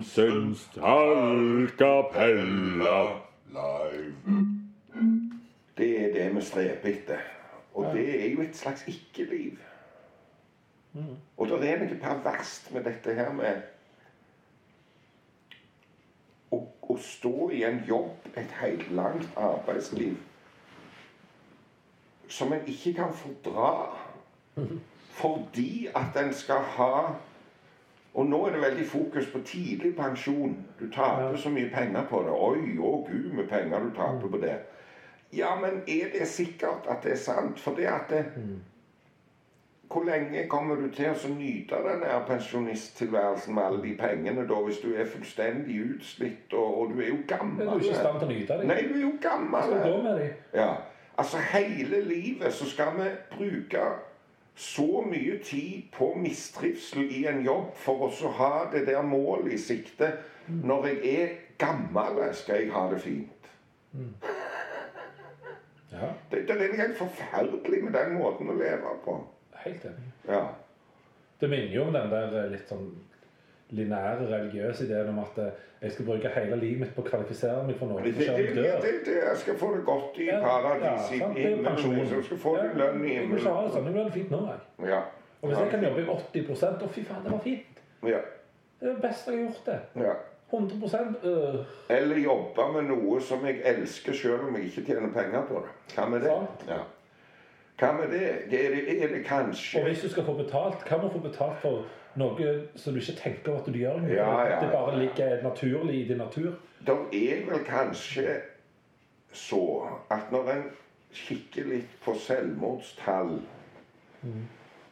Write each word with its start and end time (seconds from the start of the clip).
Høie 0.00 1.66
Talkapella 1.76 3.00
live. 3.52 4.46
Det 5.76 6.04
er 6.04 6.12
det 6.14 6.36
vi 6.36 6.40
streber 6.40 6.88
etter. 6.88 7.18
Og 7.74 7.94
det 7.94 8.06
er 8.22 8.30
jo 8.32 8.40
et 8.40 8.56
slags 8.56 8.84
ikke-liv. 8.88 9.58
Og 11.36 11.48
det 11.48 11.68
er 11.68 11.84
noe 11.84 12.00
perverst 12.00 12.72
med 12.72 12.84
dette 12.88 13.14
her 13.14 13.28
med 13.36 13.60
å, 16.50 16.64
å 16.64 16.96
stå 16.96 17.50
i 17.52 17.62
en 17.68 17.84
jobb, 17.88 18.32
et 18.40 18.56
helt 18.62 18.88
langt 18.96 19.28
arbeidsliv, 19.36 20.16
som 22.28 22.52
en 22.56 22.66
ikke 22.66 22.96
kan 23.02 23.12
fordra. 23.14 23.70
Fordi 25.20 25.88
at 25.94 26.16
en 26.16 26.32
skal 26.34 26.64
ha 26.78 26.94
Og 28.14 28.26
nå 28.26 28.46
er 28.46 28.52
det 28.52 28.60
veldig 28.60 28.86
fokus 28.86 29.26
på 29.32 29.38
tidlig 29.44 29.96
pensjon. 29.96 30.66
Du 30.80 30.90
taper 30.90 31.36
så 31.36 31.50
mye 31.50 31.70
penger 31.74 32.06
på 32.10 32.22
det. 32.26 32.32
Oi, 32.34 32.78
å 32.78 33.06
gud, 33.06 33.32
med 33.32 33.46
penger 33.48 33.84
du 33.84 33.94
taper 33.94 34.28
på 34.32 34.40
det. 34.42 34.56
Ja, 35.32 35.54
men 35.60 35.82
er 35.86 36.10
det 36.18 36.26
sikkert 36.28 36.88
at 36.90 37.04
det 37.04 37.12
er 37.12 37.22
sant? 37.22 37.60
For 37.60 37.74
det 37.78 37.86
at 37.86 38.10
det, 38.10 38.24
Hvor 39.92 40.04
lenge 40.04 40.48
kommer 40.48 40.74
du 40.74 40.90
til 40.94 41.10
å 41.10 41.30
nyte 41.34 41.74
den 41.74 42.04
pensjonisttilværelsen 42.26 43.54
med 43.54 43.62
alle 43.62 43.82
de 43.82 43.94
pengene 43.98 44.44
da, 44.46 44.58
hvis 44.62 44.78
du 44.78 44.94
er 44.94 45.06
fullstendig 45.06 45.80
utslitt, 45.94 46.52
og, 46.52 46.78
og 46.80 46.92
du 46.94 47.00
er 47.00 47.08
jo 47.08 47.16
gammel? 47.28 47.66
Du 47.66 47.70
er 47.70 47.80
ikke 47.80 47.90
i 47.90 47.98
stand 47.98 48.20
til 48.20 48.28
å 48.28 48.30
nyte 48.30 48.58
dem. 48.60 48.70
Nei, 48.70 48.82
du 48.86 48.94
er 48.94 49.02
jo 49.02 49.12
gammel. 49.22 49.74
dem? 50.20 50.28
Ja, 50.54 50.68
altså 51.18 51.42
hele 51.52 52.04
livet 52.06 52.52
så 52.52 52.70
skal 52.70 52.94
vi 52.98 53.08
bruke 53.36 53.82
så 54.54 55.02
mye 55.06 55.38
tid 55.44 55.82
på 55.92 56.14
mistrivsel 56.20 57.06
i 57.12 57.26
en 57.30 57.42
jobb 57.44 57.70
for 57.80 58.06
å 58.08 58.32
ha 58.38 58.52
det 58.72 58.86
der 58.86 59.02
målet 59.02 59.52
i 59.52 59.58
sikte. 59.58 60.12
Når 60.48 60.86
jeg 60.86 61.14
er 61.22 61.34
gammel, 61.58 62.20
skal 62.34 62.64
jeg 62.64 62.72
ha 62.74 62.86
det 62.92 63.00
fint. 63.04 63.52
Ja, 65.90 66.06
Det, 66.30 66.44
det 66.48 66.54
er 66.54 66.76
helt 66.78 66.98
forferdelig 66.98 67.80
med 67.84 67.92
den 67.92 68.12
måten 68.14 68.50
å 68.50 68.54
leve 68.54 68.92
på. 69.04 69.16
helt 69.64 69.84
enig. 69.84 70.12
Ja. 70.28 70.44
Det 71.40 71.48
minner 71.50 71.74
jo 71.74 71.82
om 71.88 71.92
den 71.92 72.10
der 72.12 72.46
litt 72.52 72.68
sånn 72.70 72.92
linære 73.70 74.26
religiøse 74.30 74.84
ideen 74.84 75.08
om 75.12 75.18
at 75.22 75.38
eh, 75.44 75.50
jeg 75.82 75.92
skal 75.92 76.06
bruke 76.06 76.32
hele 76.34 76.56
livet 76.60 76.80
mitt 76.84 76.94
på 76.96 77.04
å 77.04 77.08
kvalifisere 77.08 77.62
meg 77.66 77.78
for 77.78 77.88
noe 77.90 78.02
Det, 78.04 78.14
det, 78.18 78.26
jeg 78.26 78.54
det, 78.56 78.64
det, 78.84 78.94
det, 79.06 79.14
jeg 79.22 79.36
skal 79.44 79.56
få 79.60 79.70
det 79.76 79.84
godt 79.86 80.18
i 80.20 80.26
Ja, 80.28 80.40
paradis 80.44 80.84
ja, 80.84 80.96
i 81.16 81.20
sant, 81.22 81.38
er 81.38 81.48
himmelen. 81.48 82.10
Jeg 82.16 82.24
skal 82.28 82.42
få 82.44 82.56
det 82.58 82.70
lønn 82.80 83.04
i 83.04 83.14
Jeg 83.14 83.28
vil 83.30 83.38
ikke 83.38 83.54
ha 83.54 83.62
det 83.62 83.70
himmelen. 83.70 83.72
sånn. 83.76 83.86
Jeg 83.86 83.94
vil 83.94 84.02
ha 84.02 84.08
det 84.08 84.16
fint 84.18 84.34
nå, 84.34 84.42
jeg. 84.50 84.90
Ja. 84.94 85.00
Og 85.40 85.48
hvis 85.48 85.62
jeg 85.62 85.70
kan 85.72 85.86
jobbe 85.88 86.02
i 86.02 86.10
80 86.16 86.84
å 86.84 86.90
fy 86.96 87.06
faen, 87.08 87.22
det 87.24 87.32
var 87.32 87.46
fint. 87.46 87.80
Ja. 88.10 88.20
Det 88.80 88.88
er 88.88 88.92
det 88.92 89.02
beste 89.04 89.32
jeg 89.32 89.40
har 89.40 89.48
gjort 89.48 89.72
det. 89.72 89.80
ja. 90.08 90.18
100% 90.50 91.26
øh, 91.26 91.64
Eller 91.88 92.16
jobbe 92.16 92.72
med 92.74 92.88
noe 92.88 93.20
som 93.22 93.44
jeg 93.46 93.60
elsker 93.64 94.12
selv 94.12 94.48
om 94.48 94.56
jeg 94.56 94.64
ikke 94.64 94.82
tjener 94.88 95.12
penger 95.14 95.44
på 95.46 95.62
det. 95.62 95.70
Hva 95.94 96.08
med 96.10 96.24
det? 96.26 96.32
Ja. 96.68 96.80
Hva 97.78 97.92
med 97.92 98.10
det? 98.10 98.24
Er 98.50 98.74
det, 98.74 99.02
er 99.04 99.14
det 99.14 99.78
Og 99.78 99.86
hvis 99.86 100.02
du 100.02 100.08
skal 100.08 100.24
få 100.24 100.34
betalt, 100.34 100.82
hva 100.88 100.98
må 100.98 101.08
du 101.08 101.12
få 101.12 101.22
betalt 101.28 101.62
for 101.62 101.84
noe 102.18 102.52
som 102.76 102.94
du 102.94 103.00
ikke 103.00 103.18
tenker 103.20 103.58
at 103.58 103.66
du 103.66 103.78
gjør? 103.78 104.00
Ja, 104.10 104.30
ja, 104.48 104.60
Det 104.60 104.70
bare 104.72 104.98
ligger 104.98 105.42
naturlig 105.42 106.00
i 106.00 106.08
din 106.08 106.16
natur. 106.16 106.52
Det 106.86 106.96
er 107.12 107.44
vel 107.50 107.64
kanskje 107.66 108.40
så 109.32 109.86
at 110.10 110.32
når 110.32 110.50
en 110.50 110.64
kikker 111.12 111.64
litt 111.64 111.92
på 112.04 112.14
selvmordstall 112.18 113.38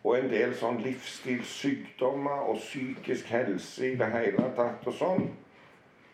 og 0.04 0.15
en 0.16 0.31
del 0.31 0.54
sånn 0.56 0.78
livsstilssykdommer 0.82 2.47
og 2.48 2.60
psykisk 2.62 3.32
helse 3.34 3.91
i 3.91 3.97
det 3.98 4.09
hele 4.14 4.50
tatt 4.56 4.87
og 4.87 4.94
sånn, 4.94 5.26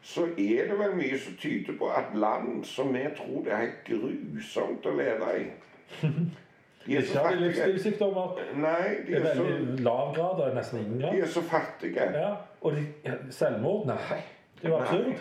så 0.05 0.25
er 0.27 0.69
det 0.69 0.79
vel 0.79 0.97
mye 0.99 1.19
som 1.21 1.37
tyder 1.41 1.77
på 1.79 1.89
at 1.93 2.17
land 2.17 2.65
som 2.69 2.93
vi 2.93 3.05
tror 3.17 3.45
det 3.45 3.53
er 3.53 3.63
helt 3.63 3.85
grusomt 3.87 4.89
å 4.89 4.97
leve 4.99 5.31
i 5.41 5.45
De 6.87 6.93
er 6.97 7.01
Ikke 7.01 7.09
så 7.09 7.19
har 7.19 7.31
de 7.31 7.37
fattige. 7.37 7.49
livsstilssykdommer. 7.49 8.41
Nei, 8.55 8.89
de 9.07 9.13
Det 9.13 9.17
er 9.17 9.27
veldig 9.35 9.77
så, 9.79 9.83
lav 9.83 10.15
grad, 10.15 10.41
og 10.49 10.55
nesten 10.55 10.79
ingen 10.81 11.01
grad. 11.01 11.13
de 11.17 11.21
er 11.21 11.27
så 11.27 11.43
fattige. 11.43 12.09
Ja, 12.19 12.35
og 12.61 12.73
de, 12.77 12.87
selvmord? 13.31 13.87
Nei. 13.87 14.21
Det 14.61 14.65
er 14.65 14.69
jo 14.69 14.77
absurd 14.77 15.15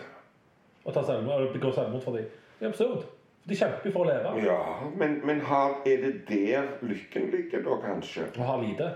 å 0.84 0.92
ta 0.92 1.02
selvmord, 1.08 1.46
begå 1.54 1.72
selvmord 1.74 2.02
for 2.04 2.16
dem. 2.18 2.26
Det 2.60 2.66
er 2.66 2.72
absurd. 2.74 3.04
De 3.48 3.56
kjemper 3.56 3.92
for 3.92 4.04
å 4.04 4.08
leve 4.08 4.44
Ja, 4.44 4.58
men, 4.96 5.18
men 5.26 5.40
har, 5.40 5.74
er 5.86 5.96
det 6.00 6.12
der 6.28 6.62
lykken 6.80 7.26
ligger 7.32 7.60
da, 7.66 7.74
kanskje? 7.82 8.28
Å 8.40 8.46
ha 8.48 8.54
lite. 8.62 8.86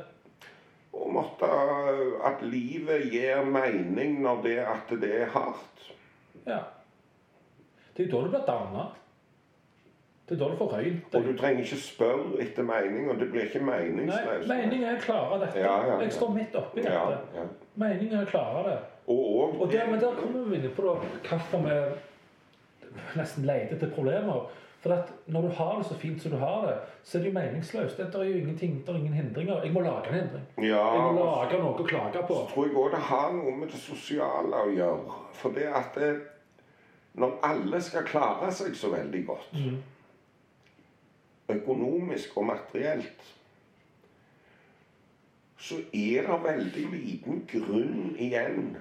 Å 0.92 1.08
måtte 1.12 1.48
At 2.24 2.40
livet 2.42 3.12
gir 3.12 3.44
mening 3.44 4.22
når 4.24 4.42
det 4.42 4.58
at 4.64 4.94
det 5.02 5.10
er 5.22 5.26
hardt. 5.34 5.90
Ja. 6.46 6.62
Det 7.96 8.06
er 8.06 8.08
jo 8.08 8.16
da 8.16 8.24
du 8.24 8.30
blir 8.32 8.46
danna. 8.46 8.86
Det 10.28 10.34
er 10.36 10.40
da 10.44 10.48
du 10.52 10.56
får 10.60 10.72
røynt 10.76 11.14
Og 11.14 11.24
du 11.24 11.32
trenger 11.38 11.62
ikke 11.64 11.76
spørre 11.80 12.40
etter 12.44 12.62
mening, 12.68 13.06
og 13.10 13.16
det 13.20 13.30
blir 13.32 13.46
ikke 13.48 13.62
Nei, 13.64 13.78
meningsløst. 13.88 14.48
meningen 14.48 14.84
er 14.90 14.98
å 14.98 15.00
klare 15.06 15.38
dette. 15.40 15.58
Ja, 15.62 15.76
ja, 15.86 15.92
ja. 15.94 15.98
Jeg 16.04 16.12
står 16.12 16.34
midt 16.34 16.54
oppi 16.60 16.82
dette. 16.84 17.18
ja. 17.38 17.46
Meningen 17.80 18.18
er 18.18 18.26
å 18.26 18.30
klare 18.30 18.64
det. 18.68 18.78
Og, 19.08 19.22
og, 19.40 19.60
Og 19.62 19.72
der, 19.72 19.86
men 19.90 20.00
der 20.00 20.14
kommer 20.20 20.44
vi 20.50 20.56
inn 20.60 20.70
på 20.76 20.82
hvorfor 20.84 21.64
vi 21.64 21.76
nesten 23.16 23.46
leter 23.48 23.76
etter 23.76 23.90
problemer. 23.94 24.48
For 24.82 24.92
at 24.94 25.08
når 25.26 25.42
du 25.42 25.48
har 25.58 25.78
det 25.80 25.86
så 25.88 25.94
fint 25.98 26.22
som 26.22 26.30
du 26.30 26.36
har 26.38 26.66
det, 26.68 26.74
så 27.02 27.18
er 27.18 27.22
det 27.24 27.30
jo 27.32 27.34
meningsløst. 27.38 27.96
Det 27.98 28.14
er 28.14 28.28
jo 28.28 28.36
ingenting, 28.38 28.76
det 28.86 28.92
er 28.94 28.98
ingen 29.00 29.12
hindringer. 29.16 29.62
Jeg 29.64 29.72
må 29.74 29.80
lage 29.82 30.08
en 30.12 30.14
hindring. 30.20 30.44
ja, 30.68 30.84
Jeg 30.94 31.02
må 31.16 31.24
lage 31.24 31.58
noe 31.62 31.74
å 31.74 31.86
klage 31.88 32.22
på. 32.28 32.34
så 32.34 32.52
tror 32.52 32.66
jeg 32.68 32.76
òg 32.76 32.90
det 32.94 33.00
har 33.08 33.32
noe 33.32 33.56
med 33.58 33.68
det 33.72 33.80
sosiale 33.82 34.60
å 34.66 34.70
gjøre. 34.76 35.16
For 35.40 35.50
det 35.56 35.66
at 35.80 35.98
det, 35.98 36.12
når 37.18 37.38
alle 37.42 37.80
skal 37.82 38.02
klare 38.06 38.52
seg 38.54 38.76
så 38.76 38.92
veldig 38.94 39.24
godt, 39.26 39.48
Mm. 39.52 39.78
Økonomisk 41.48 42.36
og 42.36 42.44
materielt, 42.44 43.34
så 45.58 45.74
er 45.92 46.26
det 46.28 46.38
veldig 46.44 46.84
liten 46.92 47.42
grunn 47.50 48.14
igjen 48.18 48.76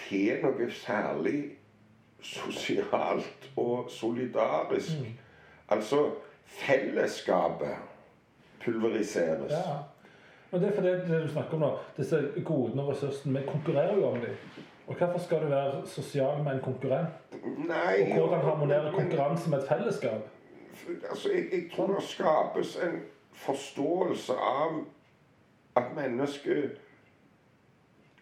til 0.00 0.40
noe 0.42 0.68
særlig 0.72 1.40
sosialt 2.24 3.50
og 3.56 3.90
solidarisk. 3.92 5.00
Mm. 5.00 5.18
Altså 5.68 6.06
fellesskapet 6.44 7.76
pulveriseres. 8.64 9.52
Ja. 9.52 9.82
Men 10.50 10.62
det 10.62 10.68
er 10.68 10.74
fordi 10.74 10.88
det 10.88 11.22
du 11.22 11.28
snakker 11.28 11.54
om 11.54 11.60
nå, 11.60 11.70
disse 11.96 12.20
godene 12.44 12.82
og 12.82 12.92
ressursene, 12.92 13.40
vi 13.40 13.46
konkurrerer 13.48 13.96
jo 13.96 14.06
om 14.06 14.20
dem. 14.22 14.36
Og 14.86 14.94
hvorfor 14.94 15.18
skal 15.18 15.42
du 15.42 15.46
være 15.46 15.86
sosial 15.86 16.42
med 16.42 16.52
en 16.52 16.60
konkurrent? 16.60 17.08
Nei, 17.42 18.12
Og 18.12 18.18
hvordan 18.18 18.40
harmonerer 18.40 18.92
konkurranse 18.92 19.50
med 19.50 19.58
et 19.58 19.68
fellesskap? 19.68 20.28
Altså, 21.10 21.32
jeg, 21.32 21.44
jeg 21.52 21.70
tror 21.76 21.86
det 21.94 22.02
skapes 22.02 22.76
en 22.76 23.02
forståelse 23.32 24.32
av 24.32 24.84
at 25.76 25.84
mennesket 25.96 26.76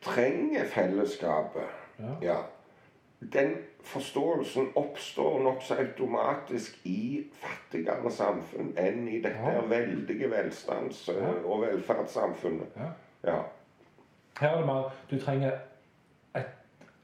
trenger 0.03 0.65
fellesskapet. 0.67 1.62
Ja. 1.99 2.15
Ja. 2.23 2.37
Den 3.33 3.57
forståelsen 3.85 4.69
oppstår 4.75 5.43
nokså 5.43 5.75
automatisk 5.75 6.81
i 6.85 7.27
fattigere 7.39 8.11
samfunn 8.11 8.73
enn 8.79 9.09
i 9.09 9.21
dette 9.23 9.53
Ja. 9.53 9.61
veldige 9.67 10.31
velstands- 10.31 11.09
og 11.45 11.61
velferdssamfunnet. 11.62 12.67
Ja. 12.76 12.88
Ja. 13.32 13.38
Her 14.41 14.49
er 14.49 14.56
det 14.56 14.67
mer 14.67 14.91
Du 15.11 15.19
trenger 15.21 15.53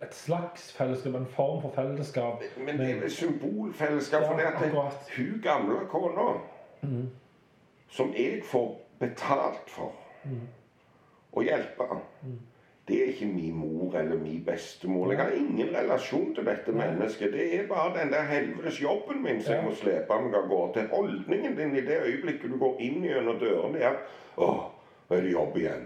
et 0.02 0.14
slags 0.14 0.72
fellesskap, 0.72 1.14
en 1.14 1.26
form 1.26 1.62
for 1.62 1.72
fellesskap. 1.74 2.42
Men 2.56 2.78
det 2.78 2.90
er 2.90 3.00
vel 3.00 3.10
symbolfellesskap. 3.10 4.22
Ja, 4.22 4.30
for 4.30 4.38
det 4.38 4.46
at 4.46 4.60
det, 4.62 5.16
hun 5.16 5.40
gamle 5.42 5.86
kona, 5.88 6.40
mm. 6.82 7.08
som 7.88 8.14
jeg 8.14 8.42
får 8.44 8.68
betalt 8.98 9.70
for 9.70 9.92
å 11.32 11.42
hjelpe 11.42 11.88
Det 12.88 12.96
er 13.02 13.10
ikke 13.12 13.26
min 13.26 13.56
mor 13.60 13.96
eller 14.00 14.16
min 14.16 14.44
bestemor. 14.44 15.10
Jeg 15.12 15.20
har 15.20 15.34
ingen 15.36 15.74
relasjon 15.76 16.30
til 16.34 16.46
dette 16.46 16.72
mennesket. 16.72 17.32
Det 17.32 17.48
er 17.58 17.66
bare 17.68 17.98
den 17.98 18.12
der 18.12 18.22
helvetes 18.22 18.80
jobben 18.80 19.22
min 19.22 19.42
som 19.42 19.54
jeg 19.54 19.64
må 19.66 19.74
slepe 19.76 20.20
meg 20.22 20.34
av 20.34 20.48
gårde. 20.48 20.86
Holdningen 20.94 21.56
din 21.58 21.76
i 21.76 21.84
det 21.84 22.00
øyeblikket 22.06 22.50
du 22.50 22.56
går 22.56 22.80
inn 22.80 23.04
gjennom 23.04 23.36
dørene, 23.42 23.78
er 23.78 24.00
Å, 24.38 24.48
nå 25.10 25.16
er 25.16 25.26
det 25.26 25.34
jobb 25.34 25.56
igjen. 25.58 25.84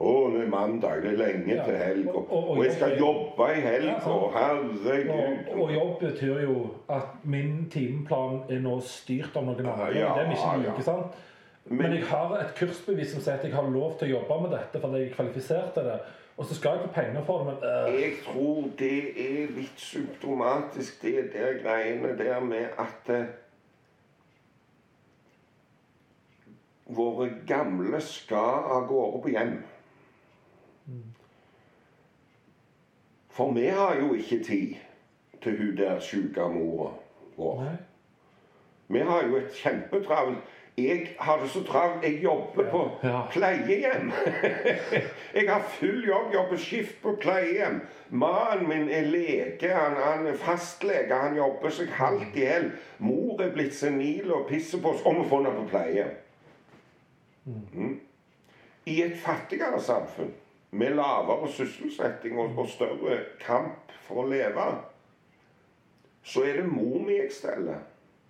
Å, 0.00 0.10
det 0.32 0.44
er 0.46 0.48
mandag, 0.48 1.02
det 1.02 1.10
er 1.12 1.16
lenge 1.18 1.54
Ja. 1.54 1.64
til 1.64 1.76
helg. 1.76 2.06
Og, 2.08 2.16
Og- 2.16 2.30
og- 2.32 2.50
og 2.50 2.58
og 2.58 2.64
jeg 2.64 2.72
skal 2.74 2.98
jobbe 2.98 3.48
i 3.56 3.60
helg, 3.60 3.84
Ja, 3.84 4.08
og 4.10 4.32
herregud. 4.32 5.50
Og, 5.52 5.62
og 5.62 5.72
jobb 5.74 5.98
betyr 6.00 6.40
jo 6.40 6.70
at 6.88 7.10
min 7.24 7.66
timeplan 7.70 8.42
er 8.48 8.60
nå 8.60 8.80
styrt 8.80 9.36
av 9.36 9.44
noen 9.44 9.66
andre. 9.66 9.90
Ja, 9.98 10.14
det 10.16 10.26
er 10.26 10.30
ikke 10.30 10.62
ja. 10.64 10.72
ikke 10.72 10.82
sant? 10.82 11.12
Men, 11.66 11.78
Men- 11.78 11.92
jeg 11.92 12.02
har 12.06 12.38
et 12.38 12.54
kursbevis 12.56 13.12
som 13.12 13.20
sier 13.20 13.34
at 13.34 13.44
jeg 13.44 13.52
har 13.54 13.68
lov 13.70 13.98
til 13.98 14.08
å 14.08 14.20
jobbe 14.20 14.40
med 14.42 14.50
dette 14.58 14.80
fordi 14.80 14.94
jeg 15.02 15.10
er 15.10 15.14
kvalifisert 15.14 15.74
til 15.74 15.82
det. 15.84 16.00
Og 16.38 16.46
så 16.46 16.54
skal 16.54 16.70
jeg 16.70 16.80
få 16.88 16.92
penger 16.94 17.22
for 17.26 17.38
det, 17.38 17.46
men 17.46 17.54
uh... 17.70 18.00
Jeg 18.00 18.12
tror 18.24 18.64
det 18.78 18.98
er 19.20 19.46
litt 19.56 19.76
symptomatisk, 19.76 21.02
det 21.02 21.32
der 21.34 21.58
greiene 21.62 22.16
der 22.18 22.40
med 22.40 22.66
at 22.78 23.10
uh, 23.14 23.24
Våre 26.96 27.28
gamle 27.46 28.00
skal 28.00 28.64
av 28.66 28.88
gårde 28.88 29.20
på 29.22 29.28
hjem. 29.30 29.52
For 33.30 33.52
vi 33.54 33.66
har 33.66 33.94
jo 34.00 34.14
ikke 34.14 34.42
tid 34.44 34.74
til 35.42 35.58
hun 35.58 35.76
der 35.76 36.00
sjuke 36.00 36.40
mora 36.52 36.90
vår. 37.36 37.60
Nei. 37.64 37.76
Vi 38.90 38.98
har 39.06 39.22
jo 39.28 39.36
et 39.36 39.52
kjempetravelt 39.54 40.38
Jeg 40.78 41.08
har 41.20 41.40
det 41.42 41.50
så 41.50 41.60
travelt. 41.64 42.04
Jeg 42.04 42.22
jobber 42.22 42.70
på 42.70 42.90
Ja. 43.02 43.20
pleiehjem. 43.30 44.12
jeg 45.34 45.44
har 45.48 45.62
full 45.68 46.06
jobb, 46.08 46.32
jobber 46.34 46.56
skift 46.56 47.02
på 47.02 47.16
pleiehjem. 47.20 47.80
Mannen 48.10 48.68
min 48.68 48.88
er 48.88 49.02
lege, 49.02 49.68
han, 49.74 49.96
han 50.04 50.26
er 50.26 50.36
fastlege. 50.36 51.14
Han 51.14 51.36
jobber 51.36 51.68
seg 51.70 51.88
halvt 51.88 52.36
i 52.36 52.40
hjel. 52.46 52.70
Mor 52.98 53.42
er 53.42 53.52
blitt 53.52 53.74
senil 53.74 54.32
og 54.32 54.46
pisser 54.48 54.80
på 54.80 54.94
oss. 54.94 55.02
Og 55.04 55.18
vi 55.20 55.28
får 55.28 55.42
henne 55.44 55.56
på 55.58 55.66
pleiehjem. 55.68 56.14
Mm. 57.44 58.00
I 58.86 59.02
et 59.02 59.18
fattigere 59.20 59.80
samfunn 59.80 60.32
med 60.70 60.94
lavere 60.94 61.48
sysselsetting 61.52 62.38
og, 62.38 62.58
og 62.58 62.68
større 62.68 63.18
kamp 63.40 63.92
for 64.06 64.22
å 64.22 64.28
leve, 64.30 64.66
så 66.22 66.44
er 66.46 66.60
det 66.60 66.68
mor 66.68 67.00
mi 67.06 67.16
jeg 67.16 67.32
steller. 67.34 67.80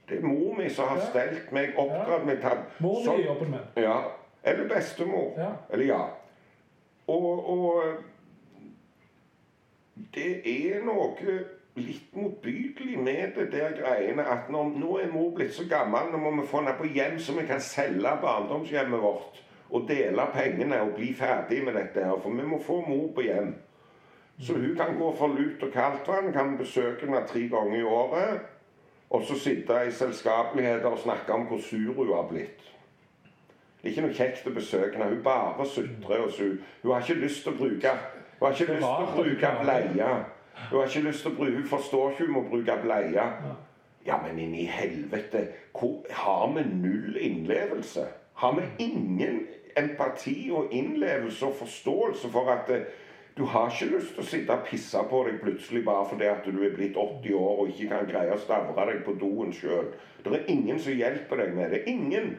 Det 0.08 0.18
er 0.18 0.26
mor 0.26 0.56
mi 0.58 0.70
som 0.72 0.88
har 0.90 1.02
stelt 1.10 1.52
meg, 1.54 1.76
oppdratt 1.78 2.24
meg 2.26 2.40
til 2.42 2.64
Mor 2.82 3.04
mi 3.04 3.22
i 3.22 3.26
jobben 3.26 3.52
min. 3.54 3.68
Ja. 3.78 3.98
Eller 4.42 4.68
bestemor. 4.68 5.34
Ja. 5.38 5.52
Eller 5.70 5.84
ja. 5.84 6.02
Og, 7.06 7.48
og 7.50 7.82
det 10.14 10.30
er 10.48 10.80
noe 10.86 11.14
litt 11.78 12.16
motbydelig 12.16 12.98
med 12.98 13.36
det 13.36 13.46
der 13.52 13.76
greiene 13.78 14.24
at 14.26 14.50
når, 14.50 14.72
nå 14.80 14.96
er 14.98 15.12
mor 15.12 15.30
blitt 15.36 15.54
så 15.54 15.66
gammel, 15.70 16.10
nå 16.10 16.18
må 16.18 16.32
vi 16.40 16.48
få 16.48 16.62
henne 16.62 16.74
på 16.78 16.88
hjem 16.90 17.18
så 17.22 17.36
vi 17.38 17.46
kan 17.46 17.62
selge 17.62 18.16
barndomshjemmet 18.22 19.02
vårt 19.02 19.40
og 19.70 19.88
dele 19.88 20.22
pengene 20.34 20.80
og 20.80 20.94
bli 20.96 21.12
ferdig 21.14 21.64
med 21.64 21.74
dette 21.74 22.04
her. 22.04 22.16
For 22.22 22.30
vi 22.30 22.46
må 22.46 22.62
få 22.62 22.80
mor 22.88 23.12
på 23.14 23.20
hjem. 23.26 23.54
Så 24.40 24.54
hun 24.54 24.76
kan 24.76 24.96
gå 24.98 25.16
for 25.16 25.28
lut 25.28 25.62
og 25.62 25.72
kaldt 25.72 26.08
vann, 26.08 26.32
kan 26.32 26.56
besøke 26.58 27.06
henne 27.06 27.26
tre 27.28 27.40
ganger 27.48 27.78
i 27.78 27.82
året. 27.82 28.40
Og 29.10 29.22
så 29.22 29.38
sitte 29.38 29.74
i 29.86 29.90
selskapeligheter 29.90 30.86
og 30.86 30.98
snakke 30.98 31.32
om 31.32 31.46
hvor 31.46 31.60
sur 31.60 31.92
hun 31.92 32.14
har 32.14 32.28
blitt. 32.30 32.62
Det 33.82 33.88
er 33.88 33.90
ikke 33.90 34.04
noe 34.04 34.14
kjekt 34.14 34.46
å 34.46 34.52
besøke 34.54 34.96
henne. 34.96 35.08
Hun 35.14 35.22
bare 35.24 35.66
sutrer 35.66 36.24
og 36.24 36.32
sur. 36.32 36.56
Hun 36.82 36.92
har 36.92 37.00
ikke 37.00 37.20
lyst 37.20 37.42
til 37.42 37.52
å 37.52 37.56
bruke 37.56 37.94
Hun 38.40 38.46
har 38.46 38.54
ikke 38.54 38.72
lyst 38.72 38.86
til 38.86 39.06
å 39.06 39.14
bruke 39.16 39.50
bleie. 39.62 40.10
Hun 40.70 40.78
har 40.78 40.86
ikke 40.86 41.04
lyst 41.08 41.22
til 41.24 41.32
å 41.32 41.36
bruke 41.36 41.56
Hun 41.56 41.68
forstår 41.68 42.10
ikke 42.10 42.26
hun 42.26 42.34
må 42.34 42.42
bruke 42.48 42.76
bleie. 42.82 43.26
Ja, 44.06 44.16
men 44.26 44.38
inni 44.38 44.64
helvete 44.64 45.46
hvor, 45.76 46.04
Har 46.10 46.52
vi 46.54 46.64
null 46.64 47.16
innlevelse? 47.20 48.06
Har 48.34 48.54
vi 48.56 48.84
ingen 48.84 49.46
empati 49.80 50.50
og 50.52 50.74
innlevelse 50.76 51.46
og 51.46 51.56
forståelse 51.62 52.30
for 52.32 52.52
at 52.52 52.70
eh, 52.74 52.84
du 53.36 53.44
har 53.44 53.70
ikke 53.70 53.94
lyst 53.94 54.14
til 54.14 54.24
å 54.24 54.26
sitte 54.26 54.52
og 54.52 54.66
pisse 54.68 55.00
på 55.10 55.22
deg 55.24 55.40
plutselig 55.40 55.84
bare 55.86 56.06
fordi 56.10 56.26
at 56.28 56.44
du 56.44 56.58
er 56.60 56.74
blitt 56.74 56.98
80 56.98 57.36
år 57.38 57.62
og 57.62 57.70
ikke 57.70 57.88
kan 57.92 58.08
greie 58.10 58.34
å 58.34 58.40
stavre 58.42 58.86
deg 58.90 59.02
på 59.06 59.14
doen 59.20 59.52
sjøl. 59.54 59.92
Det 60.24 60.34
er 60.36 60.50
ingen 60.52 60.80
som 60.82 60.98
hjelper 60.98 61.44
deg 61.44 61.54
med 61.56 61.72
det. 61.72 61.84
Ingen. 61.88 62.34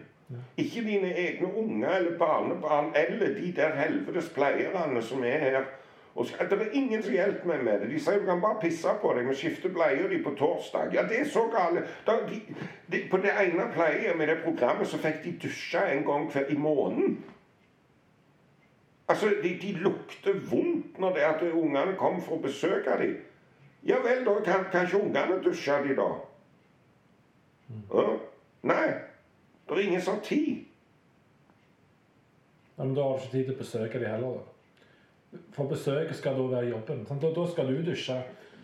Ikke 0.62 0.84
dine 0.86 1.10
egne 1.18 1.50
unger 1.58 1.96
eller 1.96 2.18
barnebarn 2.20 2.92
eller 2.96 3.34
de 3.40 3.52
der 3.56 3.74
helvetes 3.80 4.30
pleierne 4.36 5.02
som 5.04 5.24
er 5.28 5.48
her. 5.48 5.66
Og 6.16 6.26
skal, 6.26 6.50
det 6.50 6.62
er 6.62 6.72
ingen 6.74 7.04
som 7.04 7.14
hjelper 7.14 7.48
meg 7.48 7.64
med 7.64 7.80
det. 7.80 7.90
De 7.94 8.00
sier 8.04 8.20
du 8.20 8.26
kan 8.28 8.42
bare 8.44 8.60
pisse 8.60 8.94
på 9.02 9.14
deg. 9.16 9.28
og 9.32 9.36
skifte 9.36 9.70
bleier 9.72 10.10
de 10.12 10.24
på 10.24 10.34
torsdag. 10.36 10.92
Ja, 10.94 11.06
det 11.08 11.20
er 11.20 11.30
så 11.32 11.46
gale. 11.54 11.86
Da, 12.08 12.18
de, 12.28 12.42
de, 12.92 13.06
på 13.12 13.18
det 13.24 13.32
ene 13.32 13.70
pleiet 13.74 14.18
med 14.18 14.28
det 14.28 14.42
programmet 14.44 14.88
så 14.88 15.00
fikk 15.00 15.24
de 15.24 15.38
dusje 15.46 15.86
en 15.94 16.04
gang 16.06 16.28
hver 16.32 16.52
i 16.52 16.58
måneden. 16.58 17.24
Altså, 19.08 19.32
de, 19.44 19.58
de 19.62 19.72
lukter 19.72 20.36
vondt 20.52 21.00
når 21.00 21.14
det 21.14 21.24
er 21.24 21.32
at 21.34 21.42
ungene 21.54 21.96
kom 22.00 22.22
for 22.22 22.36
å 22.36 22.44
besøke 22.44 22.98
dem. 23.00 23.16
Ja 23.88 23.98
vel, 24.04 24.26
da 24.26 24.36
kan 24.46 24.68
ikke 24.68 25.00
ungene 25.00 25.40
dusje 25.44 25.80
de 25.88 25.96
da. 25.96 26.10
Ja? 27.94 28.06
Nei, 28.68 28.88
det 29.68 29.78
er 29.78 29.88
ingen 29.88 30.02
har 30.06 30.20
tid. 30.24 30.66
Men 32.78 32.96
da 32.96 33.02
har 33.02 33.18
du 33.18 33.24
ikke 33.24 33.32
tid 33.32 33.46
til 33.46 33.56
å 33.56 33.58
besøke 33.64 34.00
dem 34.00 34.12
heller. 34.12 34.42
da. 34.42 34.51
For 35.52 35.64
besøket 35.72 36.16
skal 36.16 36.36
da 36.36 36.42
være 36.56 36.70
jobben. 36.70 37.06
Sant? 37.08 37.22
Da, 37.22 37.28
da 37.36 37.48
skal 37.52 37.68
du 37.68 37.82
dusje. 37.92 38.18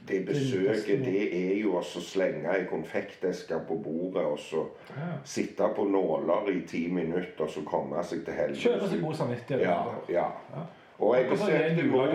Det 0.07 0.25
besøket, 0.25 1.01
det 1.05 1.23
er 1.35 1.55
jo 1.61 1.73
å 1.75 1.81
slenge 1.83 2.47
ei 2.55 2.63
konfekteske 2.69 3.57
på 3.67 3.75
bordet 3.83 4.23
og 4.23 4.37
så 4.39 4.61
Ja. 4.95 5.07
sitte 5.23 5.67
på 5.75 5.83
nåler 5.83 6.47
i 6.53 6.61
ti 6.67 6.87
minutter 6.87 7.43
og 7.43 7.49
så 7.49 7.63
komme 7.65 8.03
seg 8.03 8.23
til 8.25 8.33
Kjøpe 8.33 8.55
seg 8.55 8.71
helvete. 8.71 9.01
god 9.01 9.15
samvittighet. 9.15 9.61
Ja, 9.61 9.83
ja. 10.09 10.25
Ja. 10.55 10.61
Og 10.99 11.15
jeg 11.15 11.29
besøkte 11.29 11.83
mor. 11.91 12.07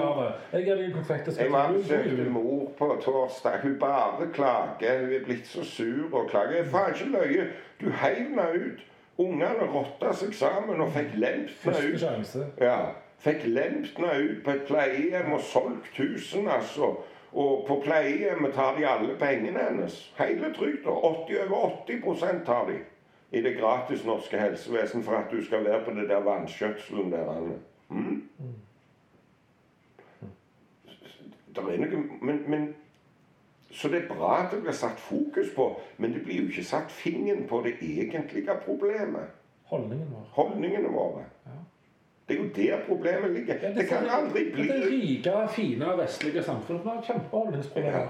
Jeg 0.53 0.65
besøkte 1.75 2.31
mor 2.31 2.73
på 2.79 2.97
torsdag. 3.05 3.61
Hun 3.63 3.79
bare 3.79 4.27
klager. 4.33 5.01
Hun 5.01 5.13
er 5.13 5.25
blitt 5.25 5.47
så 5.47 5.65
sur 5.65 6.15
og 6.15 6.31
klager. 6.31 6.57
Jeg 6.57 6.67
faen 6.67 6.95
ikke 6.95 7.13
løye. 7.13 7.47
Du 7.81 7.91
heiv 7.91 8.31
meg 8.35 8.57
ut. 8.57 8.81
Ungene 9.19 9.69
rotta 9.75 10.13
seg 10.17 10.35
sammen 10.35 10.81
og 10.81 10.89
fikk 10.93 11.15
lemt 11.21 11.51
Første 11.51 11.93
ut. 11.93 12.61
Ja. 12.61 12.79
Fikk 13.23 13.45
Lempna 13.47 14.17
ut 14.19 14.45
på 14.45 14.51
et 14.51 14.65
pleiehjem 14.67 15.33
og 15.33 15.41
solgt 15.47 15.99
husene, 15.99 16.51
altså. 16.53 16.97
Og 17.33 17.65
på 17.69 17.81
pleiehjemmet 17.85 18.55
tar 18.55 18.75
de 18.77 18.87
alle 18.89 19.15
pengene 19.19 19.63
hennes. 19.69 20.15
Hele 20.19 20.51
trygda. 20.55 20.91
80 20.91 21.45
over 21.47 21.77
80% 21.87 22.45
tar 22.47 22.67
de 22.69 22.81
i 23.33 23.43
det 23.43 23.57
gratis 23.57 24.05
norske 24.05 24.39
helsevesen 24.39 25.05
for 25.05 25.13
at 25.13 25.31
du 25.31 25.45
skal 25.45 25.65
være 25.65 25.85
på 25.85 25.91
det 25.91 26.09
der 26.09 26.21
vannskjøtselen 26.21 27.13
der. 27.13 27.53
Mm? 27.89 28.23
Der 31.57 31.63
er 31.63 31.79
noe, 31.79 32.03
men, 32.21 32.51
men 32.51 32.75
Så 33.71 33.89
det 33.89 34.03
er 34.03 34.09
bra 34.09 34.45
at 34.45 34.51
det 34.53 34.61
blir 34.63 34.73
satt 34.77 35.01
fokus 35.01 35.47
på, 35.57 35.81
men 35.99 36.13
det 36.13 36.23
blir 36.25 36.43
jo 36.43 36.49
ikke 36.49 36.65
satt 36.65 36.91
fingeren 36.93 37.47
på 37.49 37.63
det 37.65 37.73
egentlige 37.81 38.53
problemet. 38.65 39.31
Holdningene 39.65 40.11
våre. 40.11 40.27
Holdningene 40.33 40.89
våre. 40.89 41.25
Ja. 41.47 41.57
Det 42.29 42.37
er 42.37 42.42
jo 42.42 42.42
der 42.57 42.77
problemet 42.89 43.31
ligger. 43.31 43.55
Ja, 43.63 43.69
Det 43.75 43.89
kan 43.89 44.07
aldri 44.11 44.53
bli 44.53 44.63
Det 44.69 44.83
bli 44.89 44.97
rike, 44.97 45.49
fine 45.49 45.87
vestlige 45.99 46.43
samfunnet 46.43 46.85
har 46.85 47.03
kjempeholdningsproblemer. 47.07 47.99
Ja. 47.99 48.09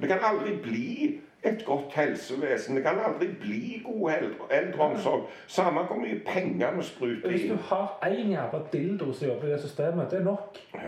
Det 0.00 0.08
kan 0.08 0.18
aldri 0.22 0.56
bli 0.62 1.20
et 1.42 1.64
godt 1.66 1.92
helsevesen. 1.94 2.76
Det 2.76 2.82
kan 2.82 2.98
aldri 2.98 3.26
bli 3.40 3.82
god 3.84 4.12
eldreomsorg. 4.50 5.28
Samme 5.46 5.80
hvor 5.80 5.96
mye 5.96 6.20
penger 6.26 6.76
vi 6.76 6.82
spruter 6.82 7.28
inn. 7.30 7.30
Hvis 7.30 7.50
du 7.50 7.56
har 7.56 7.98
én 8.02 8.30
jævla 8.30 8.60
dildo 8.72 9.12
som 9.12 9.28
jobber 9.28 9.48
i 9.48 9.52
det 9.52 9.60
systemet, 9.60 10.10
det 10.10 10.18
er 10.18 10.24
nok. 10.24 10.58
Ja. 10.74 10.80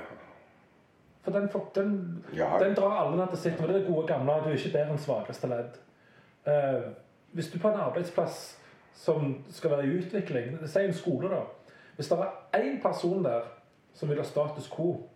For 1.23 1.33
den, 1.33 1.49
den, 1.75 2.25
Ja. 2.37 2.59
den 2.61 2.75
drar 2.75 3.07
alle 3.07 3.17
ned 3.17 3.27
til 3.29 3.39
sitt. 3.39 3.61
Og 3.61 3.69
det 3.69 3.83
er 3.83 3.93
gode 3.93 4.07
gamle. 4.07 4.33
Du 4.33 4.49
er 4.49 4.53
ikke 4.53 4.73
bedre 4.73 4.91
enn 4.91 4.99
svakeste 4.99 5.49
ledd. 5.51 5.79
Uh, 6.47 6.83
hvis 7.33 7.49
du 7.51 7.59
på 7.59 7.69
en 7.69 7.81
arbeidsplass 7.81 8.59
som 8.95 9.45
skal 9.51 9.71
være 9.71 9.87
i 9.87 9.99
utvikling, 9.99 10.69
si 10.69 10.79
en 10.79 10.95
skole, 10.95 11.29
da 11.29 11.41
Hvis 11.97 12.09
det 12.09 12.19
er 12.19 12.59
én 12.61 12.83
person 12.83 13.25
der 13.25 13.41
som 13.95 14.09
vil 14.09 14.19
ha 14.19 14.25
status 14.25 14.69
quo, 14.77 15.09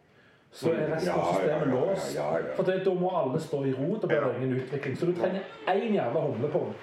så 0.50 0.72
er 0.72 0.94
resten 0.94 1.14
av 1.14 1.34
systemet 1.34 1.68
låst. 1.68 2.16
For 2.56 2.66
det, 2.66 2.80
da 2.84 2.94
må 2.94 3.10
alle 3.14 3.40
stå 3.40 3.62
i 3.64 3.72
ro. 3.72 3.94
Da 4.02 4.06
blir 4.10 4.24
det 4.24 4.36
ingen 4.36 4.56
utvikling. 4.60 4.96
Så 4.98 5.06
du 5.06 5.12
trenger 5.14 5.40
én 5.68 5.94
jævla 5.94 6.20
humlepung. 6.20 6.74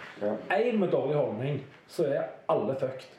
Én 0.50 0.78
med 0.80 0.92
dårlig 0.92 1.16
holdning, 1.16 1.66
så 1.88 2.06
er 2.06 2.24
alle 2.50 2.76
fucked. 2.80 3.10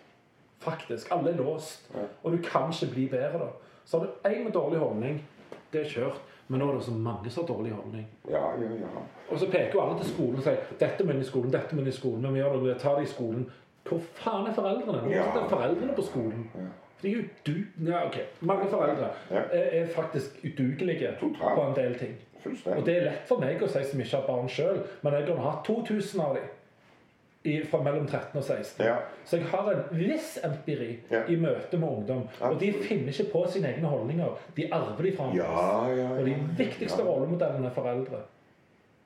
Faktisk. 0.58 1.12
Alle 1.12 1.30
er 1.30 1.36
låst. 1.36 1.90
Og 2.22 2.32
du 2.32 2.38
kan 2.42 2.72
ikke 2.72 2.92
bli 2.94 3.08
bedre, 3.08 3.38
da. 3.38 3.50
Så 3.84 3.98
har 3.98 4.06
du 4.06 4.28
én 4.28 4.44
med 4.44 4.52
dårlig 4.52 4.78
holdning, 4.78 5.28
det 5.72 5.80
er 5.80 5.88
kjørt. 5.88 6.24
Men 6.48 6.60
nå 6.60 6.70
er 6.70 6.78
det 6.78 6.84
så 6.84 6.92
mange 6.96 7.30
som 7.30 7.44
har 7.44 7.48
dårlig 7.48 7.72
holdning. 7.72 8.06
Ja, 8.30 8.40
ja, 8.56 8.68
ja. 8.80 9.00
Og 9.28 9.38
så 9.38 9.46
peker 9.50 9.74
jo 9.74 9.80
alle 9.80 9.98
til 10.00 10.14
skolen 10.14 10.36
og 10.36 10.42
sier 10.42 10.56
'Dette 10.80 11.04
må 11.04 11.12
inn 11.12 11.20
i 11.20 11.24
skolen, 11.24 11.52
dette 11.52 11.76
må 11.76 11.82
inn 11.82 11.88
i 11.88 11.96
skolen'. 11.96 12.22
Men 12.22 12.34
vi 12.34 12.40
gjør 12.40 12.52
det, 12.52 12.62
vi 12.62 12.78
tar 12.80 12.96
det 12.96 13.02
i 13.02 13.12
skolen. 13.12 13.50
Hvor 13.88 14.00
faen 14.14 14.46
er 14.46 14.52
foreldrene? 14.54 14.98
Hvor 15.00 15.10
Ja. 15.10 15.24
er 15.24 15.48
foreldrene 15.48 15.94
på 15.96 16.02
skolen? 16.02 16.50
Ja. 16.54 16.60
De 17.02 17.08
er 17.12 17.16
jo 17.16 17.22
du... 17.46 17.52
Ja, 17.90 18.06
ok. 18.06 18.16
Mange 18.40 18.66
foreldre 18.70 19.08
Ja. 19.30 19.42
er, 19.52 19.86
faktisk 19.86 20.40
udugelige 20.44 21.14
Total. 21.20 21.54
på 21.54 21.62
en 21.68 21.74
del 21.76 21.94
ting. 21.98 22.14
Og 22.66 22.86
det 22.86 22.96
er 22.96 23.04
lett 23.04 23.26
for 23.28 23.38
meg 23.40 23.62
å 23.62 23.68
si 23.68 23.82
som 23.84 24.00
ikke 24.00 24.16
har 24.16 24.26
barn 24.26 24.48
sjøl, 24.48 24.78
men 25.02 25.12
jeg 25.12 25.26
har 25.26 25.50
hatt 25.50 25.64
2000 25.66 26.20
av 26.20 26.34
dem 26.34 26.42
i, 27.44 27.62
fra 27.70 27.78
mellom 27.82 28.06
13 28.06 28.36
og 28.38 28.44
16. 28.44 28.84
Ja. 28.86 28.96
Så 29.24 29.36
jeg 29.38 29.46
har 29.46 29.70
en 29.72 29.84
viss 29.98 30.38
empiri 30.44 30.98
Ja. 31.10 31.22
i 31.28 31.36
møte 31.36 31.78
med 31.78 31.88
ungdom. 31.88 32.28
Og 32.40 32.58
de 32.60 32.72
finner 32.72 33.12
ikke 33.12 33.30
på 33.32 33.44
sine 33.50 33.68
egne 33.74 33.86
holdninger. 33.88 34.34
De 34.56 34.68
arver 34.72 35.02
de 35.02 35.12
fra. 35.16 35.30
Ja, 35.34 35.88
ja, 35.88 35.94
ja. 35.96 36.08
Og 36.18 36.26
de 36.26 36.34
viktigste 36.58 37.02
rollemodellene 37.02 37.66
er 37.66 37.70
foreldre. 37.74 38.22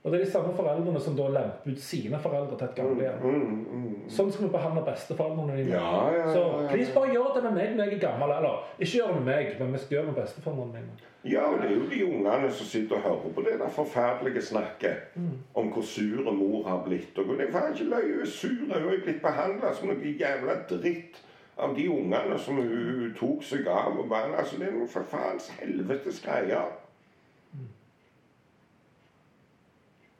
Og 0.02 0.10
det 0.10 0.20
er 0.20 0.24
de 0.24 0.30
samme 0.32 0.50
foreldrene 0.56 1.00
som 1.00 1.14
da 1.14 1.28
lemper 1.30 1.70
ut 1.70 1.78
sine 1.80 2.18
foreldre 2.18 2.56
til 2.58 2.66
et 2.66 2.74
gamlehjem. 2.74 3.20
Mm, 3.22 3.60
mm. 3.70 4.08
Sånn 4.10 4.32
skal 4.34 4.48
vi 4.48 4.54
behandle 4.56 4.82
besteforeldrene 4.88 5.60
dine. 5.60 5.76
Ja, 5.76 5.92
ja, 6.10 6.24
ja, 6.24 6.32
Så 6.34 6.42
please 6.72 6.90
bare 6.96 7.12
gjør 7.14 7.30
det 7.36 7.42
med 7.44 7.54
meg 7.60 7.76
når 7.78 7.92
jeg 7.92 8.00
er 8.00 8.02
gammel. 8.08 8.34
Eller 8.34 8.64
ikke 8.80 8.96
gjør 8.96 9.12
det 9.12 9.20
med 9.20 9.30
meg, 9.30 9.52
men 9.60 9.76
vi 9.76 9.82
skal 9.84 9.96
gjøre 9.96 10.08
det 10.08 10.14
med 10.14 10.20
besteforeldrene 10.24 10.72
mine. 10.80 11.08
Ja, 11.22 11.44
og 11.52 11.62
det 11.62 11.68
er 11.70 11.76
jo 11.76 11.86
de 11.92 12.02
ungene 12.08 12.50
som 12.50 12.66
sitter 12.66 12.98
og 12.98 13.02
hører 13.06 13.34
på 13.36 13.46
det 13.46 13.58
der 13.60 13.74
forferdelige 13.78 14.42
snakket 14.42 15.14
om 15.54 15.70
hvor 15.70 15.86
sur 15.86 16.32
mor 16.34 16.68
har 16.68 16.82
blitt. 16.86 17.18
Og 17.18 17.38
det 17.38 17.46
er 17.46 17.52
faen 17.54 17.76
ikke 17.76 17.90
løye, 17.94 18.14
hun 18.16 18.26
er 18.26 18.32
sur. 18.34 18.58
Hun 18.66 18.88
er 18.90 19.04
blitt 19.04 19.22
behandla 19.22 19.70
som 19.74 19.92
noe 19.92 20.16
jævla 20.18 20.58
dritt 20.70 21.22
av 21.62 21.76
de 21.78 21.86
ungene 21.90 22.38
som 22.42 22.58
hun, 22.58 23.14
tok 23.14 23.46
seg 23.46 23.70
av. 23.70 23.94
Og 24.02 24.08
bare, 24.10 24.34
altså, 24.34 24.58
det 24.58 24.72
er 24.72 24.78
noe 24.80 24.90
for 24.90 25.06
faens 25.06 25.46
helvetes 25.60 26.18
greier. 26.26 26.74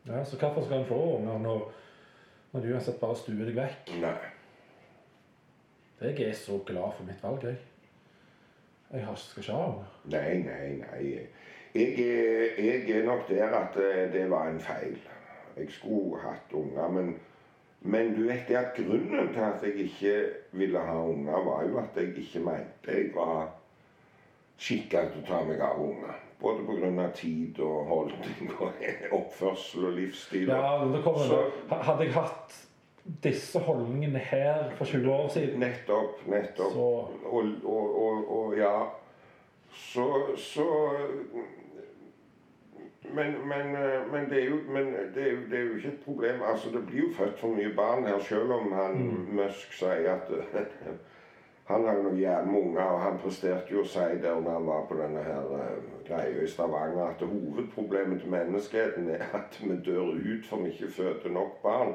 Ja, 0.07 0.25
så 0.25 0.37
hvorfor 0.37 0.65
skal 0.65 0.81
en 0.81 0.87
få 0.87 1.01
unger 1.17 1.39
når, 1.39 1.73
når 2.53 2.61
du 2.61 2.73
uansett 2.73 3.01
bare 3.01 3.17
stuer 3.17 3.45
deg 3.47 3.55
vekk? 3.57 3.93
Nei. 4.03 4.17
Jeg 6.03 6.25
er 6.27 6.33
så 6.35 6.59
glad 6.67 6.97
for 6.97 7.07
mitt 7.07 7.23
valg, 7.23 7.45
jeg. 7.47 7.61
Jeg 8.93 9.05
har, 9.07 9.15
skal 9.17 9.43
ikke 9.43 9.53
ha 9.53 9.67
unger. 9.69 9.93
Nei, 10.05 10.33
nei, 10.43 10.73
nei. 10.81 11.05
Jeg 11.75 11.93
er, 12.03 12.59
jeg 12.65 12.91
er 12.91 13.05
nok 13.07 13.29
der 13.29 13.55
at 13.57 13.79
eh, 13.81 14.09
det 14.13 14.25
var 14.31 14.51
en 14.51 14.61
feil. 14.61 14.99
Jeg 15.57 15.71
skulle 15.71 16.21
hatt 16.21 16.53
unger, 16.53 16.89
men, 16.89 17.15
men 17.81 18.13
du 18.17 18.27
vet 18.27 18.49
det 18.49 18.59
at 18.59 18.75
grunnen 18.77 19.31
til 19.33 19.41
at 19.41 19.63
jeg 19.63 19.87
ikke 19.87 20.17
ville 20.53 20.79
ha 20.79 20.99
unger, 21.07 21.45
var 21.47 21.63
jo 21.69 21.79
at 21.79 21.97
jeg 21.97 22.19
ikke 22.19 22.43
mente 22.45 22.99
jeg 22.99 23.15
var 23.15 23.53
skikka 24.59 25.07
til 25.11 25.23
å 25.23 25.27
ta 25.31 25.41
meg 25.47 25.63
av 25.65 25.81
unger. 25.81 26.19
Både 26.43 26.65
pga. 26.67 27.09
tid 27.15 27.61
og 27.61 27.85
holdning 27.87 28.53
og 28.61 28.73
oppførsel 29.21 29.85
og 29.87 29.93
livsstil. 29.93 30.49
Ja, 30.49 30.85
det 30.95 31.03
kommer, 31.05 31.19
Så- 31.19 31.77
Hadde 31.83 32.05
jeg 32.09 32.15
hatt 32.15 32.57
disse 33.25 33.59
holdningene 33.59 34.19
her 34.19 34.71
for 34.79 34.85
20 34.85 35.13
år 35.13 35.29
siden, 35.29 35.61
Nettopp, 35.61 36.21
nettopp. 36.27 36.73
så 36.73 36.79
Og, 36.79 37.45
og, 37.65 38.03
og, 38.03 38.29
og 38.39 38.57
ja 38.59 38.75
Så, 39.73 40.07
så 40.37 40.67
men, 43.15 43.35
men, 43.49 43.75
eh, 43.77 44.13
men, 44.13 44.31
det 44.31 44.45
jo, 44.51 44.57
men 44.69 44.85
det, 45.15 45.23
er 45.27 45.31
jo, 45.33 45.39
det 45.51 45.59
er 45.59 45.63
jo 45.65 45.75
ikke 45.77 45.89
et 45.89 46.05
problem. 46.05 46.43
Altså, 46.53 46.71
Det 46.71 46.87
blir 46.87 47.01
jo 47.01 47.09
født 47.17 47.39
for 47.39 47.49
mye 47.49 47.73
barn 47.77 48.07
her, 48.07 48.19
selv 48.19 48.53
om 48.53 48.73
han 48.73 49.27
Musk 49.33 49.73
sier 49.73 50.13
at 50.15 50.31
han 51.71 51.85
har 51.87 51.99
noen 52.03 52.17
jævla 52.19 52.59
unger, 52.59 52.83
og 52.85 53.01
han 53.01 53.19
presterte 53.23 53.73
jo 53.75 53.83
å 53.83 53.89
si 53.89 54.07
der 54.23 54.41
når 54.41 54.51
han 54.59 54.67
var 54.67 54.87
på 54.89 54.99
denne 55.01 55.25
her 55.27 55.53
eh, 55.59 55.92
greia 56.09 56.43
i 56.43 56.49
Stavanger, 56.49 57.07
at 57.07 57.27
hovedproblemet 57.27 58.21
til 58.21 58.31
menneskeheten 58.31 59.11
er 59.11 59.25
at 59.35 59.61
vi 59.63 59.77
dør 59.85 60.13
ut 60.15 60.49
for 60.49 60.63
vi 60.63 60.73
ikke 60.73 60.93
føder 60.97 61.31
nok 61.31 61.63
barn. 61.63 61.95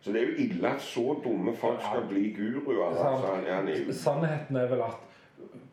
Så 0.00 0.12
det 0.12 0.22
er 0.22 0.26
jo 0.26 0.36
ille 0.38 0.68
at 0.68 0.80
så 0.80 1.20
dumme 1.24 1.56
folk 1.56 1.80
skal 1.80 2.06
bli 2.08 2.30
guruer. 2.32 2.88
Altså, 2.88 3.34
han, 3.34 3.68
han 3.68 3.92
Sannheten 3.92 4.56
er 4.56 4.68
vel 4.68 4.80
at 4.80 4.96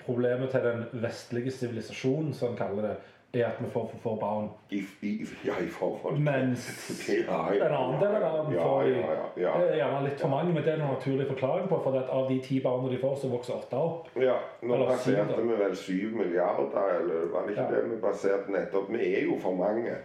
problemet 0.05 0.49
til 0.49 0.59
den 0.63 1.03
vestlige 1.03 1.51
sivilisasjonen, 1.51 2.33
som 2.33 2.51
en 2.51 2.57
kaller 2.57 2.89
det, 2.89 2.95
er 3.33 3.45
at 3.45 3.57
vi 3.59 3.69
får 3.69 3.87
for 3.91 3.97
få 4.03 4.15
barn. 4.19 4.49
i, 4.71 4.79
i, 5.01 5.25
ja, 5.45 5.53
i 5.61 5.67
forhold 5.67 6.19
Mens 6.19 6.67
Ja, 7.27 7.53
ja, 7.53 7.65
en 7.65 7.73
annen 7.75 7.99
del 8.01 8.15
av 8.15 8.21
verden 8.21 8.53
får 8.53 8.83
ja, 8.87 8.97
ja, 9.37 9.59
ja. 9.59 9.75
gjerne 9.75 10.03
litt 10.07 10.21
for 10.21 10.29
mange, 10.31 10.53
men 10.53 10.63
det 10.63 10.73
er 10.73 10.81
en 10.81 10.93
naturlig 10.93 11.27
forklaring 11.27 11.67
på. 11.67 11.79
For 11.83 11.97
at 11.99 12.09
av 12.09 12.29
de 12.29 12.39
ti 12.45 12.59
barna 12.63 12.89
de 12.89 12.97
får, 13.01 13.15
så 13.21 13.27
vokser 13.31 13.53
åtte 13.59 13.75
opp. 13.77 14.07
Ja, 14.21 14.37
nå 14.61 14.79
passerte 14.87 15.41
vi 15.43 15.59
vel 15.59 15.75
syv 15.75 16.15
milliarder, 16.15 16.93
eller 17.01 17.27
var 17.33 17.45
det 17.47 17.51
ikke 17.57 17.67
Ja. 17.67 17.75
det 17.75 17.83
vi 17.91 17.99
baserte 18.01 18.51
nettopp? 18.51 18.89
Vi 18.95 19.13
er 19.15 19.23
jo 19.27 19.37
for 19.43 19.55
mange. 19.59 19.97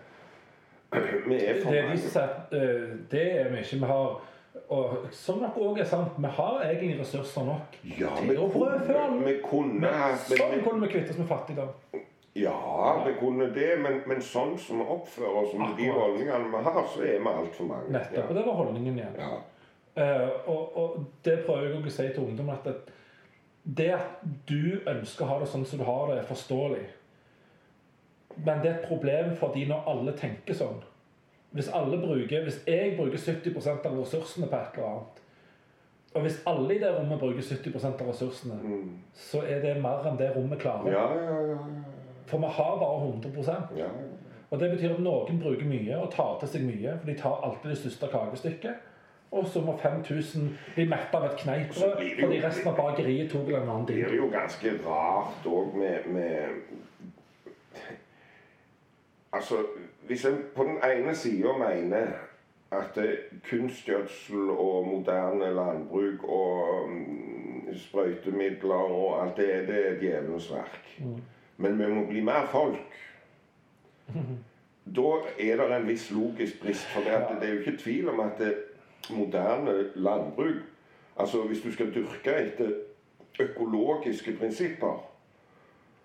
Vi 1.29 1.39
er 1.47 1.63
for 1.63 1.71
Det 1.71 1.79
er 1.79 1.83
de 1.83 1.89
mange. 1.89 1.99
som 1.99 2.11
sier 2.11 2.29
eh, 2.53 2.89
det 3.11 3.23
er 3.41 3.49
vi 3.49 3.59
ikke. 3.63 3.77
Vi 3.81 3.87
har 3.95 4.21
og 4.69 5.07
som 5.11 5.39
nok 5.41 5.57
òg 5.57 5.79
er 5.81 5.85
sant, 5.89 6.13
vi 6.21 6.29
har 6.37 6.63
egentlig 6.65 7.01
ressurser 7.01 7.45
nok 7.45 7.77
Ja, 7.99 8.11
til 8.21 8.37
å 8.41 8.49
brødfø 8.53 8.95
alle. 9.01 9.17
Men 9.21 10.19
sånn 10.29 10.61
kunne 10.65 10.87
vi 10.87 10.93
kvitte 10.93 11.11
oss 11.15 11.19
med 11.19 11.29
fattigdom. 11.29 11.73
Ja, 12.35 13.03
det 13.07 13.19
kunne 13.21 13.51
det, 13.53 13.75
men, 13.83 13.99
men 14.09 14.23
sånn 14.25 14.55
som 14.59 14.81
vi 14.81 14.87
oppfører 14.89 15.43
oss 15.43 15.53
med 15.61 15.75
de 15.77 15.91
holdningene 15.93 16.49
vi 16.49 16.63
har, 16.65 16.87
så 16.89 17.03
er 17.05 17.19
vi 17.21 17.33
altfor 17.33 17.69
mange. 17.69 17.93
Nettopp. 17.93 18.31
Og 18.31 18.39
det 18.39 18.45
var 18.47 18.59
holdningen 18.63 18.99
igjen. 19.03 19.19
Ja. 19.21 19.33
Uh, 19.93 20.49
og, 20.49 20.77
og 20.81 20.95
det 21.27 21.43
prøver 21.45 21.67
jeg 21.69 21.83
å 21.85 21.93
si 21.93 22.07
til 22.09 22.25
ungdom 22.25 22.49
at 22.55 22.65
det, 22.65 22.77
det 23.81 23.91
at 23.99 24.23
du 24.49 24.81
ønsker 24.89 25.27
å 25.27 25.29
ha 25.29 25.37
det 25.43 25.51
sånn 25.53 25.67
som 25.69 25.83
du 25.83 25.85
har 25.85 26.09
det, 26.09 26.23
er 26.23 26.31
forståelig. 26.31 26.87
Men 28.39 28.63
det 28.63 28.71
er 28.71 28.79
et 28.79 28.89
problem 28.89 29.35
for 29.37 29.53
de 29.53 29.67
når 29.69 29.91
alle 29.93 30.17
tenker 30.17 30.57
sånn. 30.57 30.81
Hvis 31.53 31.69
alle 31.77 31.99
bruker, 32.01 32.47
hvis 32.47 32.63
jeg 32.65 32.95
bruker 32.97 33.21
70% 33.21 33.85
av 33.91 33.99
ressursene 34.01 34.49
på 34.49 34.57
et 34.57 34.79
eller 34.79 34.89
annet, 34.89 35.19
og 36.13 36.25
hvis 36.27 36.39
alle 36.49 36.75
i 36.75 36.81
det 36.81 36.91
rommet 36.93 37.21
bruker 37.21 37.45
70 37.45 37.77
av 37.89 38.09
ressursene, 38.09 38.57
Mm. 38.63 38.99
så 39.13 39.43
er 39.49 39.61
det 39.61 39.83
mer 39.83 40.05
enn 40.09 40.17
det 40.17 40.33
rommet 40.37 40.61
klarer. 40.61 40.93
Ja, 40.93 41.07
ja, 41.15 41.39
ja, 41.53 41.59
For 42.27 42.39
vi 42.39 42.47
har 42.59 42.79
bare 42.79 43.07
100 43.07 43.57
ja. 43.77 43.89
Og 44.51 44.61
det 44.61 44.71
betyr 44.71 44.95
at 44.95 45.01
noen 45.01 45.39
bruker 45.41 45.67
mye 45.67 45.97
og 45.97 46.11
tar 46.13 46.39
til 46.41 46.49
seg 46.49 46.65
mye, 46.69 46.97
for 46.99 47.09
de 47.09 47.15
tar 47.19 47.45
alltid 47.47 47.71
det 47.71 47.79
største 47.79 48.09
kakestykket. 48.13 48.89
Og 49.33 49.47
så 49.49 49.61
må 49.65 49.79
5000 49.81 50.51
bli 50.75 50.85
metta 50.89 51.17
av 51.17 51.25
et 51.31 51.39
kneippbrød 51.41 52.03
fordi 52.21 52.41
resten 52.43 52.69
av 52.69 52.77
bakeriet 52.77 53.31
tok 53.33 53.49
en 53.49 53.63
annen 53.63 53.87
Det 53.89 53.95
blir 54.05 54.19
jo 54.19 54.29
ganske 54.33 54.75
rart 54.85 55.47
òg 55.49 55.79
med, 55.81 56.11
med 56.13 56.61
Altså, 59.33 59.63
hvis 60.07 60.25
en 60.29 60.37
på 60.55 60.65
den 60.69 60.77
ene 60.85 61.15
sida 61.17 61.55
mener 61.57 62.13
at 62.73 62.99
eh, 63.01 63.41
kunstgjødsel 63.51 64.51
og 64.51 64.87
moderne 64.87 65.55
landbruk 65.55 66.25
og 66.25 66.89
mm, 66.89 67.75
sprøytemidler 67.77 68.75
og 68.75 69.23
alt 69.23 69.37
det, 69.37 69.69
det 69.69 69.87
er 69.89 69.99
djevelens 70.01 70.53
verk. 70.53 70.99
Men 71.63 71.79
vi 71.79 71.87
må 71.95 72.05
bli 72.09 72.21
mer 72.27 72.47
folk. 72.51 72.99
Da 74.97 75.13
er 75.39 75.57
det 75.61 75.69
en 75.77 75.87
viss 75.89 76.09
logisk 76.11 76.61
brist. 76.63 76.85
For 76.93 77.01
det, 77.07 77.21
det 77.41 77.49
er 77.49 77.55
jo 77.55 77.61
ikke 77.63 77.79
tvil 77.79 78.09
om 78.13 78.21
at 78.21 78.39
det 78.39 78.55
moderne 79.11 79.75
landbruk 79.95 80.61
Altså 81.21 81.43
hvis 81.47 81.61
du 81.61 81.73
skal 81.73 81.91
dyrke 81.95 82.33
etter 82.41 82.71
økologiske 83.41 84.33
prinsipper 84.39 85.03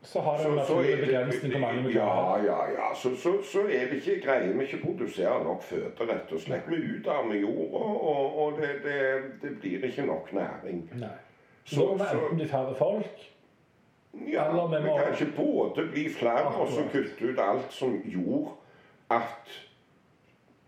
Så 0.04 0.20
har 0.22 0.38
det 0.38 0.46
en 0.50 0.56
naturlig 0.56 0.98
begrensning 1.06 1.54
på 1.54 1.60
mange 1.60 1.82
miljøer. 1.84 2.06
Ja, 2.06 2.36
ja, 2.44 2.58
ja. 2.72 2.90
Så, 2.96 3.16
så, 3.16 3.34
så 3.52 3.60
er 3.68 3.88
det 3.90 4.02
ikke 4.02 4.22
greier 4.26 4.54
vi 4.54 4.64
ikke 4.68 4.82
produserer 4.86 5.44
nok 5.44 5.64
føde, 5.64 5.90
rett 6.00 6.32
og 6.32 6.40
slett. 6.42 6.68
Vi 6.70 6.76
utarmer 7.00 7.36
jorda, 7.36 7.78
og, 8.12 8.38
og 8.44 8.60
det, 8.62 8.70
det, 8.84 9.00
det 9.42 9.56
blir 9.62 9.84
ikke 9.90 10.06
nok 10.06 10.34
næring. 10.34 10.84
Nei. 10.96 11.10
Så- 11.66 11.76
Så 11.76 12.06
så- 12.12 12.20
enten 12.22 12.38
bli 12.38 12.48
færre 12.48 12.76
folk 12.76 13.26
Ja, 14.32 14.48
vi 14.52 14.90
kan 14.90 15.14
ikke 15.14 15.32
både 15.36 15.88
bli 15.92 16.10
flere 16.10 16.52
og 16.56 16.72
så 16.72 16.84
kutte 16.92 17.32
ut 17.32 17.40
alt 17.40 17.74
som 17.74 18.02
gjorde 18.06 18.52
at 19.14 19.54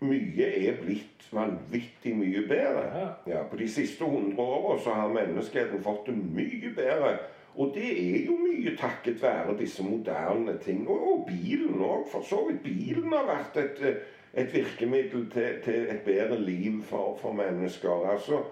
mye 0.00 0.46
er 0.46 0.78
blitt 0.80 1.26
vanvittig 1.32 2.14
mye 2.16 2.46
bedre. 2.48 3.08
Ja. 3.26 3.42
På 3.50 3.56
de 3.56 3.68
siste 3.68 4.04
100 4.04 4.40
åra 4.42 4.78
så 4.80 4.94
har 4.96 5.12
menneskeheten 5.14 5.82
fått 5.82 6.06
det 6.06 6.16
mye 6.16 6.72
bedre. 6.76 7.18
Og 7.54 7.72
det 7.74 7.90
er 7.90 8.26
jo 8.26 8.38
mye 8.38 8.76
takket 8.78 9.22
være 9.22 9.58
disse 9.58 9.82
moderne 9.82 10.56
ting. 10.62 10.88
Og, 10.88 11.12
og 11.12 11.26
bilen 11.28 11.82
òg, 11.82 12.06
for 12.12 12.24
så 12.26 12.44
vidt. 12.48 12.62
Bilen 12.64 13.12
har 13.12 13.26
vært 13.28 13.60
et, 13.60 14.02
et 14.34 14.54
virkemiddel 14.54 15.26
til, 15.32 15.60
til 15.64 15.88
et 15.90 16.02
bedre 16.06 16.40
liv 16.40 16.82
for, 16.88 17.18
for 17.20 17.36
mennesker. 17.36 18.06
Altså 18.14 18.42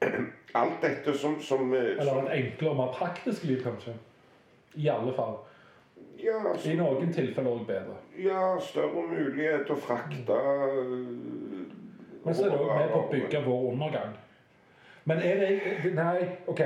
Alt 0.60 0.80
dette 0.82 1.14
som, 1.18 1.36
som, 1.40 1.74
eh, 1.74 1.92
Eller 2.00 2.24
et 2.24 2.32
enklere 2.40 2.70
og 2.70 2.76
mer 2.76 2.94
praktisk 2.96 3.44
liv, 3.44 3.60
kanskje. 3.62 3.94
I 4.74 4.88
alle 4.88 5.12
fall. 5.16 5.36
ja, 6.22 6.40
I 6.64 6.74
noen 6.76 7.12
tilfeller 7.12 7.50
òg 7.50 7.66
bedre. 7.66 7.96
Ja, 8.18 8.58
større 8.60 9.02
mulighet 9.08 9.66
til 9.66 9.74
å 9.74 9.80
frakte 9.80 10.32
øh, 10.32 10.96
Men 12.24 12.34
så 12.34 12.44
er 12.44 12.50
det 12.50 12.58
òg 12.60 12.74
med 12.76 12.88
på 12.92 12.98
å 13.00 13.10
bygge 13.12 13.42
vår 13.46 13.68
undergang. 13.72 14.16
Men 15.04 15.18
er 15.24 15.40
det 15.40 15.94
Nei, 15.94 16.28
OK. 16.46 16.60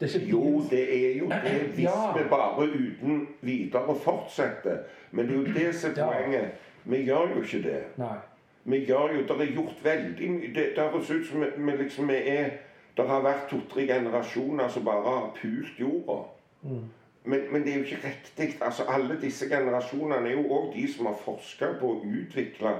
Det 0.00 0.08
er 0.10 0.18
ikke 0.18 0.28
Jo, 0.28 0.60
det 0.70 0.82
er 0.96 1.18
jo 1.18 1.28
det 1.30 1.52
hvis 1.74 1.84
Ja. 1.86 2.12
vi 2.16 2.24
bare 2.30 2.66
uten 2.68 3.28
videre 3.40 3.94
fortsetter. 4.04 4.78
Men 5.10 5.26
det 5.28 5.34
er 5.34 5.38
jo 5.38 5.54
det 5.54 5.74
som 5.74 5.90
er 5.90 6.00
Ja. 6.00 6.08
poenget. 6.12 6.50
Vi 6.84 6.96
gjør 7.06 7.30
jo 7.36 7.42
ikke 7.42 7.62
det. 7.62 7.82
Nei. 7.96 8.16
Vi 8.64 8.76
gjør 8.84 9.14
jo, 9.14 9.22
Det 9.22 9.40
er 9.40 9.54
gjort 9.54 9.84
veldig 9.84 10.30
mye. 10.30 10.52
Det, 10.54 10.66
det 10.76 10.90
høres 10.90 11.10
ut 11.10 11.26
som 11.26 11.40
vi, 11.40 11.76
liksom 11.76 12.08
vi 12.08 12.14
er 12.28 12.50
Det 12.96 13.06
har 13.08 13.20
vært 13.22 13.48
to-tre 13.50 13.86
generasjoner 13.86 14.68
som 14.68 14.84
bare 14.84 15.02
har 15.04 15.30
pult 15.42 15.80
jorda. 15.80 16.22
Men, 17.26 17.40
men 17.52 17.62
det 17.62 17.72
er 17.72 17.78
jo 17.78 17.84
ikke 17.84 18.08
riktig. 18.08 18.62
Altså, 18.62 18.84
alle 18.88 19.18
disse 19.20 19.48
generasjonene 19.48 20.28
er 20.28 20.36
jo 20.36 20.46
òg 20.54 20.68
de 20.74 20.86
som 20.92 21.06
har 21.10 21.16
forska 21.24 21.72
på 21.80 21.88
å 21.90 22.02
utvikle 22.04 22.76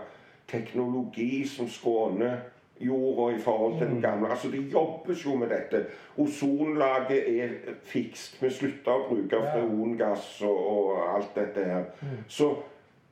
teknologi 0.49 1.47
som 1.51 1.69
skåner 1.69 2.37
jorda 2.81 3.37
i 3.37 3.41
forhold 3.41 3.79
til 3.79 3.87
den 3.87 4.03
gamle. 4.03 4.31
Altså, 4.31 4.51
Det 4.51 4.69
jobbes 4.73 5.25
jo 5.25 5.35
med 5.37 5.49
dette. 5.49 5.87
Ozonlaget 6.17 7.41
er 7.41 7.49
fikst. 7.83 8.43
Vi 8.43 8.51
slutter 8.51 8.93
å 8.93 9.09
bruke 9.09 9.43
freongass 9.53 10.43
og, 10.43 10.59
og 10.73 11.17
alt 11.17 11.35
dette 11.35 11.65
her. 11.65 11.85
Så 12.29 12.53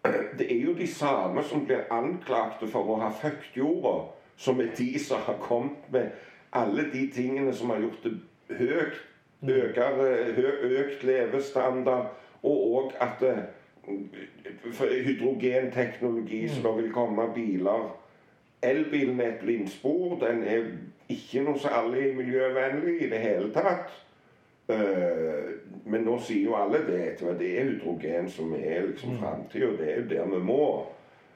det 0.38 0.47
er 0.53 0.61
jo 0.61 0.75
de 0.79 0.87
samme 0.87 1.43
som 1.43 1.64
blir 1.67 1.88
anklagte 1.91 2.69
for 2.69 2.95
å 2.95 3.00
ha 3.03 3.11
fucket 3.11 3.57
jorda, 3.57 3.97
som 4.37 4.61
er 4.61 4.71
de 4.76 4.99
som 4.99 5.23
har 5.26 5.41
kommet 5.41 5.91
med 5.93 6.11
alle 6.53 6.87
de 6.93 7.07
tingene 7.14 7.55
som 7.55 7.71
har 7.71 7.83
gjort 7.83 8.07
det 8.07 8.14
høyt, 8.59 9.00
økt 9.51 11.05
levestandard, 11.05 12.07
og 12.43 12.75
òg 12.75 12.93
at 13.01 13.23
for 14.73 14.87
hydrogenteknologi, 15.05 16.49
så 16.49 16.63
det 16.69 16.83
vil 16.83 16.93
komme 16.93 17.29
biler 17.35 18.01
Elbilen 18.65 19.21
er 19.21 19.29
et 19.29 19.41
blindspor, 19.43 20.19
den 20.27 20.43
er 20.45 20.63
ikke 21.09 21.43
noe 21.45 21.59
særlig 21.61 22.15
miljøvennlig 22.17 22.95
i 23.03 23.11
det 23.11 23.19
hele 23.21 23.51
tatt. 23.53 23.91
Eh, 24.73 25.51
men 25.85 26.07
nå 26.07 26.15
sier 26.25 26.47
jo 26.49 26.55
alle 26.57 26.81
det. 26.87 27.19
Det 27.21 27.51
er 27.59 27.65
hydrogen 27.69 28.31
som 28.33 28.55
er 28.57 28.87
liksom 28.87 29.19
framtida. 29.21 29.69
Det 29.77 29.91
er 29.91 30.01
jo 30.01 30.09
der 30.09 30.31
vi 30.39 30.41
må. 30.45 30.87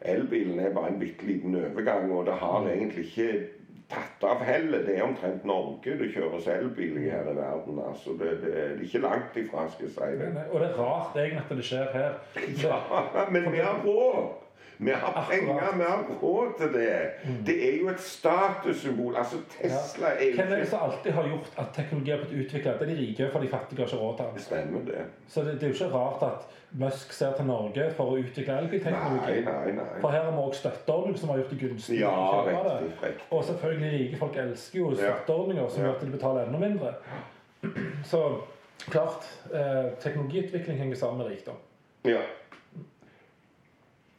elbilen 0.00 0.60
er 0.60 0.72
bare 0.72 0.92
en 0.92 0.98
bitte 0.98 1.26
liten 1.26 1.54
overgang, 1.54 2.12
og 2.12 2.26
det 2.26 2.34
har 2.34 2.60
Mm. 2.60 2.68
egentlig 2.68 3.04
ikke 3.04 3.46
tatt 3.88 4.24
av 4.28 4.42
heller. 4.44 4.82
Det 4.86 4.96
er 4.98 5.06
omtrent 5.06 5.44
Norge 5.48 5.94
det 6.00 6.10
kjøres 6.14 6.48
elbil 6.52 6.98
i 7.02 7.06
her 7.10 7.30
i 7.30 7.36
verden. 7.36 7.78
altså. 7.88 8.16
Det, 8.18 8.34
det, 8.42 8.52
det 8.52 8.64
er 8.64 8.82
ikke 8.88 9.04
langt 9.04 9.38
ifra, 9.40 9.68
skal 9.72 9.88
jeg 9.88 9.94
si 9.94 10.18
det. 10.20 10.44
Og 10.50 10.60
det 10.60 10.68
er 10.68 10.76
rart 10.82 11.16
egentlig 11.16 11.44
at 11.44 11.56
det 11.56 11.70
skjer 11.70 11.88
her. 11.96 12.20
Ja, 12.68 13.24
men 13.30 13.52
vi 13.52 13.58
har 13.64 13.80
råd! 13.86 14.44
Vi 14.80 14.90
har 14.90 15.26
penger, 15.30 15.76
vi 15.76 15.82
har 15.82 16.04
råd 16.22 16.52
til 16.58 16.68
det. 16.72 17.10
Det 17.46 17.56
er 17.68 17.80
jo 17.80 17.88
et 17.90 18.00
statussymbol. 18.00 19.16
Altså, 19.16 19.40
Tesla 19.50 20.12
er 20.14 20.28
jo 20.28 20.36
Hvem 20.36 20.52
er 20.52 20.60
det 20.60 20.68
som 20.68 20.84
alltid 20.86 21.10
har 21.12 21.26
gjort 21.28 21.50
at 21.58 21.72
teknologi 21.74 22.10
har 22.10 22.20
blitt 22.22 22.44
utvikla? 22.44 22.72
Det 22.78 22.86
er 22.86 22.92
de 22.92 23.00
rike, 23.00 23.28
for 23.32 23.42
de 23.42 23.48
fattige 23.48 23.80
har 23.80 23.90
ikke 23.90 23.98
råd 24.04 24.16
til 24.16 24.26
det. 24.34 24.42
stemmer, 24.42 24.84
det. 24.86 25.04
Så 25.28 25.42
det, 25.42 25.54
det 25.58 25.62
er 25.62 25.72
jo 25.72 25.74
ikke 25.74 25.98
rart 25.98 26.22
at 26.22 26.57
Musk 26.72 27.12
ser 27.12 27.32
til 27.36 27.46
Norge 27.48 27.86
for 27.96 28.12
å 28.12 28.18
utvikle 28.20 28.58
elbilteknologi. 28.60 29.38
nei, 29.44 29.72
nei. 29.72 29.84
For 30.02 30.10
her 30.12 30.22
har 30.26 30.32
vi 30.32 30.42
òg 30.42 30.54
støtteordninger 30.54 31.18
som 31.18 31.28
har 31.32 31.38
gjort 31.38 31.50
det 31.50 31.60
gunstig 31.62 32.00
Ja, 32.00 32.42
riktig. 32.44 32.90
riktig. 33.02 33.22
Og 33.30 33.44
selvfølgelig 33.44 33.92
rike 33.98 34.16
folk 34.20 34.36
elsker 34.36 34.78
jo 34.78 34.90
støtteordninger 34.94 35.68
som 35.68 35.82
Ja. 35.82 35.88
gjør 35.88 35.94
at 35.96 36.00
de 36.04 36.10
betaler 36.10 36.46
enda 36.46 36.58
mindre. 36.58 36.94
Så 38.04 38.20
klart, 38.90 39.24
eh, 39.54 39.90
teknologiutvikling 40.00 40.78
henger 40.78 40.96
sammen 40.96 41.18
med 41.18 41.26
rikdom. 41.32 41.56
Ja. 42.04 42.20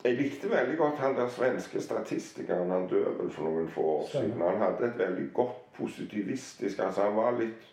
Jeg 0.03 0.15
likte 0.17 0.49
veldig 0.49 0.77
godt 0.77 0.97
han 1.03 1.15
der 1.15 1.27
svenske 1.27 1.81
statistikeren. 1.83 2.69
Han 2.71 2.87
døde 2.87 3.17
vel 3.19 3.29
for 3.35 3.43
noen 3.43 3.67
få 3.69 3.81
år 3.81 4.05
siden. 4.11 4.41
Han 4.41 4.57
hadde 4.61 4.85
et 4.89 4.97
veldig 4.97 5.25
godt 5.33 5.57
positivistisk 5.77 6.79
altså 6.79 7.01
Han 7.01 7.15
var 7.15 7.31
litt 7.39 7.68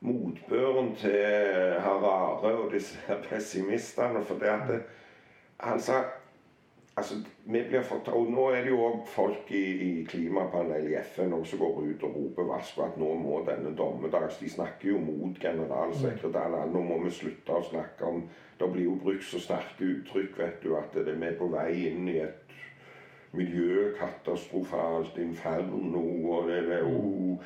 motbøren 0.00 0.94
til 0.96 1.80
Harare 1.82 2.54
og 2.54 2.72
disse 2.72 3.18
pessimistene. 3.28 4.22
For 4.24 4.38
det 4.38 4.54
at 4.54 4.68
det, 4.68 4.80
han 5.60 5.80
sa 5.80 6.02
Altså, 6.98 7.14
vi 7.44 7.60
blir 7.68 7.82
fortalt, 7.82 8.08
og 8.16 8.30
Nå 8.30 8.48
er 8.50 8.64
det 8.66 8.72
jo 8.72 8.80
òg 8.82 9.04
folk 9.06 9.50
i, 9.54 9.64
i 9.86 10.04
klimapanelet 10.08 10.90
i 10.90 10.96
FN 11.12 11.34
som 11.46 11.60
går 11.60 11.76
ut 11.84 12.02
og 12.08 12.16
roper 12.16 12.48
varsko 12.48 12.82
at 12.82 12.96
nå 12.98 13.12
må 13.14 13.38
denne 13.46 13.70
dommedags 13.78 14.40
De 14.40 14.48
snakker 14.50 14.88
jo 14.88 14.98
mot 14.98 15.38
generalsekretæren. 15.38 16.72
Nå 16.74 16.82
må 16.82 16.98
vi 17.04 17.10
slutte 17.14 17.54
å 17.54 17.62
snakke 17.62 18.04
om 18.04 18.24
Det 18.58 18.70
blir 18.72 18.88
jo 18.88 18.96
brukt 18.98 19.22
så 19.22 19.38
sterke 19.38 19.84
uttrykk, 19.92 20.38
vet 20.38 20.58
du, 20.64 20.74
at 20.74 20.90
det, 20.94 21.14
vi 21.14 21.26
er 21.28 21.38
på 21.38 21.46
vei 21.52 21.86
inn 21.86 22.08
i 22.10 22.18
et 22.24 22.58
miljøkatastrofalt 23.38 25.18
inferno 25.22 26.02
og 26.34 26.48
det, 26.50 26.62
det 26.66 26.82
oh. 26.82 27.38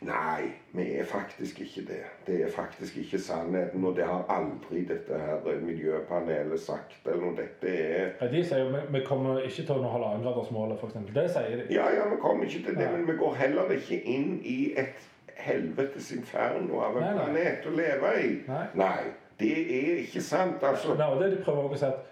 Nei, 0.00 0.50
vi 0.72 0.84
er 0.98 1.04
faktisk 1.04 1.60
ikke 1.60 1.80
det. 1.88 2.00
Det 2.26 2.42
er 2.44 2.50
faktisk 2.50 2.96
ikke 2.96 3.18
sannheten. 3.18 3.84
Og 3.84 3.96
det 3.96 4.04
har 4.04 4.24
aldri 4.28 4.82
dette 4.88 5.18
her 5.18 5.60
miljøpanelet 5.62 6.60
sagt. 6.60 6.96
eller 7.06 7.20
noe. 7.20 7.36
Dette 7.36 7.68
er 7.68 8.10
Ja, 8.20 8.26
De 8.28 8.44
sier 8.44 8.58
jo 8.58 8.76
vi, 8.92 9.00
kommer 9.06 9.38
ikke 9.40 9.62
til 9.62 9.74
å 9.74 9.80
nå 9.82 9.88
halvannengradersmålet, 9.94 10.78
f.eks. 10.82 10.94
Det 11.14 11.26
sier 11.30 11.56
de. 11.56 11.66
Ja, 11.74 11.86
ja, 11.94 12.08
vi 12.10 12.16
kommer 12.20 12.44
ikke 12.44 12.64
til 12.66 12.76
det, 12.76 12.84
Nei. 12.90 12.96
men 12.96 13.06
vi 13.08 13.16
går 13.18 13.34
heller 13.34 13.70
ikke 13.76 14.00
inn 14.02 14.40
i 14.44 14.72
et 14.76 15.06
helvetes 15.36 16.12
inferno 16.12 16.80
av 16.80 16.96
en 16.96 17.02
Nei, 17.02 17.12
nei. 17.14 17.24
planet 17.24 17.66
å 17.66 17.76
leve 17.76 18.10
i. 18.20 18.34
Nei. 18.78 18.96
Det 19.40 19.52
er 19.78 20.02
ikke 20.04 20.20
sant, 20.22 20.62
altså. 20.62 20.94
Nei, 20.98 21.06
og 21.10 21.22
det 21.22 21.30
de 21.36 21.40
prøver 21.44 21.62
også 21.70 21.74
å 21.74 21.78
si 21.78 21.86
at 21.92 22.10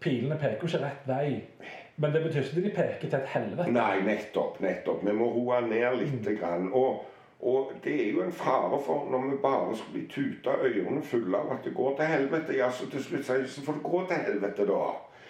Pilene 0.00 0.36
peker 0.38 0.62
jo 0.62 0.68
ikke 0.68 0.82
rett 0.84 1.06
vei. 1.08 1.30
Men 1.98 2.12
det 2.14 2.20
betyr 2.22 2.44
ikke 2.44 2.58
at 2.60 2.64
de 2.64 2.70
peker 2.76 3.08
til 3.08 3.18
et 3.18 3.30
helvete. 3.32 3.72
Nei, 3.74 4.00
nettopp. 4.06 4.60
nettopp. 4.62 5.00
Vi 5.06 5.12
må 5.16 5.26
roe 5.34 5.60
ned 5.66 5.96
litt. 5.98 6.28
Grann. 6.38 6.68
Og, 6.72 7.00
og 7.40 7.72
det 7.84 8.06
er 8.06 8.12
jo 8.12 8.22
en 8.22 8.32
fare 8.32 8.78
for 8.86 9.10
når 9.10 9.30
vi 9.30 9.36
bare 9.42 9.76
skal 9.76 9.92
bli 9.92 10.06
tuta 10.10 10.56
ørene 10.58 11.02
fulle 11.02 11.38
av 11.38 11.52
at 11.52 11.64
det 11.64 11.74
går 11.74 11.96
til 11.96 12.04
helvete. 12.04 12.56
Ja, 12.56 12.70
så 12.70 12.88
til 12.90 13.04
slutt 13.04 13.26
sier 13.26 13.44
vi 13.44 13.48
så 13.48 13.62
får 13.62 13.72
det 13.78 13.82
gå 13.82 14.00
til 14.08 14.16
helvete, 14.16 14.66
da. 14.66 14.80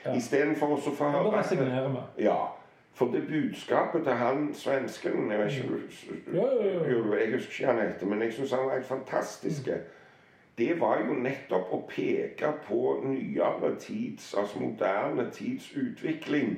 Ja. 0.07 0.15
Istedenfor 0.17 0.73
å 0.73 0.79
få 0.81 1.11
høre 1.13 1.29
at 1.29 1.39
resignerer 1.43 1.91
vi. 1.93 2.25
Ja. 2.25 2.39
For 2.99 3.13
det 3.13 3.27
budskapet 3.29 4.03
til 4.05 4.13
han 4.19 4.49
svensken 4.55 5.31
Jeg 5.31 5.39
vet 5.39 5.53
ikke 5.53 6.35
Jo, 6.35 6.49
jo, 6.49 6.71
jo. 6.71 6.89
jo, 6.91 7.15
Jeg 7.15 7.33
husker 7.33 7.53
ikke 7.53 7.73
han 7.73 7.87
heter, 7.87 8.07
men 8.07 8.23
jeg 8.23 8.33
syns 8.33 8.53
han 8.53 8.65
var 8.67 8.75
helt 8.75 8.87
fantastisk. 8.87 9.69
Det 10.59 10.81
var 10.81 11.05
jo 11.07 11.15
nettopp 11.15 11.69
å 11.73 11.85
peke 11.89 12.49
på 12.67 13.01
nyere 13.05 13.77
tids, 13.79 14.35
altså 14.35 14.59
moderne 14.59 15.29
tids 15.31 15.69
utvikling. 15.77 16.57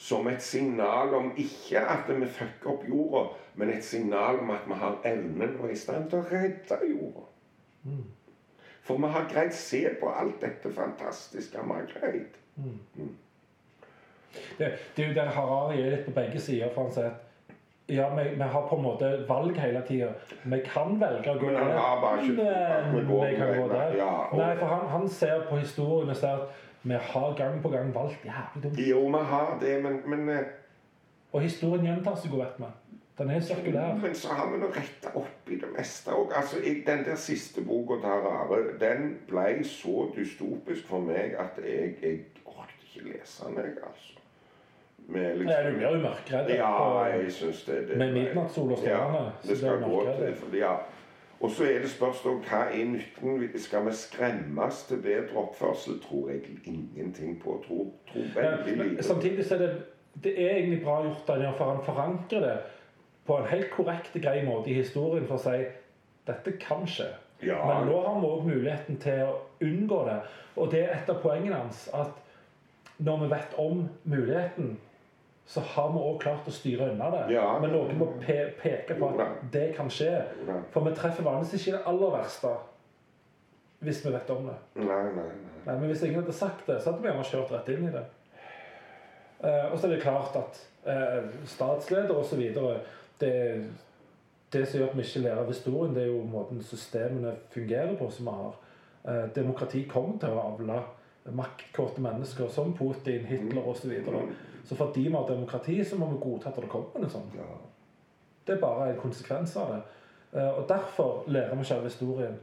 Som 0.00 0.28
et 0.30 0.40
signal 0.42 1.12
om 1.14 1.32
ikke 1.36 1.80
at 1.92 2.08
vi 2.08 2.26
fucker 2.32 2.70
opp 2.72 2.84
jorda, 2.88 3.26
men 3.60 3.70
et 3.74 3.84
signal 3.84 4.38
om 4.40 4.50
at 4.54 4.64
vi 4.70 4.78
har 4.80 4.96
evnen 5.04 5.58
og 5.60 5.66
er 5.68 5.74
i 5.74 5.76
stand 5.76 6.06
til 6.10 6.22
å 6.22 6.28
redde 6.30 6.78
jorda. 6.88 7.26
For 8.82 8.96
vi 9.02 9.10
har 9.12 9.26
greid 9.28 9.52
se 9.54 9.82
på 10.00 10.08
alt 10.08 10.40
dette 10.40 10.72
fantastiske 10.72 11.60
vi 11.66 11.74
har 11.76 11.90
greid. 11.92 12.38
Det, 14.58 14.70
det 14.96 15.04
er 15.04 15.08
jo 15.10 15.14
der 15.16 15.30
Harari 15.34 15.82
er 15.82 15.90
litt 15.96 16.06
på 16.08 16.14
begge 16.16 16.40
sider. 16.40 16.70
For 16.74 16.86
han 16.88 16.94
sier 16.94 17.10
at 17.10 17.26
ja, 17.90 18.06
vi, 18.14 18.24
vi 18.38 18.48
har 18.54 18.66
på 18.70 18.76
en 18.78 18.84
måte 18.86 19.08
valg 19.28 19.56
hele 19.58 19.80
tida. 19.88 20.12
Vi 20.44 20.60
kan 20.64 20.96
velge 21.00 21.32
å 21.32 21.40
gå 21.40 21.50
der. 21.50 21.64
Men 21.66 21.72
vi 21.74 22.36
kan 22.36 22.36
gå 22.36 22.44
der. 22.44 22.76
at 22.76 22.92
vi 22.94 23.02
går 23.08 23.24
vi 23.26 23.36
kan 23.36 23.48
den 23.52 23.62
gå 23.62 23.68
veien. 23.68 23.72
der. 23.74 23.96
Ja, 23.98 24.12
og- 24.30 24.38
Nei, 24.38 24.52
vi 26.82 26.94
har 26.94 27.34
gang 27.36 27.62
på 27.62 27.68
gang 27.68 27.94
valgt 27.94 28.24
jævlig 28.24 28.62
dumt. 28.62 28.78
Jo, 28.88 29.06
vi 29.06 29.24
har 29.24 29.58
det, 29.60 29.82
men, 29.82 30.02
men, 30.06 30.28
eh, 30.28 30.44
Og 31.32 31.40
historien 31.40 31.84
gjentar 31.86 32.16
seg 32.18 32.32
jo, 32.32 32.40
vet 32.40 32.56
vi. 32.58 32.64
Den 33.18 33.30
er 33.30 33.40
sirkulær. 33.40 33.94
men 34.02 34.14
så 34.14 34.28
har 34.34 34.48
vi 34.50 34.58
nå 34.58 34.66
retta 34.74 35.10
opp 35.14 35.50
i 35.50 35.54
det 35.60 35.68
meste 35.76 36.10
òg. 36.10 36.32
Altså, 36.36 36.56
jeg- 36.64 36.82
den 36.86 37.04
der 37.04 37.14
siste 37.16 37.60
boka 37.62 37.94
til 38.00 38.08
Rare, 38.26 38.78
den 38.80 39.18
ble 39.28 39.64
så 39.64 40.10
dystopisk 40.16 40.86
for 40.88 40.98
meg 41.00 41.34
at 41.38 41.60
jeg, 41.64 41.94
jeg 42.02 42.18
orket 42.46 42.82
ikke 42.96 43.08
lese 43.12 43.44
den, 43.46 43.56
jeg, 43.56 43.76
altså. 43.86 44.16
Med 45.08 45.36
liksom- 45.38 45.46
Nei, 45.64 45.70
du 45.70 45.76
blir 45.76 45.88
jo 45.88 46.00
mørkredd. 46.08 46.48
Ja, 46.56 47.02
jeg 47.04 47.32
syns 47.32 47.64
det, 47.64 47.88
det 47.88 47.98
Med 47.98 48.12
midnattssol 48.12 48.72
og 48.72 48.78
strålende, 48.78 49.24
Ja, 49.24 49.48
det 49.48 49.58
skal 49.58 49.80
gå 49.82 50.04
til 50.16 50.34
fordi 50.34 50.58
ja. 50.58 50.76
Og 51.40 51.50
så 51.50 51.64
er 51.64 51.78
det 51.80 51.90
spørsmål 51.90 52.42
hva 52.44 52.66
er 52.68 52.84
nytten? 52.84 53.38
Skal 53.56 53.86
vi 53.86 53.94
skremmes 53.96 54.82
til 54.88 55.00
bedre 55.00 55.40
oppførsel? 55.40 56.00
Tror 56.04 56.28
jeg 56.30 56.42
ingenting 56.64 57.38
på. 57.42 57.62
Tror, 57.66 57.86
tror 58.12 58.26
veldig 58.34 58.76
men 58.76 58.88
lite. 58.88 59.02
samtidig 59.02 59.44
så 59.44 59.54
er 59.54 59.58
det, 59.58 59.70
det 60.24 60.34
er 60.36 60.56
egentlig 60.56 60.82
bra 60.84 61.00
gjort 61.06 61.30
av 61.32 61.46
for 61.56 61.72
han 61.72 61.84
forankrer 61.84 62.40
det 62.40 62.58
på 63.26 63.36
en 63.38 63.46
helt 63.46 63.70
korrekt, 63.70 64.12
grei 64.22 64.44
måte 64.44 64.70
i 64.70 64.74
historien 64.74 65.26
for 65.26 65.38
å 65.38 65.44
si 65.44 65.64
dette 66.26 66.52
kan 66.60 66.84
skje. 66.88 67.08
Ja. 67.42 67.60
Men 67.64 67.88
nå 67.88 68.00
har 68.04 68.20
vi 68.20 68.26
òg 68.26 68.46
muligheten 68.46 69.00
til 69.00 69.22
å 69.24 69.36
unngå 69.64 70.04
det. 70.08 70.18
Og 70.56 70.72
det 70.72 70.82
er 70.84 70.96
et 70.98 71.08
av 71.08 71.22
poengene 71.22 71.56
hans 71.56 71.86
at 71.96 72.18
når 73.00 73.22
vi 73.22 73.30
vet 73.32 73.54
om 73.58 73.86
muligheten, 74.04 74.74
så 75.50 75.60
har 75.60 75.88
vi 75.90 75.98
òg 75.98 76.20
klart 76.22 76.46
å 76.46 76.52
styre 76.54 76.92
unna 76.92 77.08
det. 77.10 77.22
Ja. 77.34 77.46
Men 77.58 77.72
noen 77.74 77.96
må 77.98 78.06
pe 78.22 78.36
peke 78.60 78.94
på 79.00 79.08
at 79.18 79.40
det 79.50 79.72
kan 79.74 79.90
skje. 79.90 80.12
For 80.70 80.86
vi 80.86 80.92
treffer 80.94 81.26
vanligvis 81.26 81.58
ikke 81.58 81.78
det 81.78 81.88
aller 81.90 82.12
verste 82.14 82.52
hvis 83.80 84.02
vi 84.04 84.12
vet 84.12 84.30
om 84.30 84.44
det. 84.46 84.54
Nei, 84.76 85.02
nei, 85.16 85.24
nei. 85.24 85.50
Nei, 85.64 85.74
men 85.74 85.88
hvis 85.88 86.02
ingen 86.04 86.20
hadde 86.20 86.36
sagt 86.36 86.66
det, 86.68 86.76
så 86.78 86.90
hadde 86.90 87.02
vi 87.02 87.08
gjerne 87.08 87.26
kjørt 87.30 87.54
rett 87.54 87.70
inn 87.72 87.86
i 87.88 87.92
det. 87.94 88.02
Eh, 89.40 89.66
og 89.72 89.78
så 89.78 89.88
er 89.88 89.94
det 89.94 90.02
klart 90.04 90.36
at 90.36 90.60
eh, 90.84 91.30
statsleder 91.48 92.12
osv. 92.20 92.42
Det, 93.20 93.34
det 94.52 94.64
som 94.68 94.78
gjør 94.78 94.92
at 94.92 94.98
vi 95.00 95.06
ikke 95.08 95.24
lærer 95.24 95.42
av 95.42 95.50
historien, 95.50 95.96
det 95.96 96.04
er 96.04 96.12
jo 96.12 96.22
måten 96.28 96.60
systemene 96.62 97.34
fungerer 97.54 97.96
på 97.98 98.10
som 98.12 98.28
vi 98.28 98.36
har. 98.42 98.58
Eh, 99.08 99.26
demokrati 99.40 99.86
kommer 99.88 100.20
til 100.20 100.36
å 100.36 100.46
avle 100.52 100.82
maktkåte 101.24 102.00
mennesker 102.00 102.48
som 102.48 102.72
Putin, 102.76 103.24
Hitler 103.24 103.68
osv. 103.68 103.80
Så, 103.80 103.88
videre. 103.88 104.22
så 104.64 104.76
fordi 104.76 105.00
vi 105.08 105.14
har 105.14 105.28
demokrati, 105.28 105.84
så 105.84 105.96
må 105.96 106.10
vi 106.10 106.20
godta 106.20 106.48
at 106.48 106.60
det 106.60 106.70
kommer 106.70 107.04
noe 107.04 107.10
sånt. 107.10 107.36
Det 108.46 108.56
er 108.56 108.62
bare 108.62 108.90
en 108.92 109.00
konsekvens 109.00 109.56
av 109.56 109.74
det. 109.74 109.82
Eh, 110.32 110.48
og 110.48 110.68
derfor 110.68 111.24
lærer 111.26 111.54
vi 111.54 111.64
selve 111.64 111.90
historien. 111.90 112.38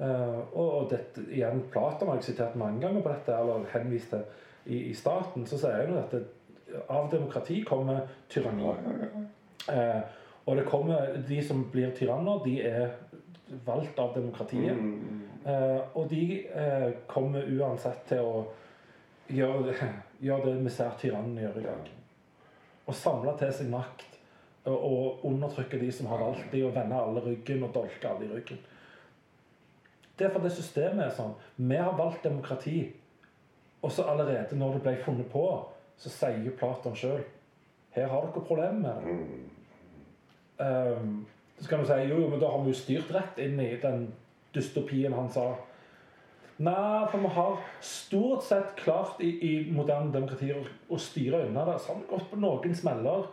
Eh, 0.00 0.40
og, 0.58 0.90
dette, 0.90 1.26
igjen, 1.30 1.62
Platon 1.72 2.08
har 2.08 2.20
jeg 2.20 2.30
sitert 2.30 2.56
mange 2.56 2.80
ganger 2.80 3.02
på 3.02 3.12
dette, 3.12 3.36
eller 3.38 3.68
henvist 3.72 4.10
til 4.10 4.24
i, 4.66 4.78
i 4.90 4.94
staten. 4.94 5.46
Så 5.46 5.58
sier 5.60 5.86
han 5.86 5.98
at 6.00 6.12
det, 6.14 6.24
av 6.88 7.10
demokrati 7.12 7.62
kommer 7.66 8.06
tyranni. 8.28 8.64
Ja. 8.64 9.24
Eh, 9.74 10.02
og 10.46 10.56
det 10.56 10.66
kommer, 10.68 11.16
de 11.28 11.40
som 11.44 11.64
blir 11.72 11.92
tyranner, 11.96 12.42
de 12.44 12.58
er 12.62 12.88
valgt 13.64 13.98
av 13.98 14.14
demokratiet. 14.14 14.78
Mm. 14.78 15.22
Eh, 15.44 15.80
og 15.94 16.08
de 16.08 16.24
eh, 16.48 16.90
kommer 17.06 17.44
uansett 17.44 18.06
til 18.08 18.24
å 18.24 18.44
gjøre 19.28 19.74
gjøre 20.24 20.56
det 20.56 20.72
ser 20.72 20.96
tyrannen 21.00 21.40
gjøre 21.42 21.60
i 21.60 21.66
dag. 21.66 21.90
Å 22.84 22.96
samle 22.96 23.34
til 23.40 23.52
seg 23.56 23.70
makt 23.72 24.18
og, 24.68 24.76
og 24.76 25.26
undertrykke 25.28 25.80
de 25.80 25.90
som 25.92 26.08
har 26.08 26.22
valgt 26.22 26.50
de, 26.52 26.64
og 26.64 26.74
vende 26.76 27.00
alle 27.00 27.22
ryggen 27.24 27.64
og 27.66 27.74
dolke 27.74 28.08
alle 28.08 28.28
i 28.28 28.32
ryggen. 28.32 28.60
Det 30.14 30.28
er 30.28 30.32
for 30.32 30.44
det 30.44 30.52
systemet 30.54 31.08
er 31.08 31.16
sånn. 31.16 31.34
Vi 31.56 31.76
har 31.76 31.96
valgt 31.98 32.24
demokrati. 32.24 32.78
Og 33.84 33.92
så 33.92 34.06
allerede 34.08 34.56
når 34.56 34.78
det 34.78 34.84
ble 34.86 34.94
funnet 35.04 35.28
på, 35.28 35.44
så 36.00 36.10
sier 36.12 36.54
Platon 36.56 36.94
sjøl 36.96 37.24
her 37.94 38.08
har 38.10 38.24
dere 38.24 38.42
problemer 38.42 38.80
med 38.80 39.04
det. 39.04 39.42
Um, 40.64 41.26
så 41.60 41.68
kan 41.68 41.80
du 41.80 41.86
si 41.86 42.00
jo, 42.08 42.18
jo, 42.20 42.28
men 42.28 42.40
da 42.42 42.50
har 42.50 42.64
vi 42.64 42.72
jo 42.72 42.78
styrt 42.78 43.12
rett 43.14 43.38
inn 43.42 43.60
i 43.62 43.76
den 43.82 44.08
dystopien 44.54 45.14
han 45.14 45.30
sa. 45.32 45.52
Nei, 46.56 47.06
for 47.10 47.18
vi 47.18 47.30
har 47.34 47.62
stort 47.82 48.44
sett 48.46 48.76
klart 48.78 49.20
i, 49.22 49.30
i 49.42 49.72
moderne 49.74 50.12
demokratier 50.14 50.60
å, 50.88 50.98
styre 51.02 51.44
unna 51.48 51.64
det. 51.66 51.78
Så 51.82 51.92
har 51.92 51.98
vi 52.00 52.10
gått 52.10 52.28
på 52.30 52.38
noen 52.38 52.76
smeller. 52.78 53.26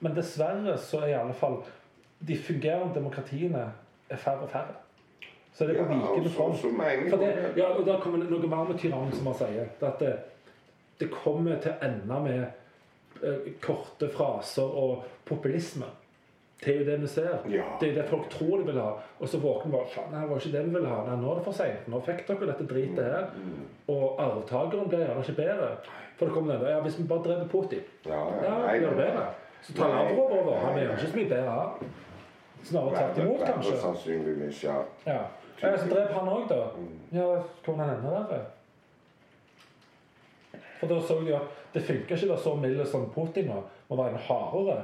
Men 0.00 0.16
dessverre 0.16 0.78
så 0.80 1.02
er 1.04 1.12
i 1.12 1.18
alle 1.18 1.36
fall 1.36 1.58
de 2.24 2.36
fungerende 2.40 2.96
demokratiene 2.96 3.66
er 4.08 4.20
færre 4.20 4.46
og 4.46 4.52
færre. 4.52 4.78
Så 5.56 5.64
det 5.68 5.76
er 5.76 5.84
på 5.84 5.92
vikende 5.92 6.22
og 6.22 6.30
så- 6.30 6.36
front. 6.36 7.10
For 7.10 7.20
det, 7.20 7.52
ja, 7.56 7.68
og 7.72 7.84
da 7.86 7.98
kommer 8.00 8.18
det 8.18 8.30
noe 8.30 8.48
mer 8.48 8.64
med 8.64 8.78
tyrannen, 8.78 9.12
som 9.12 9.26
han 9.26 9.38
sier. 9.40 9.68
Det 9.80 9.86
at 9.88 10.00
det, 10.00 10.14
det 11.00 11.10
kommer 11.12 11.60
til 11.60 11.72
å 11.72 11.84
ende 11.84 12.20
med 12.24 12.42
eh, 13.22 13.52
korte 13.60 14.08
fraser 14.12 14.62
og 14.84 15.04
populisme. 15.24 15.88
Det 16.64 16.72
er 16.72 16.78
jo 16.80 16.84
det 16.86 17.00
vi 17.02 17.06
ser. 17.06 17.34
Ja. 17.52 17.64
Det 17.80 17.88
er 17.90 17.94
det 17.98 18.04
folk 18.08 18.30
tror 18.32 18.58
de 18.58 18.66
vil 18.70 18.80
ha. 18.80 18.92
Og 19.20 19.28
så 19.28 19.38
våkner 19.38 19.72
bare 19.72 19.90
Faen, 19.92 20.14
det 20.14 20.28
var 20.30 20.40
ikke 20.40 20.52
det 20.56 20.64
vi 20.64 20.74
ville 20.78 20.88
ha. 20.88 21.02
Nei, 21.04 21.16
nå 21.20 21.30
er 21.30 21.40
det 21.40 21.44
for 21.44 21.58
seint. 21.58 21.88
Nå 21.92 22.00
fikk 22.06 22.22
dere 22.28 22.48
dette 22.52 22.68
dritet 22.70 23.04
her. 23.04 23.26
Og 23.92 24.22
arvtakeren 24.24 24.88
ble 24.88 25.02
gjerne 25.02 25.24
ikke 25.26 25.36
bedre. 25.42 25.68
For 26.16 26.26
det 26.26 26.34
kommer 26.34 26.54
den 26.54 26.64
der 26.64 26.70
Ja, 26.70 26.80
hvis 26.80 26.98
vi 26.98 27.04
bare 27.04 27.22
dreper 27.26 27.48
Putin, 27.52 27.84
Ja, 28.06 28.22
ja. 28.42 28.54
ja, 28.72 28.74
gjør 28.80 28.88
det 28.88 28.96
bedre. 28.96 29.26
Så 29.62 29.72
tar 29.76 29.88
Lavrov 29.88 30.32
over. 30.32 30.58
Han 30.64 30.78
er 30.78 30.84
nei. 30.84 30.92
ikke 30.96 31.10
så 31.10 31.16
mye 31.16 31.28
bedre. 31.28 31.92
Snarere 32.62 32.90
tvert 32.96 33.18
imot, 33.24 33.46
kanskje. 33.46 33.76
Sannsynligvis, 33.80 34.64
ja. 34.64 34.76
Ja. 35.06 35.20
ja 35.62 35.76
så 35.78 35.88
drep 35.92 36.10
han 36.16 36.28
òg, 36.28 36.48
da. 36.48 36.62
Ja, 37.12 37.42
kom 37.64 37.78
han 37.78 37.98
enda 37.98 38.10
verre? 38.16 38.40
For 40.80 40.88
da 40.88 41.00
så 41.00 41.20
de 41.20 41.36
at 41.36 41.62
det 41.74 41.84
funker 41.84 42.16
ikke 42.16 42.26
å 42.26 42.34
være 42.34 42.44
så 42.44 42.54
mild 42.60 42.82
som 42.88 43.08
Putin 43.12 43.50
nå. 43.52 43.60
Må 43.88 43.96
være 44.00 44.16
en 44.16 44.24
hardere. 44.28 44.82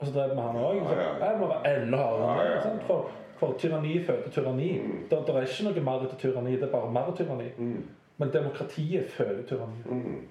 Og 0.00 0.06
så 0.06 0.12
drev 0.12 0.30
vi 0.30 0.40
han 0.40 0.56
òg. 0.56 0.76
Ja, 0.76 0.92
ja, 0.96 1.06
ja. 1.06 1.30
Jeg 1.30 1.38
må 1.40 1.48
være 1.48 1.72
enda 1.76 1.96
hardere. 1.96 2.36
Ja, 2.36 2.44
ja, 2.44 2.68
ja. 2.68 2.76
For, 2.86 3.10
for 3.36 3.56
tyranni 3.60 4.04
føder 4.04 4.30
tyranni. 4.32 4.70
Det, 5.10 5.18
det 5.26 5.34
er 5.36 5.48
ikke 5.48 5.66
noe 5.68 5.82
mer 5.88 6.06
til 6.06 6.18
tyranni, 6.22 6.54
det 6.56 6.68
er 6.68 6.72
bare 6.72 6.92
mer 6.92 7.10
tyranni. 7.16 7.50
Mm. 7.56 7.82
Men 8.20 8.32
demokratiet 8.32 9.10
føder 9.10 9.42
tyranni. 9.48 10.22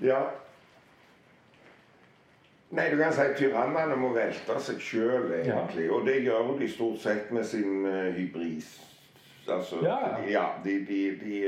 Ja. 0.00 0.22
Nei, 2.72 2.86
du 2.88 2.96
kan 2.96 3.12
si 3.12 3.24
tyrannene 3.36 3.96
må 4.00 4.14
velte 4.16 4.56
seg 4.64 4.80
sjøl, 4.80 5.28
egentlig. 5.42 5.90
Og 5.92 6.06
det 6.08 6.22
gjør 6.24 6.54
de 6.56 6.68
stort 6.72 7.02
sett 7.04 7.32
med 7.36 7.44
sin 7.44 7.84
uh, 7.84 8.08
hybris. 8.16 8.72
Altså, 9.48 9.76
Ja. 9.82 9.96
ja 10.30 10.44
de, 10.64 10.70
de, 10.86 10.98
de 11.20 11.40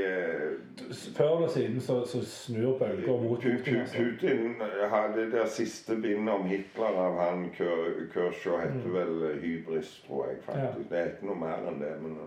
de, 0.79 0.93
Før 1.15 1.35
eller 1.37 1.47
siden 1.47 1.81
så, 1.81 2.05
så 2.05 2.25
snur 2.25 2.77
bølger 2.79 3.21
mot 3.21 3.39
Pu- 3.43 3.57
Putin. 3.57 3.75
Altså. 3.79 3.97
Putin 3.97 4.55
hadde 4.89 5.31
det 5.31 5.45
siste 5.49 5.95
bindet 5.95 6.33
om 6.33 6.43
Hitler 6.49 6.85
av 7.05 7.19
han 7.19 7.45
Ker- 7.57 8.09
Kershaw 8.13 8.57
heter 8.59 8.89
vel 8.97 9.23
eh, 9.31 9.37
Hybris, 9.41 10.03
tror 10.07 10.25
jeg 10.27 10.37
faktisk. 10.45 10.89
Det 10.89 10.97
heter 11.05 11.25
noe 11.29 11.35
mer 11.39 11.63
enn 11.71 11.79
det. 11.79 11.93
Men, 12.01 12.17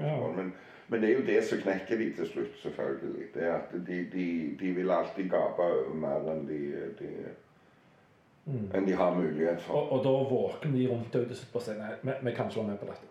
Ja. 0.00 0.12
det. 0.26 0.36
men, 0.36 0.52
men 0.88 1.00
det 1.00 1.10
er 1.10 1.14
jo 1.18 1.24
det 1.26 1.44
som 1.44 1.58
knekker 1.64 1.96
de 1.98 2.10
til 2.18 2.26
slutt, 2.28 2.58
selvfølgelig. 2.62 3.30
Det 3.34 3.42
er 3.48 3.54
at 3.54 3.72
de, 3.86 3.98
de, 4.12 4.26
de 4.60 4.72
vil 4.76 4.90
alltid 4.90 5.30
gape 5.32 5.62
over 5.70 5.94
mer 5.94 6.28
enn 6.34 6.44
de, 6.48 6.60
de, 7.00 7.10
enn 8.74 8.86
de 8.86 8.92
har 8.92 9.14
mulighet 9.16 9.60
for. 9.64 9.74
Og, 9.74 9.92
og 9.92 10.04
da 10.04 10.14
våkner 10.34 10.76
de 10.78 10.86
rundt 10.92 11.12
deg 11.16 11.32
og 11.54 11.62
sier 11.64 11.80
at 11.88 12.04
vi, 12.04 12.12
vi 12.28 12.36
kan 12.36 12.46
ikke 12.52 12.60
være 12.60 12.68
med 12.74 12.78
på 12.84 12.90
dette. 12.92 13.10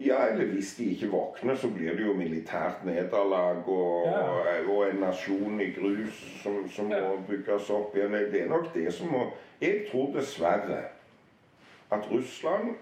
Ja, 0.00 0.26
eller 0.26 0.44
hvis 0.44 0.74
de 0.74 0.84
ikke 0.84 1.10
våkner, 1.10 1.54
så 1.54 1.68
blir 1.70 1.90
det 1.96 2.06
jo 2.06 2.12
militært 2.12 2.84
nederlag 2.84 3.68
og, 3.68 4.06
Ja. 4.06 4.64
og 4.68 4.90
en 4.90 4.96
nasjon 5.00 5.60
i 5.60 5.70
grus 5.70 6.40
som, 6.42 6.68
som 6.68 6.90
Ja. 6.90 7.00
må 7.08 7.20
bygges 7.28 7.70
opp 7.70 7.96
igjen. 7.96 8.12
Det 8.12 8.42
er 8.42 8.48
nok 8.48 8.74
det 8.74 8.94
som 8.94 9.08
må 9.08 9.30
Jeg 9.60 9.86
tror 9.92 10.12
dessverre 10.16 10.82
at 11.90 12.10
Russland 12.10 12.74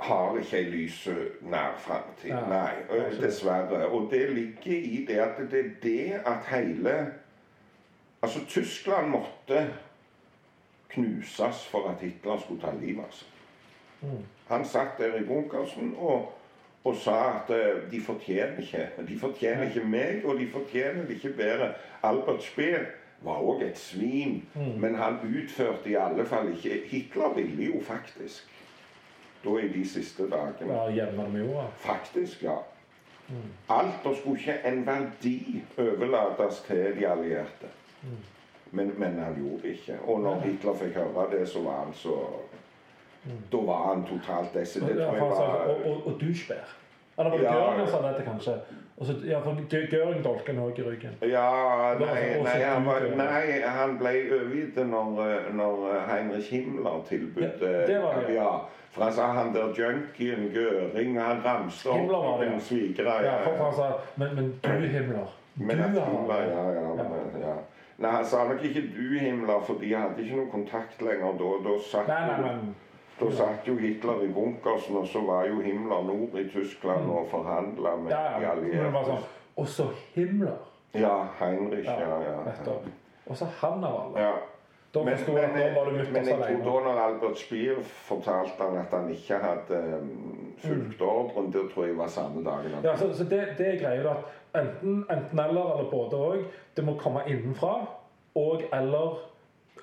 har 0.00 0.38
ikke 0.38 0.56
ei 0.56 0.70
lys 0.70 1.08
nær 1.40 1.74
framtid. 1.78 2.28
Ja. 2.30 2.40
Nei, 2.48 3.10
dessverre. 3.20 3.86
Og 3.88 4.10
det 4.10 4.30
ligger 4.30 4.72
i 4.78 5.04
det 5.08 5.18
at 5.18 5.38
det 5.50 5.60
er 5.66 5.70
det 5.82 6.12
at 6.26 6.46
hele 6.50 7.12
Altså, 8.22 8.44
Tyskland 8.46 9.08
måtte 9.10 9.72
knuses 10.88 11.68
for 11.68 11.88
at 11.88 12.00
Hitler 12.00 12.38
skulle 12.38 12.60
ta 12.62 12.70
livet 12.80 13.02
av 13.04 13.10
seg. 13.10 13.28
Han 14.48 14.64
satt 14.64 14.98
der 14.98 15.14
i 15.20 15.24
bunkersen 15.24 15.94
og, 15.98 16.32
og 16.84 16.96
sa 16.96 17.18
at 17.34 17.50
eh, 17.54 17.90
de 17.92 18.00
fortjener 18.00 18.58
ikke 18.58 18.88
De 19.08 19.18
fortjener 19.18 19.62
ikke 19.68 19.86
meg, 19.88 20.24
og 20.24 20.38
de 20.40 20.48
fortjener 20.50 21.06
det 21.06 21.14
ikke 21.20 21.36
bedre. 21.36 21.72
Albert 22.02 22.42
Speer 22.42 22.84
var 23.22 23.38
òg 23.38 23.62
et 23.62 23.78
svin, 23.78 24.42
men 24.82 24.94
han 24.98 25.20
utførte 25.22 25.90
i 25.90 25.94
alle 25.94 26.24
fall 26.26 26.50
ikke 26.50 26.80
Hitler 26.90 27.34
ville 27.36 27.64
jo 27.64 27.80
faktisk, 27.86 28.48
da 29.44 29.56
i 29.62 29.68
de 29.68 29.84
siste 29.88 30.26
dagene 30.30 30.74
Ja, 30.74 30.88
gjennom 30.90 31.36
jorda. 31.36 31.68
Faktisk, 31.76 32.42
ja. 32.42 32.56
Alt 33.70 34.06
og 34.06 34.16
skulle 34.16 34.38
ikke 34.38 34.58
en 34.68 34.86
verdi 34.86 35.62
overlates 35.78 36.60
til 36.66 36.96
de 36.98 37.06
allierte. 37.08 37.70
Men, 38.70 38.92
men 38.98 39.18
han 39.18 39.34
gjorde 39.38 39.62
det 39.62 39.68
ikke. 39.68 39.98
Og 40.02 40.20
når 40.20 40.40
Hitler 40.40 40.74
fikk 40.74 40.94
høre 40.98 41.26
det, 41.38 41.48
så 41.48 41.62
var 41.62 41.84
han 41.84 41.94
så 41.94 42.16
Da 43.52 43.58
var 43.66 43.82
han 43.88 44.04
totalt 44.06 44.54
desidert. 44.54 44.98
Ja, 44.98 45.10
han 45.10 45.20
og, 45.22 45.86
og, 45.86 46.06
og 46.06 46.20
douchebær. 46.20 46.78
Eller 47.18 47.30
var 47.30 47.38
det 47.38 47.44
Ja. 47.44 47.52
Göring 47.52 47.86
som 47.86 48.02
sa 48.02 48.22
kanskje? 48.24 48.60
Ja, 49.30 49.40
for 49.40 49.54
Göring 49.70 50.22
dolka 50.24 50.52
han 50.52 50.62
òg 50.62 50.78
i 50.78 50.82
ryggen. 50.82 51.10
Ja, 51.20 51.94
nei, 52.00 52.42
nei, 52.42 52.62
han, 52.64 52.84
var, 52.86 53.00
nei, 53.16 53.60
han 53.60 53.98
ble 53.98 54.12
overgitt 54.36 54.76
når, 54.76 55.50
når 55.52 56.04
Heinrich 56.08 56.50
Himmler 56.50 57.02
tilbød 57.08 57.42
Ja, 57.42 57.86
det 57.86 58.02
var 58.02 58.24
det, 58.26 58.34
ja. 58.34 58.48
For 58.92 59.02
han 59.02 59.12
sa 59.12 59.26
han 59.32 59.54
der 59.54 59.72
junkien 59.74 60.50
Göring 60.54 61.20
Han 61.20 61.44
ramste 61.44 61.88
opp 61.90 62.10
noen 62.10 62.60
svigere. 62.60 63.22
Ja, 63.24 63.38
for, 63.44 63.64
han 63.64 63.74
sa 63.74 63.92
Men, 64.16 64.34
men 64.34 64.52
du, 64.62 64.86
Himmler. 64.86 65.30
Men 65.54 65.76
du, 65.76 66.00
har 66.00 66.10
Himmler, 66.10 66.42
ja, 66.42 66.70
ja, 66.70 66.80
Ja. 66.96 67.48
ja. 67.48 67.54
Nei, 67.98 68.10
han 68.10 68.24
sa 68.24 68.44
nok 68.48 68.64
ikke 68.64 68.82
du, 68.96 69.18
Himmler, 69.18 69.60
for 69.66 69.74
de 69.80 69.94
hadde 69.94 70.22
ikke 70.24 70.36
noe 70.36 70.50
kontakt 70.50 71.02
lenger 71.02 71.36
da. 71.38 71.50
Da 71.68 71.76
satt, 71.90 72.08
Nei, 72.08 72.26
nei, 72.26 72.40
men 72.46 72.74
da 73.22 73.30
satt 73.36 73.68
jo 73.68 73.76
Hitler 73.80 74.22
i 74.26 74.28
bunkersen, 74.32 74.96
og 74.96 75.06
så 75.06 75.22
var 75.26 75.46
jo 75.48 75.60
Himmler 75.60 76.04
nord 76.08 76.38
i 76.40 76.48
Tyskland 76.48 77.10
og 77.10 77.28
forhandla 77.30 77.96
med 77.96 78.12
ja, 78.14 78.22
Ja, 78.32 78.38
de 78.40 78.50
allierte. 78.50 79.04
sånn 79.06 79.26
Og 79.56 79.68
så 79.68 79.88
Himmler. 80.14 80.58
Ja, 80.94 81.14
Heinrich, 81.40 81.88
ja, 81.88 82.18
ja. 82.26 82.80
Og 83.26 83.36
så 83.36 83.46
han 83.60 83.84
av 83.84 84.00
alle. 84.06 84.26
ja. 84.28 84.32
Da 84.92 85.00
Men, 85.02 85.14
men, 85.26 85.44
at 85.44 85.54
nå 85.56 85.66
var 85.74 85.86
det 85.88 85.92
men, 86.12 86.26
jeg 86.26 86.36
tror 86.36 86.80
da 86.84 86.92
når 86.92 86.98
Albert 87.00 87.38
Speer 87.40 87.78
fortalte 87.80 88.60
han 88.60 88.74
at 88.76 88.90
han 88.92 89.06
ikke 89.08 89.38
hadde 89.40 89.78
fulgt 90.60 91.00
mm. 91.00 91.06
ordren, 91.06 91.46
det 91.52 91.62
tror 91.72 91.86
jeg 91.86 91.96
var 91.96 92.10
samme 92.12 92.44
dagen. 92.44 92.74
Ja, 92.84 92.92
så, 92.96 93.08
så 93.16 93.24
det, 93.24 93.40
det 93.58 93.68
er 93.70 93.78
greia 93.80 94.10
at 94.10 94.28
Enten, 94.52 95.06
enten 95.10 95.38
eller, 95.38 95.78
eller 95.78 95.90
både 95.90 96.16
òg. 96.16 96.42
Det 96.76 96.84
må 96.84 96.98
komme 97.00 97.22
innenfra. 97.26 97.86
Og 98.36 98.62
eller 98.72 99.22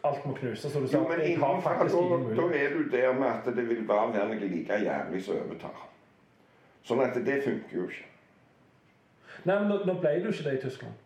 alt 0.04 0.26
må 0.26 0.34
knuses. 0.34 0.72
Så 0.72 0.80
du 0.80 0.88
sa 0.88 0.98
Jo, 0.98 1.08
men 1.08 1.20
jeg 1.20 1.38
har 1.40 1.50
innenfor, 1.54 1.70
faktisk 1.70 1.96
ingen 1.96 2.30
da, 2.30 2.36
da 2.42 2.48
er 2.64 2.70
du 2.78 2.84
der 2.92 3.14
med 3.14 3.28
at 3.28 3.50
det 3.56 3.66
vil 3.70 3.84
bare 3.88 4.14
være 4.14 4.28
noe 4.34 4.48
like 4.56 4.80
jævlig 4.86 5.24
som 5.26 5.36
overtar. 5.44 5.86
Sånn 6.84 7.02
at 7.04 7.20
det 7.26 7.42
funker 7.44 7.78
jo 7.78 7.90
ikke. 7.90 8.06
Nei, 9.46 9.56
men 9.60 9.70
nå, 9.72 9.78
nå 9.88 9.94
ble 10.02 10.16
det 10.20 10.26
jo 10.28 10.34
ikke 10.36 10.50
det 10.50 10.58
i 10.60 10.64
Tyskland. 10.68 10.98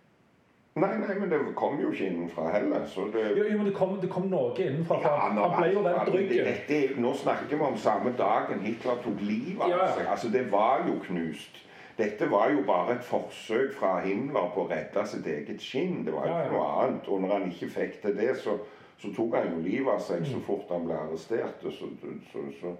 Nei, 0.74 0.90
nei, 0.98 1.16
men 1.20 1.30
det 1.30 1.38
kom 1.56 1.76
jo 1.82 1.92
ikke 1.94 2.08
innenfra 2.10 2.48
heller. 2.56 2.86
Så 2.90 3.04
det, 3.14 3.28
Jo, 3.38 3.44
jo 3.46 3.58
men 3.60 3.68
det 3.70 3.74
kom, 3.78 3.92
det 4.02 4.10
kom 4.10 4.24
noe 4.32 4.56
innenfra. 4.58 4.98
Ja, 5.04 5.12
han, 5.28 5.38
han 5.38 5.52
ble 5.60 5.68
jo 5.74 5.84
den 5.86 6.00
vendt 6.00 6.16
det- 6.16 6.48
ryggen. 6.72 7.04
Nå 7.04 7.12
snakker 7.20 7.52
vi 7.60 7.62
om 7.62 7.78
samme 7.78 8.14
dagen 8.18 8.64
Hitler 8.66 8.98
tok 9.04 9.22
livet 9.22 9.62
av 9.62 9.70
ja. 9.70 9.92
seg. 9.94 10.08
Altså, 10.16 10.32
det 10.34 10.48
var 10.52 10.82
jo 10.88 10.98
knust. 11.06 11.60
Dette 11.98 12.26
var 12.32 12.50
jo 12.50 12.64
bare 12.66 12.96
et 12.96 13.04
forsøk 13.06 13.76
fra 13.78 14.00
Himmler 14.02 14.48
på 14.56 14.64
å 14.64 14.70
redde 14.72 15.04
sitt 15.08 15.28
eget 15.30 15.62
skinn. 15.62 16.00
Det 16.08 16.14
var 16.16 16.26
jo 16.26 16.32
Ja, 16.34 16.40
ja. 16.48 16.52
noe 16.56 16.72
annet. 16.88 17.08
Og 17.08 17.22
når 17.22 17.36
han 17.36 17.52
ikke 17.52 17.70
fikk 17.70 18.00
til 18.02 18.18
det, 18.18 18.32
så, 18.42 18.58
så 19.02 19.12
tok 19.16 19.36
han 19.36 19.50
jo 19.52 19.62
livet 19.66 19.94
av 19.94 20.00
seg 20.04 20.26
så 20.28 20.40
fort 20.46 20.70
han 20.72 20.86
ble 20.88 20.96
arrestert. 20.96 21.64
Så, 21.64 21.90
så, 22.32 22.44
så, 22.62 22.74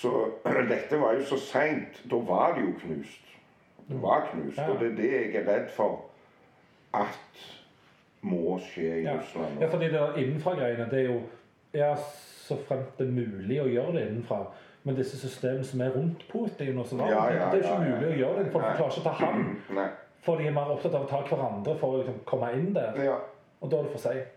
så 0.00 0.12
dette 0.72 1.00
var 1.00 1.14
jo 1.18 1.24
så 1.28 1.38
seint. 1.38 2.00
Da 2.10 2.16
var 2.28 2.54
det 2.56 2.64
jo 2.66 2.74
knust. 2.82 3.24
Det 3.88 4.02
var 4.02 4.26
knust. 4.32 4.58
Mm. 4.58 4.70
Og 4.72 4.80
det 4.80 4.90
er 4.92 4.96
det 4.96 5.10
jeg 5.12 5.34
er 5.42 5.46
redd 5.52 5.70
for 5.76 6.04
at 6.98 7.44
må 8.26 8.56
skje 8.64 8.88
i 9.00 9.02
Ja. 9.04 9.18
Russland. 9.20 9.60
ja, 9.60 9.68
fordi 9.70 9.84
det 9.92 10.00
er 10.00 10.16
innenfra-greiene, 10.18 10.88
det 10.90 10.98
er 11.04 11.12
jo 11.12 11.20
Ja, 11.74 11.92
så 12.48 12.56
fremt 12.68 12.96
det 12.98 13.06
er 13.06 13.12
mulig 13.12 13.58
å 13.60 13.66
gjøre 13.68 13.92
det 13.92 14.02
innenfra. 14.08 14.38
Men 14.84 14.96
disse 14.96 15.18
systemene 15.20 15.64
som 15.64 15.80
er 15.84 15.90
rundt 15.92 16.22
Putin 16.32 16.78
og 16.80 16.86
sånn, 16.88 17.02
Ja, 17.04 17.26
ja, 17.30 17.50
det 17.52 17.60
er 17.60 17.68
jo 17.68 17.74
ikke 17.74 17.90
mulig 17.90 18.08
å 18.08 18.18
gjøre 18.22 18.36
det. 18.38 18.44
De 18.46 18.50
klarer 18.50 18.78
ikke 18.78 19.00
å 19.00 19.04
ta 19.04 19.12
ham. 19.20 19.42
Nei. 19.78 19.88
For 20.24 20.36
de 20.40 20.46
er 20.48 20.54
mer 20.56 20.70
opptatt 20.72 20.94
av 20.96 21.04
å 21.04 21.08
ta 21.10 21.20
hverandre 21.28 21.74
for 21.78 21.94
å 21.94 22.00
liksom, 22.00 22.16
komme 22.26 22.48
inn 22.56 22.72
der. 22.74 22.96
Ja. 23.04 23.18
Og 23.60 23.70
da 23.70 23.78
er 23.78 23.86
det 23.86 23.92
for 23.92 24.02
seint. 24.02 24.32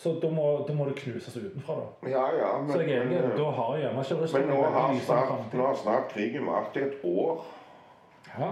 Så 0.00 0.14
da 0.22 0.30
må, 0.32 0.64
da 0.68 0.72
må 0.72 0.86
det 0.88 0.94
knuses 0.96 1.34
utenfra, 1.36 1.74
da. 1.76 2.08
Ja, 2.08 2.24
ja, 2.32 2.50
men, 2.62 2.72
Så 2.72 2.80
jeg 2.80 2.96
er 2.96 3.02
enig. 3.02 3.20
men, 3.20 3.36
Da 3.36 3.50
har 3.50 3.76
gjerne 3.76 4.04
ikke 4.04 4.14
men 4.14 4.22
Russland 4.22 4.46
nå 4.48 4.62
har 4.62 4.94
snart, 5.04 5.54
nå 5.54 5.66
har 5.66 5.74
snart 5.76 6.08
krigen 6.14 6.46
vart 6.48 6.76
i 6.76 6.84
et 6.86 6.94
år. 7.04 7.44
Ja. 8.38 8.48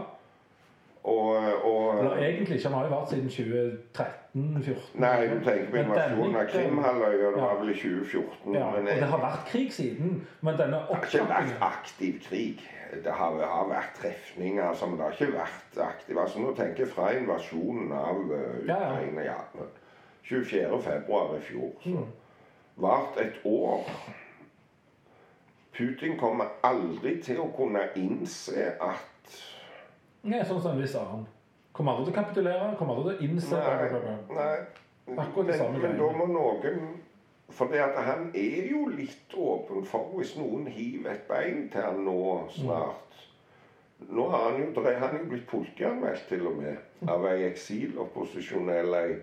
Og, 1.08 1.28
og 1.64 1.98
Eller 1.98 2.16
egentlig 2.16 2.56
ikke, 2.56 2.68
Den 2.68 2.76
har 2.76 2.84
jo 2.84 2.90
vært 2.92 3.14
siden 3.14 3.30
2013-2014. 3.32 5.00
Nei, 5.00 5.14
du 5.30 5.38
tenker 5.46 5.70
på 5.70 5.80
invasjonen 5.86 6.36
av 6.36 6.46
Krimhalvøya. 6.52 7.32
Det 7.32 7.42
var 7.46 7.56
vel 7.62 7.72
i 7.72 7.78
2014. 7.80 8.54
Ja, 8.58 8.66
og 8.66 8.92
det 8.92 9.10
har 9.14 9.24
vært 9.24 9.48
krig 9.48 9.72
siden, 9.72 10.14
men 10.40 10.60
denne 10.60 10.82
det 10.84 10.98
har 10.98 11.08
ikke 11.08 11.26
vært 11.32 11.66
aktiv 11.70 12.20
krig. 12.28 12.68
Det 13.04 13.12
har, 13.12 13.40
har 13.56 13.66
vært 13.72 13.96
trefninger, 14.02 14.76
men 14.84 15.00
det 15.00 15.06
har 15.06 15.16
ikke 15.16 15.32
vært 15.38 15.82
aktiv. 15.88 16.18
Altså, 16.18 16.44
nå 16.44 16.52
tenker 16.60 16.84
jeg 16.84 16.92
fra 16.92 17.10
invasjonen 17.16 17.92
av 17.92 18.22
uh, 18.28 18.64
Ja, 18.68 18.82
ja. 19.24 19.40
Ukraina 20.30 20.62
ja. 20.62 20.78
24. 20.78 20.80
februar 20.82 21.36
i 21.36 21.40
fjor. 21.40 21.70
Så 21.80 21.88
Mm. 21.90 22.06
vart 22.76 23.20
et 23.20 23.40
år. 23.44 23.84
Putin 25.72 26.18
kommer 26.18 26.44
aldri 26.62 27.22
til 27.22 27.38
å 27.40 27.50
kunne 27.56 27.80
innse 27.96 28.72
at 28.80 29.44
Nei, 30.22 30.40
sånn 30.44 30.60
som 30.62 30.72
en 30.72 30.80
viss 30.82 30.94
annen. 30.98 31.26
Kommer 31.72 31.92
aldri 31.92 32.12
til 32.12 32.14
å 32.20 32.24
kapitulere, 32.24 32.76
kommer 32.78 32.94
aldri 32.94 33.14
til 33.14 33.28
å 33.28 33.30
innse 33.30 33.56
Nei, 33.56 34.34
nei. 34.34 34.56
Akkurat 35.18 35.46
det 35.46 35.58
samme 35.58 35.78
men 35.78 35.96
da 35.98 36.08
må 36.12 36.26
noen 36.26 36.98
For 37.50 37.64
det 37.66 37.80
at 37.80 37.96
han 38.04 38.26
er 38.34 38.66
jo 38.68 38.86
litt 38.92 39.32
åpen 39.34 39.84
for 39.84 40.10
hvis 40.18 40.34
noen 40.36 40.66
hiver 40.66 41.14
et 41.14 41.28
bein 41.28 41.70
til 41.72 41.80
han 41.80 42.02
nå 42.04 42.48
snart. 42.52 43.22
Nå 44.08 44.26
har 44.30 44.50
han 44.50 44.60
jo, 44.60 44.82
han 44.84 45.14
er 45.14 45.18
jo 45.22 45.30
blitt 45.30 45.46
politianmeldt 45.48 46.28
til 46.28 46.46
og 46.46 46.58
med 46.58 47.08
av 47.08 47.24
ei 47.24 47.46
eksilopposisjonell 47.48 48.94
ei 48.94 49.16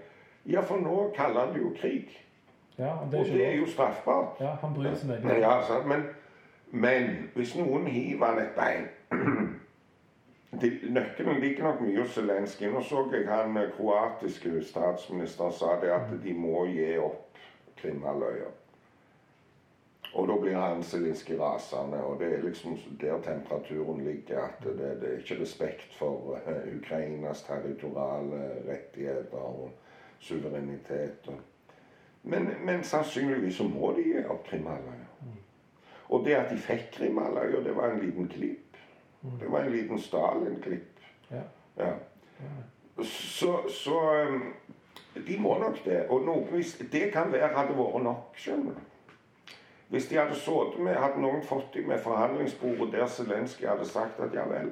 Ja, 0.46 0.62
for 0.62 0.78
nå 0.78 1.12
kaller 1.16 1.46
han 1.46 1.54
det 1.54 1.62
jo 1.62 1.74
krig. 1.82 2.10
Ja, 2.78 2.92
det 3.12 3.20
Og 3.20 3.26
det 3.26 3.48
er 3.48 3.56
jo 3.58 3.66
straffbart. 3.66 4.40
Ja, 4.40 4.56
han 4.62 4.74
bryr 4.74 4.96
seg 4.96 5.10
Men, 5.24 5.40
ja, 5.40 5.62
sant? 5.68 5.88
men, 5.88 6.04
men 6.72 7.30
hvis 7.36 7.56
noen 7.56 7.88
hiver 7.88 8.26
han 8.26 8.42
et 8.44 8.56
bein 8.56 8.88
Nøkkelen 10.90 11.40
ligger 11.40 11.64
nok 11.64 11.82
mye 11.82 12.02
hos 12.02 12.14
Zelenskyj. 12.16 12.70
Nå 12.72 12.82
så 12.84 13.02
jeg 13.12 13.28
han 13.28 13.58
eh, 13.58 13.72
kroatiske 13.76 14.62
statsministeren 14.64 15.52
sa 15.52 15.74
det 15.82 15.92
at 15.92 16.14
de 16.24 16.34
må 16.34 16.66
gi 16.72 16.94
opp 17.02 17.40
Krimhalvøya. 17.82 18.52
Og 20.16 20.28
da 20.30 20.38
blir 20.40 20.56
han 20.56 20.84
Zelenskyj 20.84 21.36
rasende, 21.40 22.00
og 22.04 22.20
det 22.20 22.30
er 22.34 22.46
liksom 22.46 22.78
der 23.02 23.20
temperaturen 23.24 24.04
ligger. 24.06 24.46
At 24.46 24.64
det, 24.64 24.78
det 25.02 25.10
er 25.10 25.18
ikke 25.18 25.42
respekt 25.42 25.98
for 26.00 26.40
eh, 26.46 26.78
Ukrainas 26.78 27.44
territoriale 27.44 28.46
rettigheter 28.70 29.44
og 29.44 29.72
suverenitet. 30.20 31.30
Men, 32.22 32.50
men 32.66 32.84
sannsynligvis 32.84 33.58
så 33.58 33.68
må 33.70 33.94
de 33.98 34.04
gi 34.04 34.24
opp 34.26 34.48
Krimhalvøya. 34.48 35.10
Og 36.10 36.26
det 36.26 36.36
at 36.38 36.52
de 36.52 36.58
fikk 36.58 36.92
Krimhalvøya, 36.94 37.64
det 37.64 37.76
var 37.76 37.92
en 37.92 38.02
liten 38.02 38.28
klipp. 38.28 38.78
Det 39.40 39.52
var 39.52 39.66
en 39.66 39.72
liten 39.72 40.00
Stalin-klipp. 40.00 41.00
Ja. 41.32 41.42
Ja. 41.78 41.94
Så, 43.04 43.70
så 43.70 44.26
um, 44.30 44.54
de 45.28 45.38
må 45.40 45.58
nok 45.60 45.86
det. 45.86 46.06
Og 46.10 46.26
noe, 46.26 46.46
hvis 46.52 46.78
det 46.92 47.12
kan 47.14 47.32
være 47.32 47.54
hadde 47.56 47.78
vært 47.78 48.04
nok, 48.04 48.38
skjønner 48.38 48.78
du. 48.78 49.54
Hvis 49.90 50.08
de 50.08 50.18
hadde 50.18 50.36
sittet 50.36 50.80
med, 50.84 50.96
hadde 50.98 51.22
noen 51.22 51.44
fått 51.46 51.74
dem 51.74 51.88
med 51.90 52.02
forhandlingsbordet 52.02 52.94
der 52.94 53.08
Zelenskyj 53.08 53.68
hadde 53.70 53.86
sagt 53.86 54.20
at 54.20 54.34
ja 54.34 54.48
vel, 54.50 54.72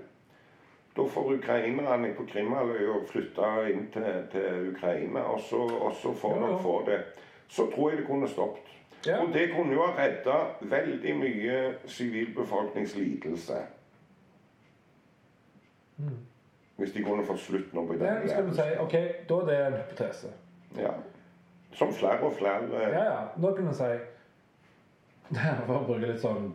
da 0.98 1.06
får 1.10 1.34
ukrainerne 1.34 2.14
på 2.18 2.26
Krimhalvøya 2.30 3.00
flytte 3.10 3.48
inn 3.72 3.88
til, 3.94 4.10
til 4.32 4.68
Ukraina, 4.76 5.20
og 5.34 5.40
så, 5.50 5.58
og 5.58 5.96
så 6.02 6.14
får 6.14 6.36
Ja, 6.36 6.42
ja. 6.42 6.48
dere 6.52 6.60
få 6.62 6.76
det. 6.86 7.00
Så 7.50 7.66
tror 7.76 7.90
jeg 7.90 7.98
det 8.00 8.08
kunne 8.08 8.28
stoppet. 8.30 8.70
Ja. 9.08 9.18
Og 9.24 9.34
det 9.34 9.50
kunne 9.56 9.74
jo 9.74 9.82
ha 9.84 9.96
redda 9.98 10.36
veldig 10.62 11.16
mye 11.20 11.74
sivilbefolkningslidelse. 11.86 13.58
Hvis 16.76 16.92
de 16.92 17.04
kunne 17.04 17.26
fått 17.26 17.40
slutt 17.40 17.74
nå 17.74 17.86
på 17.88 17.98
Ja, 18.00 18.14
den 18.20 18.30
skal 18.30 18.48
du 18.48 18.54
si, 18.56 18.70
ok, 18.80 18.94
da 19.30 19.36
er 19.42 19.46
det 19.50 19.58
en 19.68 19.74
hypotese. 19.82 20.32
Ja. 20.78 20.94
Som 21.74 21.94
flere 21.94 22.20
og 22.22 22.34
flere 22.38 22.82
Ja, 22.82 23.04
ja, 23.04 23.20
nå 23.38 23.52
kan 23.56 23.66
man 23.66 23.76
si 23.78 23.92
For 25.68 25.76
å 25.80 25.84
bruke 25.88 26.06
litt 26.08 26.22
sånn 26.22 26.52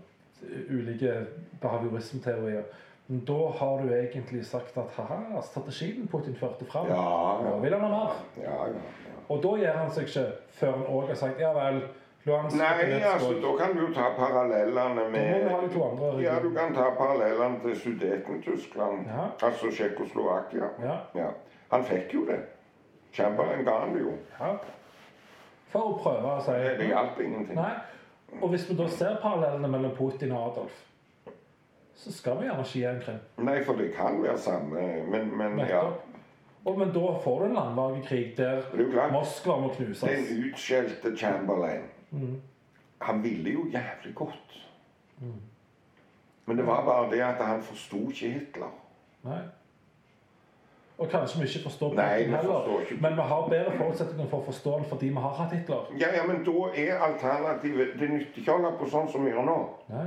ulike 0.71 1.15
behaviorismeteorier. 1.63 2.63
Da 3.09 3.37
har 3.59 3.83
du 3.83 3.89
egentlig 3.95 4.43
sagt 4.47 4.77
at 4.77 4.91
haha, 4.97 5.41
strategien 5.43 6.09
Putin 6.13 6.35
førte 6.37 6.65
fram, 6.69 6.87
Ja, 6.87 7.39
nå 7.43 7.55
ja. 7.55 7.61
vil 7.63 7.73
han 7.73 7.81
ha 7.81 7.89
mer. 7.89 8.19
Ja, 8.37 8.67
ja. 8.67 9.15
Og 9.29 9.43
da 9.43 9.55
gjør 9.63 9.79
han 9.79 9.91
seg 9.91 10.09
ikke 10.11 10.27
før 10.59 10.73
han 10.77 10.85
òg 10.87 11.09
har 11.09 11.15
sagt 11.15 11.41
ja 11.41 11.53
vel, 11.57 11.81
Nei, 12.29 13.01
altså, 13.09 13.31
da 13.41 13.53
kan 13.57 13.73
du 13.73 13.87
jo 13.87 13.95
ta 13.95 14.11
parallellene 14.17 15.05
med 15.11 15.47
andre 15.49 16.21
Ja, 16.21 16.35
du 16.43 16.51
kan 16.53 16.75
ta 16.75 16.91
parallellene 16.99 17.61
til 17.63 17.77
Sudeten-Tyskland. 17.81 19.07
Ja. 19.07 19.29
Altså 19.47 19.71
Tsjekkoslovakia. 19.71 20.69
Ja, 20.83 20.97
Ja. 21.15 21.29
Han 21.71 21.85
fikk 21.85 22.15
jo 22.15 22.27
det. 22.27 22.39
Chamberlain 23.13 23.65
ga 23.65 23.79
han 23.81 23.95
det 23.95 24.03
jo. 24.03 24.13
ja. 24.41 24.53
For 25.69 25.81
å 25.81 25.97
prøve 26.03 26.35
å 26.37 26.43
si 26.45 26.53
det 26.53 26.89
hjalp 26.89 27.21
ingenting. 27.21 27.57
Nei. 27.57 27.73
Og 28.43 28.49
hvis 28.53 28.69
vi 28.71 28.77
da 28.77 28.87
ser 28.89 29.17
parallellene 29.23 29.69
mellom 29.69 29.97
Putin 29.97 30.33
og 30.33 30.51
Adolf, 30.53 30.85
så 31.99 32.13
skal 32.15 32.39
vi 32.39 32.47
gi 32.73 32.85
en 32.87 33.01
Krim. 33.03 33.19
Nei, 33.43 33.65
for 33.67 33.75
det 33.75 33.91
kan 33.97 34.23
være 34.23 34.39
samme, 34.39 34.83
men, 35.11 35.33
men 35.39 35.59
ja. 35.67 35.83
Og, 36.65 36.79
men 36.79 36.93
da 36.95 37.13
får 37.25 37.41
du 37.41 37.45
en 37.47 37.55
langvarig 37.57 38.03
krig 38.07 38.35
der 38.37 38.63
er. 38.63 39.11
Moskva 39.13 39.57
må 39.59 39.69
knuses. 39.75 40.03
Den 40.03 40.45
utskjelte 40.49 41.17
Chamberlain 41.17 41.83
Mm. 42.11 42.41
Han 42.99 43.23
ville 43.23 43.51
jo 43.51 43.67
jævlig 43.69 44.15
godt. 44.15 44.69
Men 46.47 46.57
det 46.57 46.67
var 46.67 46.85
bare 46.85 47.11
det 47.11 47.21
at 47.21 47.47
han 47.47 47.63
forsto 47.63 47.97
ikke 48.09 48.29
Hitler. 48.29 48.71
Nei. 49.25 49.41
Og 50.99 51.09
kanskje 51.09 51.39
vi 51.41 51.45
ikke 51.47 51.63
forstår 51.63 51.95
Nei, 51.95 52.19
vi 52.19 52.25
heller. 52.25 52.43
forstår 52.43 52.81
ikke. 52.81 52.97
Men 53.03 53.13
vi 53.17 53.21
har 53.21 53.49
bedre 53.49 53.75
forutsetninger 53.77 54.31
for 54.31 54.41
å 54.41 54.45
forstå 54.49 54.73
den 54.79 54.85
fordi 54.85 55.11
vi 55.13 55.21
har 55.27 55.35
hatt 55.43 55.53
Hitler. 55.53 55.93
Ja, 56.01 56.09
ja, 56.17 56.25
men 56.27 56.41
da 56.47 56.71
er 56.75 57.05
alternativet 57.11 57.93
Det 58.01 58.11
nytter 58.11 58.41
ikke 58.41 58.55
å 58.55 58.57
holde 58.57 58.73
på 58.81 58.89
sånn 58.91 59.13
som 59.13 59.25
vi 59.29 59.31
gjør 59.31 59.47
nå. 59.51 59.59
Nei. 59.93 60.07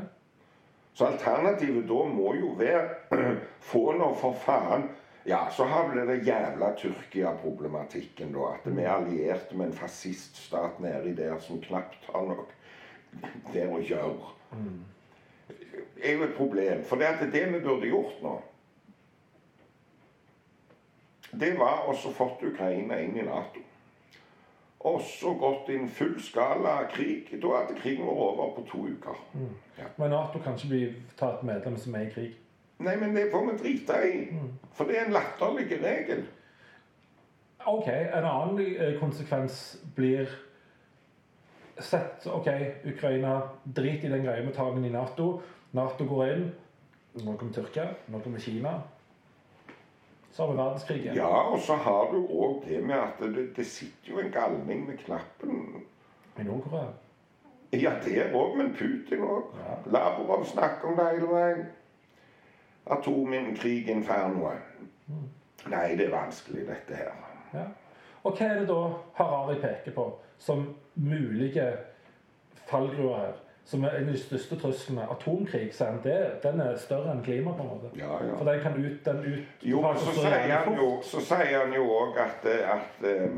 Så 0.93 1.05
alternativet 1.05 1.87
da 1.87 2.03
må 2.07 2.33
jo 2.35 2.55
være 2.59 2.89
Få 3.71 3.91
nå 3.97 4.13
for 4.19 4.35
faen 4.45 4.89
Ja, 5.25 5.45
så 5.53 5.67
har 5.69 5.91
du 5.93 5.99
det 6.07 6.23
jævla 6.25 6.71
Tyrkia-problematikken, 6.77 8.31
da. 8.33 8.55
At 8.55 8.65
vi 8.65 8.81
er 8.81 8.91
allierte 8.95 9.57
med 9.57 9.67
en 9.67 9.75
fasciststat 9.77 10.79
nedi 10.81 11.13
der 11.13 11.37
som 11.39 11.61
knapt 11.61 12.07
har 12.09 12.25
nok 12.25 12.49
der 13.53 13.69
å 13.69 13.77
gjøre. 13.85 14.31
er 16.03 16.17
jo 16.17 16.23
et 16.23 16.33
problem. 16.37 16.81
For 16.89 16.97
det 16.97 17.07
er 17.07 17.29
det 17.31 17.43
vi 17.53 17.59
burde 17.59 17.91
gjort 17.91 18.23
nå 18.23 18.39
Det 21.31 21.53
var 21.59 21.85
også 21.87 22.11
fått 22.11 22.41
Ukraina 22.43 22.97
inn 22.99 23.15
i 23.17 23.23
Nato. 23.23 23.61
Og 24.89 25.01
så 25.05 25.33
gått 25.37 25.69
inn 25.69 25.89
full 25.93 26.15
skala 26.23 26.87
krig. 26.89 27.29
Da 27.41 27.51
hadde 27.53 27.77
krigen 27.77 28.07
vært 28.07 28.21
over 28.25 28.53
på 28.55 28.63
to 28.71 28.85
uker. 28.89 29.19
Men 29.97 30.09
Nato 30.09 30.41
kan 30.41 30.57
ikke 30.57 30.71
bli 30.71 30.85
tatt 31.19 31.43
medlem 31.45 31.77
som 31.77 31.95
er 31.95 32.07
i 32.07 32.13
krig. 32.13 32.31
Nei, 32.81 32.95
men 32.97 33.13
det 33.13 33.27
får 33.29 33.45
vi 33.45 33.57
drite 33.59 33.97
i. 34.09 34.21
For 34.73 34.89
det 34.89 34.97
er 34.97 35.05
en 35.05 35.13
latterlig 35.13 35.67
regel. 35.83 36.23
Ok, 37.69 37.87
en 37.87 38.25
annen 38.25 38.61
eh, 38.73 38.95
konsekvens 38.99 39.77
blir 39.95 40.31
Sett 41.81 42.25
OK, 42.27 42.47
Ukraina, 42.85 43.41
drit 43.65 44.03
i 44.03 44.09
den 44.09 44.25
greia 44.25 44.43
med 44.43 44.51
å 44.51 44.57
ta 44.57 44.67
den 44.73 44.85
i 44.85 44.91
Nato. 44.93 45.41
Nato 45.73 46.05
går 46.05 46.33
inn. 46.33 46.43
Nå 47.21 47.33
kommer 47.39 47.53
Tyrkia, 47.55 47.87
nå 48.11 48.19
kommer 48.21 48.43
Kina. 48.43 48.75
Så 50.31 50.43
har 50.43 50.51
vi 50.51 50.57
verdenskrig 50.57 50.99
igjen. 51.01 51.15
Ja, 51.15 51.51
og 51.51 51.59
så 51.59 51.75
har 51.75 52.11
du 52.11 52.27
òg 52.27 52.63
det 52.67 52.83
med 52.83 52.95
at 52.95 53.19
det, 53.19 53.49
det 53.55 53.65
sitter 53.67 54.13
jo 54.13 54.19
en 54.19 54.31
galning 54.31 54.85
med 54.87 54.97
knappen. 54.97 55.83
I 56.39 56.43
Nord-Korea. 56.43 56.87
Ja, 57.73 57.93
der 58.05 58.33
òg, 58.35 58.57
men 58.57 58.73
Putin 58.75 59.23
òg. 59.27 59.51
Ja. 59.59 59.75
Lavrov 59.91 60.45
snakker 60.45 60.87
om 60.87 60.95
det 60.97 61.09
hele 61.11 61.27
veien. 61.27 61.65
Atomkrig, 62.91 63.89
infernoet. 63.89 64.57
Nei, 65.69 65.95
det 65.95 66.07
er 66.07 66.15
vanskelig, 66.15 66.65
dette 66.67 66.95
her. 66.95 67.11
Ja. 67.53 67.67
Og 68.23 68.37
hva 68.37 68.47
er 68.47 68.59
det 68.59 68.67
da 68.69 68.81
Harari 69.17 69.59
peker 69.61 69.93
på 69.95 70.07
som 70.39 70.65
mulige 70.95 71.67
fallgruver 72.69 73.17
her? 73.17 73.39
Som 73.65 73.83
er 73.83 73.89
en 73.89 74.07
av 74.07 74.13
de 74.13 74.19
største 74.19 74.57
truslene. 74.59 75.05
Atomkrig, 75.11 75.69
sier 75.73 75.91
han, 75.93 75.99
det, 76.03 76.17
den 76.43 76.59
er 76.59 76.77
større 76.81 77.13
enn 77.13 77.21
klima, 77.23 77.53
på 77.55 77.63
en 77.63 77.69
måte. 77.69 77.91
Ja, 77.99 78.17
ja. 78.25 78.35
For 78.37 78.49
den 78.49 78.61
kan 78.63 78.73
ut, 78.85 79.05
den 79.05 79.21
ut 79.25 79.65
Jo, 79.67 79.81
men 79.81 79.97
så 79.97 80.15
så 80.15 81.21
sier 81.21 81.59
han 81.59 81.75
jo, 81.77 81.85
òg 81.93 82.17
at, 82.19 82.47
at, 82.75 83.05
eh, 83.05 83.37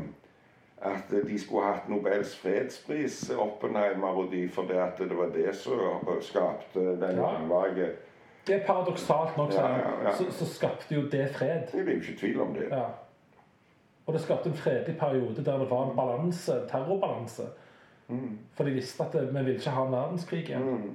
at 0.80 1.12
de 1.28 1.38
skulle 1.38 1.66
hatt 1.68 1.88
Nobels 1.88 2.34
fredspris, 2.40 3.30
Oppenheimer 3.30 4.16
og 4.24 4.32
de, 4.32 4.48
for 4.48 4.62
det 4.68 4.80
at 4.80 4.98
det 4.98 5.16
var 5.16 5.30
det 5.36 5.54
som 5.56 6.08
skapte 6.20 6.80
den 6.80 7.16
Ja. 7.20 7.30
langvarige 7.36 7.92
Det 8.46 8.54
er 8.54 8.66
paradoksalt 8.66 9.36
nok, 9.36 9.52
sier 9.52 9.62
ja, 9.62 9.92
ja. 10.04 10.16
Så, 10.16 10.26
så 10.30 10.46
skapte 10.46 10.94
jo 10.94 11.06
det 11.08 11.30
fred. 11.36 11.70
Det 11.72 11.80
er 11.80 11.94
jo 11.94 12.00
ikke 12.00 12.18
tvil 12.20 12.40
om 12.40 12.54
det. 12.54 12.68
Ja. 12.70 12.84
Og 14.06 14.14
det 14.14 14.20
skapte 14.20 14.48
en 14.48 14.56
fredelig 14.56 14.98
periode 14.98 15.44
der 15.44 15.58
det 15.58 15.70
var 15.70 15.90
en 15.90 15.96
balanse, 15.96 16.52
terrorbalanse. 16.70 17.42
Mm. 18.08 18.38
For 18.54 18.64
de 18.64 18.70
visste 18.76 19.04
at 19.04 19.14
vi 19.34 19.44
vil 19.44 19.54
ikke 19.56 19.70
ha 19.70 19.86
en 19.86 19.92
verdenskrig 19.92 20.42
igjen. 20.44 20.62
Mm. 20.62 20.94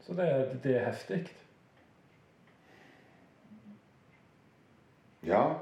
Så 0.00 0.14
det, 0.18 0.28
det 0.64 0.76
er 0.76 0.84
heftig. 0.84 1.26
Ja. 5.22 5.54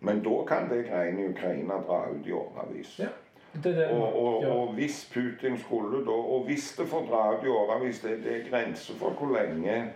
Men 0.00 0.22
da 0.22 0.44
kan 0.48 0.68
det 0.68 0.86
greiene 0.88 1.22
i 1.22 1.28
Ukraina 1.28 1.78
dra 1.86 2.08
ut 2.10 2.26
i 2.26 2.32
årevis. 2.32 2.98
Ja. 2.98 3.12
Det 3.54 3.76
det, 3.76 3.90
og, 3.90 4.22
og, 4.22 4.42
ja. 4.42 4.48
og, 4.50 4.72
hvis 4.74 5.10
Putin 5.14 5.58
skulle 5.58 6.00
da 6.04 6.10
Og 6.10 6.44
hvis 6.44 6.72
det 6.76 6.88
får 6.90 7.04
dra 7.06 7.20
ut 7.36 7.44
i 7.44 7.48
årevis, 7.48 8.00
det, 8.00 8.16
det 8.24 8.32
er 8.36 8.48
grenser 8.50 8.94
for 8.98 9.10
hvor 9.10 9.30
lenge 9.38 9.92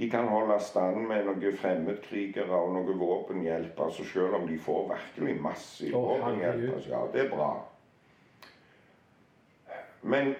de 0.00 0.08
kan 0.10 0.28
holde 0.28 0.56
stand 0.64 1.02
med 1.08 1.26
noen 1.28 1.56
fremmedkrigere 1.60 2.56
og 2.56 2.70
noe 2.72 2.94
våpenhjelp. 2.96 3.80
altså 3.84 4.04
Selv 4.08 4.34
om 4.38 4.46
de 4.48 4.56
får 4.58 4.86
virkelig 4.94 5.34
massiv 5.44 5.96
oh, 5.98 6.06
våpenhjelp. 6.14 6.70
Altså, 6.74 6.90
ja, 6.94 7.00
det 7.12 7.24
er 7.26 7.30
bra. 7.34 7.50
Men 10.02 10.34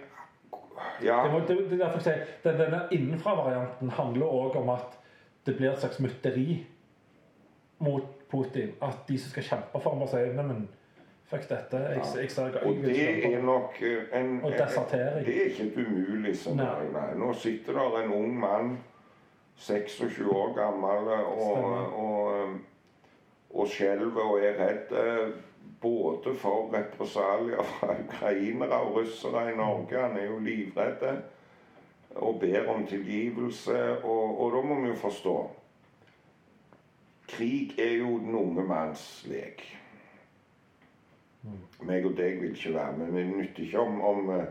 Ja. 1.03 1.23
Det, 1.25 1.33
må, 1.33 1.39
det, 1.49 1.57
det 1.71 1.73
er 1.73 1.85
derfor 1.85 2.01
jeg 2.01 2.03
sier, 2.05 2.25
den, 2.45 2.61
Denne 2.61 2.81
innenfra-varianten 2.93 3.91
handler 3.91 4.27
òg 4.33 4.57
om 4.57 4.71
at 4.73 4.97
det 5.47 5.57
blir 5.59 5.71
et 5.75 5.81
slags 5.83 6.01
mytteri 6.01 6.67
mot 7.85 8.07
Putin. 8.31 8.73
At 8.83 9.03
de 9.09 9.19
som 9.19 9.31
skal 9.35 9.45
kjempe 9.45 9.81
for 9.81 9.91
ham, 9.91 10.01
bare 10.01 10.13
sier 10.15 10.33
Nei, 10.37 10.45
men 10.49 10.63
fuck 11.29 11.45
dette. 11.51 11.77
Jeg, 11.77 12.01
jeg, 12.23 12.31
ser- 12.31 12.49
jeg, 12.49 12.63
Og 12.65 12.81
det 12.85 13.35
er 13.35 13.43
nok 13.45 13.77
eh, 13.83 14.09
en 14.21 14.39
Og 14.45 14.53
desertering. 14.57 15.27
Det 15.27 15.37
er 15.37 15.51
ikke 15.53 15.69
et 15.69 15.79
umulig 15.85 16.37
scenario. 16.37 17.05
Nå 17.21 17.33
sitter 17.37 17.77
der 17.77 18.01
en 18.05 18.13
ung 18.23 18.33
mann, 18.41 18.79
26 19.61 20.27
år 20.33 20.55
gammel, 20.57 21.09
og, 21.13 21.47
Stemmer. 21.53 21.93
og, 22.01 22.59
og 23.51 23.69
skjelver 23.69 24.23
og 24.23 24.45
er 24.45 24.57
redd 24.61 24.95
eh, 24.97 25.35
både 25.81 26.35
for 26.41 26.71
represalier 26.73 27.63
fra 27.77 27.95
ukrainere 28.01 28.81
og 28.81 28.97
russere 28.97 29.53
i 29.53 29.57
Norge. 29.57 30.01
Han 30.01 30.17
er 30.17 30.31
jo 30.31 30.39
livredd 30.39 31.05
og 32.11 32.41
ber 32.41 32.69
om 32.73 32.87
tilgivelse. 32.87 34.05
Og, 34.05 34.41
og 34.41 34.57
da 34.57 34.63
må 34.67 34.81
vi 34.81 34.89
jo 34.89 35.01
forstå 35.01 35.39
Krig 37.31 37.79
er 37.79 37.93
jo 38.01 38.17
den 38.19 38.35
unge 38.35 38.65
manns 38.67 39.05
lek. 39.31 39.63
Meg 41.87 42.05
og 42.05 42.17
deg 42.19 42.41
vil 42.41 42.57
ikke 42.57 42.73
være 42.75 42.97
med. 42.99 43.13
Vi 43.15 43.23
nytter 43.29 43.63
ikke 43.63 43.85
om, 43.85 44.01
om, 44.05 44.33
eh, 44.35 44.49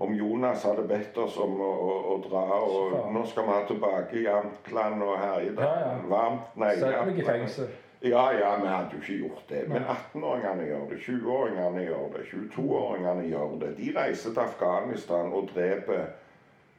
om 0.00 0.14
Jonas 0.16 0.64
hadde 0.64 0.86
bedt 0.88 1.18
oss 1.20 1.36
om 1.36 1.60
å, 1.60 1.68
å, 1.68 1.94
å 2.14 2.16
dra, 2.24 2.42
og 2.64 2.94
Faen. 2.94 3.14
nå 3.14 3.24
skal 3.28 3.46
vi 3.46 3.52
ha 3.52 3.60
tilbake 3.68 4.22
Amtland 4.32 5.02
og 5.04 5.18
Herjedalen. 5.20 5.82
Ja, 5.84 5.90
ja. 5.92 6.08
Varmt. 6.08 6.54
Nei, 6.62 6.70
Sett 6.80 7.06
meg 7.06 7.20
i 7.20 7.26
fengsel. 7.26 7.68
Ja, 8.00 8.22
ja, 8.32 8.54
vi 8.62 8.70
hadde 8.72 8.96
jo 8.96 9.02
ikke 9.02 9.18
gjort 9.26 9.44
det. 9.50 9.66
Men 9.68 9.84
18-åringene 9.84 10.64
gjør 10.70 10.86
det, 10.88 10.96
20-åringene 11.04 11.82
gjør 11.84 12.06
det, 12.14 12.22
22-åringene 12.30 13.26
gjør 13.28 13.58
det. 13.60 13.74
De 13.76 13.90
reiser 13.98 14.32
til 14.32 14.40
Afghanistan 14.46 15.32
og 15.36 15.50
dreper 15.52 16.06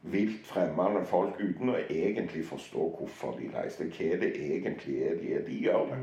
vilt 0.01 0.47
fremmede 0.49 1.03
folk 1.05 1.37
uten 1.37 1.75
å 1.75 1.77
egentlig 1.85 2.41
forstå 2.47 2.87
hvorfor 2.97 3.37
de 3.37 3.51
reiser. 3.53 3.85
Hva 3.93 4.17
det 4.23 4.31
egentlig 4.33 4.97
er 5.11 5.21
de 5.21 5.35
er. 5.37 5.45
De 5.45 5.59
gjør 5.61 5.85
det. 5.91 6.01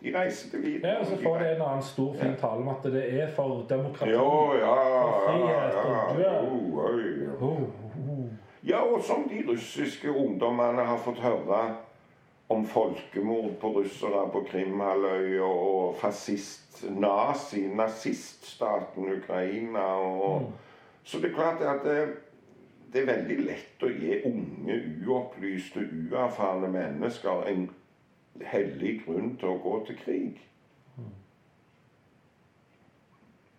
De 0.00 0.12
reiser 0.14 0.50
til 0.50 0.80
Ja, 0.82 0.94
og 1.00 1.06
så 1.06 1.16
får 1.22 1.38
de 1.38 1.48
en 1.50 1.62
annen 1.62 1.82
stor, 1.84 2.14
fin 2.16 2.36
tale 2.40 2.62
om 2.64 2.68
at 2.72 2.86
det 2.92 3.02
er 3.20 3.28
for 3.36 3.66
demokrati. 3.68 4.10
Jo, 4.10 4.54
ja, 4.56 4.76
For 5.02 5.20
frihet 5.26 5.74
ja, 5.74 5.82
og 5.82 6.20
ja. 6.20 6.30
død. 6.30 6.48
Jo, 6.48 6.80
oi, 6.86 7.02
ja. 7.24 7.34
Oh, 7.40 7.62
oh. 7.62 8.24
Ja, 8.68 8.80
og 8.80 9.02
som 9.04 9.28
de 9.28 9.44
russiske 9.48 10.10
ungdommene 10.12 10.84
har 10.84 10.98
fått 11.04 11.20
høre 11.20 11.60
om 12.50 12.64
folkemord 12.66 13.52
på 13.60 13.68
russere 13.76 14.24
på 14.32 14.42
Krimhalvøya 14.50 15.46
og 15.46 15.94
fascist, 16.00 16.82
nazi, 16.90 17.66
naziststaten 17.68 19.12
Ukraina 19.18 19.86
og 20.00 20.52
Så 21.04 21.18
det 21.18 21.30
er 21.30 21.34
klart 21.34 21.62
at 21.62 21.84
det, 21.84 22.08
det 22.92 23.02
er 23.02 23.06
veldig 23.06 23.36
lett 23.46 23.82
å 23.82 23.88
gi 23.88 24.18
unge, 24.28 24.76
uopplyste, 25.06 25.80
uerfarne 25.80 26.68
mennesker 26.68 27.46
en 27.48 27.70
hellig 28.52 29.02
grunn 29.04 29.36
til 29.38 29.48
å 29.48 29.60
gå 29.64 29.74
til 29.86 29.98
krig. 30.04 30.46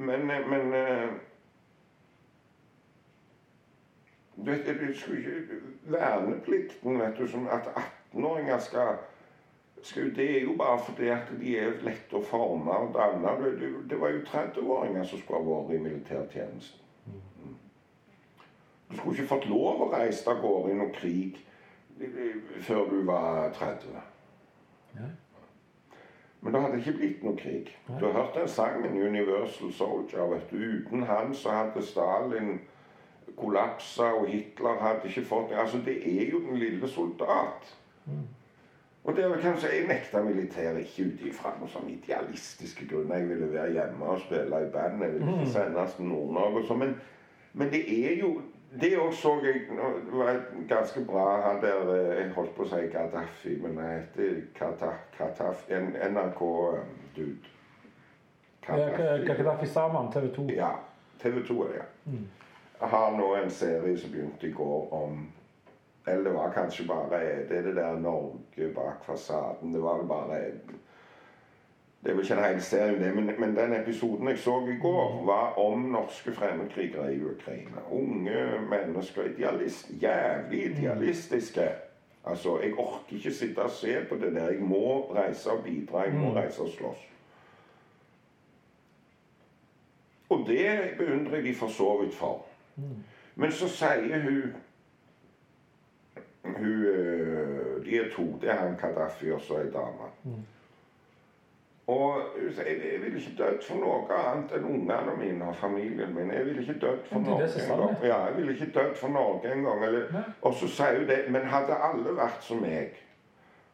Men, 0.02 0.26
men 0.26 0.74
eh, 0.74 1.10
du 4.46 4.52
vet, 4.52 4.66
det 4.66 4.96
skulle 4.98 5.20
ikke, 5.20 5.60
Verneplikten, 5.84 7.00
vet 7.00 7.18
du, 7.18 7.28
som 7.28 7.48
at 7.48 7.68
18-åringer 7.78 8.60
skal, 8.60 8.96
skal 9.82 10.16
Det 10.16 10.38
er 10.38 10.42
jo 10.42 10.56
bare 10.58 10.80
fordi 10.86 11.08
at 11.08 11.32
de 11.40 11.58
er 11.58 11.82
lette 11.82 12.18
å 12.18 12.22
forme 12.22 12.72
og 12.72 12.94
danne. 12.94 13.36
Det, 13.44 13.70
det, 13.90 14.00
var 14.00 14.10
jo 14.10 14.24
30-åringer 14.26 15.04
som 15.04 15.20
skulle 15.20 15.42
ha 15.42 15.50
vært 15.50 15.76
i 15.76 15.82
militærtjenesten. 15.84 16.78
Du 18.92 18.98
skulle 18.98 19.14
ikke 19.16 19.28
fått 19.28 19.50
lov 19.50 19.86
å 19.86 19.92
reise 19.94 20.30
av 20.30 20.42
gårde 20.42 20.74
i 20.74 20.80
noen 20.80 20.96
krig 20.96 21.38
eh, 22.02 22.58
før 22.66 22.90
du 22.90 23.04
var 23.08 23.54
30. 23.56 24.11
Men 26.42 26.54
det 26.54 26.62
hadde 26.62 26.78
ikke 26.82 26.98
blitt 26.98 27.24
noe 27.24 27.38
krig. 27.38 27.70
Du 27.88 28.06
har 28.06 28.14
hørt 28.18 28.36
den 28.36 28.48
sangen 28.48 28.98
'Universal 28.98 29.72
Soldier'. 29.72 30.34
vet 30.34 30.52
du. 30.52 30.58
Uten 30.58 31.04
han 31.04 31.34
så 31.34 31.50
hadde 31.50 31.86
Stalin 31.86 32.60
kollapsa, 33.38 34.04
og 34.04 34.28
Hitler 34.28 34.80
hadde 34.82 35.08
ikke 35.08 35.26
fått 35.26 35.52
Altså, 35.52 35.78
det 35.86 36.22
er 36.22 36.32
jo 36.32 36.40
den 36.40 36.58
lille 36.58 36.88
soldat. 36.88 37.78
Og 39.04 39.16
det 39.16 39.24
er 39.24 39.30
vel 39.30 39.42
kanskje 39.42 39.68
Jeg 39.68 39.88
nekta 39.88 40.22
militæret 40.22 40.80
ikke 40.80 41.10
ut 41.10 41.22
ifra 41.26 41.54
noen 41.58 41.70
sånn 41.70 41.90
idealistiske 41.90 42.88
grunner. 42.88 43.16
Jeg 43.18 43.30
ville 43.30 43.54
være 43.54 43.72
hjemme 43.72 44.06
og 44.06 44.20
spille 44.22 44.62
i 44.62 44.70
band. 44.74 45.04
Jeg 45.04 45.14
ville 45.14 45.32
ikke 45.34 45.52
sendes 45.52 45.94
til 45.94 46.06
Nord-Norge 46.06 46.62
og 46.62 46.68
sånn. 46.68 46.80
Men, 46.80 46.96
men 47.54 47.72
det 47.74 47.82
er 47.90 48.20
jo 48.20 48.42
Det 48.80 48.94
òg 49.00 49.14
så 49.14 49.34
jeg 49.44 49.66
Det 49.68 50.14
var 50.16 50.38
ganske 50.68 51.06
bra 51.06 51.42
han 51.42 51.62
der 51.62 51.90
eh, 51.96 52.18
Jeg 52.22 52.30
holdt 52.36 52.54
på 52.56 52.64
å 52.64 52.70
si 52.72 52.88
Gaddafi, 52.94 53.58
men 53.60 53.78
han 53.78 53.98
heter 54.00 54.38
Kataf, 54.56 55.66
NRK-dude. 55.68 57.52
Gaddafi 59.28 59.68
Saman, 59.68 60.12
TV 60.12 60.32
2. 60.36 60.48
Ja. 60.56 60.72
TV 61.22 61.44
2 61.48 61.64
er 61.64 61.68
det, 61.68 61.76
ja. 61.82 61.86
Jeg 62.82 62.90
har 62.90 63.12
nå 63.18 63.36
en 63.36 63.52
serie 63.54 63.98
som 63.98 64.12
begynte 64.12 64.48
i 64.48 64.52
går 64.52 64.94
om 64.94 65.28
Eller 66.08 66.24
det 66.24 66.32
var 66.34 66.54
kanskje 66.56 66.88
bare 66.88 67.20
Det 67.50 67.58
er 67.58 67.62
det 67.68 67.76
der 67.76 68.00
Norge 68.00 68.72
bak 68.76 69.04
fasaden. 69.06 69.74
Det 69.74 69.82
var 69.82 69.98
det 70.02 70.08
bare 70.08 70.40
Det 72.04 72.10
er 72.10 72.14
vel 72.14 72.24
ikke 72.24 72.34
en 72.34 72.44
hel 72.44 72.62
serie, 72.62 73.00
det, 73.00 73.16
men, 73.16 73.30
men 73.40 73.56
den 73.56 73.74
episoden 73.82 74.28
jeg 74.28 74.40
så 74.40 74.56
i 74.68 74.78
går, 74.82 75.26
var 75.26 75.54
om 75.60 75.80
norske 75.80 76.34
fremmedkrigere 76.34 77.16
i 77.16 77.24
Ukraina. 77.24 77.84
Unge 77.92 78.62
mennesker. 78.70 79.24
Idealist, 79.24 79.92
jævlig 80.02 80.66
idealistiske. 80.66 81.70
Altså, 82.26 82.60
Jeg 82.60 82.74
orker 82.80 83.16
ikke 83.16 83.34
sitte 83.34 83.60
og 83.60 83.70
se 83.70 84.06
på 84.10 84.16
det 84.16 84.34
der. 84.36 84.50
Jeg 84.50 84.60
må 84.60 85.14
reise 85.16 85.52
og 85.52 85.64
bidra. 85.64 86.02
Jeg 86.02 86.14
må 86.14 86.36
reise 86.36 86.62
og 86.62 86.70
slåss. 86.70 87.08
Og 90.30 90.46
det 90.48 90.80
beundrer 90.98 91.36
jeg 91.36 91.44
de 91.44 91.56
for 91.56 91.68
så 91.68 92.02
vidt 92.04 92.16
for. 92.16 92.46
Men 93.36 93.52
så 93.52 93.68
sier 93.70 94.22
hun 94.24 94.54
hun 96.44 96.84
øh, 96.84 97.86
De 97.86 97.98
er 97.98 98.10
to. 98.16 98.24
Det 98.42 98.50
er 98.50 98.56
han 98.56 98.78
Kadafi 98.78 99.32
og 99.32 99.42
så 99.42 99.58
ei 99.58 99.72
dame. 99.72 100.10
Og 101.88 102.18
jeg 102.68 103.02
ville 103.02 103.18
ikke 103.20 103.36
dødd 103.38 103.64
for 103.68 103.76
noe 103.82 104.18
annet 104.18 104.52
enn 104.56 104.66
ungene 104.70 105.16
mine 105.18 105.48
og 105.50 105.56
familien 105.56 106.14
min. 106.16 106.32
Jeg 106.32 106.46
ville 106.46 106.62
ikke 106.62 106.80
dødd 106.80 107.08
for 107.10 107.20
er 107.20 107.24
Norge 107.26 107.44
er 107.44 107.74
engang. 107.74 108.04
Ja, 108.04 108.18
jeg 108.26 108.36
ville 108.38 108.54
ikke 108.54 108.72
dødd 108.80 108.96
for 108.96 109.08
Norge 109.08 109.54
engang. 109.54 109.84
Eller- 109.84 110.24
Og 110.42 110.54
så 110.54 110.68
sier 110.68 110.98
hun 111.00 111.08
det. 111.08 111.26
Men 111.30 111.42
hadde 111.42 111.76
alle 111.76 112.16
vært 112.18 112.44
som 112.44 112.58
meg, 112.62 112.94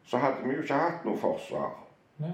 så 0.04 0.16
hadde 0.16 0.36
vi 0.44 0.54
jo 0.54 0.60
ikke 0.62 0.74
hatt 0.74 1.04
noe 1.04 1.16
forsvar. 1.16 1.70
Nei. 2.18 2.32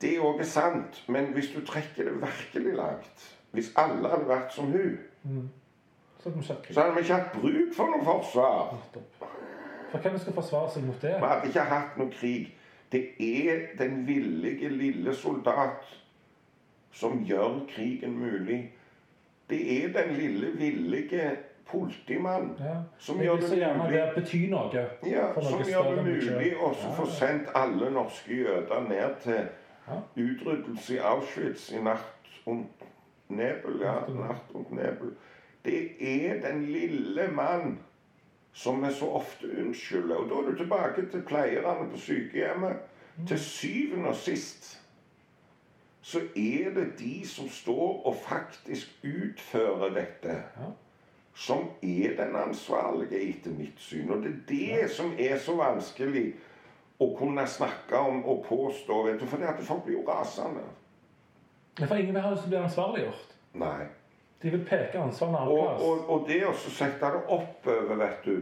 Det 0.00 0.16
er 0.16 0.20
òg 0.22 0.44
sant, 0.44 1.04
men 1.08 1.24
hvis 1.24 1.52
du 1.54 1.60
trekker 1.66 2.04
det 2.04 2.20
virkelig 2.22 2.74
langt 2.74 3.34
Hvis 3.52 3.72
alle 3.76 4.08
hadde 4.08 4.28
vært 4.28 4.52
som 4.52 4.64
hun, 4.66 4.98
hatt 6.22 6.42
så 6.70 6.80
hadde 6.80 6.94
vi 6.94 7.00
ikke 7.00 7.14
hatt 7.14 7.32
bruk 7.32 7.74
for 7.76 7.86
noe 7.86 8.04
forsvar. 8.04 8.76
For 9.90 9.98
hvem 9.98 10.18
skal 10.18 10.32
forsvare 10.32 10.70
seg 10.70 10.84
mot 10.84 11.02
det? 11.02 11.14
Vi 11.20 11.26
hadde 11.26 11.46
ikke 11.48 11.60
hatt 11.60 11.96
noe 11.96 12.10
krig. 12.10 12.57
Det 12.92 13.04
er 13.20 13.58
den 13.78 14.06
villige, 14.06 14.68
lille 14.68 15.14
soldat 15.14 15.84
som 16.92 17.24
gjør 17.24 17.66
krigen 17.68 18.18
mulig. 18.18 18.72
Det 19.50 19.84
er 19.84 20.02
den 20.02 20.14
lille, 20.16 20.46
villige 20.58 21.36
politimann 21.70 22.56
Ja. 22.60 22.74
som 22.98 23.20
gjør 23.20 23.36
det 23.36 23.76
mulig. 23.76 23.92
det 23.92 24.12
betyr 24.14 24.48
noe. 24.50 24.86
Ja, 25.06 25.32
som 25.42 25.60
gjør 25.60 25.94
det 25.94 26.04
mulig 26.04 26.54
å 26.56 26.72
få 26.96 27.06
sendt 27.06 27.48
alle 27.54 27.90
norske 27.90 28.34
jøder 28.36 28.88
ned 28.88 29.20
til 29.22 29.48
Ja. 29.88 30.00
utryddelse 30.16 30.94
i 30.94 30.98
Auschwitz 30.98 31.72
i 31.72 31.82
natt 31.82 32.28
und 32.46 32.66
nebel. 33.28 33.80
Ja, 33.80 33.94
natt 34.08 34.50
und 34.54 34.70
nebel. 34.72 35.12
Det 35.64 35.90
er 36.00 36.40
den 36.50 36.62
lille 36.64 37.28
mann 37.32 37.78
som 38.52 38.82
vi 38.82 38.92
så 38.92 39.10
ofte 39.20 39.50
unnskylder. 39.60 40.16
Og 40.16 40.30
da 40.30 40.34
er 40.34 40.50
du 40.50 40.56
tilbake 40.56 41.06
til 41.10 41.22
pleierne 41.22 41.90
på 41.90 41.98
sykehjemmet. 41.98 42.76
Mm. 43.16 43.26
Til 43.26 43.38
syvende 43.38 44.08
og 44.08 44.16
sist 44.16 44.74
så 46.02 46.18
er 46.18 46.70
det 46.74 46.98
de 46.98 47.28
som 47.28 47.48
står 47.48 48.06
og 48.06 48.16
faktisk 48.16 48.88
utfører 49.04 49.90
dette, 49.94 50.42
som 51.34 51.58
er 51.82 52.14
den 52.16 52.36
ansvarlige 52.36 53.20
etter 53.20 53.50
mitt 53.50 53.76
syn. 53.76 54.10
Og 54.10 54.22
det 54.22 54.30
er 54.30 54.46
det 54.48 54.90
som 54.90 55.12
er 55.18 55.36
så 55.38 55.56
vanskelig 55.58 56.32
å 56.98 57.10
kunne 57.18 57.44
snakke 57.46 57.98
om 57.98 58.24
og 58.24 58.44
påstå 58.48 59.02
vet 59.06 59.20
du, 59.20 59.26
For 59.26 59.36
det 59.36 59.50
at 59.52 59.60
folk 59.62 59.84
blir 59.84 59.98
jo 59.98 60.06
rasende. 60.08 60.64
For 61.78 61.94
ingen 61.94 62.16
av 62.16 62.32
oss 62.32 62.46
blir 62.46 62.64
ansvarliggjort. 62.64 63.36
Nei. 63.54 63.86
De 64.42 64.50
vil 64.50 64.64
peke 64.64 64.98
ansvaret 64.98 65.32
en 65.32 65.36
annen 65.40 65.54
Og, 65.58 65.66
plass. 65.66 65.82
og, 65.82 66.10
og 66.10 66.28
det 66.28 66.40
å 66.46 66.52
sette 66.54 67.12
det 67.14 67.22
oppover, 67.26 67.96
vet 68.04 68.24
du 68.24 68.36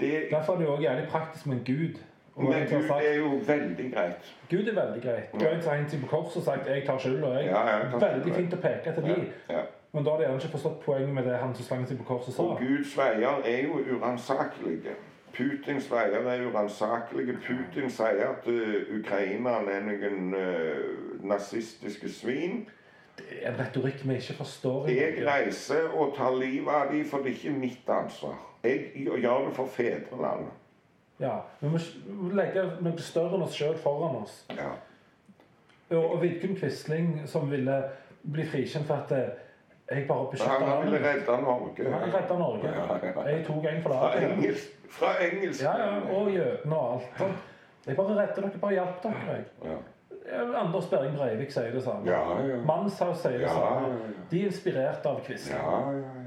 det, 0.00 0.26
Derfor 0.30 0.54
er 0.54 0.58
det 0.58 0.66
jo 0.66 0.72
også 0.72 0.82
jævlig 0.82 1.08
praktisk 1.10 1.46
med 1.46 1.56
en 1.56 1.64
Gud. 1.64 1.98
Men 2.36 2.46
Gud 2.46 2.86
sagt, 2.86 3.04
er 3.04 3.14
jo 3.18 3.28
veldig 3.46 3.92
greit. 3.92 4.36
Gud 4.50 4.68
er 4.68 4.74
veldig 4.74 5.02
greit. 5.02 5.34
Og 5.34 5.74
en 5.78 5.90
som 5.90 6.00
på 6.00 6.06
korset 6.06 6.36
og 6.36 6.42
sagt 6.42 6.66
'jeg 6.66 6.86
tar 6.86 6.98
skyld', 6.98 7.24
og 7.24 7.34
jeg 7.34 7.44
Ja, 7.44 7.68
ja, 7.68 7.76
jeg 7.76 8.00
Veldig 8.00 8.34
fint 8.34 8.54
å 8.54 8.56
peke 8.56 8.94
til 8.94 9.02
de. 9.02 9.08
Ja, 9.48 9.56
ja. 9.56 9.62
Men 9.92 10.04
da 10.04 10.10
har 10.10 10.18
de 10.18 10.24
gjerne 10.24 10.38
ikke 10.38 10.48
forstått 10.48 10.80
poenget 10.80 11.14
med 11.14 11.24
det 11.24 11.36
han 11.36 11.54
som 11.54 11.64
slang 11.64 11.88
seg 11.88 11.98
på 11.98 12.04
korset 12.04 12.34
sa. 12.34 12.42
Og 12.42 12.58
Guds 12.58 12.98
veier 12.98 13.42
er 13.44 13.62
jo 13.62 13.72
uransakelige. 13.96 14.94
Putins 15.34 15.90
veier 15.90 16.28
er 16.28 16.46
uransakelige. 16.46 17.38
Putin 17.46 17.90
sier 17.90 18.28
at 18.30 18.46
uh, 18.46 18.98
ukrainerne 18.98 19.70
er 19.70 19.80
noen 19.80 20.34
uh, 20.34 21.26
nazistiske 21.26 22.08
svin. 22.08 22.68
Det 23.28 23.40
en 23.46 23.58
retorikk 23.58 24.04
vi 24.08 24.14
ikke 24.20 24.34
forstår. 24.40 24.88
Jeg 24.88 25.26
reiser 25.26 25.88
og 25.94 26.14
tar 26.16 26.34
livet 26.38 26.74
av 26.74 26.90
dem, 26.92 27.04
for 27.04 27.18
det 27.24 27.32
er 27.32 27.36
ikke 27.38 27.58
mitt 27.58 27.88
ansvar. 27.90 28.38
Jeg 28.64 28.92
gjør 29.22 29.46
det 29.48 29.54
for 29.56 29.66
fedrelandet. 29.66 30.56
Ja, 31.20 31.34
Vi 31.60 31.68
må 31.68 31.78
legge 32.32 32.64
noe 32.80 32.98
større 33.04 33.36
enn 33.36 33.44
oss 33.44 33.56
sjøl 33.56 33.76
foran 33.80 34.22
oss. 34.22 34.44
Ja. 34.56 34.70
Og, 35.90 36.04
og 36.14 36.22
Vidkun 36.22 36.56
Quisling 36.56 37.22
som 37.28 37.50
ville 37.50 37.76
bli 38.22 38.44
frikjent 38.48 38.86
for 38.88 39.02
at 39.04 39.12
eh, 39.16 39.30
jeg 39.90 40.06
bare 40.08 40.28
beskytta 40.30 40.50
Han 40.52 40.84
ville 40.84 40.98
landet 41.00 41.16
mitt. 41.16 41.28
redde 41.28 41.42
Norge. 41.42 41.92
Han 41.92 42.14
redda 42.14 42.38
Norge. 42.38 42.72
Ja, 42.72 42.98
ja. 43.02 43.28
Jeg 43.28 43.44
tok 43.46 43.64
en 43.64 43.82
for 43.82 43.96
Fra 43.96 44.10
engelsk. 44.22 44.76
Fra 44.90 45.14
engelsk. 45.24 45.62
Ja, 45.62 45.72
ja, 45.82 46.00
og 46.14 46.30
jødene 46.32 46.76
og 46.76 46.92
alt. 46.94 47.24
Jeg 47.86 47.96
bare 47.96 48.14
redder 48.16 48.42
dere, 48.44 48.58
bare 48.60 48.72
hjalp 48.72 49.02
dere. 49.02 49.36
Ja. 49.64 49.76
Anders 50.32 50.86
Behring 50.90 51.16
Breivik 51.16 51.52
sier 51.52 51.72
det 51.74 51.82
samme. 51.84 52.06
Ja, 52.10 52.22
ja. 52.46 52.60
Manshaus 52.66 53.22
sier 53.22 53.38
det 53.38 53.46
Ja, 53.48 53.54
samme. 53.54 54.14
De 54.30 54.42
er 54.42 54.46
inspirert 54.50 55.06
av 55.06 55.20
Quisling. 55.26 55.58
Ja, 55.58 55.80
ja, 55.90 55.98
ja. 55.98 56.26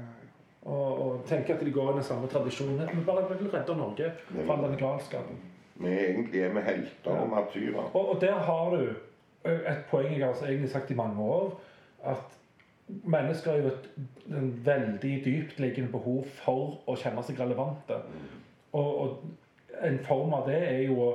Og, 0.64 1.00
og 1.04 1.24
tenker 1.28 1.54
at 1.58 1.64
de 1.64 1.72
går 1.72 1.90
i 1.92 1.96
den 1.98 2.06
samme 2.06 2.28
tradisjonen. 2.32 2.88
Vi 2.94 3.02
bare 3.04 3.26
vil 3.28 3.50
redde 3.52 3.76
Norge 3.76 4.12
fra 4.32 4.56
denne 4.62 4.78
galskapen. 4.80 5.36
Vi 5.74 5.90
egentlig 5.90 6.40
er 6.40 6.54
vi 6.54 6.62
helter 6.64 7.18
og 7.18 7.28
martyrer. 7.28 7.90
Og, 7.92 8.08
og 8.14 8.20
der 8.20 8.38
har 8.46 8.70
du 8.72 8.94
et 9.44 9.84
poeng 9.90 10.08
jeg 10.12 10.22
har 10.22 10.32
altså 10.32 10.46
egentlig 10.46 10.70
sagt 10.70 10.90
i 10.90 10.96
mange 10.96 11.20
år. 11.22 11.60
At 12.04 12.38
mennesker 12.88 13.50
har 13.50 13.58
jo 13.58 13.66
et 13.66 13.90
en 14.32 14.60
veldig 14.64 15.14
dyptliggende 15.24 15.92
behov 15.92 16.24
for 16.40 16.78
å 16.88 16.96
kjenne 16.96 17.22
seg 17.26 17.40
relevante. 17.40 17.98
Og, 18.72 19.00
og 19.00 19.84
en 19.84 19.98
form 20.06 20.32
av 20.32 20.48
det 20.48 20.60
er 20.62 20.82
jo 20.88 20.96
å, 21.02 21.10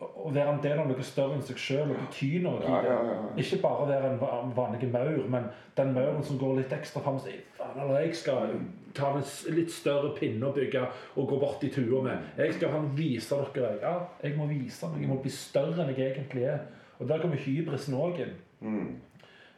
å 0.00 0.30
være 0.32 0.54
en 0.54 0.62
del 0.64 0.78
av 0.80 0.88
noe 0.88 1.04
større 1.04 1.36
enn 1.36 1.42
seg 1.44 1.58
sjøl 1.60 1.90
og 1.92 1.98
bety 1.98 2.30
noe. 2.44 2.60
Ja, 2.64 2.78
ja, 2.86 2.98
ja. 3.10 3.16
Ikke 3.42 3.58
bare 3.60 3.88
være 3.90 4.12
en 4.14 4.54
vanlig 4.56 4.88
maur, 4.92 5.26
men 5.28 5.48
den 5.76 5.92
mauren 5.96 6.24
som 6.24 6.38
går 6.40 6.62
litt 6.62 6.72
ekstra 6.72 7.02
fram 7.04 7.18
og 7.18 7.26
sier 7.26 7.42
"Faen, 7.58 7.76
eller 7.76 8.06
jeg 8.06 8.16
skal 8.16 8.54
ta 8.96 9.10
en 9.14 9.54
litt 9.54 9.72
større 9.72 10.14
pinne 10.16 10.46
og 10.46 10.56
bygge 10.56 10.86
og 11.16 11.28
gå 11.28 11.38
bort 11.40 11.64
i 11.64 11.72
tua 11.74 12.02
med. 12.02 12.30
Jeg 12.38 12.54
skal 12.54 12.72
han 12.72 12.90
vise 12.96 13.36
dere 13.54 13.76
Ja, 13.82 13.94
jeg 14.22 14.36
må 14.36 14.46
vise 14.46 14.88
meg. 14.88 15.02
Jeg 15.02 15.08
må 15.08 15.20
bli 15.22 15.30
større 15.30 15.84
enn 15.84 15.94
jeg 15.94 16.14
egentlig 16.14 16.44
er. 16.44 16.64
Og 16.98 17.08
der 17.08 17.20
kommer 17.20 17.36
hybrisen 17.36 17.94
òg 17.94 18.20
inn. 18.24 18.34
Mm. 18.60 19.00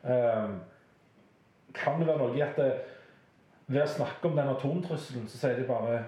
Um, 0.03 0.61
kan 1.74 2.01
det 2.01 2.07
være 2.07 2.18
noe 2.18 2.36
i 2.36 2.43
at 2.43 2.59
det, 2.59 2.72
ved 3.66 3.82
å 3.82 3.95
snakke 3.95 4.28
om 4.28 4.36
den 4.36 4.51
atomtrusselen, 4.53 5.28
så 5.28 5.38
sier 5.38 5.57
de 5.57 5.66
bare 5.68 6.05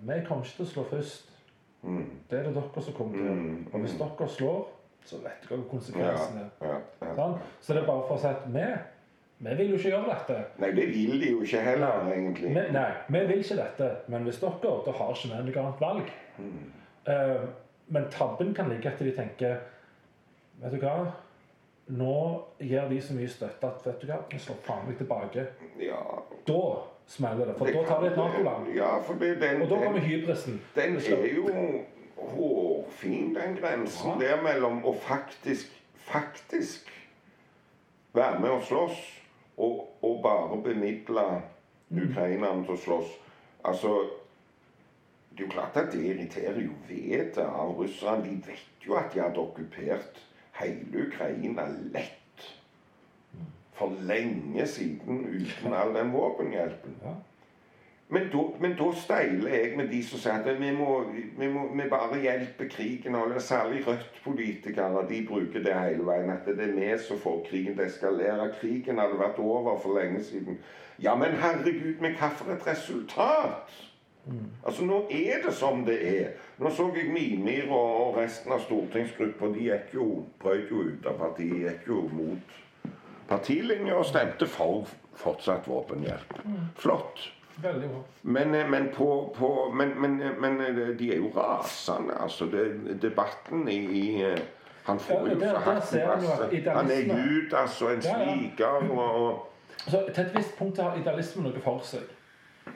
Vi 0.00 0.20
kommer 0.26 0.44
ikke 0.44 0.56
til 0.56 0.66
å 0.66 0.70
slå 0.72 0.84
først. 0.90 1.24
Mm. 1.82 2.04
Det 2.30 2.38
er 2.38 2.42
det 2.48 2.54
dere 2.56 2.82
som 2.82 2.94
kommer 2.94 3.16
til. 3.16 3.30
Mm, 3.32 3.66
Og 3.72 3.80
hvis 3.80 3.96
dere 4.00 4.28
slår, 4.28 4.62
så 5.04 5.20
vet 5.22 5.44
dere 5.48 5.58
hva 5.60 5.68
konsekvensen 5.70 6.40
er. 6.42 6.48
Ja, 6.62 6.78
ja. 7.02 7.12
Sant? 7.14 7.52
Så 7.60 7.74
det 7.74 7.82
er 7.82 7.86
bare 7.86 8.06
for 8.08 8.16
å 8.18 8.22
si 8.22 8.26
at 8.30 8.48
vi, 8.54 8.64
vi 9.46 9.54
vil 9.60 9.70
jo 9.70 9.78
ikke 9.78 9.92
gjøre 9.94 10.10
dette. 10.16 10.40
Nei, 10.58 10.72
det 10.76 10.88
vil 10.90 11.22
de 11.22 11.30
jo 11.30 11.46
ikke 11.46 11.62
heller, 11.68 12.10
egentlig. 12.12 12.50
Vi, 12.56 12.66
nei, 12.74 12.90
vi 13.08 13.22
vil 13.30 13.44
ikke 13.44 13.60
dette. 13.62 13.88
Men 14.08 14.26
hvis 14.26 14.42
dere, 14.42 14.74
da 14.86 14.98
har 14.98 15.14
ikke 15.14 15.30
vi 15.30 15.46
noe 15.46 15.64
annet 15.64 15.80
valg. 15.86 16.12
Mm. 16.38 16.68
Uh, 17.08 17.48
men 17.88 18.10
tabben 18.12 18.52
kan 18.54 18.68
ligge 18.68 18.90
at 18.90 19.00
de 19.00 19.14
tenker 19.16 19.56
Vet 20.58 20.74
du 20.74 20.80
hva? 20.82 21.06
Nå 21.94 22.14
gir 22.60 22.88
de 22.90 22.98
så 23.00 23.14
mye 23.16 23.30
støtte 23.30 23.68
at 23.68 23.84
vet 23.86 24.00
du 24.02 24.08
hva, 24.10 24.16
vi 24.28 24.40
slår 24.42 24.58
faen 24.66 24.88
meg 24.88 24.98
tilbake. 24.98 25.44
Ja, 25.80 26.00
Da 26.48 26.58
smeller 27.08 27.46
det. 27.48 27.54
For 27.58 27.66
da 27.72 27.82
tar 27.88 28.02
det 28.04 28.10
et 28.12 28.16
Nato-land. 28.20 28.68
Ja, 28.76 28.90
for 29.02 29.14
det, 29.20 29.30
den, 29.40 29.62
Og 29.62 29.68
da 29.70 29.74
den, 29.74 29.84
kommer 29.84 30.00
hybrisen. 30.00 30.60
den 30.74 30.96
er 30.96 31.34
jo 31.36 31.48
hårfin, 32.18 33.34
den 33.34 33.56
grensen 33.60 34.10
Ja. 34.20 34.26
der 34.28 34.42
mellom 34.42 34.82
å 34.84 34.92
faktisk, 35.00 35.70
faktisk 35.96 36.90
være 38.14 38.40
med 38.40 38.50
og 38.50 38.62
slåss, 38.62 38.98
og, 39.56 39.88
og 40.02 40.20
bare 40.22 40.62
bemidle 40.62 41.42
Mm. 41.90 42.10
ukrainerne 42.10 42.64
til 42.64 42.74
å 42.74 42.76
slåss. 42.76 43.10
Altså 43.64 43.88
Det 45.30 45.44
er 45.44 45.46
jo 45.46 45.52
klart 45.52 45.76
at 45.76 45.92
det 45.92 46.02
irriterer 46.04 46.60
jo 46.60 46.70
vettet 46.88 47.38
av 47.38 47.70
russerne. 47.78 48.24
De 48.24 48.42
vet 48.46 48.86
jo 48.86 48.94
at 48.98 49.14
de 49.14 49.20
hadde 49.20 49.38
okkupert 49.38 50.18
hele 50.52 51.06
Ukraina 51.06 51.62
lett. 51.94 52.17
For 53.78 53.94
lenge 54.02 54.66
siden 54.66 55.24
uten 55.30 55.74
all 55.74 55.94
den 55.94 56.12
våpenhjelpen. 56.12 56.96
Ja. 57.04 57.14
Men 58.10 58.22
da, 58.32 58.42
men 58.60 58.76
da 58.78 58.92
steiler 58.96 59.52
jeg 59.52 59.74
med 59.76 59.90
de 59.92 59.98
som 60.04 60.20
sier 60.22 60.38
at 60.40 60.60
vi 60.60 60.70
må, 60.72 60.94
vi 61.38 61.48
må 61.52 61.66
vi 61.76 61.88
bare 61.90 62.20
hjelpe 62.22 62.68
krigen. 62.72 63.14
Og 63.14 63.34
særlig 63.42 63.82
Rødt-politikere. 63.86 65.04
De 65.10 65.26
bruker 65.28 65.62
det 65.64 65.74
hele 65.76 66.06
veien. 66.06 66.30
At 66.32 66.48
det 66.48 66.70
er 66.70 66.72
vi 66.72 66.88
som 67.04 67.20
får 67.20 67.42
krigen 67.50 67.76
til 67.76 67.84
å 67.84 67.88
eskalere. 67.90 68.48
Krigen 68.60 69.02
hadde 69.02 69.20
vært 69.20 69.42
over 69.44 69.76
for 69.82 70.00
lenge 70.00 70.24
siden. 70.24 70.56
Ja, 71.02 71.14
men 71.14 71.36
herregud, 71.36 72.00
med 72.00 72.16
hvilket 72.16 72.66
resultat? 72.66 73.76
Altså, 74.64 74.84
Nå 74.84 75.02
er 75.10 75.44
det 75.44 75.52
som 75.54 75.84
det 75.84 75.98
er. 76.20 76.32
Nå 76.58 76.70
så 76.70 76.88
jeg 76.96 77.12
Mimir 77.12 77.68
og 77.72 78.16
resten 78.16 78.52
av 78.52 78.64
stortingsgruppa. 78.64 79.52
De 79.52 79.68
gikk 79.68 79.94
jo, 79.94 80.08
brøt 80.40 80.72
jo 80.72 80.88
ut 80.88 81.06
av 81.06 81.20
partiet. 81.20 81.60
Gikk 81.60 81.92
jo 81.92 82.00
mot 82.12 82.56
partilinja 83.28 83.94
og 83.94 84.06
stemte 84.06 84.46
for 84.46 84.86
fortsatt 85.18 85.66
våpenhjelp. 85.68 86.38
Flott. 86.76 87.32
Veldig 87.62 87.88
bra. 87.90 88.02
Men, 88.22 88.54
eh, 88.54 88.68
men, 88.70 88.88
på, 88.94 89.34
på, 89.38 89.72
men, 89.74 90.00
men, 90.00 90.20
men 90.40 90.60
eh, 90.60 90.76
de 90.98 91.12
er 91.12 91.16
jo 91.16 91.32
rasende. 91.36 92.14
Altså, 92.22 92.46
det, 92.46 93.02
debatten 93.02 93.68
i, 93.68 93.78
i 94.02 94.22
eh, 94.22 94.38
Han 94.86 94.98
får 94.98 95.14
Ja, 95.14 95.32
jo 95.34 95.40
så 95.40 95.58
hatten 95.58 96.68
han 96.76 96.90
er 96.90 97.00
Judas 97.00 97.82
og 97.82 97.92
en 97.92 98.00
Ja, 98.04 98.18
ja. 98.18 98.36
sliker 98.36 98.90
og, 98.90 99.48
Så 99.76 100.04
til 100.14 100.24
et 100.24 100.36
visst 100.36 100.54
punkt 100.58 100.78
har 100.80 100.96
idealismen 100.96 101.44
noe 101.44 101.60
for 101.64 101.82
seg. 101.84 102.06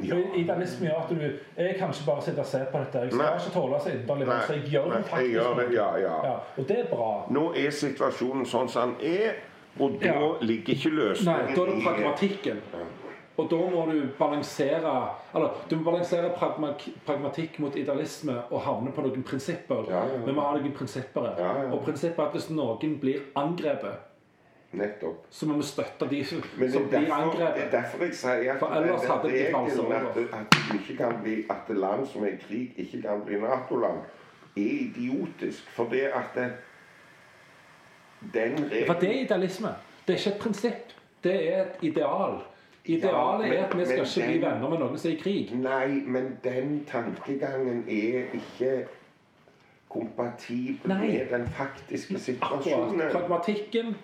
Ja. 0.03 0.18
Idealisme 0.36 0.86
gjør 0.86 0.98
at 1.05 1.11
du 1.11 1.62
Jeg 1.62 1.76
kan 1.78 1.88
ikke 1.94 2.07
bare 2.07 2.22
sitte 2.22 2.40
og 2.40 2.46
se 2.46 2.61
på 2.72 2.78
dette. 2.78 2.98
Jeg 2.98 3.12
skal 3.12 3.24
Nei. 3.24 3.32
ikke 3.38 3.55
tåle 3.55 3.80
så 3.80 3.88
inderlig 3.94 4.26
så 4.46 4.53
jeg 4.53 4.62
gjør 4.72 4.86
nei, 4.88 5.03
faktisk. 5.03 5.16
jeg 5.22 5.30
gjør 5.32 5.55
det, 5.61 5.66
ja, 5.74 5.88
ja. 6.00 6.14
Ja, 6.26 6.36
og 6.57 6.68
det 6.68 6.78
er 6.78 6.86
bra. 6.90 7.09
Nå 7.30 7.46
er 7.57 7.70
situasjonen 7.70 8.46
sånn 8.46 8.68
som 8.68 8.94
den 8.98 9.14
er, 9.14 9.40
og 9.81 9.99
da 10.03 10.07
Ja. 10.07 10.33
ligger 10.41 10.75
ikke 10.75 10.91
løsningen 10.91 11.47
Nei, 11.47 11.55
da 11.55 11.62
er 11.62 11.66
det 11.75 11.83
pragmatikken. 11.85 12.61
Og 13.39 13.51
da 13.51 13.57
må 13.57 13.87
du 13.93 14.03
balansere 14.18 15.09
Eller 15.35 15.49
du 15.70 15.77
må 15.77 15.85
balansere 15.91 16.31
pragma- 16.37 16.75
pragmatikk 17.07 17.59
mot 17.61 17.77
idealisme 17.77 18.43
og 18.51 18.61
havne 18.61 18.93
på 18.93 19.01
noen 19.03 19.23
prinsipper. 19.23 19.85
Ja, 19.89 20.05
ja. 20.05 20.18
Vi 20.27 20.33
må 20.33 20.41
ha 20.41 20.57
noen 20.59 20.73
prinsipper. 20.73 21.35
Ja, 21.39 21.62
ja. 21.62 21.70
Og 21.73 21.81
prinsippet 21.85 22.18
er 22.18 22.23
at 22.27 22.33
hvis 22.33 22.51
noen 22.51 22.99
blir 23.01 23.20
angrepet, 23.37 23.97
Nettopp. 24.73 25.27
så 25.31 25.47
må 25.47 25.55
vi 25.57 25.62
støtte 25.62 26.09
de 26.11 26.25
som, 26.25 26.43
Men 26.59 26.70
blir 26.89 27.12
angrepet. 27.12 27.55
det 27.55 27.64
er 27.64 27.70
derfor 27.83 28.05
jeg 28.05 28.14
sier 28.14 28.53
at 28.53 28.59
For 28.59 28.66
ellers 28.66 29.05
hadde 29.05 29.23
det 29.23 29.31
blitt 29.33 29.55
vanskelig. 29.55 29.93
at, 29.93 31.11
at, 31.11 31.23
bli, 31.23 31.45
at 31.51 31.77
land 31.77 32.07
som 32.07 32.23
er 32.25 32.29
i 32.29 32.37
krig, 32.49 32.73
ikke 32.79 33.03
kan 33.03 33.20
bli 33.27 33.37
Nato-land, 33.41 33.99
er 34.57 34.61
idiotisk. 34.61 35.68
For 35.70 35.85
det 35.91 36.03
at 36.14 36.35
det, 36.35 36.53
For 38.87 38.95
det 39.01 39.09
er 39.09 39.20
idealisme. 39.25 39.68
Det 40.07 40.14
er 40.14 40.18
ikke 40.18 40.31
et 40.37 40.41
prinsipp. 40.41 40.93
Det 41.25 41.35
er 41.55 41.62
et 41.62 41.77
ideal. 41.83 42.39
Idealet 42.85 43.45
Ja, 43.47 43.49
men- 43.49 43.59
er 43.59 43.66
at 43.66 43.79
vi 43.79 43.85
skal 43.85 43.99
ikke 43.99 44.20
ikke 44.20 44.27
bli 44.41 44.47
venner 44.47 44.68
med 44.70 44.79
noen 44.79 44.99
som 44.99 45.11
er 45.11 45.14
i 45.14 45.18
krig. 45.20 45.53
Nei, 45.55 45.87
men 46.07 46.39
den 46.45 46.85
tankegangen 46.91 47.85
er 47.89 48.25
ikke 48.35 48.87
kompatibel 49.89 50.89
Nei. 50.89 51.07
med 51.07 51.27
den 51.39 51.49
faktiske 51.49 52.18
situasjonen. 52.18 53.01
Akkurat. 53.01 53.12
Pragmatikken 53.12 53.97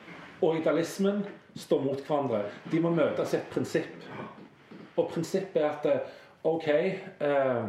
og 0.42 0.56
idealismen 0.58 1.24
står 1.56 1.82
mot 1.82 2.00
hverandre. 2.06 2.42
De 2.72 2.80
må 2.80 2.90
møtes 2.90 3.32
i 3.34 3.36
et 3.36 3.48
prinsipp. 3.50 4.04
Og 4.96 5.08
prinsippet 5.08 5.62
er 5.62 5.70
at 5.70 5.86
eh, 5.86 6.00
OK 6.44 6.68
eh, 6.68 7.64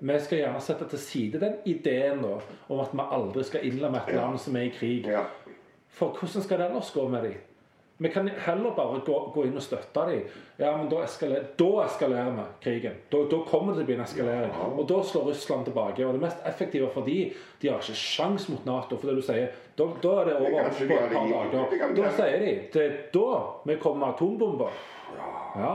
Vi 0.00 0.18
skal 0.18 0.38
gjerne 0.38 0.60
sette 0.60 0.86
til 0.88 0.98
side 0.98 1.40
den 1.40 1.54
ideen 1.68 2.22
da, 2.22 2.38
om 2.72 2.80
at 2.80 2.88
vi 2.96 3.04
aldri 3.12 3.42
skal 3.44 3.64
innlemme 3.68 4.00
et 4.08 4.14
land 4.16 4.38
som 4.38 4.56
er 4.56 4.60
i 4.60 4.72
krig. 4.78 5.04
Ja. 5.06 5.26
For 5.90 6.16
hvordan 6.16 6.42
skal 6.42 6.58
det 6.58 6.66
ellers 6.70 6.90
gå 6.94 7.08
med 7.08 7.22
dem? 7.22 7.38
Vi 8.02 8.08
kan 8.08 8.28
heller 8.28 8.70
bare 8.76 9.00
gå, 9.04 9.16
gå 9.34 9.42
inn 9.44 9.56
og 9.60 9.62
støtte 9.62 10.04
dem. 10.08 10.22
Ja, 10.56 10.70
men 10.76 10.86
da, 10.88 11.02
eskalerer, 11.04 11.50
da 11.60 11.66
eskalerer 11.84 12.30
vi 12.32 12.44
krigen. 12.64 12.94
Da, 13.12 13.18
da 13.28 13.40
kommer 13.44 13.74
det 13.76 13.82
til 13.82 13.84
å 13.84 13.88
bli 13.90 13.96
en 13.98 14.04
eskalering. 14.06 14.54
Og 14.72 14.86
da 14.88 15.02
slår 15.04 15.26
Russland 15.28 15.68
tilbake. 15.68 16.06
Og 16.06 16.16
det 16.16 16.22
mest 16.22 16.46
effektive 16.48 16.88
for 16.94 17.04
de, 17.04 17.18
de 17.60 17.68
har 17.68 17.82
ikke 17.84 17.98
sjans 18.00 18.48
mot 18.48 18.64
Nato. 18.64 18.96
For 18.96 19.10
det 19.10 19.18
du 19.20 19.26
sier, 19.26 19.52
da, 19.76 19.88
da 20.00 20.14
er 20.22 20.30
det 20.30 20.38
over 20.38 20.72
på 20.78 20.86
et 20.86 21.12
par 21.12 21.28
dager. 21.34 21.92
Da 21.98 22.14
sier 22.16 22.46
de 22.46 22.54
det 22.72 22.86
er 22.86 22.96
da 23.18 23.26
vi 23.68 23.76
kommer 23.84 24.06
med 24.06 24.14
atombomber. 24.14 24.80
Ja. 25.60 25.74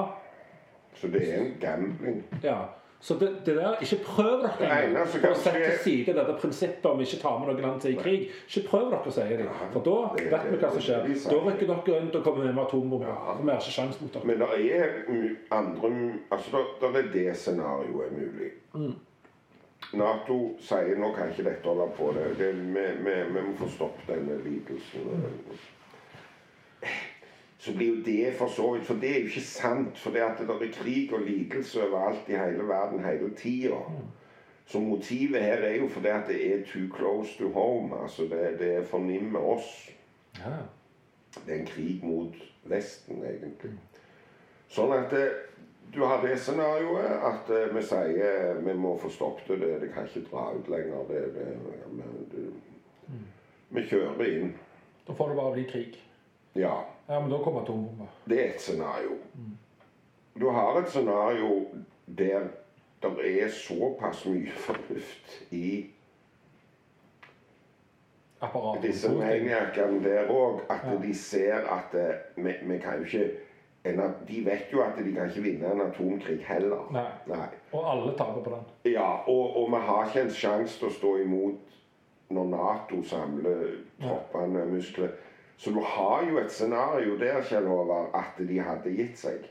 Så 0.97 1.13
det 1.13 1.22
er 1.30 1.43
en 1.43 1.53
gambling. 1.61 2.24
ja. 2.41 2.57
Så 3.05 3.13
det, 3.21 3.27
det 3.45 3.53
der, 3.55 3.75
ikke 3.85 3.97
prøv 4.05 4.39
dere 4.41 4.65
engang 4.65 4.95
altså, 5.03 5.19
å 5.29 5.35
sette 5.37 5.59
til 5.67 5.75
side 5.83 6.13
dette 6.17 6.33
prinsippet 6.41 6.87
om 6.89 7.01
ikke 7.03 7.19
ta 7.21 7.33
med 7.37 7.51
noen 7.51 7.61
land 7.61 7.81
til 7.83 7.91
i 7.93 7.97
krig. 7.99 8.23
Ikke 8.49 8.63
prøv 8.71 8.87
dere, 8.95 9.11
sier 9.13 9.43
de. 9.43 9.45
For 9.75 9.85
da 9.85 9.97
det- 10.15 10.31
vet 10.31 10.47
vi 10.49 10.57
hva 10.63 10.71
som 10.73 10.81
skjer. 10.87 11.03
det- 11.05 11.13
det- 11.13 11.29
Da 11.29 11.37
rykker 11.45 11.67
dere 11.69 11.99
rundt 11.99 12.15
og 12.15 12.23
kommer 12.23 12.43
med 12.45 12.55
med 12.55 12.63
atombomber. 12.63 13.07
Ja. 13.07 13.35
Vi 13.41 13.49
har 13.51 13.59
ikke 13.61 13.75
sjans 13.77 14.01
mot 14.01 14.13
dere. 14.13 14.25
Men 14.25 14.39
det 14.39 14.49
er 14.79 14.89
andre 15.51 15.91
Altså, 16.31 16.63
der 16.81 16.97
er 16.97 17.11
det 17.13 17.37
scenarioet 17.37 18.11
mulig. 18.17 18.51
Nato 19.93 20.57
sier 20.59 20.97
nå 20.97 21.13
kan 21.15 21.29
ikke 21.29 21.43
dette 21.45 21.63
holde 21.69 21.91
på. 21.97 22.11
Det, 22.15 22.37
det, 22.39 22.49
vi, 22.55 22.85
vi, 23.05 23.15
vi 23.33 23.41
må 23.45 23.53
få 23.59 23.69
stoppet 23.69 24.07
denne 24.15 24.39
lidelsen. 24.43 25.13
Så 27.66 27.74
blir 27.74 27.88
jo 27.88 28.03
det 28.05 28.34
for 28.38 28.47
så 28.47 28.74
vidt 28.74 28.86
For 28.86 28.93
det 29.01 29.09
er 29.09 29.20
jo 29.20 29.30
ikke 29.32 29.41
sant. 29.41 29.97
For 29.97 30.13
det 30.13 30.22
at 30.22 30.38
det 30.38 30.68
er 30.68 30.74
krig 30.74 31.13
og 31.13 31.24
lidelse 31.26 31.82
overalt 31.88 32.30
i 32.30 32.38
hele 32.38 32.68
verden 32.68 33.05
hele 33.05 33.32
tida. 33.36 33.80
Så 34.66 34.80
motivet 34.80 35.41
her 35.41 35.66
er 35.66 35.76
jo 35.76 35.88
fordi 35.89 36.07
at 36.07 36.28
det 36.28 36.53
er 36.53 36.66
too 36.66 36.95
close 36.97 37.38
to 37.38 37.49
home. 37.49 38.03
Altså 38.03 38.22
det, 38.22 38.59
det 38.59 38.88
fornimmer 38.88 39.39
oss. 39.39 39.89
Ja. 40.38 40.61
Det 41.45 41.55
er 41.55 41.59
en 41.59 41.66
krig 41.66 42.03
mot 42.03 42.36
Vesten, 42.66 43.26
egentlig. 43.26 43.74
Sånn 44.70 44.93
at 44.93 45.11
det, 45.13 45.26
du 45.93 46.03
har 46.05 46.22
det 46.22 46.38
scenarioet 46.41 47.26
at 47.30 47.49
eh, 47.53 47.68
vi 47.74 47.84
sier 47.86 48.61
vi 48.66 48.74
må 48.74 48.95
få 49.01 49.09
stoppet 49.13 49.61
det. 49.61 49.76
Det 49.82 49.91
kan 49.93 50.05
ikke 50.09 50.28
dra 50.30 50.47
ut 50.53 50.70
lenger. 50.70 51.05
Det, 51.09 51.22
det, 51.36 51.51
men 51.93 52.26
det, 52.32 52.47
vi 53.70 53.86
kjører 53.89 54.26
inn. 54.30 54.53
Da 55.07 55.13
får 55.13 55.34
det 55.34 55.38
bare 55.41 55.53
bli 55.57 55.68
krig. 55.70 55.97
Ja. 56.55 56.78
Ja, 57.07 57.19
men 57.19 57.29
da 57.29 57.37
kommer 57.43 57.61
atombomber. 57.61 58.07
Det 58.25 58.39
er 58.41 58.53
et 58.53 58.61
scenario. 58.61 59.17
Du 60.39 60.49
har 60.49 60.79
et 60.79 60.89
scenario 60.89 61.65
der 62.05 62.47
det 63.01 63.43
er 63.43 63.47
såpass 63.47 64.25
mye 64.25 64.51
fornuft 64.51 65.51
i 65.51 65.85
Apparaten. 68.41 68.81
disse 68.81 69.11
maniacene 69.11 70.03
der 70.03 70.29
òg, 70.29 70.61
at 70.69 71.03
de 71.03 71.13
ser 71.15 71.53
at 71.55 71.93
eh, 71.93 72.43
vi, 72.43 72.51
vi 72.61 72.77
kan 72.77 72.97
jo 72.97 73.03
ikke 73.03 73.29
en, 73.85 74.01
De 74.27 74.45
vet 74.45 74.65
jo 74.73 74.81
at 74.81 74.97
de 74.97 75.13
kan 75.13 75.29
ikke 75.29 75.41
vinne 75.41 75.71
en 75.71 75.81
atomkrig 75.81 76.45
heller. 76.47 76.87
Nei. 76.91 77.05
Nei. 77.27 77.47
Og 77.71 77.91
alle 77.91 78.17
taper 78.17 78.41
på 78.43 78.49
den. 78.49 78.91
Ja, 78.91 79.11
og, 79.29 79.57
og 79.57 79.69
vi 79.71 79.77
har 79.85 80.05
ikke 80.07 80.21
en 80.21 80.33
sjanse 80.33 80.79
til 80.79 80.87
å 80.87 80.95
stå 80.95 81.15
imot 81.21 81.75
når 82.33 82.45
Nato 82.49 83.03
samler 83.05 83.67
troppene 84.01 84.65
muskler. 84.65 85.13
Så 85.57 85.71
du 85.71 85.79
har 85.79 86.25
jo 86.29 86.39
et 86.39 86.51
scenario 86.51 87.17
der, 87.19 87.41
Kjell 87.43 87.67
Håvard, 87.67 88.11
at 88.13 88.39
de 88.47 88.59
hadde 88.59 88.95
gitt 88.95 89.19
seg. 89.19 89.45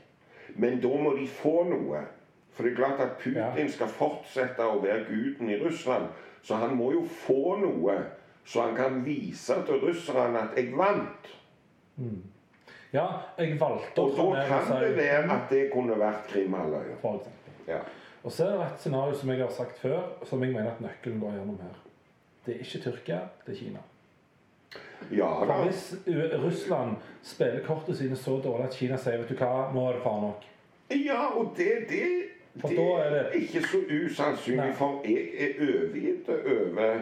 Men 0.55 0.77
da 0.81 0.91
må 1.01 1.15
de 1.17 1.25
få 1.27 1.63
noe. 1.69 2.03
For 2.55 2.63
det 2.63 2.71
er 2.71 2.77
klart 2.77 3.01
at 3.03 3.17
Putin 3.19 3.71
skal 3.71 3.89
fortsette 3.91 4.63
å 4.63 4.77
være 4.83 5.07
guden 5.09 5.49
i 5.51 5.57
Russland. 5.59 6.07
Så 6.45 6.55
han 6.61 6.75
må 6.77 6.91
jo 6.93 7.01
få 7.25 7.57
noe, 7.59 7.97
så 8.45 8.67
han 8.67 8.77
kan 8.77 9.01
vise 9.05 9.57
til 9.65 9.81
russerne 9.81 10.39
at 10.39 10.55
'jeg 10.55 10.73
vant'. 10.77 11.33
Ja, 12.93 13.07
jeg 13.37 13.59
valgte 13.59 14.01
å 14.01 14.03
Og 14.03 14.35
da 14.35 14.45
kan 14.47 14.83
det 14.83 14.95
være 14.97 15.31
at 15.31 15.49
det 15.49 15.71
kunne 15.73 15.97
vært 15.99 16.27
Krimhalvøya. 16.27 16.95
Ja. 17.67 17.79
Og 18.23 18.31
så 18.31 18.45
er 18.45 18.57
det 18.57 18.67
et 18.73 18.79
scenario 18.79 19.13
som 19.13 19.29
jeg 19.29 19.39
har 19.39 19.51
sagt 19.51 19.79
før, 19.79 19.99
som 20.23 20.43
jeg 20.43 20.53
mener 20.53 20.71
at 20.71 20.81
nøkkelen 20.81 21.19
går 21.19 21.31
gjennom 21.31 21.59
her. 21.61 21.75
Det 22.45 22.55
er 22.55 22.59
ikke 22.59 22.79
Tyrkia, 22.83 23.19
det 23.45 23.53
er 23.53 23.59
Kina. 23.59 23.79
Ja 25.11 25.27
For 25.45 25.63
hvis 25.63 25.95
Russland 26.43 26.95
spiller 27.23 27.59
kortene 27.65 27.97
sine 27.97 28.15
så 28.15 28.39
dårlig 28.43 28.65
at 28.65 28.75
Kina 28.75 28.97
sier 28.97 29.17
vet 29.17 29.29
du 29.29 29.35
hva, 29.35 29.71
nå 29.73 29.87
er 29.89 29.93
det 29.93 30.01
far 30.03 30.21
nok. 30.21 30.45
Ja, 30.91 31.25
og 31.37 31.53
det, 31.57 31.71
det, 31.89 32.07
det 32.61 32.79
er 32.79 33.09
det- 33.09 33.41
ikke 33.41 33.61
så 33.67 33.77
usannsynlig, 34.05 34.65
Nei. 34.65 34.73
for 34.73 35.01
jeg 35.05 35.27
er 35.39 35.61
overgitt 35.61 36.29
over 36.29 36.97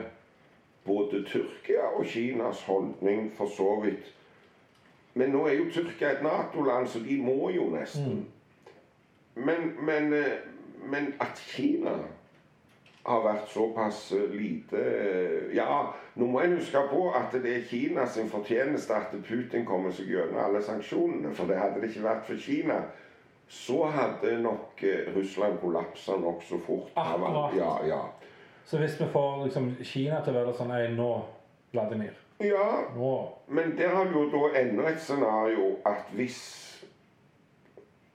både 0.86 1.24
Tyrkia 1.24 1.86
og 1.98 2.06
Kinas 2.06 2.62
holdning 2.62 3.32
for 3.38 3.48
så 3.48 3.80
vidt. 3.84 4.14
Men 5.14 5.30
nå 5.30 5.46
er 5.48 5.54
jo 5.54 5.64
Tyrkia 5.72 6.12
et 6.12 6.24
Nato-land, 6.24 6.88
så 6.88 7.00
de 7.00 7.18
må 7.22 7.50
jo 7.50 7.70
nesten. 7.70 8.26
Men, 9.36 9.76
men, 9.86 10.14
eh, 10.14 10.38
men 10.86 11.14
at 11.20 11.38
Kina 11.48 11.90
har 13.04 13.24
vært 13.26 13.50
såpass 13.52 14.12
eh, 14.16 14.30
lite 14.32 14.80
eh, 14.80 15.56
Ja, 15.58 15.94
nå 16.16 16.28
må 16.32 16.40
en 16.40 16.56
huske 16.58 16.80
på 16.90 17.10
at 17.12 17.34
det 17.44 17.52
er 17.58 17.66
Kinas 17.68 18.16
sin 18.16 18.30
fortjeneste 18.32 18.96
at 18.96 19.16
Putin 19.28 19.66
kommer 19.68 19.92
seg 19.92 20.08
gjennom 20.14 20.40
alle 20.46 20.62
sanksjonene. 20.64 21.34
For 21.36 21.50
det 21.50 21.60
hadde 21.60 21.82
det 21.82 21.90
ikke 21.92 22.06
vært 22.08 22.26
for 22.30 22.40
Kina, 22.40 22.80
så 23.50 23.84
hadde 23.92 24.38
nok 24.42 24.84
eh, 24.88 25.12
Russland 25.16 25.60
kollapsa 25.62 26.16
nokså 26.18 26.60
fort. 26.66 26.92
Akkurat. 26.96 27.56
Ja, 27.60 27.76
ja. 27.88 28.02
Så 28.66 28.80
hvis 28.80 28.96
vi 29.02 29.06
får 29.12 29.46
liksom, 29.46 29.74
Kina 29.84 30.22
til 30.24 30.34
å 30.36 30.40
være 30.40 30.56
sånn 30.58 30.72
Nei, 30.72 30.86
nå, 30.96 31.10
Vladimir. 31.74 32.14
ja, 32.40 32.70
Nå 32.96 33.16
men 33.48 33.76
der 33.78 33.92
har 33.96 34.06
du 34.08 34.16
jo 34.22 34.30
da 34.32 34.60
enda 34.62 34.88
et 34.90 35.02
scenario 35.02 35.76
at 35.86 36.08
hvis 36.16 36.40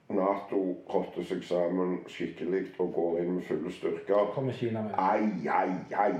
Nato 0.09 0.61
rotter 0.89 1.25
seg 1.29 1.43
sammen 1.45 1.99
skikkelig 2.09 2.71
og 2.81 2.95
går 2.97 3.19
inn 3.21 3.35
med 3.37 3.45
fulle 3.45 3.73
styrker 3.73 4.31
kommer 4.33 4.57
Kina 4.57 4.87
med. 4.87 4.95
Ai, 4.97 5.45
ai, 5.53 5.75
ai. 5.93 6.15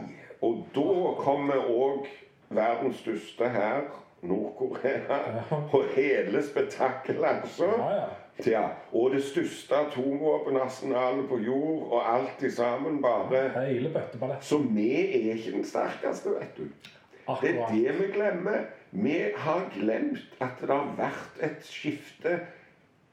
Og 0.45 0.67
da 0.75 1.15
kommer 1.23 1.71
òg 1.73 2.05
verdens 2.53 3.01
største 3.01 3.49
hær, 3.49 3.89
Nord-Korea, 4.23 5.19
og 5.73 5.85
hele 5.95 6.43
spetakkelet, 6.43 7.25
altså. 7.25 7.71
Ja, 7.79 8.51
ja. 8.51 8.63
Og 8.93 9.11
det 9.15 9.23
største 9.25 9.77
atomvåpenarsenalet 9.77 11.29
på 11.29 11.39
jord, 11.39 11.89
og 11.93 12.15
alt 12.15 12.43
i 12.43 12.51
sammen 12.51 13.03
bare. 13.03 14.39
Så 14.41 14.59
vi 14.59 14.91
er 14.93 15.33
ikke 15.35 15.57
den 15.57 15.65
sterkeste, 15.65 16.37
vet 16.37 16.59
du. 16.59 16.69
Det 17.41 17.57
er 17.57 17.73
det 17.73 17.99
vi 17.99 18.13
glemmer. 18.13 18.69
Vi 18.91 19.17
har 19.37 19.71
glemt 19.81 20.37
at 20.41 20.61
det 20.61 20.71
har 20.71 20.95
vært 20.97 21.43
et 21.45 21.65
skifte 21.65 22.39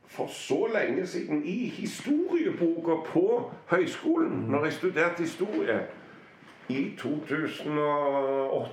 for 0.07 0.27
så 0.27 0.67
lenge 0.73 1.07
siden 1.07 1.45
i 1.45 1.69
historieboka 1.69 2.95
på 3.05 3.51
høyskolen, 3.65 4.31
når 4.31 4.63
jeg 4.63 4.73
studerte 4.73 5.21
historie. 5.23 5.87
I 6.69 6.95
2008, 6.97 8.71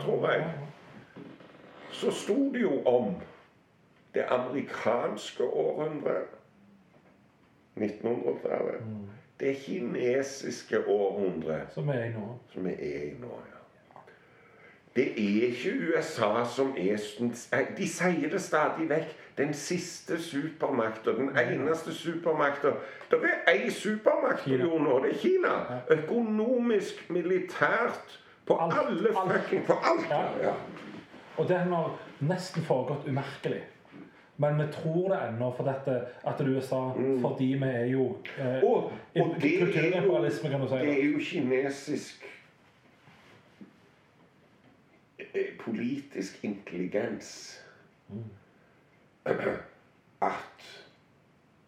tror 0.00 0.30
jeg. 0.30 0.54
Så 1.90 2.10
sto 2.10 2.52
det 2.52 2.60
jo 2.62 2.82
om 2.82 3.14
det 4.14 4.24
amerikanske 4.28 5.44
århundret. 5.44 6.22
1900-tallet. 7.76 8.82
Det 9.40 9.56
kinesiske 9.56 10.88
århundret 10.88 11.66
Som 11.74 11.88
er 11.88 12.04
i 12.04 12.08
nå. 12.12 12.38
som 12.52 12.66
er 12.66 12.70
i 12.70 13.14
nå. 13.20 13.26
ja. 13.26 13.62
Det 14.96 15.06
er 15.10 15.46
ikke 15.46 15.72
USA 15.88 16.44
som 16.44 16.74
er 16.76 16.96
De 17.78 17.88
sier 17.88 18.30
det 18.30 18.40
stadig 18.40 18.88
vekk. 18.88 19.16
Den 19.36 19.54
siste 19.54 20.22
supermakta. 20.22 21.10
Den 21.10 21.30
eneste 21.38 21.94
supermakta. 21.94 22.68
Det 23.10 23.18
er 23.46 23.52
én 23.52 23.70
supermakt 23.70 24.44
på 24.44 24.50
jorda, 24.50 24.90
og. 24.90 25.04
Det 25.04 25.10
er 25.12 25.18
Kina. 25.18 25.48
Økonomisk, 25.90 27.10
militært. 27.10 28.18
På 28.46 28.58
Alt, 28.58 28.74
alle 28.78 29.08
fucking 29.08 29.66
På 29.66 29.72
alt. 29.72 30.10
Ja. 30.10 30.48
Ja. 30.48 30.54
Og 31.36 31.48
det 31.48 31.58
har 31.58 31.98
nesten 32.20 32.62
foregått 32.62 33.08
umerkelig. 33.08 33.62
Men 34.36 34.58
vi 34.58 34.72
tror 34.72 35.08
det 35.08 35.18
ennå 35.28 35.52
for 35.56 35.64
dette, 35.64 36.00
at 36.26 36.38
det 36.38 36.46
er 36.46 36.56
USA, 36.56 36.80
fordi 37.20 37.44
vi 37.44 37.68
er 37.68 37.84
jo 37.84 38.16
eh, 38.38 38.64
Og, 38.64 38.92
og 39.16 39.36
det, 39.42 39.54
er 39.54 39.60
jo, 39.60 39.66
si. 40.30 40.48
det 40.48 40.88
er 40.88 41.04
jo 41.12 41.18
kinesisk 41.20 42.24
eh, 45.18 45.52
politisk 45.60 46.44
intelligens 46.44 47.60
at 49.24 50.68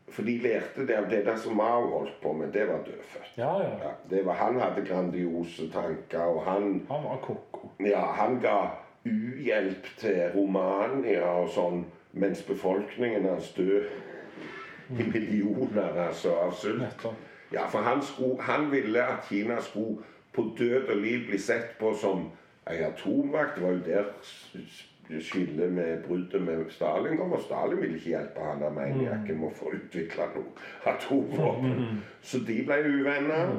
For 0.09 0.23
de 0.23 0.39
lærte 0.39 0.87
det 0.87 0.95
av 0.95 1.09
det 1.11 1.25
der 1.27 1.37
som 1.37 1.57
Mao 1.57 1.89
holdt 1.91 2.21
på 2.23 2.33
med, 2.33 2.53
det 2.53 2.69
var 2.69 2.85
dødfødt. 2.87 3.33
Ja, 3.37 3.53
ja. 3.63 3.71
Ja, 3.83 3.91
det 4.11 4.27
var, 4.27 4.35
han 4.35 4.61
hadde 4.61 4.87
grandiose 4.87 5.71
tanker, 5.73 6.21
og 6.21 6.45
han 6.45 6.87
Han 6.91 7.05
var 7.05 7.19
ko-ko. 7.23 7.71
ja, 7.81 8.01
han 8.13 8.41
ga 8.41 8.69
uhjelp 9.05 9.87
til 9.99 10.31
Romania 10.35 11.27
og 11.27 11.49
sånn, 11.51 11.85
mens 12.13 12.43
befolkningen 12.47 13.27
hans 13.27 13.51
døde 13.57 13.91
i 14.91 15.03
millioner 15.03 15.99
altså, 16.07 16.37
av 16.47 16.55
sult. 16.55 17.07
Ja, 17.53 17.67
for 17.67 17.79
han, 17.83 18.03
skulle, 18.03 18.43
han 18.43 18.71
ville 18.71 19.03
at 19.03 19.27
Kina 19.29 19.61
skulle 19.61 19.99
på 20.33 20.47
død 20.59 20.89
og 20.89 20.97
liv 20.97 21.27
bli 21.29 21.39
sett 21.39 21.75
på 21.79 21.95
som 21.95 22.29
ei 22.71 22.81
atommakt. 22.87 23.57
Det 23.57 23.65
var 23.65 23.73
jo 23.73 23.83
der 23.87 24.05
skille 25.21 25.71
med 25.71 26.03
bruddet 26.07 26.43
med 26.43 26.71
Stalin 26.71 27.17
kom, 27.17 27.33
og 27.33 27.41
Stalin 27.41 27.81
ville 27.81 27.97
ikke 27.97 28.09
hjelpe 28.15 28.41
han 28.41 28.63
av 28.63 28.73
maniakken 28.75 29.39
med 29.41 29.49
å 29.51 29.55
få 29.55 29.73
utvikla 29.77 30.27
noe 30.35 30.95
atomvåpen. 30.95 32.03
Så 32.23 32.39
de 32.47 32.63
ble 32.67 32.79
uvenner. 32.89 33.57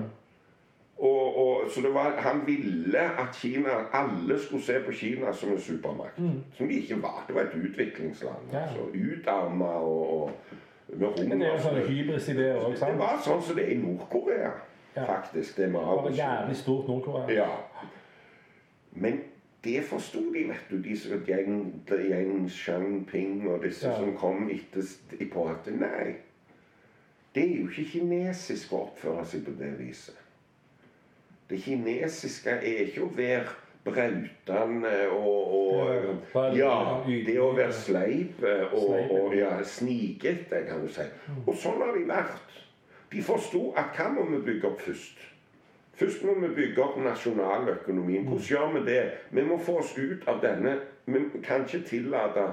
Og, 0.98 1.38
og, 1.38 1.62
så 1.72 1.82
det 1.82 1.94
var, 1.94 2.14
Han 2.24 2.42
ville 2.48 3.00
at 3.20 3.36
Kina, 3.36 3.70
alle 3.94 4.40
skulle 4.40 4.64
se 4.64 4.80
på 4.86 4.92
Kina 4.92 5.34
som 5.34 5.52
en 5.52 5.60
supermakt. 5.60 6.20
Som 6.58 6.68
de 6.68 6.74
ikke 6.74 7.02
var. 7.02 7.26
Det 7.28 7.36
var 7.36 7.42
et 7.42 7.56
utviklingsland. 7.56 8.48
Ja. 8.54 8.60
altså 8.60 8.88
Utarma 8.94 9.66
og, 9.66 10.22
og 10.22 10.32
med 10.88 11.08
hunger. 11.08 11.36
det 11.38 11.48
er 11.48 11.52
jo 11.52 11.60
sånn 11.62 11.76
hunger. 11.76 11.90
hybris-ideer 11.90 12.62
òg, 12.64 12.78
Det 12.80 12.98
var 13.00 13.20
sånn 13.26 13.42
som 13.44 13.56
det 13.58 13.66
er 13.66 13.76
i 13.76 13.78
Nord-Korea, 13.82 14.52
Ja. 14.96 15.06
faktisk. 15.06 15.58
Det 15.58 15.66
det 15.66 15.74
var 15.74 16.10
jævlig 16.12 16.56
stort 16.56 16.88
Nord-Korea. 16.88 17.34
Ja. 17.34 17.48
Men 18.92 19.20
det 19.66 19.82
forsto 19.84 20.22
de, 20.34 20.46
vet 20.48 20.70
du, 20.70 20.78
de 20.86 20.96
som 20.98 21.24
Yang, 21.28 22.50
Shanping 22.54 23.48
og 23.50 23.64
disse 23.66 23.88
Ja. 23.90 23.96
som 23.98 24.14
kom 24.18 24.50
etter 24.54 24.86
på 25.34 25.48
at 25.50 25.68
nei, 25.74 26.16
det 27.36 27.44
er 27.44 27.58
jo 27.62 27.68
ikke 27.68 27.90
kinesisk 27.98 28.72
å 28.74 28.86
oppføre 28.86 29.26
seg 29.28 29.44
på 29.46 29.52
det 29.60 29.74
viset. 29.80 30.16
Det 31.50 31.60
kinesiske 31.62 32.50
er 32.62 32.86
ikke 32.88 33.04
å 33.06 33.12
være 33.18 33.50
brautende 33.86 34.94
og, 35.14 35.52
og 36.34 36.56
Ja, 36.58 37.04
det 37.06 37.36
å 37.40 37.52
være 37.58 37.74
sleip 37.74 38.42
og, 38.42 38.80
Sleip, 38.80 39.12
og 39.12 39.36
ja, 39.38 39.52
snikete, 39.64 40.64
kan 40.70 40.82
du 40.82 40.88
si. 40.90 41.06
Og 41.46 41.54
sånn 41.54 41.82
har 41.84 41.94
de 41.98 42.06
vært. 42.10 42.56
De 43.12 43.22
forsto 43.22 43.68
at 43.78 43.94
hva 43.98 44.08
må 44.16 44.26
vi 44.32 44.40
bygge 44.48 44.68
opp 44.72 44.82
først? 44.82 45.22
Først 45.96 46.24
må 46.24 46.34
vi 46.40 46.48
bygge 46.56 46.84
opp 46.84 46.98
nasjonaløkonomien. 47.00 48.28
Hvordan 48.28 48.44
gjør 48.50 48.74
vi 48.74 48.86
det? 48.86 49.04
Vi 49.32 49.44
må 49.48 49.58
få 49.58 49.78
oss 49.80 49.98
ut 49.98 50.28
av 50.28 50.42
denne 50.44 50.80
Vi 51.06 51.20
kan 51.44 51.64
ikke 51.64 51.86
tillate 51.88 52.48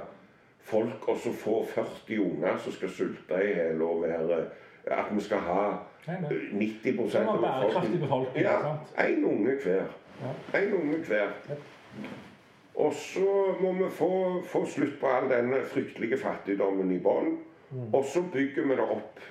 folk 0.62 1.08
å 1.08 1.16
så 1.18 1.32
få 1.34 1.56
40 1.74 2.20
unger 2.22 2.60
som 2.62 2.74
skal 2.76 2.92
sulte 2.92 3.40
i 3.42 3.54
hjel 3.54 3.82
og 3.82 4.04
være 4.04 4.44
At 4.86 5.10
vi 5.10 5.24
skal 5.24 5.42
ha 5.48 5.64
Nei, 6.06 6.18
av 6.18 6.32
90 6.52 6.82
Det 6.84 6.96
var 6.98 7.28
av 7.32 7.42
bærekraftig 7.42 8.00
befolkning, 8.00 8.42
Ja, 8.44 8.76
én 8.98 9.24
unge 9.24 9.56
hver. 9.62 9.84
En 10.54 10.72
unge 10.74 10.98
hver. 11.06 11.30
Og 12.74 12.94
så 12.94 13.54
må 13.60 13.72
vi 13.72 13.90
få, 13.90 14.42
få 14.46 14.64
slutt 14.66 14.96
på 15.00 15.06
all 15.06 15.28
denne 15.30 15.60
fryktelige 15.70 16.18
fattigdommen 16.18 16.90
i 16.90 16.98
bånn. 16.98 17.36
Mm. 17.70 17.94
Og 17.94 18.04
så 18.04 18.24
bygger 18.32 18.66
vi 18.66 18.76
det 18.80 18.88
opp 18.96 19.22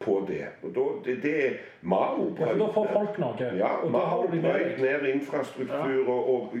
på 0.00 0.24
det. 0.28 0.46
Og 0.62 0.70
da, 0.74 0.84
det, 1.04 1.16
det 1.22 1.34
er 1.46 1.52
Mao 1.82 2.28
Ja, 2.38 2.52
da 2.58 2.66
får 2.74 2.88
folk 2.92 3.18
noe. 3.18 3.50
Ja, 3.58 3.70
og 3.82 3.90
Mao 3.90 4.20
har 4.22 4.30
de 4.32 4.40
brøyt 4.44 4.80
ned 4.82 5.06
infrastruktur, 5.14 6.08
og, 6.08 6.28
og 6.34 6.56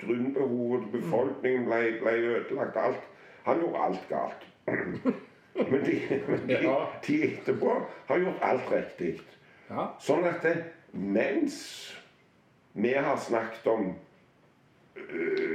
grunnbehovet, 0.00 0.88
befolkningen 0.92 1.64
ble, 1.68 1.80
ble 2.02 2.14
ødelagt. 2.34 2.76
Alt. 2.76 3.04
Han 3.48 3.60
gjorde 3.60 3.84
alt 3.88 4.08
galt. 4.08 4.46
Men 5.58 5.80
de, 5.84 5.94
men 6.28 6.42
de, 6.46 6.56
Ja. 6.62 6.74
de 7.06 7.14
etterpå 7.24 7.72
har 8.06 8.18
gjort 8.22 8.42
alt 8.46 8.68
riktig. 8.70 9.16
Ja. 9.70 9.88
Sånn 9.98 10.22
at 10.28 10.44
det, 10.44 10.52
mens 10.92 11.56
vi 12.78 12.92
har 12.94 13.16
snakket 13.18 13.66
om 13.66 13.88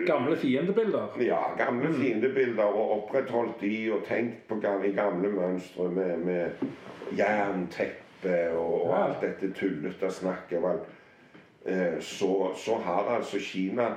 Gamle 0.07 0.35
fiendebilder. 0.35 1.13
ja, 1.21 1.41
gamle 1.57 1.93
fiendebilder 1.93 2.63
og 2.63 2.91
opprettholdt 2.97 3.61
de 3.61 3.91
og 3.93 4.03
tenkt 4.07 4.47
på 4.47 4.55
gamle, 4.63 4.91
gamle 4.95 5.29
mønstre 5.29 5.89
med, 5.91 6.17
med 6.17 6.49
jernteppe 7.17 8.35
og, 8.57 8.73
og 8.85 8.89
Ja. 8.89 9.03
alt 9.07 9.21
dette 9.21 9.51
tullete 9.53 10.11
snakket, 10.11 10.63
eh, 11.65 11.99
så, 11.99 12.51
så 12.55 12.77
har 12.83 13.15
altså 13.17 13.39
Kina 13.39 13.91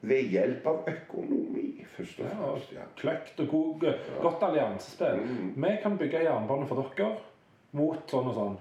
ved 0.00 0.30
hjelp 0.30 0.66
av 0.66 0.84
økonomi 0.92 1.84
først 1.96 2.20
og 2.20 2.26
fremst 2.30 2.72
ja. 2.76 2.84
kløkt 3.00 3.40
og 3.40 3.48
god, 3.48 3.88
godt 4.22 4.42
alliansespill. 4.42 5.24
Mm. 5.24 5.64
Vi 5.64 5.74
kan 5.82 5.98
bygge 5.98 6.22
jernbane 6.22 6.66
for 6.70 6.84
dere 6.96 7.16
mot 7.72 8.04
sånn 8.10 8.30
og 8.30 8.34
sånn. 8.36 8.58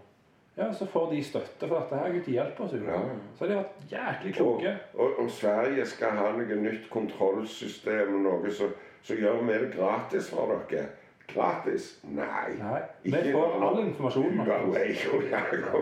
Ja, 0.58 0.74
Så 0.74 0.86
får 0.86 1.12
de 1.12 1.24
støtte 1.24 1.68
for 1.68 1.80
dette. 1.80 1.98
her, 1.98 2.14
De 2.26 2.32
hjelper 2.32 2.64
oss 2.64 2.74
jo. 2.74 2.84
Ja. 2.84 3.00
Så 3.38 3.46
de 3.46 3.54
har 3.54 3.64
vært 3.64 3.92
jæklig 3.92 4.34
kloke. 4.36 4.78
og, 4.94 5.20
og 5.20 5.32
Sverige 5.32 5.86
skal 5.86 6.16
ha 6.18 6.32
noe 6.32 6.56
nytt 6.62 6.90
kontrollsystem, 6.90 8.16
noe 8.24 8.52
så, 8.52 8.70
så 9.04 9.14
gjør 9.16 9.44
vi 9.46 9.54
det 9.54 9.74
gratis 9.76 10.30
for 10.30 10.56
dere. 10.70 10.88
Gratis? 11.28 12.00
Nei. 12.04 12.56
Nei, 12.58 12.82
Vi 13.04 13.12
får 13.12 13.64
all 13.64 13.80
informasjonen. 13.84 14.40
Og. 14.40 14.76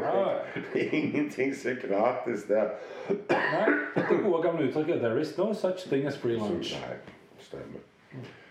Ja. 0.01 0.23
Det 0.73 0.81
er 0.87 0.91
ingenting 0.97 1.55
som 1.55 1.71
er 1.71 1.87
gratis 1.87 2.43
der. 2.49 2.69
Nei, 3.09 3.69
dette 3.95 4.17
gode 4.23 4.41
gamle 4.43 4.67
uttrykket 4.67 4.99
'There 4.99 5.21
is 5.21 5.37
no 5.37 5.53
such 5.53 5.87
thing 5.89 6.05
as 6.07 6.17
free 6.17 6.35
lunch'. 6.37 6.73
nei, 6.81 6.97
stemmer. 7.39 7.79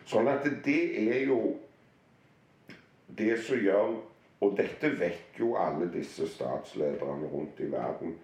Sånn 0.07 0.29
at 0.29 0.45
det 0.65 1.15
er 1.17 1.27
jo 1.27 1.57
det 3.19 3.39
som 3.43 3.57
gjør 3.57 3.97
Og 4.45 4.57
dette 4.59 4.91
vet 5.01 5.39
jo 5.41 5.55
alle 5.57 5.89
disse 5.93 6.29
statslederne 6.29 7.29
rundt 7.33 7.61
i 7.65 7.71
verden. 7.73 8.17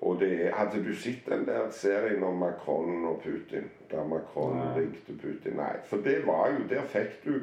Og 0.00 0.20
det 0.20 0.30
er, 0.46 0.54
Hadde 0.54 0.80
du 0.84 0.94
sett 0.94 1.26
den 1.26 1.42
der 1.48 1.70
serien 1.74 2.22
om 2.24 2.38
Macron 2.40 3.04
og 3.04 3.20
Putin? 3.24 3.66
Der 3.90 4.06
Macron 4.06 4.56
Nei. 4.56 4.68
ringte 4.78 5.16
Putin? 5.18 5.58
Nei. 5.58 5.74
For 5.84 5.96
det 6.04 6.20
var 6.26 6.52
jo 6.54 6.68
Der 6.70 6.86
fikk 6.88 7.24
du 7.24 7.34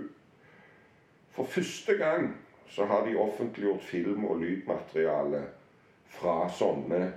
For 1.36 1.44
første 1.44 1.98
gang 1.98 2.32
så 2.68 2.86
har 2.86 3.06
de 3.06 3.16
offentliggjort 3.16 3.84
film- 3.84 4.26
og 4.26 4.40
lydmateriale 4.42 5.44
fra 6.06 6.50
sånne 6.50 7.14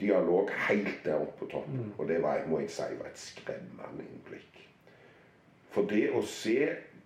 dialog 0.00 0.50
helt 0.68 1.04
der 1.04 1.20
oppe 1.20 1.38
på 1.38 1.50
toppen. 1.52 1.92
Og 1.98 2.08
det 2.08 2.22
var, 2.22 2.40
må 2.46 2.58
jeg 2.58 2.70
si, 2.70 2.82
var 2.98 3.10
et 3.12 3.20
skremmende 3.20 4.06
innblikk. 4.08 4.58
For 5.70 5.86
det 5.90 6.08
å 6.14 6.22
se 6.26 6.56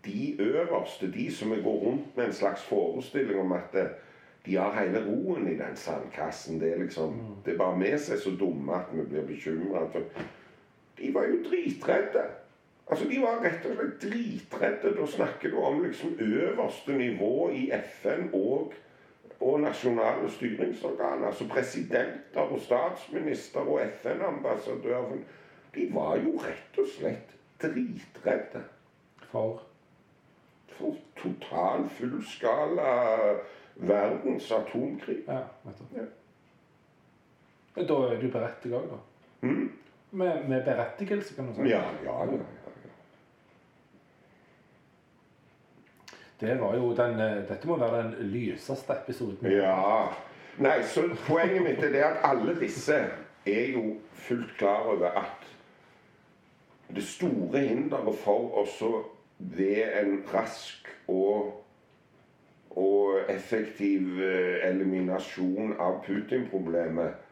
de 0.05 0.37
øverste, 0.41 1.13
de 1.13 1.33
som 1.33 1.49
går 1.49 1.79
rundt 1.87 2.17
med 2.17 2.25
en 2.25 2.33
slags 2.33 2.63
forestilling 2.63 3.41
om 3.41 3.53
at 3.53 3.75
eh, 3.75 3.87
de 4.47 4.57
har 4.57 4.85
hele 4.85 5.05
roen 5.07 5.49
i 5.49 5.59
den 5.59 5.77
sandkassen 5.77 6.61
Det 6.61 6.73
er 6.73 6.79
liksom, 6.79 7.37
det 7.45 7.53
er 7.53 7.59
bare 7.59 7.79
vi 7.79 7.99
som 7.99 8.15
er 8.15 8.21
så 8.21 8.31
dumme 8.31 8.75
at 8.75 8.87
vi 8.93 9.03
blir 9.03 9.27
bekymra. 9.27 9.87
De 10.99 11.15
var 11.15 11.27
jo 11.27 11.43
dritredde. 11.51 12.25
Altså, 12.91 13.09
De 13.09 13.21
var 13.23 13.43
rett 13.45 13.67
og 13.67 13.75
slett 13.77 14.03
dritredde. 14.03 14.95
Da 15.01 15.07
snakker 15.07 15.51
du 15.51 15.57
om 15.57 15.83
liksom 15.85 16.17
øverste 16.19 16.93
nivå 16.93 17.51
i 17.51 17.71
FN 17.73 18.31
og, 18.33 18.73
og 19.41 19.61
nasjonale 19.61 20.31
styringsorganer. 20.31 21.27
Altså 21.27 21.49
presidenter 21.49 22.41
og 22.41 22.61
statsminister 22.61 23.61
og 23.61 23.81
FN-ambassadører. 24.03 25.19
De 25.75 25.91
var 25.95 26.17
jo 26.17 26.39
rett 26.41 26.79
og 26.79 26.89
slett 26.99 27.37
dritredde 27.63 28.65
for 29.31 29.68
total, 31.23 31.89
fullskala 31.89 32.93
verdens 33.75 34.53
atomkrig. 34.53 35.25
Ja, 35.27 35.43
vet 35.63 35.83
du. 35.91 36.07
Da 37.79 37.99
er 38.11 38.21
du 38.21 38.31
berettiget 38.31 38.79
òg, 38.79 38.89
da. 38.91 38.99
Mm. 39.47 39.69
Med, 40.11 40.49
med 40.49 40.65
berettigelse, 40.65 41.35
kan 41.35 41.47
du 41.47 41.55
si. 41.55 41.69
Ja, 41.71 41.83
ja, 42.05 42.25
ja. 42.25 42.33
ja. 42.33 42.73
Det 46.41 46.61
var 46.61 46.75
jo 46.75 46.95
den, 46.95 47.21
eh, 47.21 47.49
dette 47.49 47.67
må 47.69 47.77
være 47.77 48.03
den 48.03 48.15
lyseste 48.33 48.93
episoden. 48.93 49.51
Ja. 49.51 50.09
Nei, 50.59 50.83
så 50.83 51.07
poenget 51.27 51.63
mitt 51.63 51.83
er 51.83 51.93
det 51.95 52.03
at 52.03 52.23
alle 52.27 52.55
disse 52.61 52.95
er 53.47 53.73
jo 53.73 53.97
fullt 54.13 54.57
klar 54.59 54.87
over 54.91 55.11
at 55.11 55.47
det 56.95 57.05
store 57.05 57.59
hinderet 57.59 58.19
for 58.25 58.63
oss 58.63 58.79
å 58.83 59.03
ved 59.39 59.85
en 60.03 60.25
rask 60.35 60.89
og, 61.09 61.65
og 62.71 63.15
effektiv 63.29 64.21
eh, 64.23 64.69
eliminasjon 64.71 65.75
av 65.81 66.03
Putin-problemet, 66.07 67.25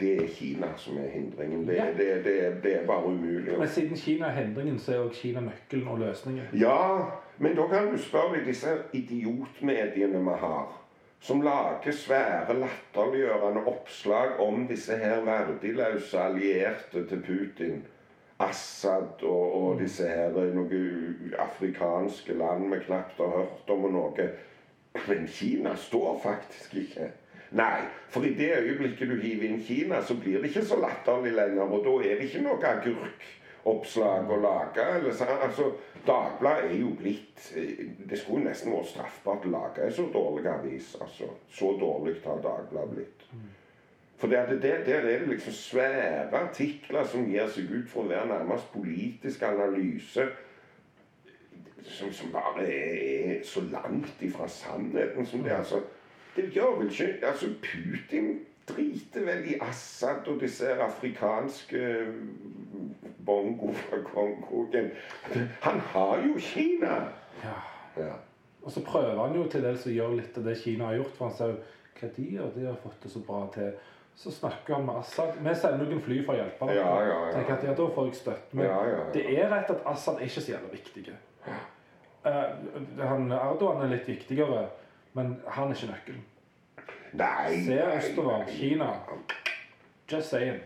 det 0.00 0.12
er 0.22 0.28
Kina 0.28 0.66
som 0.76 0.96
er 0.98 1.08
hindringen. 1.12 1.66
Det, 1.68 1.74
Ja. 1.76 1.86
det, 1.96 2.24
det, 2.24 2.36
det 2.62 2.76
er 2.82 2.86
bare 2.86 3.04
umulig. 3.04 3.58
Men 3.58 3.68
siden 3.68 3.96
Kina 3.96 4.26
er 4.26 4.30
hindringen, 4.44 4.78
så 4.78 4.92
er 4.94 4.98
også 4.98 5.20
Kina 5.20 5.40
nøkkelen 5.40 5.88
og 5.88 5.98
løsningen. 5.98 6.44
Ja, 6.52 7.04
men 7.38 7.56
da 7.56 7.66
kan 7.68 7.90
du 7.92 7.98
spørre 7.98 8.38
deg 8.38 8.46
disse 8.46 8.72
idiotmediene 8.92 10.18
vi 10.22 10.38
har, 10.40 10.78
som 11.20 11.42
lager 11.42 11.92
svære, 11.92 12.56
latterliggjørende 12.58 13.66
oppslag 13.66 14.40
om 14.40 14.66
disse 14.68 14.96
her 14.96 15.20
verdiløse 15.26 16.18
allierte 16.18 17.06
til 17.08 17.22
Putin. 17.26 17.82
Assad 18.42 19.22
og, 19.22 19.54
og 19.58 19.80
disse 19.80 20.08
her 20.08 20.34
noen 20.54 21.34
afrikanske 21.38 22.36
land 22.38 22.68
vi 22.72 22.80
knapt 22.86 23.20
har 23.22 23.36
hørt 23.36 23.74
om 23.74 23.88
og 23.88 23.94
noe. 23.96 24.28
Men 25.08 25.26
Kina 25.28 25.76
står 25.76 26.18
faktisk 26.22 26.74
ikke. 26.82 27.10
Nei, 27.52 27.84
for 28.08 28.24
i 28.24 28.32
det 28.36 28.50
øyeblikket 28.58 29.08
du 29.08 29.16
hiver 29.20 29.48
inn 29.48 29.62
Kina, 29.64 30.00
så 30.02 30.16
blir 30.16 30.40
det 30.40 30.50
ikke 30.50 30.64
så 30.64 30.78
latterlig 30.80 31.34
lenger. 31.36 31.62
Og 31.68 31.84
da 31.84 31.94
er 32.08 32.20
det 32.20 32.28
ikke 32.28 32.44
noe 32.46 32.68
agurkoppslag 32.68 34.30
å 34.32 34.38
lage. 34.40 34.86
Altså, 35.04 35.72
Dagbladet 36.06 36.70
er 36.72 36.78
jo 36.80 36.94
blitt 36.98 37.52
eh, 37.54 37.82
Det 38.08 38.18
skulle 38.18 38.48
nesten 38.48 38.72
vært 38.72 38.88
straffbart 38.90 39.44
å 39.46 39.52
lage 39.52 39.84
en 39.86 39.92
så 39.94 40.06
dårlig 40.14 40.48
avis. 40.50 40.94
altså. 41.00 41.28
Så 41.52 41.74
dårlig 41.80 42.16
har 42.24 42.40
Dagbladet 42.42 42.96
blitt. 42.96 43.26
For 44.22 44.28
det, 44.30 44.62
det, 44.62 44.86
der 44.86 44.94
er 44.94 45.18
det 45.18 45.28
liksom 45.28 45.52
svære 45.52 46.30
artikler 46.30 47.04
som 47.10 47.24
gir 47.26 47.48
seg 47.50 47.72
ut 47.74 47.88
for 47.90 48.04
å 48.04 48.10
være 48.12 48.28
nærmest 48.30 48.68
politisk 48.70 49.42
analyse. 49.42 50.28
Som, 51.82 52.12
som 52.14 52.30
bare 52.30 52.62
er, 52.62 53.00
er 53.32 53.40
så 53.42 53.64
langt 53.66 54.22
ifra 54.22 54.46
sannheten 54.46 55.26
som 55.26 55.42
det. 55.42 55.56
Altså, 55.56 55.80
det 56.36 56.44
gjør 56.54 56.78
vel 56.78 56.92
ikke 56.92 57.32
altså 57.32 57.50
Putin 57.66 58.28
driter 58.68 59.26
vel 59.26 59.48
i 59.56 59.56
Assad 59.58 60.30
og 60.30 60.38
disse 60.40 60.70
afrikanske 60.70 61.82
bongo 63.26 63.72
fra 63.74 64.04
Kongoen. 64.06 64.92
Han 65.66 65.80
har 65.96 66.22
jo 66.28 66.36
Kina. 66.38 67.00
Ja. 67.42 67.58
Ja. 67.96 68.14
Og 68.62 68.70
så 68.70 68.84
prøver 68.86 69.26
han 69.26 69.34
jo 69.34 69.48
til 69.50 69.66
dels 69.66 69.90
å 69.90 69.96
gjøre 69.96 70.20
litt 70.20 70.38
av 70.38 70.46
det 70.46 70.60
Kina 70.62 70.92
har 70.92 71.00
gjort. 71.02 71.18
For 71.18 71.26
han 71.26 71.40
ser 71.40 71.56
jo 71.56 71.58
hva 71.98 72.12
de 72.20 72.28
gjør. 72.36 72.54
De 72.54 72.68
har 72.70 72.78
fått 72.86 73.02
det 73.02 73.10
så 73.10 73.24
bra 73.26 73.48
til. 73.58 73.74
Så 74.16 74.30
snakker 74.30 74.74
han 74.74 74.86
med 74.86 74.94
Assad. 75.00 75.38
Vi 75.40 75.54
sender 75.54 75.88
noen 75.88 76.02
fly 76.04 76.18
for 76.24 76.34
å 76.34 76.38
hjelpe 76.38 76.66
dem. 76.68 76.76
Ja, 76.76 76.90
ja, 77.02 77.14
ja. 77.26 77.30
Tenker 77.34 77.54
at 77.56 77.64
ja, 77.66 77.76
da 77.78 77.86
får 77.94 78.10
jeg 78.10 78.18
støtte. 78.20 78.56
Men 78.56 78.66
Ja, 78.68 78.80
ja, 78.86 79.04
det 79.14 79.22
er 79.32 79.48
rett 79.50 79.70
at 79.72 79.86
Assad 79.92 80.20
er 80.20 80.28
ikke 80.28 80.44
så 80.44 80.52
jævla 80.52 80.72
viktig. 80.72 81.06
Uh, 82.22 82.32
han, 83.00 83.32
Erdogan 83.34 83.82
er 83.82 83.96
litt 83.96 84.06
viktigere, 84.06 84.66
men 85.18 85.32
han 85.46 85.72
er 85.72 85.80
ikke 85.80 85.90
nøkkelen. 85.94 86.28
Nei 87.12 87.64
Se 87.66 87.80
østover. 87.96 88.44
Kina. 88.48 88.92
Just 90.12 90.30
saying. 90.30 90.60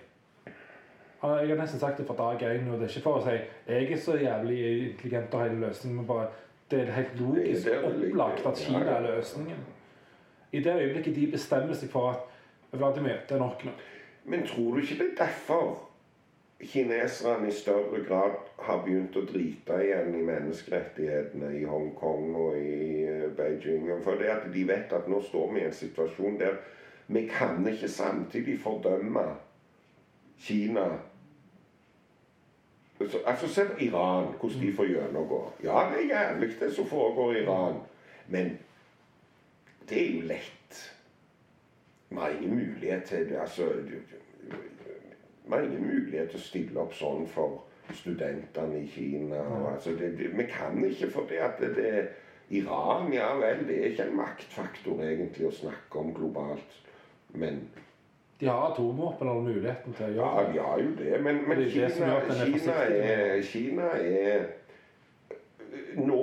Jeg 1.23 1.49
har 1.49 1.59
nesten 1.59 1.81
sagt 1.81 1.99
det 1.99 2.07
fra 2.07 2.15
dag 2.15 2.43
én, 2.43 2.69
og 2.71 2.79
det 2.79 2.87
er 2.87 2.93
ikke 2.93 3.03
for 3.09 3.19
å 3.19 3.25
si 3.25 3.33
jeg 3.67 3.93
er 3.93 3.99
så 3.99 4.15
jævlig 4.21 4.59
intelligent 4.91 5.33
og 5.35 5.41
har 5.41 5.49
hele 5.49 5.67
løsningen, 5.67 5.97
men 5.97 6.07
bare 6.07 6.29
det 6.71 6.81
er 6.83 6.93
helt 6.93 7.21
logisk 7.21 7.69
opplagt 7.79 8.47
at 8.47 8.59
Kina 8.59 8.99
er 8.99 9.05
løsningen. 9.07 9.65
I 10.53 10.61
det 10.63 10.75
øyeblikket 10.77 11.17
de 11.17 11.27
bestemmer 11.33 11.75
seg 11.75 11.91
for 11.91 12.11
at 12.11 12.36
Vladimir, 12.79 13.21
det 13.29 13.39
nok. 13.39 13.67
Men 14.25 14.47
tror 14.47 14.75
du 14.75 14.81
ikke 14.81 14.99
det 14.99 15.11
er 15.13 15.25
derfor 15.25 15.89
kineserne 16.61 17.49
i 17.49 17.53
større 17.53 18.05
grad 18.09 18.39
har 18.59 18.81
begynt 18.85 19.17
å 19.17 19.25
drite 19.29 19.77
igjen 19.85 20.15
i 20.17 20.23
menneskerettighetene 20.25 21.53
i 21.59 21.65
Hongkong 21.69 22.31
og 22.35 22.57
i 22.59 23.05
eh, 23.05 23.27
Beijing? 23.37 23.91
For 24.05 24.19
det 24.21 24.33
at 24.33 24.49
de 24.55 24.65
vet 24.69 24.95
at 24.97 25.09
nå 25.09 25.21
står 25.23 25.53
vi 25.53 25.61
i 25.61 25.69
en 25.69 25.77
situasjon 25.77 26.41
der 26.41 26.57
vi 27.07 27.27
kan 27.31 27.61
ikke 27.71 27.89
samtidig 27.89 28.57
fordømme 28.61 29.29
Kina 30.39 30.89
Altså, 33.01 33.19
altså 33.27 33.49
Se 33.49 33.63
Iran, 33.81 34.33
hvordan 34.41 34.61
de 34.61 34.73
får 34.73 34.87
gjennomgå. 34.89 35.53
Ja, 35.63 35.93
det 35.93 36.05
er 36.05 36.31
jævlig 36.31 36.61
det 36.61 36.75
som 36.75 36.87
foregår 36.87 37.33
i 37.33 37.43
Iran. 37.43 37.75
Men 38.29 38.59
det 39.89 40.01
er 40.03 40.15
jo 40.15 40.21
lett. 40.21 40.96
Vi 42.09 42.17
har 42.17 42.31
ingen 42.31 42.57
mulighet 42.57 43.03
til. 43.03 43.37
Altså, 43.41 43.63
vi 45.45 45.53
har 45.53 45.63
ingen 45.63 45.87
mulighet 45.87 46.29
til 46.29 46.39
å 46.39 46.43
stille 46.43 46.81
opp 46.81 46.95
sånn 46.95 47.27
for 47.31 47.65
studentene 47.95 48.83
i 48.83 48.87
Kina. 48.91 49.41
Og, 49.43 49.73
altså, 49.75 49.95
det, 49.99 50.13
det, 50.19 50.31
vi 50.39 50.47
kan 50.51 50.85
ikke 50.85 51.11
for 51.11 51.29
det 51.31 51.43
at 51.43 51.61
det, 51.61 51.75
det 51.77 52.07
Iran, 52.57 53.13
ja 53.15 53.33
vel, 53.39 53.65
det 53.67 53.79
er 53.81 53.91
ikke 53.91 54.07
en 54.07 54.19
maktfaktor 54.21 55.03
egentlig 55.03 55.49
å 55.49 55.55
snakke 55.55 55.99
om 55.99 56.13
globalt. 56.15 56.79
Men 57.35 57.67
De 58.41 58.47
har 58.47 58.71
atomvåpen 58.71 59.29
og 59.33 59.43
muligheten 59.49 59.97
til 59.97 60.07
å 60.07 60.13
gjøre 60.15 60.45
det. 60.45 60.45
Ja, 60.45 60.53
de 60.53 60.69
har 60.69 60.85
jo 60.85 60.93
det. 60.99 61.23
Men, 61.25 61.43
men 61.49 61.59
Det 61.59 61.67
er 61.67 61.91
Kina, 61.91 62.21
det 62.29 62.37
er 62.37 62.53
Kina, 62.53 62.77
er. 62.85 63.43
Kina 63.51 63.91
er 63.99 64.47
nå 65.97 66.23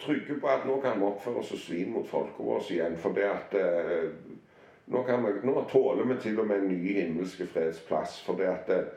trygge 0.00 0.36
på 0.40 0.48
at 0.50 0.66
nå 0.66 0.78
kan 0.82 0.98
vi 0.98 1.06
oppføre 1.06 1.42
oss 1.42 1.52
som 1.52 1.60
svin 1.60 1.92
mot 1.94 2.08
folket 2.08 2.40
vårt 2.44 2.70
igjen. 2.72 2.96
For 3.00 3.14
det 3.16 3.26
at 3.28 3.56
eh, 3.60 4.10
nå, 4.90 5.02
kan 5.06 5.24
vi, 5.24 5.32
nå 5.46 5.64
tåler 5.70 6.04
vi 6.04 6.16
til 6.20 6.40
og 6.40 6.48
med 6.50 6.64
en 6.64 6.72
ny 6.72 6.94
himmelske 6.94 7.46
fredsplass. 7.46 8.20
For 8.26 8.38
det 8.38 8.48
at 8.50 8.72
eh, 8.74 8.88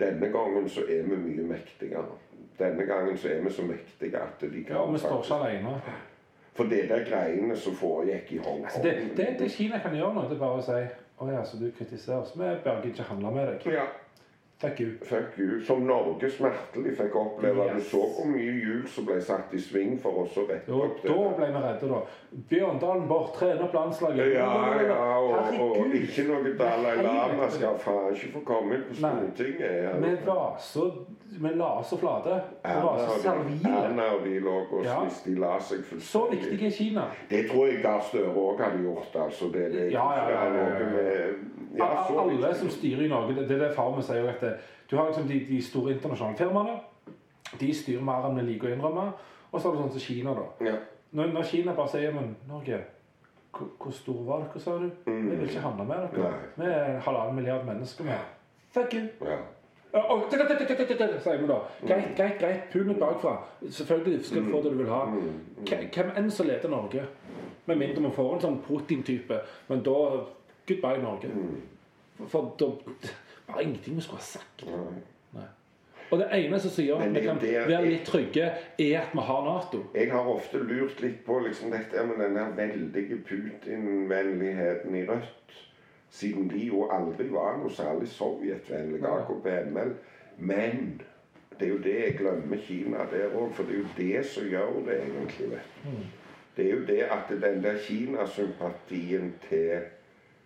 denne 0.00 0.30
gangen 0.32 0.68
så 0.68 0.84
er 0.86 1.02
vi 1.08 1.18
mye 1.18 1.46
mektigere. 1.48 2.06
Denne 2.58 2.86
gangen 2.86 3.18
så 3.18 3.28
er 3.28 3.42
vi 3.44 3.52
så 3.52 3.62
mektige 3.66 4.20
at 4.20 4.40
de 4.40 4.64
kan 4.64 4.76
Ja, 4.76 4.86
vi 4.92 4.98
står 4.98 5.22
ikke 5.24 5.34
alene. 5.34 5.76
For 6.54 6.64
det 6.64 6.88
der 6.88 7.04
greiene 7.08 7.56
som 7.56 7.74
foregikk 7.74 8.32
i 8.32 8.38
Hongkong 8.38 8.64
Altså, 8.64 8.82
det, 8.82 9.16
det, 9.16 9.28
det 9.38 9.50
Kina 9.50 9.78
kan 9.78 9.94
gjøre 9.96 10.14
nå, 10.14 10.26
det 10.28 10.36
er 10.36 10.42
bare 10.42 10.58
å 10.60 10.64
si 10.66 10.80
å 11.20 11.28
ja, 11.28 11.42
så 11.44 11.58
du 11.60 11.70
kritiserer 11.76 12.22
oss. 12.24 12.32
Vi 12.34 12.48
bør 12.64 12.84
ikke 12.88 13.04
handle 13.10 13.30
med 13.34 13.46
deg. 13.52 13.66
Ja, 13.74 13.86
Fuck 14.60 14.80
you. 14.80 14.90
Fikk 15.02 15.38
you. 15.38 15.60
Som 15.64 15.86
Norge 15.88 16.28
smertelig 16.30 16.90
fikk 16.98 17.14
oppleve. 17.16 17.64
Du 17.74 17.80
så 17.80 18.00
hvor 18.12 18.26
mye 18.28 18.50
hjul 18.60 18.82
som 18.92 19.06
ble 19.08 19.16
satt 19.24 19.54
i 19.56 19.60
sving 19.64 19.94
for 20.02 20.18
oss 20.26 20.34
å 20.36 20.42
rette 20.50 20.68
Jo, 20.68 20.82
opp 20.84 20.98
da 21.06 21.14
ble 21.38 21.46
vi 21.54 21.62
redde, 21.64 21.88
da. 21.88 22.00
Bjørndalen 22.50 23.06
bort, 23.08 23.30
trener 23.38 23.62
opp 23.64 23.72
landslaget. 23.78 24.34
Ja, 24.34 24.50
ja, 24.84 24.98
og, 25.16 25.54
og 25.64 25.94
ikke 25.96 26.26
noe 26.28 26.52
Dalai 26.60 26.92
Lama 27.00 27.48
skal 27.54 27.78
faen 27.80 28.12
ikke 28.12 28.34
få 28.34 28.42
komme 28.50 28.76
inn 28.76 28.84
på 28.90 28.98
Stortinget. 29.00 29.78
Ja. 29.86 29.94
Vi 30.04 30.12
var 30.28 30.60
så 30.60 30.90
Vi 31.30 31.48
la 31.54 31.70
oss 31.78 31.88
så 31.94 31.96
flate. 31.96 32.36
Vi 32.60 32.74
var 32.84 32.98
Erna 32.98 33.06
så 33.06 33.14
og 33.14 33.16
de- 33.16 33.22
servile. 33.22 33.74
Erna 33.86 34.06
og 34.18 34.24
de 34.26 34.40
lå 34.44 34.54
og 34.66 34.84
Ja. 34.84 34.98
de 35.24 35.34
la 35.40 35.54
seg 35.60 35.84
Så 36.02 36.26
viktig 36.30 36.60
er 36.66 36.70
Kina. 36.70 37.04
Det 37.30 37.46
tror 37.48 37.66
jeg 37.70 37.82
Gahr 37.82 38.00
Støre 38.02 38.34
òg 38.34 38.60
hadde 38.60 38.82
gjort. 38.84 39.16
altså. 39.24 39.48
Det, 39.52 39.72
det, 39.72 39.92
Ja, 39.92 40.04
ja, 40.18 40.28
ja, 40.28 40.44
ja, 40.52 40.68
ja. 41.00 41.32
Ja, 41.78 41.88
Alle 42.18 42.54
som 42.54 42.70
styrer 42.70 43.04
i 43.04 43.08
Norge, 43.08 43.34
det 43.34 43.48
det 43.48 43.56
er 43.56 43.68
det 43.68 43.74
far 43.76 43.90
min 43.94 44.02
sier 44.02 44.28
at 44.28 44.44
du 44.90 44.96
har 44.96 45.06
liksom 45.06 45.28
de, 45.28 45.40
de 45.48 45.62
store 45.62 45.92
internasjonale 45.92 46.36
firmaene. 46.36 46.80
De 47.60 47.74
styrer 47.74 48.02
mer 48.02 48.26
enn 48.26 48.40
vi 48.40 48.46
liker 48.48 48.70
å 48.70 48.72
innrømme. 48.74 49.04
Og 49.50 49.60
så 49.60 49.68
har 49.68 49.76
du 49.76 49.82
sånn 49.82 49.92
som 49.94 50.02
Kina, 50.02 50.34
da. 50.34 50.66
Ja. 50.66 50.74
Når, 51.10 51.30
når 51.34 51.46
Kina 51.50 51.74
bare 51.74 51.90
sier 51.92 52.12
men 52.14 52.34
Norge, 52.48 52.80
hvor, 53.50 53.70
store 53.78 53.92
stor 53.92 54.20
var 54.26 54.44
dere, 54.44 54.62
sa 54.62 54.76
du? 54.78 54.90
Vi 55.06 55.14
vil 55.30 55.46
ikke 55.46 55.62
handle 55.64 55.86
med 55.86 56.04
dere. 56.14 56.34
Vi 56.56 56.68
er 56.70 57.00
halvannen 57.06 57.38
milliard 57.38 57.66
mennesker 57.66 58.06
med. 58.06 58.28
Fuck 58.74 58.94
you! 58.94 59.08
Ja. 59.26 59.38
Sier 59.90 61.40
vi 61.40 61.48
da. 61.50 61.56
Greit, 61.82 62.12
greit, 62.16 62.36
greit. 62.38 62.68
Pul 62.72 62.86
meg 62.86 63.00
bakfra. 63.00 63.40
Selvfølgelig 63.66 64.24
skal 64.24 64.44
du 64.46 64.52
få 64.52 64.60
det 64.62 64.74
du 64.74 64.78
vil 64.78 64.92
ha. 64.92 65.00
Hvem 65.66 65.88
hvem 65.94 66.12
enn 66.18 66.30
som 66.30 66.46
leder 66.46 66.70
Norge. 66.70 67.06
Med 67.66 67.78
mindre 67.78 68.04
vi 68.04 68.12
får 68.14 68.36
en 68.36 68.44
sånn 68.44 68.60
Putin-type. 68.66 69.40
Men 69.68 69.82
da 69.86 69.96
Goodbye, 70.70 71.02
Norge. 71.02 71.30
For 72.28 72.50
da 72.60 72.70
var 73.48 73.60
ingenting 73.60 73.96
vi 73.96 74.04
skulle 74.04 74.20
ha 74.20 74.28
sagt. 74.28 74.64
Nei. 75.34 75.46
Og 76.10 76.18
det 76.18 76.26
eneste 76.34 76.70
som 76.74 76.84
gjør 76.84 77.04
at 77.04 77.14
vi 77.14 77.20
kan 77.22 77.38
det- 77.40 77.68
være 77.68 77.88
litt 77.90 78.06
trygge, 78.06 78.44
er 78.78 79.00
at 79.00 79.12
vi 79.14 79.20
har 79.28 79.44
Nato. 79.46 79.82
Jeg 79.94 80.10
har 80.12 80.26
ofte 80.26 80.58
lurt 80.58 81.00
litt 81.00 81.24
på 81.26 81.38
liksom 81.38 81.70
dette 81.70 82.06
med 82.06 82.24
den 82.24 82.34
der 82.36 82.50
veldige 82.56 83.18
Putin-vennligheten 83.28 84.94
i 84.94 85.06
Rødt. 85.06 85.68
Siden 86.10 86.48
de 86.50 86.58
jo 86.66 86.88
aldri 86.90 87.28
var 87.30 87.56
noe 87.58 87.70
særlig 87.70 88.08
sovjetvennlige, 88.08 89.02
Nei. 89.02 89.10
AKP-ML. 89.20 89.92
Men 90.38 91.02
det 91.60 91.68
er 91.68 91.72
jo 91.72 91.78
det 91.78 91.94
jeg 92.00 92.16
glemmer 92.18 92.56
Kina 92.66 92.98
der 93.12 93.28
òg, 93.36 93.52
for 93.52 93.62
det 93.62 93.74
er 93.74 93.78
jo 93.78 93.86
det 93.96 94.26
som 94.26 94.44
gjør 94.44 94.84
det 94.86 94.96
egentlig. 95.02 95.58
Mm. 95.84 96.04
Det 96.56 96.66
er 96.66 96.70
jo 96.74 96.86
det 96.86 97.02
at 97.02 97.28
den 97.42 97.62
der 97.62 97.76
Kinasympatien 97.78 99.34
til 99.48 99.80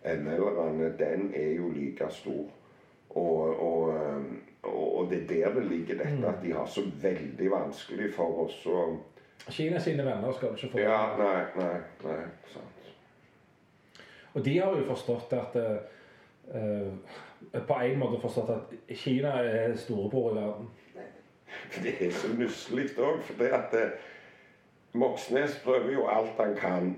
ML-erne, 0.05 0.91
den 0.99 1.31
er 1.35 1.51
jo 1.55 1.69
like 1.73 2.07
stor. 2.09 2.45
Og, 3.09 3.59
og, 3.61 3.93
og, 4.63 5.07
det 5.09 5.21
er 5.23 5.27
der 5.27 5.59
det 5.59 5.65
ligger 5.71 5.95
dette 5.95 6.27
at 6.27 6.43
de 6.43 6.53
har 6.53 6.65
så 6.65 6.81
veldig 7.01 7.51
vanskelig 7.51 8.13
for 8.13 8.45
oss 8.45 8.65
å 8.67 8.85
Kina 9.45 9.79
sine 9.79 10.05
venner 10.05 10.31
skal 10.33 10.49
du 10.49 10.55
ikke 10.55 10.71
få. 10.71 10.79
Ja, 10.79 11.01
nei, 11.19 11.43
nei, 11.59 11.75
nei. 12.03 12.21
Sant. 12.49 12.87
Og 14.33 14.45
de 14.45 14.57
har 14.57 14.73
jo 14.73 14.87
forstått 14.87 15.33
at 15.37 15.55
eh, 15.61 17.13
På 17.67 17.77
en 17.83 17.99
måte 17.99 18.21
forstått 18.21 18.49
at 18.55 18.73
Kina 18.97 19.35
er 19.43 19.75
storebror 19.77 20.31
i 20.31 20.35
verden. 20.39 20.69
Det 21.83 21.93
er 22.07 22.11
så 22.11 22.33
nusselig 22.33 22.89
òg, 22.97 23.21
for 23.23 23.37
det 23.39 23.51
at 23.53 23.73
uh, 23.73 23.93
Moxnes 24.97 25.55
prøver 25.63 25.93
jo 25.93 26.07
alt 26.07 26.39
han 26.39 26.55
kan 26.57 26.89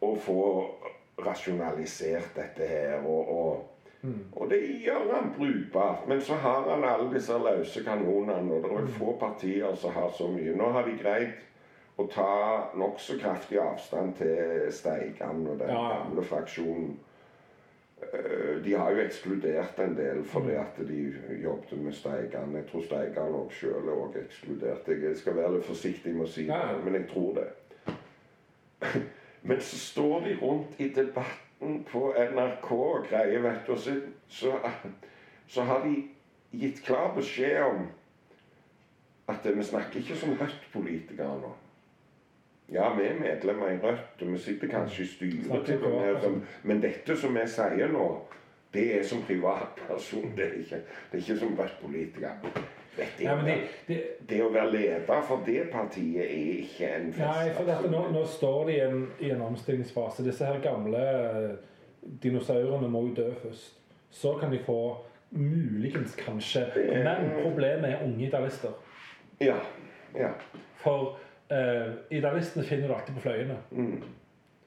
å 0.00 0.14
få 0.16 0.42
rasjonalisert 1.18 2.32
dette 2.36 2.66
her. 2.66 3.04
Og, 3.06 3.28
og, 3.28 3.68
og 4.32 4.50
det 4.50 4.60
gjør 4.84 5.12
han 5.14 5.32
brukbart. 5.36 6.08
Men 6.08 6.20
så 6.20 6.34
har 6.34 6.64
han 6.70 6.84
alle 6.84 7.12
disse 7.14 7.36
løse 7.38 7.84
kanonene, 7.84 8.52
og 8.52 8.64
det 8.64 8.72
er 8.82 8.92
få 8.98 9.16
partier 9.20 9.74
som 9.78 9.92
har 9.94 10.10
så 10.18 10.28
mye. 10.32 10.56
Nå 10.56 10.72
har 10.74 10.88
de 10.88 10.96
greid 11.02 11.32
å 12.00 12.06
ta 12.08 12.28
nokså 12.80 13.18
kraftig 13.20 13.58
avstand 13.60 14.14
til 14.18 14.68
Steigan 14.72 15.42
og 15.46 15.58
den 15.60 15.68
Ja, 15.68 15.88
gamle 16.02 16.22
fraksjonen. 16.24 16.94
Eh, 18.02 18.56
De 18.64 18.72
har 18.74 18.90
jo 18.90 19.02
ekskludert 19.04 19.78
en 19.78 19.94
del 19.94 20.24
fordi 20.24 20.56
at 20.58 20.80
de 20.88 21.02
jobbet 21.44 21.78
med 21.78 21.94
Steigan. 21.94 22.56
Jeg 22.56 22.66
tror 22.70 22.82
Steigan 22.88 23.36
òg 23.38 23.52
sjøl 23.54 23.86
er 23.92 24.00
også 24.06 24.18
ekskludert. 24.24 24.88
Jeg 24.88 25.16
skal 25.20 25.36
være 25.36 25.52
litt 25.58 25.68
forsiktig 25.68 26.14
med 26.16 26.26
å 26.26 26.32
si 26.32 26.46
det, 26.48 26.62
men 26.84 26.94
jeg 26.98 27.06
tror 27.12 27.36
det. 27.38 27.48
Men 29.42 29.60
så 29.60 29.78
står 29.78 30.20
de 30.20 30.36
rundt 30.42 30.80
i 30.80 30.88
debatten 30.88 31.84
på 31.90 32.14
NRK 32.18 32.70
og 32.72 33.06
greier, 33.10 33.42
vet 33.42 33.66
du, 33.66 33.76
så, 33.78 33.96
så, 34.28 34.52
så 35.46 35.62
har 35.66 35.82
de 35.86 35.96
gitt 36.52 36.82
klar 36.86 37.14
beskjed 37.16 37.62
om 37.64 37.86
at 39.32 39.46
vi 39.56 39.64
snakker 39.64 40.00
ikke 40.00 40.16
som 40.18 40.34
Rødt-politikere 40.38 41.38
nå. 41.40 41.52
Ja, 42.72 42.92
vi 42.96 43.06
er 43.06 43.18
medlemmer 43.20 43.70
i 43.70 43.78
Rødt, 43.82 44.22
og 44.22 44.32
vi 44.32 44.38
sitter 44.38 44.68
kanskje 44.68 45.02
i 45.02 45.06
styret, 45.06 46.28
men 46.62 46.82
dette 46.82 47.16
som 47.16 47.34
vi 47.34 47.46
sier 47.48 47.92
nå, 47.92 48.06
Det 48.72 48.86
er 48.98 49.02
som 49.04 49.20
privatperson, 49.22 50.30
det 50.36 50.44
er 50.46 50.52
ikke, 50.62 50.76
det 51.10 51.18
er 51.18 51.20
ikke 51.20 51.36
som 51.36 51.58
Rødt 51.58 51.74
politiker. 51.82 52.30
Vet 52.96 53.20
Ja, 53.24 53.36
men 53.36 53.46
de, 53.46 53.54
de, 53.88 53.98
det 54.28 54.40
å 54.44 54.50
være 54.52 54.72
leder 54.74 55.22
for 55.24 55.44
det 55.46 55.62
partiet 55.72 56.26
er 56.26 56.58
ikke 56.60 56.90
en 56.92 57.12
fest. 57.12 57.24
Nei, 57.24 57.52
for 57.56 57.68
dette, 57.68 57.90
nå, 57.92 58.02
nå 58.12 58.24
står 58.28 58.66
de 58.68 58.74
i 58.74 58.82
en, 58.84 59.06
i 59.20 59.30
en 59.32 59.44
omstillingsfase. 59.46 60.26
Disse 60.26 60.44
her 60.44 60.60
gamle 60.64 61.00
eh, 61.00 61.54
dinosaurene 62.22 62.90
må 62.92 63.06
jo 63.08 63.14
dø 63.22 63.30
først. 63.40 63.80
Så 64.12 64.34
kan 64.40 64.52
de 64.52 64.60
få 64.60 64.78
muligens, 65.32 66.14
kanskje. 66.20 66.66
Men 66.76 67.30
problemet 67.42 67.90
er 67.90 68.04
unge 68.04 68.26
idealister. 68.26 68.74
Ja. 69.40 69.56
ja. 70.18 70.28
For 70.82 71.14
uh, 71.48 71.94
idealistene 72.10 72.64
finner 72.68 72.88
du 72.88 72.94
alltid 72.94 73.16
på 73.16 73.24
fløyene. 73.24 73.56
Mm. 73.70 74.02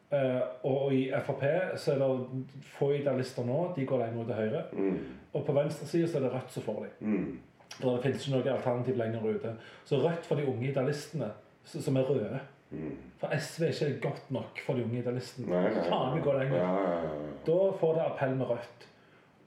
Uh, 0.10 0.42
og 0.64 0.94
i 0.94 1.04
Frp 1.26 1.44
så 1.78 1.94
er 1.94 2.02
det 2.02 2.64
få 2.78 2.92
idealister 2.98 3.46
nå. 3.46 3.60
De 3.76 3.86
går 3.86 4.02
lenger 4.02 4.22
ut 4.22 4.32
til 4.32 4.36
høyre. 4.36 4.64
Mm. 4.74 4.98
Og 5.34 5.46
på 5.46 5.54
venstresida 5.54 6.08
så 6.08 6.18
er 6.18 6.26
det 6.26 6.34
Rødt 6.34 6.58
som 6.58 6.66
får 6.66 6.88
dem. 6.88 7.14
Mm. 7.14 7.40
For 7.76 7.96
det 7.96 8.04
finnes 8.06 8.26
ikke 8.28 8.38
noe 8.38 8.56
alternativ 8.56 9.00
lenger 9.00 9.26
ute. 9.36 9.54
Så 9.86 10.00
Rødt 10.04 10.28
for 10.28 10.40
de 10.40 10.48
unge 10.48 10.70
idealistene, 10.70 11.32
som 11.64 11.98
er 11.98 12.10
røde. 12.10 12.40
Mm. 12.72 12.96
For 13.20 13.36
SV 13.36 13.64
er 13.64 13.88
ikke 13.90 14.08
godt 14.08 14.32
nok 14.32 14.62
for 14.66 14.78
de 14.78 14.86
unge 14.86 15.00
idealistene. 15.00 15.64
Faen, 15.90 16.16
vi 16.16 16.24
går 16.24 16.40
lenger. 16.40 17.08
Da 17.48 17.60
får 17.80 17.94
det 17.98 18.06
appell 18.06 18.36
med 18.40 18.52
Rødt. 18.54 18.88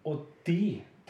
Og 0.04 0.26
de 0.46 0.60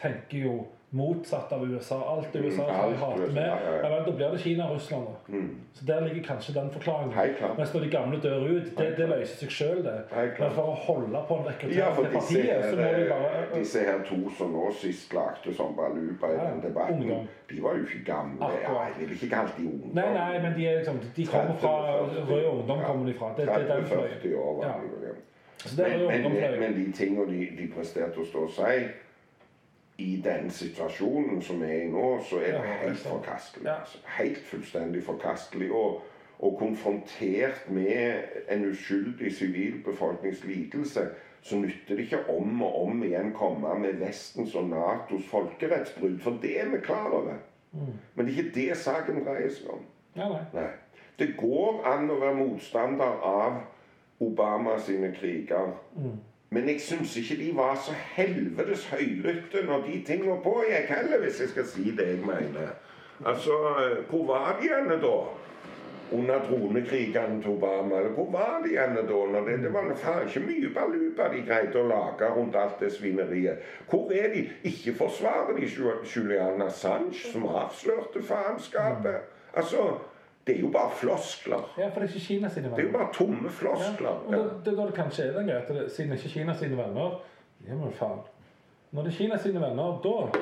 tenker 0.01 0.45
jo 0.45 0.55
motsatt 0.91 1.51
av 1.53 1.63
USA. 1.71 1.97
Alt 2.15 2.33
det 2.33 2.39
USA 2.43 2.63
Mm, 2.63 2.75
har 2.75 2.83
alt 2.83 2.95
hatt 2.97 3.33
med. 3.33 3.43
ja, 3.45 3.57
ja. 3.65 3.75
Ja 3.83 3.89
vel, 3.95 4.05
da 4.05 4.11
blir 4.11 4.31
det 4.31 4.39
Kina 4.41 4.63
og 4.69 4.75
Russland. 4.75 5.07
Mm. 5.27 5.49
Så 5.73 5.85
der 5.85 5.99
ligger 6.01 6.23
kanskje 6.33 6.53
den 6.53 6.71
forklaringen. 6.71 7.13
Hei. 7.13 7.27
Mens 7.57 7.73
når 7.73 7.81
de 7.81 7.89
gamle 7.89 8.19
dør 8.21 8.39
ut, 8.49 8.77
det, 8.77 8.87
det 8.97 9.09
løser 9.09 9.35
seg 9.43 9.49
sjøl, 9.51 9.83
det. 9.85 9.93
Hei. 10.13 10.25
Men 10.39 10.51
for 10.55 10.71
å 10.71 10.75
holde 10.87 11.21
på 11.27 11.35
en 11.37 11.45
rekruttering 11.49 11.95
til 11.95 12.11
partiet, 12.13 12.65
så 12.65 12.75
må 12.75 12.81
de 12.81 12.87
her, 12.87 13.09
bare 13.09 13.59
disse 13.59 13.79
her 13.85 13.99
to 14.09 14.17
som 14.37 14.51
nå 14.55 14.71
sist 14.81 15.13
lagde 15.13 15.53
som 15.55 15.75
baluba 15.77 16.27
i 16.33 16.37
den 16.41 16.61
debatten, 16.65 17.01
ungdom. 17.03 17.27
de 17.49 17.61
var 17.63 17.73
jo 17.77 17.85
ikke 17.85 18.03
gamle. 18.11 18.49
Jeg 18.65 18.93
vil 18.99 19.11
ikke 19.17 19.29
kalle 19.35 19.51
de 19.57 19.65
ungdom. 19.71 19.91
Nei, 19.93 20.09
nei, 20.13 20.41
men 20.41 20.53
de, 20.57 20.67
er 20.67 20.77
liksom, 20.81 20.99
de 21.15 21.25
kommer 21.25 21.55
fra 21.61 21.75
30-40. 22.07 22.29
Rød 22.31 22.45
Ungdom. 22.53 22.79
kommer 22.87 23.05
de 23.11 23.13
fra. 23.19 23.27
Det, 23.37 23.45
det 23.47 23.53
er 23.53 23.75
den 23.75 23.85
fløyen. 23.85 24.17
30-40 24.23 24.37
år 24.37 24.53
var 24.57 24.81
det 25.03 25.15
Men, 25.77 26.33
men, 26.33 26.59
men 26.59 26.73
de 26.85 26.91
tingene 26.91 27.25
de, 27.31 27.39
de 27.61 27.65
presterte 27.75 28.19
å 28.21 28.25
stå 28.25 28.39
og 28.47 28.51
si 28.55 28.75
i 29.99 30.21
den 30.23 30.49
situasjonen 30.51 31.41
som 31.41 31.59
vi 31.61 31.67
er 31.67 31.81
i 31.83 31.89
nå, 31.91 32.05
så 32.23 32.39
er 32.39 32.55
det 32.61 32.77
helt 32.83 33.03
forkastelig. 33.03 33.67
Altså, 33.73 33.97
helt 34.17 34.45
fullstendig 34.47 35.03
forkastelig. 35.03 35.71
Og, 35.71 36.01
og 36.39 36.55
konfrontert 36.59 37.65
med 37.67 38.13
en 38.49 38.69
uskyldig 38.69 39.33
sivilbefolknings 39.35 40.43
lidelse, 40.47 41.09
så 41.41 41.57
nytter 41.59 41.95
det 41.95 41.99
ikke 41.99 42.29
om 42.29 42.61
og 42.61 42.81
om 42.83 43.03
igjen 43.03 43.33
komme 43.35 43.73
med 43.79 43.99
Vestens 43.99 44.55
og 44.55 44.69
Natos 44.71 45.27
folkerettsbrudd, 45.27 46.19
for 46.23 46.39
det 46.41 46.61
er 46.61 46.69
vi 46.71 46.79
klar 46.83 47.11
over. 47.11 47.35
Mm. 47.71 47.91
Men 48.15 48.25
det 48.25 48.33
er 48.33 48.43
ikke 48.43 48.55
det 48.55 48.77
saken 48.77 49.23
dreier 49.25 49.51
seg 49.51 49.73
om. 49.73 49.83
Ja, 50.15 50.29
nei. 50.29 50.45
Nei. 50.53 50.69
Det 51.19 51.33
går 51.37 51.83
an 51.91 52.07
å 52.07 52.17
være 52.21 52.39
motstander 52.39 53.19
av 53.27 53.59
Obama 54.23 54.77
sine 54.79 55.11
kriger. 55.15 55.73
Men 56.51 56.69
jeg 56.69 56.81
syns 56.81 57.17
ikke 57.17 57.35
de 57.43 57.51
var 57.55 57.75
så 57.85 57.93
helvetes 58.15 58.87
høylytte 58.89 59.61
når 59.67 59.83
de 59.85 59.99
tingene 60.07 60.39
pågikk 60.43 60.89
heller, 60.89 61.19
hvis 61.21 61.41
jeg 61.43 61.49
skal 61.49 61.65
si 61.65 61.91
det 61.97 62.07
jeg 62.07 62.23
mener. 62.25 62.71
Altså, 63.25 63.51
eh, 63.83 64.03
hvor 64.09 64.25
var 64.27 64.57
de 64.61 64.69
henne 64.73 64.97
da? 65.01 65.13
Under 66.11 66.39
dronekrigene 66.49 67.41
til 67.41 67.51
Obama? 67.51 67.97
Eller 67.99 68.09
hvor 68.17 68.31
var 68.31 68.63
de 68.65 68.69
henne 68.79 69.03
da? 69.05 69.19
Når 69.33 69.45
det, 69.49 69.59
det 69.63 69.73
var 69.73 69.91
faen 69.95 70.27
ikke 70.27 70.39
mye 70.47 70.71
baluba 70.73 71.27
de 71.35 71.43
greide 71.45 71.77
å 71.83 71.87
lage 71.91 72.31
rundt 72.33 72.55
alt 72.57 72.79
det 72.81 72.89
svineriet. 72.95 73.59
Hvor 73.91 74.09
er 74.11 74.33
de? 74.33 74.47
Ikke 74.63 74.95
forsvarer 74.97 75.53
de 75.59 75.67
Ju- 75.69 76.01
Julian 76.15 76.61
Assange, 76.65 77.13
som 77.31 77.45
avslørte 77.45 78.23
faenskapet. 78.25 79.21
Altså, 79.53 79.99
det 80.49 80.55
er 80.57 80.61
jo 80.65 80.69
bare 80.73 80.91
floskler. 80.97 81.63
Ja, 81.77 81.87
for 81.93 81.99
det 82.01 82.09
er 82.09 82.13
ikke 82.13 82.25
Kina 82.27 82.49
sine 82.49 82.69
Det 82.75 82.79
er 82.83 82.87
jo 82.89 82.97
bare 82.97 83.09
tomme 83.13 83.43
Ja. 83.43 83.49
floskler. 83.61 84.09
Og 84.27 84.33
da, 84.33 84.43
det 84.65 84.73
er 84.79 84.85
det 84.85 84.93
kanskje 84.97 85.27
den 85.37 85.47
greia, 85.47 85.87
siden 85.89 86.11
det 86.11 86.17
ikke 86.19 86.29
er 86.29 86.33
Kina 86.39 86.53
sine 86.57 86.77
venner 86.77 87.19
Ja, 87.67 87.73
men 87.75 87.91
faen. 87.93 88.19
Når 88.91 89.03
det 89.03 89.11
er 89.13 89.17
Kina 89.17 89.37
sine 89.37 89.61
venner, 89.61 89.99
da 90.03 90.39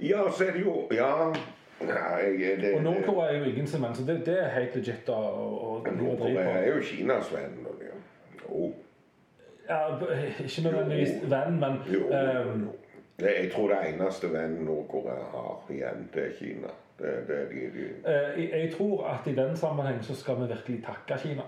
Ja, 0.00 0.30
så 0.30 0.44
er 0.46 0.52
det 0.52 0.64
jo 0.64 0.88
Ja. 0.92 1.32
Nei, 1.80 2.56
det, 2.62 2.74
Og 2.74 2.82
Nord-Korea 2.82 3.32
er 3.34 3.38
jo 3.38 3.44
ingen 3.44 3.66
sin 3.66 3.82
venn, 3.82 3.94
så 3.94 4.02
det, 4.06 4.26
det 4.26 4.38
er 4.42 4.48
helt 4.48 4.74
legit 4.76 5.06
da 5.06 5.12
og, 5.12 5.84
å 5.86 5.92
Nord-Korea 5.96 6.56
er 6.58 6.66
jo 6.76 6.80
Kinas 6.82 7.32
venn. 7.32 7.66
og 7.66 7.82
Jo. 8.48 8.72
Ja, 9.68 9.78
ikke 10.44 10.62
nødvendigvis 10.64 11.30
venn, 11.30 11.60
men 11.60 11.78
Jo, 11.92 12.00
jo, 12.00 12.08
ehm, 12.10 12.64
jo. 12.64 13.26
Jeg 13.26 13.50
tror 13.52 13.68
det 13.68 13.78
eneste 13.92 14.32
vennen 14.32 14.64
Nord-Korea 14.64 15.22
har 15.32 15.62
igjen, 15.70 16.08
det 16.14 16.24
er 16.24 16.32
Kina. 16.38 16.68
Det, 16.98 17.12
det 17.28 17.38
de, 17.50 17.60
de. 17.78 17.84
eh, 18.10 18.40
jeg, 18.42 18.50
jeg 18.62 18.72
tror 18.74 19.06
at 19.06 19.26
i 19.30 19.34
den 19.34 19.56
sammenheng 19.56 20.00
så 20.04 20.14
skal 20.18 20.34
vi 20.40 20.48
virkelig 20.50 20.84
takke 20.86 21.18
Kina. 21.22 21.42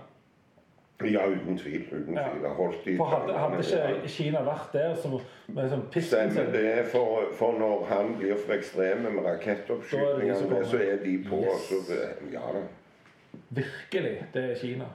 Ja, 1.03 1.25
uten 1.27 1.57
tvil. 1.57 1.81
uten 1.91 2.13
Ja. 2.17 2.27
tvil. 2.29 2.43
De 2.85 2.97
For 2.97 3.05
hadde, 3.05 3.33
hadde 3.39 3.57
ikke 3.57 4.07
Kina 4.07 4.43
vært 4.45 4.69
der 4.73 4.95
som 4.95 5.17
med 5.47 5.69
sånn 5.71 5.81
pissen 5.91 6.29
Stemmer 6.31 6.51
det. 6.53 6.85
For, 6.91 7.23
for 7.35 7.57
når 7.59 7.85
han 7.89 8.13
blir 8.19 8.35
for 8.45 8.53
ekstreme 8.53 9.09
med 9.09 9.23
det 9.23 9.31
rakettoppskytingene, 9.33 10.63
så 10.65 10.77
er 10.77 11.01
de 11.03 11.17
på. 11.29 11.41
Yes. 11.41 11.67
Så 11.69 11.97
ja 12.31 12.45
da. 12.53 12.61
Virkelig, 13.49 14.13
det 14.33 14.43
er 14.51 14.55
Kina. 14.61 14.85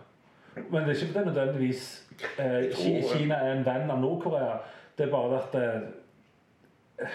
Men 0.56 0.86
det 0.86 0.88
er 0.88 1.02
ikke 1.02 1.12
fordi 1.12 1.26
nødvendigvis 1.28 1.82
eh, 2.38 2.70
Kina 3.12 3.34
er 3.34 3.52
en 3.58 3.66
venn 3.66 3.90
av 3.90 4.00
Nord-Korea. 4.00 4.56
Det 4.98 5.06
er 5.06 5.10
bare 5.10 5.42
at 5.42 5.58
eh, 5.60 7.08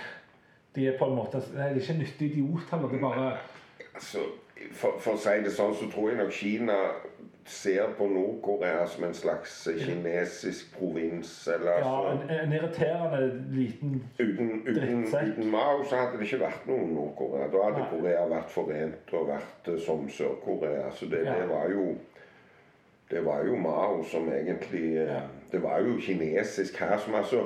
de 0.75 0.87
er 0.87 0.97
på 0.99 1.05
en 1.09 1.15
måte 1.15 1.41
Det 1.41 1.59
er 1.59 1.75
ikke 1.75 1.97
nyttig 1.99 2.31
idiot 2.31 2.69
heller. 2.71 2.87
Det 2.87 2.97
er 2.97 3.01
bare 3.01 3.31
Altså, 3.95 4.19
for, 4.71 4.93
for 4.99 5.17
å 5.17 5.19
si 5.19 5.33
det 5.43 5.51
sånn, 5.51 5.73
så 5.75 5.87
tror 5.91 6.09
jeg 6.11 6.17
nok 6.21 6.31
Kina 6.31 6.75
ser 7.45 7.89
på 7.97 8.05
Nord-Korea 8.07 8.85
som 8.87 9.03
en 9.07 9.15
slags 9.17 9.55
kinesisk 9.81 10.69
provins. 10.77 11.31
Eller 11.51 11.79
ja, 11.81 11.89
altså, 12.11 12.27
en, 12.29 12.29
en 12.45 12.53
irriterende 12.53 13.21
liten 13.51 13.95
uten, 14.19 14.51
uten, 14.67 15.03
uten 15.09 15.49
Mao 15.51 15.81
så 15.83 15.97
hadde 15.97 16.19
det 16.21 16.27
ikke 16.29 16.43
vært 16.45 16.67
noen 16.69 16.93
Nord-Korea. 16.95 17.49
Da 17.51 17.63
hadde 17.65 17.81
Nei. 17.81 17.89
Korea 17.95 18.27
vært 18.31 18.53
forent 18.53 19.13
og 19.17 19.27
vært 19.33 19.71
eh, 19.73 19.79
som 19.83 20.05
Sør-Korea. 20.09 20.85
Så 20.95 21.09
det, 21.11 21.25
Ja. 21.25 21.35
det 21.41 21.49
var 21.49 21.67
jo 21.73 21.87
det 23.11 23.25
var 23.25 23.41
jo 23.43 23.57
Mao 23.59 24.03
som 24.07 24.29
egentlig 24.31 24.85
eh, 25.01 25.09
Ja. 25.17 25.21
Det 25.51 25.59
var 25.65 25.81
jo 25.83 25.97
kinesisk 25.99 26.77
her 26.79 26.95
som 26.97 27.15
altså 27.19 27.41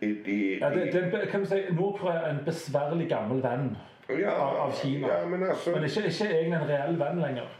de, 0.00 0.08
de, 0.26 0.58
ja, 0.60 0.70
det, 0.70 0.86
det, 0.92 1.02
er 1.04 1.20
en- 1.20 1.28
kan 1.30 1.40
du 1.40 1.46
si, 1.46 1.60
Nord-Korea 1.70 2.18
er 2.26 2.30
en 2.30 2.40
besværlig 2.46 3.08
gammel 3.08 3.42
venn 3.42 3.76
ja, 4.08 4.30
av, 4.34 4.56
av 4.66 4.72
Kina. 4.76 5.08
Ja, 5.08 5.26
men 5.26 5.42
altså 5.48 5.70
Men 5.74 5.84
ikke, 5.84 6.02
ikke 6.10 6.26
egentlig 6.30 6.58
en 6.60 6.68
reell 6.68 6.98
venn 7.00 7.20
lenger. 7.22 7.52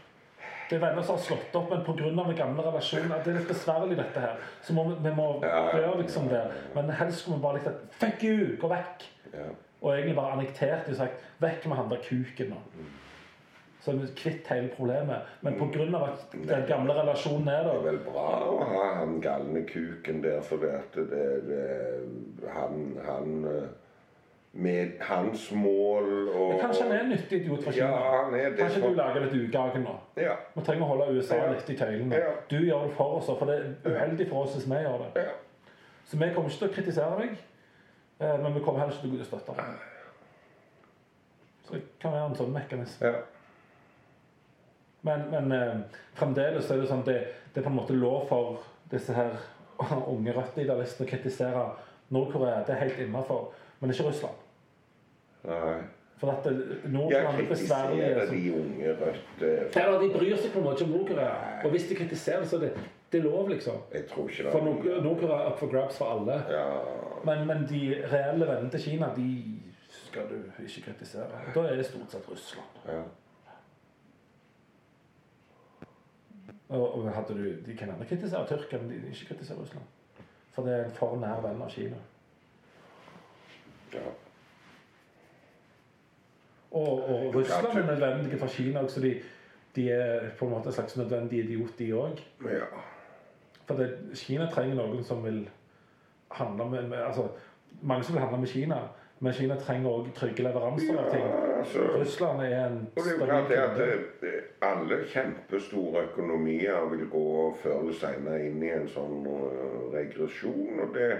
Det 0.69 0.75
er 0.77 0.81
venner 0.81 1.01
som 1.05 1.15
har 1.15 1.21
slått 1.23 1.55
opp, 1.55 1.69
men 1.69 1.83
pga. 1.85 2.09
den 2.09 2.35
gamle 2.37 2.63
relasjonen 2.65 3.11
Det 3.25 3.33
er 3.33 3.39
litt 3.39 3.47
besværlig, 3.47 3.97
dette 3.97 4.19
her. 4.19 4.35
Så 4.61 4.73
må 4.73 4.87
vi, 4.89 4.95
vi 5.09 5.13
må 5.15 5.27
Ja, 5.43 5.49
ja, 5.69 5.77
gjøre 5.77 6.01
liksom 6.01 6.27
det. 6.29 6.41
Men 6.75 6.89
helst 6.89 7.19
skulle 7.21 7.37
vi 7.37 7.43
bare 7.43 7.59
likt 7.59 7.67
at 7.67 7.81
Fuck 8.01 8.23
you! 8.23 8.57
Gå 8.61 8.67
vekk! 8.73 9.05
ja. 9.33 9.49
Og 9.81 9.91
egentlig 9.93 10.15
bare 10.15 10.31
annektert 10.33 10.87
og 10.89 10.95
sagt 10.97 11.25
Vekk 11.43 11.65
med 11.69 11.77
han 11.77 11.89
der 11.91 11.99
kuken 12.01 12.53
nå. 12.55 12.61
Så 13.85 13.91
er 13.91 13.97
vi 14.01 14.07
kvitt 14.17 14.47
hele 14.49 14.69
problemet. 14.73 15.27
Men 15.45 15.59
pga. 15.59 15.99
at 16.07 16.31
den 16.33 16.63
gamle 16.67 16.93
relasjonen 16.97 17.47
er 17.53 17.63
Det 17.67 17.73
er 17.75 17.83
vel 17.83 17.99
bra 18.01 18.23
å 18.49 18.63
ha 18.65 18.85
han 18.97 19.19
galne 19.21 19.61
kuken 19.69 20.23
der, 20.23 20.39
for 20.41 20.57
det 20.57 20.71
er 20.73 21.03
det, 21.11 21.25
det 21.45 22.49
han, 22.49 22.79
han 23.05 23.45
eh, 23.51 23.67
Med 24.53 24.97
hans 25.01 25.51
mål 25.51 26.09
og 26.31 26.49
Men 26.49 26.59
Kanskje 26.63 26.83
han 26.87 26.91
er 26.95 27.03
en 27.03 27.09
nyttig 27.11 27.41
idiot 27.43 27.63
for 27.63 27.71
Kina. 27.75 27.91
Ja, 27.91 28.23
han 28.23 28.33
er 28.33 28.49
det. 28.49 28.57
Kanskje 28.63 28.81
for- 28.81 28.89
du 28.89 28.95
lager 28.95 29.25
litt 29.27 29.35
ugage 29.43 29.83
nå. 29.83 29.95
Ja. 30.17 30.33
Vi 30.55 30.63
trenger 30.65 30.85
å 30.85 30.87
holde 30.93 31.17
USA 31.19 31.35
Ja. 31.35 31.51
litt 31.51 31.69
i 31.69 31.75
tøylene. 31.77 32.15
Ja. 32.15 32.31
Du 32.49 32.55
gjør 32.57 32.87
det 32.87 32.93
for 32.95 33.17
oss, 33.19 33.25
for 33.27 33.45
det 33.45 33.59
er 33.59 33.91
uheldig 33.91 34.29
for 34.29 34.43
oss 34.47 34.55
hvis 34.55 34.65
vi 34.71 34.81
gjør 34.81 34.97
det. 35.03 35.21
ja. 35.27 35.29
Så 36.05 36.17
vi 36.17 36.31
kommer 36.33 36.49
ikke 36.49 36.57
til 36.63 36.69
å 36.69 36.73
kritisere 36.73 37.19
deg, 37.21 37.37
eh, 38.21 38.37
men 38.41 38.53
vi 38.53 38.59
kommer 38.65 38.79
heller 38.79 38.93
ikke 38.93 39.11
til 39.11 39.21
å 39.21 39.29
støtte 39.29 39.55
deg. 39.57 39.65
Så 41.67 41.73
det 41.73 41.83
kan 41.99 42.11
være 42.11 42.25
en 42.29 42.35
sånn 42.35 42.53
mekanisme. 42.53 43.07
ja. 43.07 43.13
Men, 45.05 45.25
men 45.31 45.51
eh, 45.53 45.75
fremdeles 46.17 46.69
er 46.73 46.79
det 46.81 46.87
sånn 46.89 47.03
det, 47.05 47.19
det 47.53 47.61
er 47.61 47.65
på 47.67 47.71
en 47.73 47.77
måte 47.77 47.93
lov 47.97 48.23
for 48.29 48.63
disse 48.91 49.13
her 49.13 49.35
unge 50.13 50.33
rødt-idealistene 50.33 51.05
å 51.05 51.11
kritisere 51.11 51.65
Nord-Korea. 52.15 52.63
Det 52.65 52.73
er 52.75 52.83
helt 52.87 52.99
innafor. 53.05 53.51
Men 53.81 53.91
ikke 53.93 54.07
Russland. 54.09 54.41
Nei. 55.45 55.75
For 56.17 56.31
at 56.31 56.43
det- 56.47 56.53
Jeg 56.83 56.91
Nord-Korea 56.91 57.21
er 57.33 57.37
Jeg 57.37 57.47
kritiserer 57.47 58.29
de 58.31 58.53
unge 58.55 58.93
rødt 59.01 59.41
eh, 59.41 59.81
Eller 59.83 59.99
de 59.99 60.09
bryr 60.13 60.37
seg 60.39 60.51
på 60.53 60.59
en 60.61 60.63
måte 60.65 60.79
ikke 60.83 60.85
om 60.93 60.97
Nord-Korea. 60.97 61.33
Og 61.65 61.69
hvis 61.75 61.87
de 61.89 61.95
kritiserer, 61.95 62.45
så 62.45 62.55
er 62.55 62.59
det, 62.59 62.71
det 63.11 63.19
er 63.19 63.23
lov, 63.27 63.49
liksom. 63.49 63.75
Jeg 63.93 64.07
tror 64.07 64.29
ikke 64.29 64.43
det 64.43 64.51
For 64.51 64.61
Nord- 64.63 65.03
Nord-Korea 65.03 65.41
er 65.43 65.51
up 65.51 65.59
for 65.59 65.67
grabs 65.67 65.97
for 65.97 66.05
alle. 66.15 66.39
Ja. 66.49 66.65
Men, 67.25 67.45
men 67.47 67.67
de 67.69 67.81
reelle 68.13 68.47
vennene 68.47 68.69
til 68.71 68.79
Kina, 68.79 69.11
de 69.15 69.27
skal 69.89 70.21
du 70.31 70.39
ikke 70.63 70.81
kritisere. 70.87 71.27
Da 71.55 71.59
er 71.67 71.75
det 71.75 71.85
stort 71.85 72.11
sett 72.11 72.29
Russland. 72.31 72.81
ja. 72.87 73.01
Og, 76.69 76.95
og 76.95 77.11
hadde 77.13 77.33
du, 77.37 77.43
De 77.65 77.77
kan 77.77 77.87
gjerne 77.87 78.05
kritisere 78.05 78.47
Tyrkia, 78.47 78.81
men 78.81 78.89
de 78.89 78.95
ikke 78.95 79.25
kritisere 79.25 79.57
Russland. 79.57 79.85
For 80.51 80.63
det 80.63 80.73
er 80.73 80.85
en 80.85 80.91
for 80.95 81.17
nær 81.19 81.41
venn 81.43 81.61
av 81.61 81.69
Kina. 81.69 81.97
Ja. 83.93 84.05
Og, 86.71 87.09
og 87.09 87.35
Russland 87.35 87.77
er 87.77 87.85
nødvendige 87.91 88.39
for 88.39 88.47
Kina 88.47 88.87
så 88.87 89.01
de, 89.01 89.13
de 89.75 89.89
er 89.91 90.29
på 90.39 90.45
en 90.45 90.51
måte 90.51 90.71
en 90.71 90.73
slags 90.73 90.97
nødvendig 90.97 91.43
idiot, 91.43 91.79
de 91.79 91.93
òg. 91.93 92.19
ja. 92.49 92.65
For 93.65 93.75
det, 93.75 93.97
Kina 94.13 94.45
trenger 94.45 94.75
noen 94.77 95.03
som 95.03 95.23
vil 95.25 95.49
handle 96.31 96.69
med, 96.69 96.87
med 96.87 96.97
altså, 96.97 97.29
Mange 97.81 98.03
som 98.03 98.15
vil 98.15 98.21
handle 98.21 98.39
med 98.39 98.47
Kina, 98.47 98.75
men 99.25 99.33
Kina 99.33 99.57
trenger 99.59 99.89
òg 99.89 100.13
trygge 100.15 100.45
leveranser 100.45 101.01
av 101.01 101.11
ting. 101.11 101.25
ja 101.25 101.55
altså, 101.65 101.79
Russland 101.99 102.41
er 102.41 102.65
en 102.65 102.87
Og 102.95 103.03
det 103.03 103.11
er 103.11 103.19
jo 103.19 103.25
klart 103.25 103.51
at 103.51 103.79
eh, 104.23 104.41
alle 104.61 104.97
kjempestore 105.13 106.03
økonomier 106.03 106.89
vil 106.91 107.07
gå 107.09 107.55
før 107.63 107.79
eller 107.79 107.93
senere 107.93 108.43
inn 108.45 108.63
i 108.63 108.73
en 108.73 108.89
sånn 108.89 109.25
eh, 109.29 109.79
regresjon. 109.95 110.83
Og 110.85 110.93
det 110.97 111.15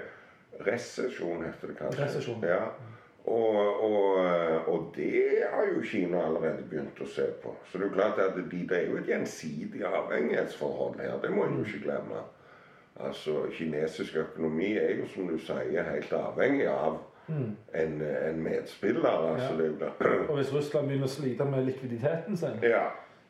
Resesjon 0.66 1.42
heter 1.44 1.68
det 1.68 1.78
kanskje. 1.78 2.04
Resesjon. 2.04 2.44
Ja. 2.48 2.70
Og, 3.26 3.58
og, 3.84 4.20
eh, 4.22 4.70
og 4.70 4.94
det 4.96 5.44
har 5.52 5.66
jo 5.68 5.82
Kina 5.84 6.22
allerede 6.28 6.64
begynt 6.70 7.02
å 7.02 7.10
se 7.10 7.26
på. 7.42 7.56
Så 7.68 7.78
det 7.78 7.88
er 7.88 7.90
jo 7.90 7.98
klart 7.98 8.22
at 8.24 8.38
de, 8.38 8.62
det 8.70 8.78
er 8.78 8.88
jo 8.92 9.02
et 9.02 9.10
gjensidig 9.10 9.84
avhengighetsforhold 9.90 11.02
her. 11.02 11.18
Det 11.24 11.34
må 11.34 11.48
en 11.48 11.60
jo 11.60 11.66
ikke 11.66 11.84
glemme. 11.90 12.24
Altså, 12.96 13.42
Kinesisk 13.52 14.16
økonomi 14.16 14.78
er 14.80 15.02
jo, 15.02 15.10
som 15.12 15.28
du 15.28 15.36
sier, 15.42 15.84
helt 15.90 16.14
avhengig 16.16 16.70
av 16.72 17.02
en, 17.30 18.02
en 18.30 18.44
medspiller. 18.44 19.06
Altså, 19.08 19.54
Ja. 19.54 19.58
det 19.58 19.66
er 19.66 20.14
jo. 20.14 20.30
Og 20.30 20.36
hvis 20.38 20.54
Russland 20.54 20.88
begynner 20.88 21.08
å 21.08 21.10
slite 21.10 21.46
med 21.46 21.66
likviditeten 21.66 22.38
sin, 22.38 22.60
Ja. 22.64 22.84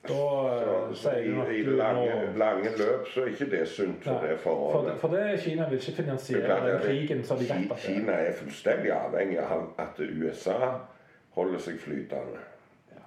da 0.07 0.13
Så, 0.13 0.87
eh, 0.89 0.93
så 0.95 1.09
i, 1.17 1.59
i 1.59 1.63
lange, 1.63 2.05
nå... 2.33 2.37
lange 2.37 2.69
løp 2.77 3.07
så 3.07 3.21
er 3.21 3.25
ikke 3.27 3.49
det 3.51 3.67
sunt 3.67 4.03
for 4.03 4.11
Nei, 4.11 4.29
det 4.29 4.39
for, 4.39 4.49
forholdet. 4.49 4.99
for 4.99 5.07
det 5.07 5.39
Kina 5.39 5.69
vil 5.69 5.77
ikke 5.79 5.91
er 5.91 6.03
finansiere 6.03 6.71
den 6.71 6.81
krigen 6.81 7.23
som 7.23 7.37
de 7.37 7.43
vet 7.49 7.71
at. 7.71 7.77
Kina 7.79 8.11
er 8.11 8.31
fullstendig 8.33 8.91
avhengig 8.91 9.39
av 9.39 9.63
at 9.77 9.99
USA 9.99 10.59
holder 11.35 11.59
seg 11.59 11.79
flytende. 11.79 12.39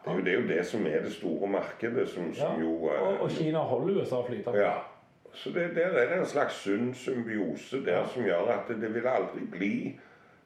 Det 0.04 0.14
er 0.14 0.16
jo 0.18 0.24
det, 0.24 0.32
er 0.34 0.40
jo 0.40 0.48
det 0.48 0.66
som 0.66 0.86
er 0.86 1.00
det 1.04 1.12
store 1.12 1.46
markedet, 1.48 2.08
som, 2.08 2.32
Ja. 2.38 2.50
jo 2.60 2.88
eh, 2.90 3.00
Og, 3.02 3.20
og 3.20 3.30
Kina 3.30 3.58
holder 3.58 4.00
USA 4.02 4.22
flytende. 4.26 4.58
Ja. 4.58 4.72
Så 5.32 5.50
det, 5.54 5.70
der 5.76 5.86
er 5.86 6.08
det 6.08 6.18
en 6.18 6.26
slags 6.26 6.54
sunn 6.54 6.94
symbiose 6.94 7.84
der 7.84 8.06
som 8.06 8.22
gjør 8.24 8.48
at 8.48 8.68
det, 8.68 8.80
det 8.82 8.94
vil 8.94 9.06
aldri 9.06 9.40
bli 9.52 10.00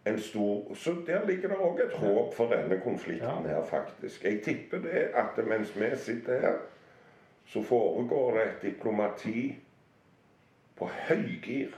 en 0.04 0.20
stor 0.20 0.74
Så 0.74 0.94
der 1.06 1.26
ligger 1.26 1.48
det 1.48 1.56
òg 1.56 1.80
et 1.84 1.92
håp 1.92 2.34
for 2.34 2.50
denne 2.50 2.80
konflikten 2.80 3.46
her, 3.46 3.64
faktisk. 3.64 4.24
Jeg 4.24 4.42
tipper 4.42 4.78
det 4.78 5.08
at 5.14 5.46
mens 5.46 5.76
vi 5.76 5.90
sitter 5.96 6.40
her, 6.40 6.56
så 7.46 7.62
foregår 7.62 8.38
det 8.38 8.42
et 8.42 8.62
diplomati 8.62 9.58
på 10.76 10.88
høygir 11.08 11.68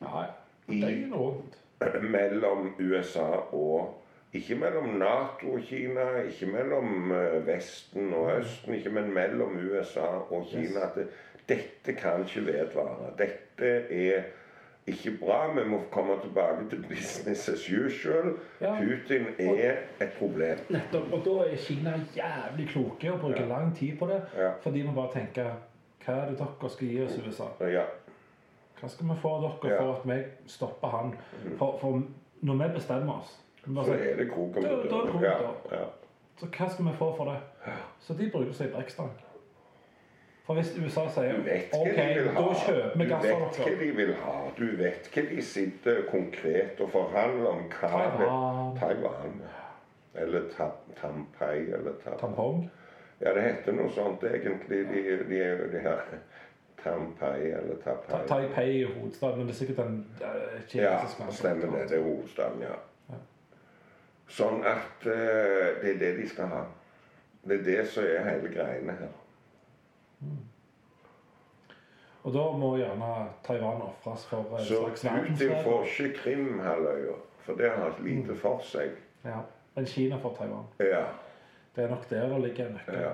Nei. 0.00 0.26
Døgnet 0.68 1.14
rundt. 1.14 1.58
mellom 2.02 2.74
USA 2.80 3.30
og 3.52 3.98
Ikke 4.32 4.54
mellom 4.54 4.86
Nato 4.88 5.52
og 5.52 5.60
Kina, 5.60 6.22
ikke 6.24 6.46
mellom 6.46 7.12
eh, 7.12 7.46
Vesten 7.46 8.14
og 8.14 8.38
Østen, 8.38 8.74
ikke, 8.74 8.90
men 8.90 9.12
mellom 9.12 9.58
USA 9.58 10.06
og 10.06 10.46
Kina. 10.48 10.86
Det, 10.94 11.04
dette 11.48 11.92
kan 11.92 12.24
ikke 12.24 12.46
vedvare. 12.46 13.10
Dette 13.18 13.72
er 13.92 14.22
ikke 14.86 15.12
bra. 15.20 15.54
Vi 15.54 15.64
må 15.68 15.80
komme 15.90 16.16
tilbake 16.22 16.68
til 16.70 16.84
business 16.88 17.48
as 17.48 17.66
usual. 17.70 18.32
Ja. 18.60 18.74
Putin 18.78 19.26
er 19.38 19.76
et 20.00 20.12
problem. 20.18 20.58
Nettopp. 20.70 21.12
Og 21.12 21.24
da 21.24 21.36
er 21.52 21.56
Kina 21.56 21.92
jævlig 22.16 22.68
kloke 22.68 23.12
og 23.12 23.20
bruker 23.20 23.46
lang 23.46 23.76
tid 23.76 23.98
på 23.98 24.06
det. 24.06 24.22
Ja. 24.36 24.50
Fordi 24.62 24.80
vi 24.80 24.94
bare 24.94 25.12
tenker 25.12 25.52
Hva 26.04 26.12
er 26.12 26.30
det 26.32 26.38
dere 26.38 26.68
skal 26.70 26.88
gi 26.88 27.02
oss, 27.04 27.18
USA? 27.26 27.44
Ja. 27.70 27.84
Hva 28.80 28.88
skal 28.90 29.06
vi 29.08 29.14
få 29.22 29.34
av 29.36 29.42
dere 29.62 29.70
Ja. 29.74 29.78
for 29.82 29.92
at 29.94 30.06
vi 30.16 30.22
stopper 30.46 30.88
han? 30.88 31.14
For, 31.58 31.78
for 31.80 32.02
når 32.40 32.54
vi 32.66 32.74
bestemmer 32.74 33.20
oss 33.20 33.38
bare 33.66 33.84
Så 33.84 33.92
er 33.92 34.16
det 34.16 34.26
er 34.30 34.88
døren. 34.90 35.22
Ja, 35.22 35.36
ja. 35.70 35.84
Så 36.40 36.46
hva 36.46 36.68
skal 36.70 36.84
vi 36.84 36.90
få 36.98 37.16
for 37.16 37.24
det? 37.30 37.38
Så 38.00 38.14
de 38.18 38.30
bruker 38.32 38.52
seg 38.52 38.72
brekkstang. 38.72 39.10
For 40.42 40.58
hvis 40.58 40.72
USA 40.74 41.04
sier 41.14 41.36
OK, 41.38 41.86
de 41.86 42.06
vil 42.14 42.24
vi 42.24 42.30
ha. 42.34 42.42
av 42.42 42.54
dere. 42.66 42.88
Du 42.94 43.04
vet 43.04 43.58
hva 43.62 43.74
de 43.80 43.90
vil 43.96 44.14
ha. 44.24 44.36
Du 44.58 44.64
vet 44.80 45.10
hva 45.14 45.22
de 45.28 45.42
sitter 45.46 46.00
konkret 46.10 46.80
og 46.82 46.90
forhandler 46.90 47.46
om. 47.52 47.62
hva 47.70 47.90
Taiwan. 47.94 48.72
Taiwan. 48.80 49.36
Eller 50.14 50.48
ta, 50.56 50.66
Tampai 50.98 51.60
eller 51.72 51.94
ta, 52.02 52.16
Tampong. 52.20 52.66
Ja, 53.22 53.32
det 53.36 53.42
heter 53.46 53.72
noe 53.78 53.90
sånt 53.94 54.24
egentlig. 54.26 54.82
De, 54.90 55.04
de 55.30 55.38
er 55.46 55.62
de 55.72 55.80
her 55.86 56.02
Tampai 56.82 57.38
eller 57.52 57.78
Ta- 57.84 58.00
Tapai. 58.08 58.26
Taipei 58.28 58.82
er 58.82 58.90
hovedstaden, 58.98 59.38
men 59.38 59.46
det 59.46 59.54
er 59.54 59.58
sikkert 59.62 59.78
en 59.86 60.06
uh, 60.20 60.76
Ja, 60.76 60.98
stemmer 61.30 61.78
det. 61.78 61.88
Det 61.94 61.98
er 62.00 62.02
hovedstaden, 62.02 62.66
ja. 62.66 62.76
Sånn 64.32 64.62
at 64.66 65.06
uh, 65.06 65.80
det 65.82 65.94
er 65.94 65.98
det 66.02 66.14
de 66.18 66.28
skal 66.28 66.50
ha. 66.50 66.62
Det 67.46 67.60
er 67.60 67.64
det 67.70 67.82
som 67.94 68.04
er 68.10 68.26
hele 68.26 68.50
greiene 68.50 68.98
her. 68.98 69.18
Og 72.22 72.32
da 72.34 72.42
må 72.54 72.76
gjerne 72.78 73.08
Taiwan 73.46 73.80
ofres 73.82 74.24
for 74.30 74.44
en 74.58 74.64
Så 74.64 74.78
slags 74.78 75.02
Putin 75.02 75.38
får 75.48 75.72
verdensfred. 75.72 76.06
ikke 76.06 76.18
Krimhalvøya, 76.22 77.14
for 77.42 77.58
det 77.58 77.70
har 77.70 77.96
lite 78.04 78.36
for 78.38 78.60
seg. 78.62 78.90
Ja. 79.24 79.40
Men 79.74 79.86
Kina 79.86 80.18
får 80.22 80.34
Taiwan. 80.38 80.64
Ja, 80.78 81.04
Det 81.76 81.84
er 81.84 81.88
nok 81.88 82.10
der 82.10 82.28
det 82.28 82.40
ligger 82.42 82.66
en 82.66 82.72
nøkkel. 82.72 82.94
ja, 83.00 83.12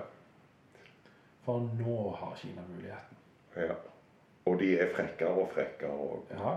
For 1.45 1.61
nå 1.79 2.11
har 2.21 2.35
Kina 2.37 2.63
muligheten. 2.69 3.17
ja. 3.57 3.75
Og 4.47 4.59
de 4.61 4.79
er 4.81 4.95
frekkere 4.95 5.29
og 5.29 5.51
frekkere 5.53 5.91
òg. 5.91 6.21
Ja. 6.31 6.53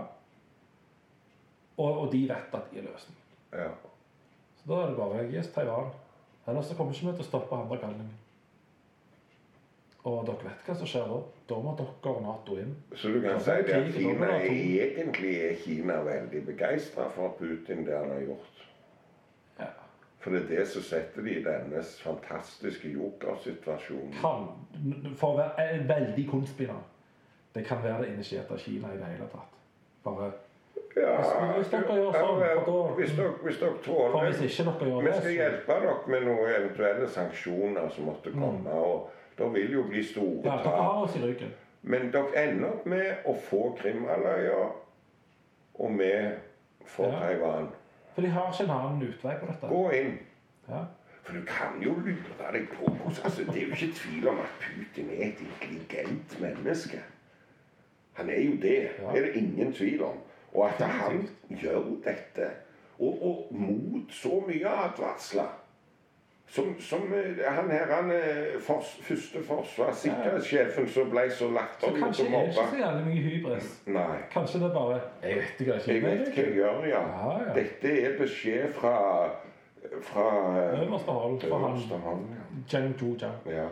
Og, 1.76 1.98
og 2.00 2.12
de 2.12 2.22
vet 2.28 2.54
at 2.54 2.70
de 2.72 2.78
er 2.78 2.82
løsning. 2.82 3.16
Ja. 3.52 3.68
Så 4.56 4.68
da 4.68 4.74
er 4.82 4.86
det 4.86 4.96
bare 4.96 5.38
oss 5.38 5.46
Taiwan. 5.54 5.90
Ellers 6.46 6.66
så 6.66 6.74
kommer 6.76 6.92
ikke 6.92 7.06
vi 7.06 7.12
til 7.12 7.24
å 7.24 7.28
stoppe 7.28 7.56
andre 7.56 7.76
galningen. 7.78 8.10
Og 10.04 10.24
dere 10.26 10.42
vet 10.48 10.64
hva 10.66 10.74
som 10.74 10.88
skjer 10.90 11.04
da. 11.06 11.18
Da 11.46 11.58
må 11.62 11.72
dere 11.78 12.10
og 12.10 12.22
Nato 12.24 12.56
inn. 12.58 12.72
Så 12.98 13.12
du 13.14 13.20
kan 13.22 13.38
si 13.40 13.54
det 13.68 13.76
at 13.76 13.92
Kina 13.94 14.30
er, 14.34 14.48
egentlig 14.50 15.34
er 15.46 15.54
Kina 15.62 16.00
veldig 16.02 16.40
begeistra 16.46 17.06
for 17.14 17.36
Putin, 17.38 17.84
det 17.86 17.94
han 17.96 18.10
har 18.10 18.24
gjort. 18.26 18.64
Ja. 19.60 19.68
For 20.18 20.34
det 20.34 20.42
er 20.42 20.48
det 20.56 20.64
som 20.72 20.82
setter 20.82 21.22
de 21.22 21.36
i 21.38 21.44
denne 21.44 21.82
fantastiske 22.02 22.90
jokersituasjonen. 22.96 24.16
Kan, 24.18 24.48
for 25.20 25.36
å 25.36 25.38
være 25.44 25.84
veldig 25.86 26.26
konspirant, 26.30 26.88
det 27.54 27.66
kan 27.68 27.82
være 27.84 28.02
det 28.06 28.14
initiert 28.16 28.50
av 28.50 28.58
Kina 28.58 28.90
i 28.94 28.98
det 28.98 29.12
hele 29.14 29.28
tatt. 29.34 29.60
Bare, 30.04 30.32
Ja, 30.96 31.16
Hvis- 31.56 31.70
dere 31.70 31.94
gjør 31.96 32.12
sånn, 32.12 32.40
ja, 32.40 32.60
for 32.60 32.66
da- 32.66 32.94
hvis, 32.96 33.16
dere, 33.16 33.30
hvis 33.42 33.58
dere 33.60 33.78
tåler 33.84 34.26
Vi 34.30 35.12
skal 35.12 35.32
hjelpe 35.32 35.66
dere 35.80 35.94
med 36.06 36.22
noen 36.26 36.50
eventuelle 36.50 37.08
sanksjoner 37.08 37.88
som 37.94 38.04
måtte 38.04 38.30
komme. 38.32 38.70
og 38.70 39.10
Det 39.38 39.54
vil 39.54 39.72
jo 39.72 39.82
bli 39.82 40.04
store. 40.04 40.40
Ja, 40.44 40.62
tap. 40.62 41.42
Men 41.82 42.12
dere 42.12 42.42
ender 42.44 42.68
opp 42.72 42.86
med 42.86 43.24
å 43.26 43.34
få 43.42 43.76
Krimhalvøya, 43.80 44.66
og 45.74 45.98
vi 45.98 46.10
får 46.86 47.06
Ja. 47.06 47.18
Taiwan. 47.18 47.68
For 48.14 48.22
de 48.22 48.28
har 48.28 48.52
ikke 48.52 48.64
en 48.64 48.76
annen 48.76 49.08
utvei 49.08 49.34
på 49.40 49.46
dette. 49.46 49.66
Gå 49.66 49.90
inn. 49.90 50.18
Ja. 50.68 50.84
For 51.22 51.32
du 51.32 51.44
kan 51.46 51.82
jo 51.82 51.94
lure 51.94 52.52
deg 52.52 52.68
på 52.68 52.90
altså, 53.06 53.44
Det 53.44 53.62
er 53.62 53.66
jo 53.66 53.74
ikke 53.74 53.94
tvil 53.94 54.28
om 54.28 54.38
at 54.42 54.52
Putin 54.60 55.10
er 55.10 55.26
et 55.26 55.40
intelligent 55.40 56.40
menneske. 56.40 56.98
Han 58.12 58.30
er 58.30 58.40
jo 58.40 58.56
det. 58.62 58.90
Ja. 58.98 59.12
Det 59.12 59.18
er 59.18 59.26
det 59.26 59.34
ingen 59.36 59.72
tvil 59.72 60.02
om. 60.02 60.18
Og 60.52 60.68
at 60.68 60.86
han 60.86 61.28
gjør 61.48 61.82
dette, 62.04 62.50
og, 62.98 63.22
og 63.22 63.46
mot 63.50 64.12
så 64.12 64.42
mye 64.48 64.68
advarsler 64.68 65.61
som, 66.52 66.74
som 66.80 67.12
eh, 67.16 67.38
han 67.48 67.70
her, 67.70 67.86
han 67.88 68.10
er 68.12 68.58
fors, 68.60 68.90
første 69.06 69.40
forsvarssikkerhetssjefen 69.48 70.88
som 70.92 71.08
ble 71.12 71.22
så 71.32 71.48
lagt 71.54 71.84
opp 71.88 71.96
mot 71.96 72.12
Så 72.16 72.26
latterlig 72.26 72.26
kanskje 72.26 72.26
det 72.28 72.34
er 72.34 72.50
ikke 72.50 72.66
så 72.74 72.80
jævlig 72.82 73.06
mye 73.06 73.22
hybris. 73.28 73.70
Nei. 73.86 74.18
Kanskje 74.34 74.60
det 74.60 74.68
er 74.68 74.74
bare 74.74 74.98
Jeg 75.22 75.38
vet 75.38 75.64
ikke. 75.64 75.78
Jeg 75.86 76.02
vet 76.02 76.28
hva 76.28 76.44
jeg 76.44 76.52
gjør, 76.58 76.84
ja. 76.90 77.00
Ja, 77.14 77.32
ja. 77.46 77.54
Dette 77.56 77.94
er 78.02 78.18
beskjed 78.20 78.76
fra 78.76 78.98
fra 80.02 80.26
eh, 80.58 80.82
Øverste 80.82 81.12
hold 81.12 81.40
Fra 81.40 81.58
han 81.58 81.70
øverste 81.70 81.96
hold. 82.04 82.20
ja. 82.36 82.44
Zheng 82.68 82.94
Zhujiang. 82.98 83.34
Ja. 83.46 83.66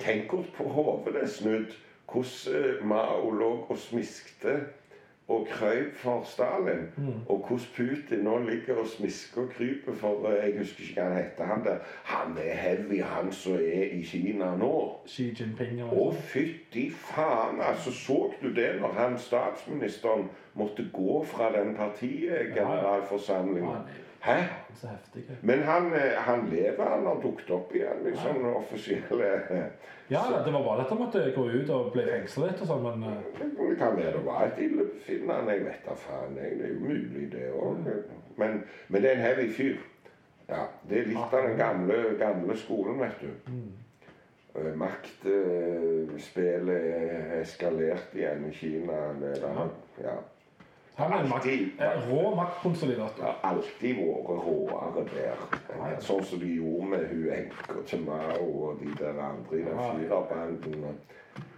Tenk 0.00 0.30
hvordan 0.30 0.50
på 0.56 0.64
hodet 0.68 1.14
det 1.14 1.22
er 1.22 1.32
snudd. 1.36 1.76
Hvordan 2.12 2.56
eh, 2.56 2.86
Mao 2.86 3.30
lå 3.30 3.50
og 3.68 3.78
smiskte 3.78 4.60
og 5.30 5.46
krøp 5.50 5.94
for 5.94 6.22
Stalin. 6.24 6.82
Mm. 6.96 7.12
Og 7.28 7.44
hvordan 7.48 7.66
Putin 7.76 8.18
nå 8.24 8.38
ligger 8.38 8.74
og 8.82 8.86
smisker 8.86 9.42
og 9.42 9.48
kryper 9.56 9.94
for 9.94 10.28
eh, 10.28 10.48
Jeg 10.48 10.58
husker 10.58 10.82
ikke 10.82 11.00
hva 11.00 11.08
han 11.08 11.22
heter. 11.22 11.44
Han 11.44 11.64
der. 11.64 11.78
Han 12.04 12.36
er 12.38 12.54
heavy, 12.54 13.02
han 13.02 13.32
som 13.32 13.52
er 13.52 13.84
i 13.92 14.02
Kina 14.02 14.56
nå. 14.56 15.00
Xi 15.06 15.22
Jinping 15.40 15.82
og 15.86 15.92
Å, 16.02 16.12
fytti 16.32 16.90
faen! 16.90 17.60
altså 17.62 17.92
Så 17.94 18.32
du 18.42 18.48
det 18.54 18.80
når 18.80 18.92
han 18.98 19.18
statsministeren 19.18 20.28
måtte 20.54 20.84
gå 20.92 21.24
fra 21.24 21.52
den 21.54 21.74
partigeneralforsamlingen? 21.76 23.70
Ja, 23.70 23.76
er 23.76 24.09
Hæ? 24.20 24.42
Så 24.74 24.86
heftig. 24.86 25.22
Men 25.42 25.62
han, 25.62 25.92
eh, 25.92 26.12
han 26.16 26.48
lever, 26.48 26.84
han 26.84 27.06
har 27.06 27.20
dukket 27.22 27.50
opp 27.50 27.74
igjen 27.74 28.04
liksom, 28.04 28.44
ja. 28.44 28.54
offisielle 28.54 29.24
Ja, 29.50 29.64
Ja, 30.10 30.42
det 30.44 30.52
var 30.52 30.62
bare 30.64 30.80
at 30.80 30.88
han 30.88 30.98
måtte 30.98 31.32
gå 31.36 31.48
ut 31.48 31.70
og 31.70 31.92
bli 31.92 32.02
fengslet 32.04 32.60
og 32.60 32.66
sånn, 32.66 32.82
men 32.82 33.02
eh, 33.08 33.16
Det 33.40 33.76
kan 33.78 33.96
være 33.96 34.12
det 34.18 34.26
var 34.26 34.42
et 34.46 34.58
illebefinnende, 34.64 35.52
jeg 35.52 35.64
vet 35.64 35.84
da 35.86 35.94
faen. 35.94 36.34
Det 36.36 36.42
er 36.50 36.68
jo 36.68 36.74
mulig, 36.80 37.32
det 37.32 37.52
òg. 37.52 37.76
Men, 38.36 38.64
men 38.88 39.02
det 39.02 39.10
er 39.10 39.14
en 39.16 39.22
heavy 39.28 39.52
fyr. 39.52 39.76
Ja, 40.48 40.62
Det 40.88 40.98
er 40.98 41.04
litt 41.12 41.32
av 41.32 41.42
den 41.46 41.58
gamle, 41.58 41.94
gamle 42.18 42.56
skolen, 42.58 43.00
vet 43.00 43.20
du. 43.22 43.26
Mm. 43.52 43.72
Maktspillet 44.76 46.82
eskalerte 47.40 48.18
igjen 48.18 48.48
i 48.48 48.52
Kina. 48.52 48.92
Det 49.20 49.42
ja. 50.02 50.16
Han 51.00 51.12
er 51.12 51.22
en 51.24 51.28
makt, 51.28 51.46
Alltid. 51.46 51.80
eh, 51.80 52.10
rå 52.10 52.34
maktkonsolidator. 52.38 53.16
Det 53.16 53.24
har 53.24 53.38
alltid 53.50 53.96
vært 53.96 54.28
råere 54.46 55.04
der. 55.14 56.00
Sånn 56.04 56.24
som 56.24 56.38
de 56.42 56.50
gjorde 56.56 56.88
med 56.92 57.06
hun 57.10 57.26
enka 57.36 57.82
til 57.86 58.04
Mao 58.06 58.46
og 58.68 58.80
de 58.82 58.92
der 58.98 59.20
andre 59.24 59.58
i 59.58 59.64
den 59.64 59.78
firerbanden. 59.78 60.98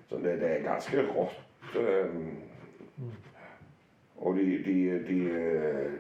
Så 0.09 0.19
det, 0.23 0.39
det 0.41 0.51
er 0.57 0.65
ganske 0.67 1.05
rått. 1.09 1.39
Um, 1.77 2.33
og 4.23 4.37
de, 4.37 4.45
de, 4.65 4.75
de 5.09 5.21
eh, 5.31 5.93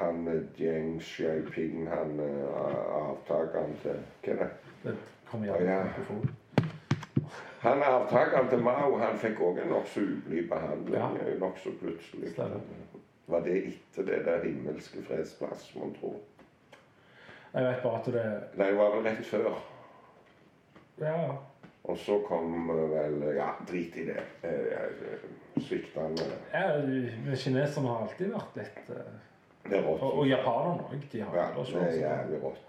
Han 0.00 0.24
Jiang 0.58 0.96
Xiaoping, 1.02 1.84
han 1.90 2.16
eh, 2.20 2.54
avtakeren 2.98 3.76
til 3.82 4.00
Hva 4.24 4.32
er 4.32 4.40
det? 4.40 4.48
Det 4.84 4.94
kommer 5.30 5.46
Ja, 5.46 5.58
gjerne 5.58 5.70
ja. 5.70 5.82
på 5.82 5.88
mikrofon. 5.88 6.30
Han 7.64 7.82
avtakeren 7.82 8.48
til 8.50 8.60
Mao 8.64 8.98
han 9.00 9.16
fikk 9.18 9.38
òg 9.40 9.62
en 9.62 9.70
nokså 9.72 10.00
ublid 10.04 10.48
behandling 10.50 11.00
Ja. 11.00 11.08
eh, 11.26 11.38
nokså 11.40 11.72
plutselig. 11.80 12.32
Stemmer. 12.34 12.60
Var 13.26 13.40
det 13.40 13.54
etter 13.70 14.04
det 14.04 14.18
der 14.26 14.42
himmelske 14.44 15.02
fredsplass, 15.02 15.70
mon 15.76 15.94
tro? 16.00 16.10
Jeg 17.54 17.64
vet 17.64 17.82
bare 17.82 17.98
at 18.00 18.06
det 18.12 18.24
Nei, 18.58 18.66
det 18.68 18.76
var 18.76 18.90
vel 18.96 19.04
rett 19.06 19.24
før. 19.26 19.54
Ja. 21.00 21.36
Og 21.84 21.96
så 21.98 22.18
kom 22.28 22.70
eh, 22.70 22.84
vel 22.90 23.36
Ja, 23.36 23.48
drit 23.68 23.96
i 23.96 24.04
det. 24.10 24.20
Eh, 24.42 25.18
Sviktende 25.60 26.24
ja 26.52 26.80
Kineserne 27.36 27.88
har 27.88 28.00
alltid 28.08 28.32
vært 28.34 28.56
litt 28.58 28.80
Det 28.88 29.78
er 29.78 29.82
rått. 29.86 30.02
Og, 30.02 30.18
og 30.18 30.26
japanerne 30.28 30.82
òg. 30.90 31.04
De 31.12 31.20
har 31.22 31.36
Ja, 31.36 31.48
det 31.56 31.82
er 31.82 31.98
jævlig 32.00 32.42
rått. 32.42 32.62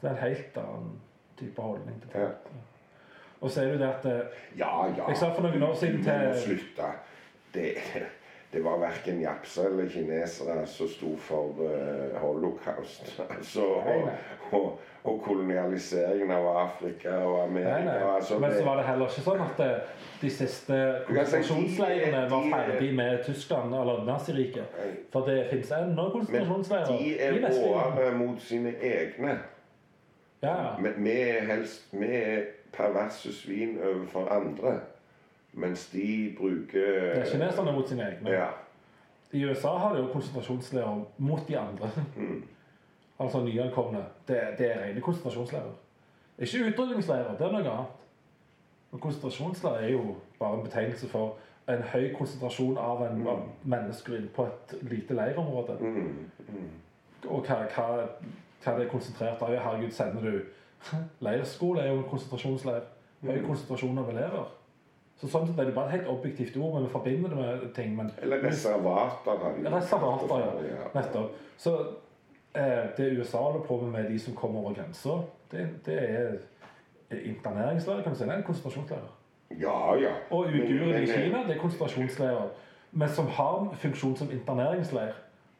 det 0.00 0.08
er 0.10 0.14
en 0.16 0.22
helt 0.22 0.56
annen 0.56 1.00
type 1.38 1.62
holdning 1.62 2.00
til 2.02 2.20
Ja. 2.20 2.28
Og 3.42 3.50
så 3.50 3.62
er 3.64 3.72
det 3.74 3.80
det 3.82 3.88
at 3.90 4.04
eh, 4.06 4.42
Ja, 4.58 4.86
ja. 4.96 5.08
Jeg 5.10 5.16
sa 5.18 5.32
for 5.34 5.42
noen 5.42 5.62
år 5.66 5.74
siden 5.74 6.02
til- 6.04 6.28
må 6.28 6.34
slutte. 6.38 6.90
Det, 7.54 7.74
det 8.52 8.60
var 8.64 8.78
verken 8.80 9.18
japser 9.20 9.66
eller 9.66 9.88
kinesere 9.90 10.62
som 10.66 10.88
sto 10.88 11.16
for 11.20 11.58
uh, 11.60 12.14
holocaust. 12.22 13.20
Altså, 13.30 13.64
og, 13.64 14.08
og, 14.52 14.80
og 15.04 15.18
kolonialiseringen 15.24 16.30
av 16.30 16.46
Afrika 16.62 17.16
og 17.26 17.42
Amerika. 17.48 17.74
Nei, 17.78 17.84
nei. 17.84 18.14
Altså, 18.14 18.38
Men 18.38 18.54
så 18.54 18.64
var 18.64 18.76
det 18.80 18.86
heller 18.86 19.10
ikke 19.10 19.24
sånn 19.26 19.42
at 19.44 19.60
eh, 19.66 19.92
de 20.22 20.30
siste 20.30 20.80
konsentrasjonsleirene 21.08 22.22
var 22.30 22.48
ferdig 22.54 22.94
med 22.94 23.24
Tyskland 23.26 23.74
eller 23.74 24.04
Naziriket. 24.06 24.80
For 25.12 25.26
det 25.28 25.48
finnes 25.50 25.72
ennå 25.76 26.06
Men 26.08 26.12
konsentrasjonsleirer 26.12 26.98
de 26.98 27.18
er 27.18 27.38
råere 27.50 28.10
mot 28.16 28.40
sine 28.40 28.74
egne. 28.80 29.38
Ja, 30.42 30.56
Men 30.80 30.92
Vi 31.04 31.20
er 31.20 31.44
helst 31.52 31.88
vi 31.92 32.06
er 32.16 32.42
perverse 32.72 33.32
svin 33.32 33.78
overfor 33.82 34.28
andre, 34.28 34.80
mens 35.52 35.86
de 35.92 36.34
bruker 36.38 37.14
Det 37.14 37.18
er 37.18 37.30
kineserne 37.30 37.72
mot 37.72 37.88
sine 37.88 38.02
egne. 38.02 38.30
Ja. 38.30 38.46
I 39.32 39.44
USA 39.44 39.68
har 39.68 39.94
de 39.94 40.00
jo 40.00 40.12
konsentrasjonsleirer 40.12 41.04
mot 41.18 41.48
de 41.48 41.58
andre. 41.58 41.90
Mm. 42.16 42.42
Altså 43.18 43.44
nyankomne. 43.44 44.04
Det, 44.28 44.40
det 44.58 44.72
er 44.76 44.84
rene 44.84 45.00
konsentrasjonsleirer. 45.00 45.72
Ikke 46.38 46.64
utrydningsleirer, 46.66 47.36
det 47.36 47.46
er 47.46 47.52
noe 47.52 47.60
annet. 47.60 47.98
Men 48.90 49.00
konsentrasjonsleir 49.00 49.72
er 49.72 49.92
jo 49.92 50.16
bare 50.38 50.58
en 50.58 50.64
betegnelse 50.64 51.08
for 51.08 51.36
en 51.68 51.82
høy 51.92 52.08
konsentrasjon 52.18 52.78
av, 52.78 53.04
en, 53.06 53.26
av 53.28 53.44
mennesker 53.64 54.26
på 54.34 54.46
et 54.46 54.74
lite 54.82 55.14
leirområde. 55.14 55.76
Mm, 55.80 56.28
mm. 56.48 56.70
Og 57.28 57.46
hva, 57.46 57.62
hva, 57.76 57.86
hva 58.64 58.74
det 58.76 58.86
er 58.86 58.90
konsentrert 58.90 59.42
av. 59.42 59.54
Herregud, 59.54 59.92
sender 59.94 60.26
du 60.26 60.40
Leirskole 61.24 61.80
er 61.80 61.92
jo 61.92 61.98
en 62.00 62.08
konsentrasjonsleir. 62.10 62.82
Høy 63.22 63.36
Mm. 63.38 63.46
konsentrasjon 63.46 63.98
av 63.98 64.08
elever. 64.10 64.46
Så 65.20 65.28
sånn 65.30 65.46
sett 65.46 65.58
er 65.62 65.64
det 65.68 65.74
bare 65.74 65.86
et 65.86 66.00
helt 66.00 66.08
objektivt 66.10 66.56
ord, 66.56 66.74
men 66.74 66.84
vi 66.88 66.90
forbinder 66.90 67.28
det 67.28 67.36
med 67.38 67.74
ting. 67.74 67.92
Men 67.96 68.10
Eller 68.22 68.40
reservater. 68.42 69.44
Reservater, 69.70 70.64
ja. 70.66 70.88
Nettopp. 70.94 71.36
Så 71.58 71.76
eh, 72.54 72.88
det 72.96 73.12
USA 73.18 73.38
holder 73.38 73.60
på 73.68 73.76
med 73.80 74.10
de 74.10 74.18
som 74.18 74.34
kommer 74.34 74.60
over 74.60 74.72
grensa, 74.74 75.20
det, 75.52 75.68
det 75.86 75.98
er 76.10 76.32
interneringsleirer, 77.10 78.02
kan 78.02 78.12
du 78.12 78.18
si. 78.18 78.24
Det 78.24 78.32
er 78.32 78.36
en 78.36 78.42
konsentrasjonsleirer. 78.42 79.12
Ja, 79.60 79.94
ja. 80.00 80.12
Og 80.30 80.46
uigurene 80.48 80.98
i 81.02 81.08
eh, 81.10 81.14
Kina, 81.14 81.44
det 81.46 81.56
er 81.56 81.60
konsentrasjonsleirer. 81.60 82.48
Men 82.92 83.08
som 83.08 83.26
har 83.26 83.74
funksjon 83.80 84.16
som 84.16 84.30
interneringsleir 84.32 85.12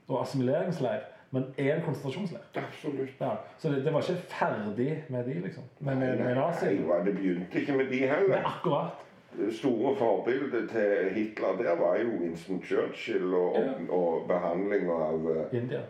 og 0.09 0.21
assimileringsleir, 0.23 1.07
men 1.33 1.47
er 1.59 1.75
en 1.75 1.83
konsentrasjonsleir. 1.87 2.43
Absolutt. 2.61 3.15
Ja, 3.21 3.31
så 3.59 3.71
det, 3.73 3.85
det 3.85 3.93
var 3.93 4.05
ikke 4.05 4.23
ferdig 4.29 5.05
med 5.09 5.25
de, 5.25 5.39
liksom. 5.47 5.65
Men 5.79 5.99
med, 5.99 6.19
med 6.19 6.27
Nei, 6.27 6.35
nazi. 6.35 6.75
hva, 6.85 6.99
det 7.07 7.15
begynte 7.17 7.61
ikke 7.61 7.77
med 7.79 7.89
de 7.89 8.01
heller. 8.07 8.29
Men 8.37 8.51
akkurat. 8.51 9.01
Det 9.33 9.55
store 9.57 9.95
forbildet 9.97 10.69
til 10.71 11.09
Hitler 11.15 11.57
der 11.63 11.77
var 11.81 11.97
jo 11.97 12.09
Winston 12.21 12.61
Churchill 12.63 13.35
og, 13.35 13.57
og, 13.57 13.99
og 13.99 14.27
behandling 14.29 14.91
av 14.93 15.31
eh, 15.33 15.57
India. 15.63 15.81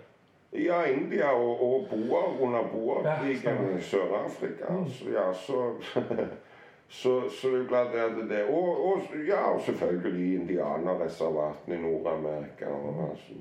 Ja, 0.52 0.84
India 0.84 1.32
og, 1.32 1.62
og 1.66 1.86
Boer 1.90 2.36
under 2.42 2.58
Ja, 2.58 2.68
Boerkrigen 2.72 3.70
ja, 3.72 3.78
i 3.78 3.80
Sør-Afrika. 3.80 4.70
Mm. 4.70 4.88
Så, 4.88 5.10
ja, 5.10 5.32
så, 5.32 5.72
så, 7.00 7.16
så 7.40 7.48
det 7.48 7.60
er 7.64 7.66
klart 7.68 7.92
det 7.92 8.28
det 8.30 8.44
og, 8.44 8.84
og, 8.86 9.00
ja, 9.28 9.42
og 9.54 9.60
selvfølgelig 9.66 10.34
indianerreservatene 10.40 11.74
i 11.74 11.82
Nord-Amerika. 11.82 12.66
og 12.66 13.10
Altså. 13.10 13.32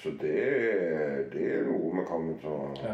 Så 0.00 0.10
det, 0.20 0.44
det 1.32 1.42
er 1.56 1.66
noe 1.66 1.90
vi 1.92 2.04
til 2.40 2.48
å 2.48 2.58
Ja, 2.82 2.92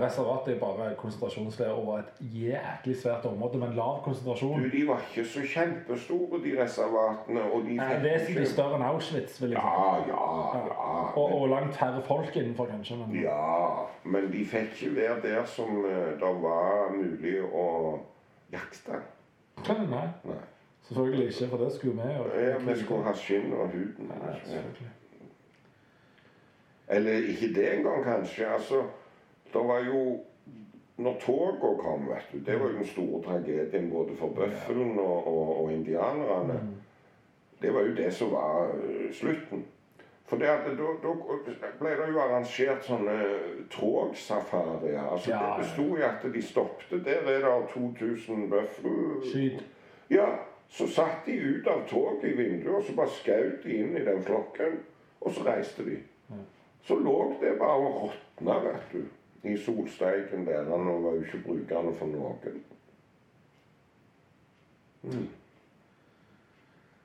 er 0.54 0.58
bare 0.60 0.88
konsentrasjonsleir 0.98 1.70
over 1.76 1.98
et 2.02 2.18
jæklig 2.20 2.96
svært 3.00 3.24
område, 3.30 3.60
men 3.62 3.76
lav 3.76 4.00
konsentrasjon. 4.04 4.62
Du, 4.64 4.68
de 4.72 4.82
var 4.88 5.04
ikke 5.06 5.24
så 5.28 5.44
kjempestore, 5.54 6.40
de 6.44 6.54
reservatene. 6.58 7.44
Og 7.52 7.62
de 7.68 7.78
fikk 7.78 8.02
vesentlig 8.04 8.44
ikke- 8.44 8.52
større 8.52 8.74
enn 8.80 8.86
Auschwitz, 8.88 9.40
vil 9.42 9.50
jeg 9.56 9.60
si. 9.60 9.66
Ja, 9.66 9.94
ja, 10.10 10.26
ja. 10.66 10.90
Og, 11.16 11.32
og 11.40 11.48
langt 11.48 11.74
færre 11.78 12.02
folk 12.02 12.36
innenfor, 12.36 12.66
kanskje. 12.66 12.96
Men 12.96 13.20
Ja, 13.22 13.86
men 14.04 14.30
de 14.32 14.44
fikk 14.44 14.74
ikke 14.82 14.96
være 14.96 15.22
der 15.22 15.44
som 15.44 15.84
eh, 15.84 16.12
det 16.20 16.34
var 16.42 16.92
mulig 16.96 17.38
å 17.52 17.98
jakte. 18.52 19.02
Nei, 19.68 20.06
Nei. 20.24 20.36
selvfølgelig 20.88 21.26
ikke, 21.28 21.48
for 21.50 21.64
det 21.64 21.72
skulle 21.72 22.02
vi 22.02 22.14
jo. 22.16 22.28
Ja, 22.40 22.58
vi 22.58 22.78
skulle 22.80 23.04
ha 23.04 23.12
skinn 23.14 23.52
og 23.52 23.68
huden. 23.74 24.08
Nei, 24.12 24.34
selvfølgelig. 24.44 24.94
Eller 26.90 27.12
ikke 27.12 27.54
det 27.54 27.74
engang, 27.74 28.04
kanskje. 28.04 28.46
Altså, 28.46 28.82
det 29.52 29.62
var 29.68 29.84
jo 29.86 30.20
Når 30.98 31.16
toget 31.20 31.60
kom, 31.60 32.08
vet 32.08 32.28
du, 32.32 32.38
det 32.50 32.60
var 32.60 32.66
jo 32.70 32.76
den 32.76 32.86
store 32.86 33.22
tragedien 33.22 33.90
både 33.90 34.16
for 34.16 34.28
bøffelen 34.28 34.98
og, 34.98 35.26
og, 35.26 35.62
og 35.64 35.72
indianerne. 35.72 36.52
Mm. 36.52 36.74
Det 37.62 37.74
var 37.74 37.80
jo 37.80 37.94
det 37.94 38.14
som 38.14 38.32
var 38.32 38.66
eh, 38.66 39.12
slutten. 39.12 39.64
For 40.28 40.36
det 40.36 40.46
at 40.46 40.66
da, 40.66 40.88
da 41.02 41.12
ble 41.80 41.90
det 41.90 42.08
jo 42.12 42.18
arrangert 42.20 42.84
sånne 42.84 43.14
togsafarier. 43.70 45.00
Altså, 45.12 45.30
Ja, 45.30 45.38
det 45.38 45.62
besto 45.62 45.86
i 45.96 46.02
at 46.04 46.26
de 46.34 46.42
stoppet. 46.42 47.04
Der 47.06 47.30
er 47.30 47.40
det 47.40 47.70
2000 47.72 48.50
bøffel... 48.50 49.62
Ja, 50.10 50.26
så 50.68 50.86
satt 50.86 51.26
de 51.26 51.32
ut 51.32 51.66
av 51.66 51.86
toget 51.88 52.28
i 52.28 52.36
vinduet, 52.36 52.74
og 52.74 52.84
så 52.84 52.96
bare 52.96 53.14
skjøt 53.22 53.64
de 53.64 53.80
inn 53.80 53.96
i 53.96 54.04
den 54.04 54.20
flokken. 54.22 54.80
Og 55.20 55.32
så 55.32 55.46
reiste 55.46 55.84
de. 55.86 55.96
Så 56.86 56.98
lå 56.98 57.34
det 57.40 57.56
bare 57.58 57.78
og 57.84 57.96
råtna, 58.02 58.58
vet 58.64 58.92
du, 58.92 59.02
i 59.48 59.56
solsteiken 59.56 60.46
der. 60.46 60.64
Han 60.70 60.86
var 61.04 61.16
jo 61.16 61.24
ikke 61.24 61.42
brukende 61.46 61.94
for 61.98 62.06
noen. 62.12 62.62
Mm. 65.02 65.26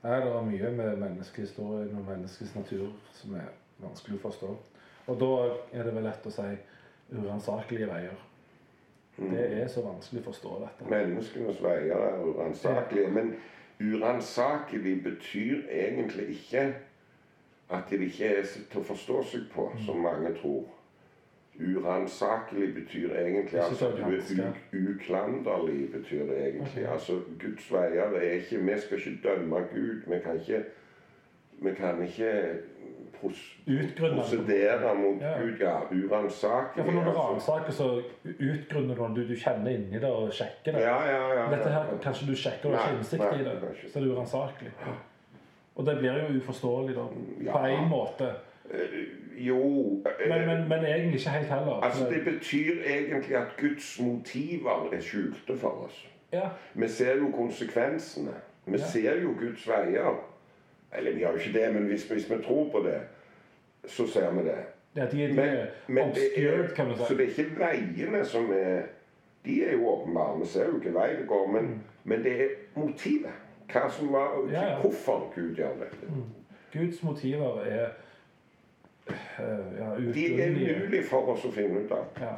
Nei, 0.03 0.19
det 0.19 0.29
er 0.35 0.45
mye 0.47 0.69
med 0.75 0.97
menneskehistorien 0.99 1.95
og 1.95 2.07
menneskets 2.07 2.55
natur 2.55 2.89
som 3.15 3.35
er 3.39 3.51
vanskelig 3.79 4.17
å 4.19 4.23
forstå. 4.27 4.53
Og 5.07 5.19
da 5.19 5.33
er 5.71 5.87
det 5.87 5.93
vel 5.95 6.07
lett 6.07 6.27
å 6.27 6.33
si 6.33 6.47
uransakelige 7.13 7.87
veier. 7.87 8.21
Det 9.17 9.43
er 9.61 9.67
så 9.69 9.83
vanskelig 9.85 10.23
å 10.23 10.27
forstå 10.31 10.53
dette. 10.63 10.87
Menneskenes 10.89 11.61
veier 11.63 12.01
er 12.07 12.23
uransakelige. 12.25 13.11
Men 13.13 13.35
uransakelig 13.83 14.95
betyr 15.05 15.67
egentlig 15.69 16.29
ikke 16.37 16.65
at 17.69 17.89
det 17.89 18.01
ikke 18.01 18.25
er 18.25 18.47
til 18.71 18.79
å 18.81 18.83
forstå 18.83 19.23
seg 19.31 19.45
på, 19.53 19.67
som 19.85 20.01
mange 20.03 20.33
tror. 20.41 20.63
Uransakelig 21.53 22.73
betyr 22.73 23.11
egentlig 23.13 23.59
altså 23.61 23.91
du 23.93 24.01
er 24.01 24.55
uklanderlig, 24.73 25.91
betyr 25.93 26.25
det 26.25 26.37
egentlig. 26.47 26.87
Altså 26.89 27.19
Guds 27.41 27.71
veier 27.71 28.15
er 28.17 28.31
ikke 28.39 28.57
Vi 28.65 28.79
skal 28.81 28.97
ikke 28.97 29.19
dømme 29.27 29.59
Gud. 29.73 30.01
Vi 30.07 30.19
kan 30.23 30.39
ikke 30.39 30.63
Vi 31.61 31.73
kan 31.77 32.01
ikke 32.01 32.31
pros 33.19 33.59
prosedere 33.97 34.95
mot 34.95 35.21
Ja. 35.21 35.41
Gud, 35.41 35.59
ja, 35.59 35.77
uransakelig. 35.91 36.77
Ja, 36.77 36.83
for 36.83 36.91
når 36.91 37.03
du 37.03 37.09
altså. 37.09 37.21
ransaker, 37.29 37.71
så 37.71 38.01
utgrunner 38.25 38.95
du 38.95 39.21
du, 39.21 39.27
du 39.27 39.35
kjenner 39.35 39.71
inni 39.71 39.99
det 39.99 40.11
og 40.11 40.33
sjekker 40.33 40.71
det. 40.71 40.81
Ja, 40.81 40.97
ja, 41.07 41.33
ja. 41.33 41.49
Dette 41.55 41.69
her, 41.69 41.97
kanskje 42.01 42.27
du 42.27 42.35
sjekker 42.35 42.69
og 42.69 42.77
har 42.77 42.89
ikke 42.89 42.97
innsikt 42.97 43.23
i 43.39 43.43
det, 43.43 43.57
så 43.61 43.91
så 43.91 43.99
er 43.99 44.03
det 44.03 44.11
uransakelig. 44.11 44.71
Og 45.75 45.85
det 45.85 45.97
blir 45.97 46.13
jo 46.13 46.37
uforståelig, 46.37 46.95
da. 46.95 47.05
På 47.51 47.57
én 47.67 47.87
måte. 47.89 48.31
Jo 49.37 49.57
eh, 50.05 50.29
Men, 50.29 50.47
men, 50.47 50.69
men 50.69 50.85
egentlig 50.85 51.13
ikke 51.19 51.29
helt 51.29 51.47
heller. 51.47 51.81
Altså, 51.83 52.05
Det 52.09 52.23
betyr 52.33 52.71
egentlig 52.85 53.35
at 53.35 53.47
Guds 53.61 53.99
motiver 54.01 54.89
er 54.93 55.01
skjulte 55.01 55.57
for 55.57 55.69
oss. 55.69 56.09
Ja, 56.33 56.49
Vi 56.73 56.87
ser 56.87 57.15
jo 57.17 57.31
konsekvensene. 57.35 58.31
Vi 58.65 58.77
Ja. 58.77 58.83
ser 58.87 59.21
jo 59.21 59.27
Guds 59.39 59.67
veier. 59.67 60.29
Eller 60.97 61.13
vi 61.15 61.21
har 61.23 61.31
jo 61.31 61.37
ikke 61.37 61.59
det, 61.59 61.73
men 61.73 61.83
hvis, 61.83 62.07
hvis 62.11 62.29
vi 62.29 62.35
tror 62.43 62.69
på 62.71 62.79
det, 62.85 62.99
så 63.85 64.07
ser 64.07 64.31
vi 64.31 64.43
det. 64.43 64.57
ja, 64.95 65.05
de, 65.05 65.27
de 65.27 65.33
Men, 65.33 65.39
er 65.39 65.65
men 65.87 65.97
det 65.97 66.11
obscured, 66.11 66.69
er, 66.69 66.75
kan 66.75 66.89
du 66.89 66.95
så 66.97 67.13
det 67.13 67.19
er 67.25 67.29
ikke 67.29 67.59
veiene 67.59 68.25
som 68.25 68.51
er 68.53 68.81
De 69.45 69.65
er 69.65 69.71
jo 69.71 69.87
åpenbare. 69.87 70.39
Vi 70.39 70.45
ser 70.45 70.65
jo 70.65 70.71
hvilken 70.71 70.93
vei 70.93 71.09
det 71.19 71.27
går. 71.27 71.51
Men, 71.51 71.83
men 72.03 72.23
det 72.23 72.41
er 72.41 72.47
motivet. 72.75 73.31
Hva 73.71 73.89
som 73.89 74.13
var, 74.13 74.27
Mm. 74.43 74.51
Ja, 74.51 74.63
ja. 74.69 74.79
Hvorfor 74.81 75.31
Gud 75.35 75.55
gjør 75.55 75.73
dette. 75.79 76.07
Guds 76.73 77.03
motiver 77.03 77.61
er 77.61 77.87
eh, 79.07 79.79
ja, 79.79 79.89
De 80.13 80.41
er 80.41 80.51
umulig 80.51 81.03
for 81.05 81.33
oss 81.33 81.45
å 81.45 81.51
finne 81.51 81.83
ut 81.85 81.91
av. 81.91 82.05
Ja. 82.21 82.35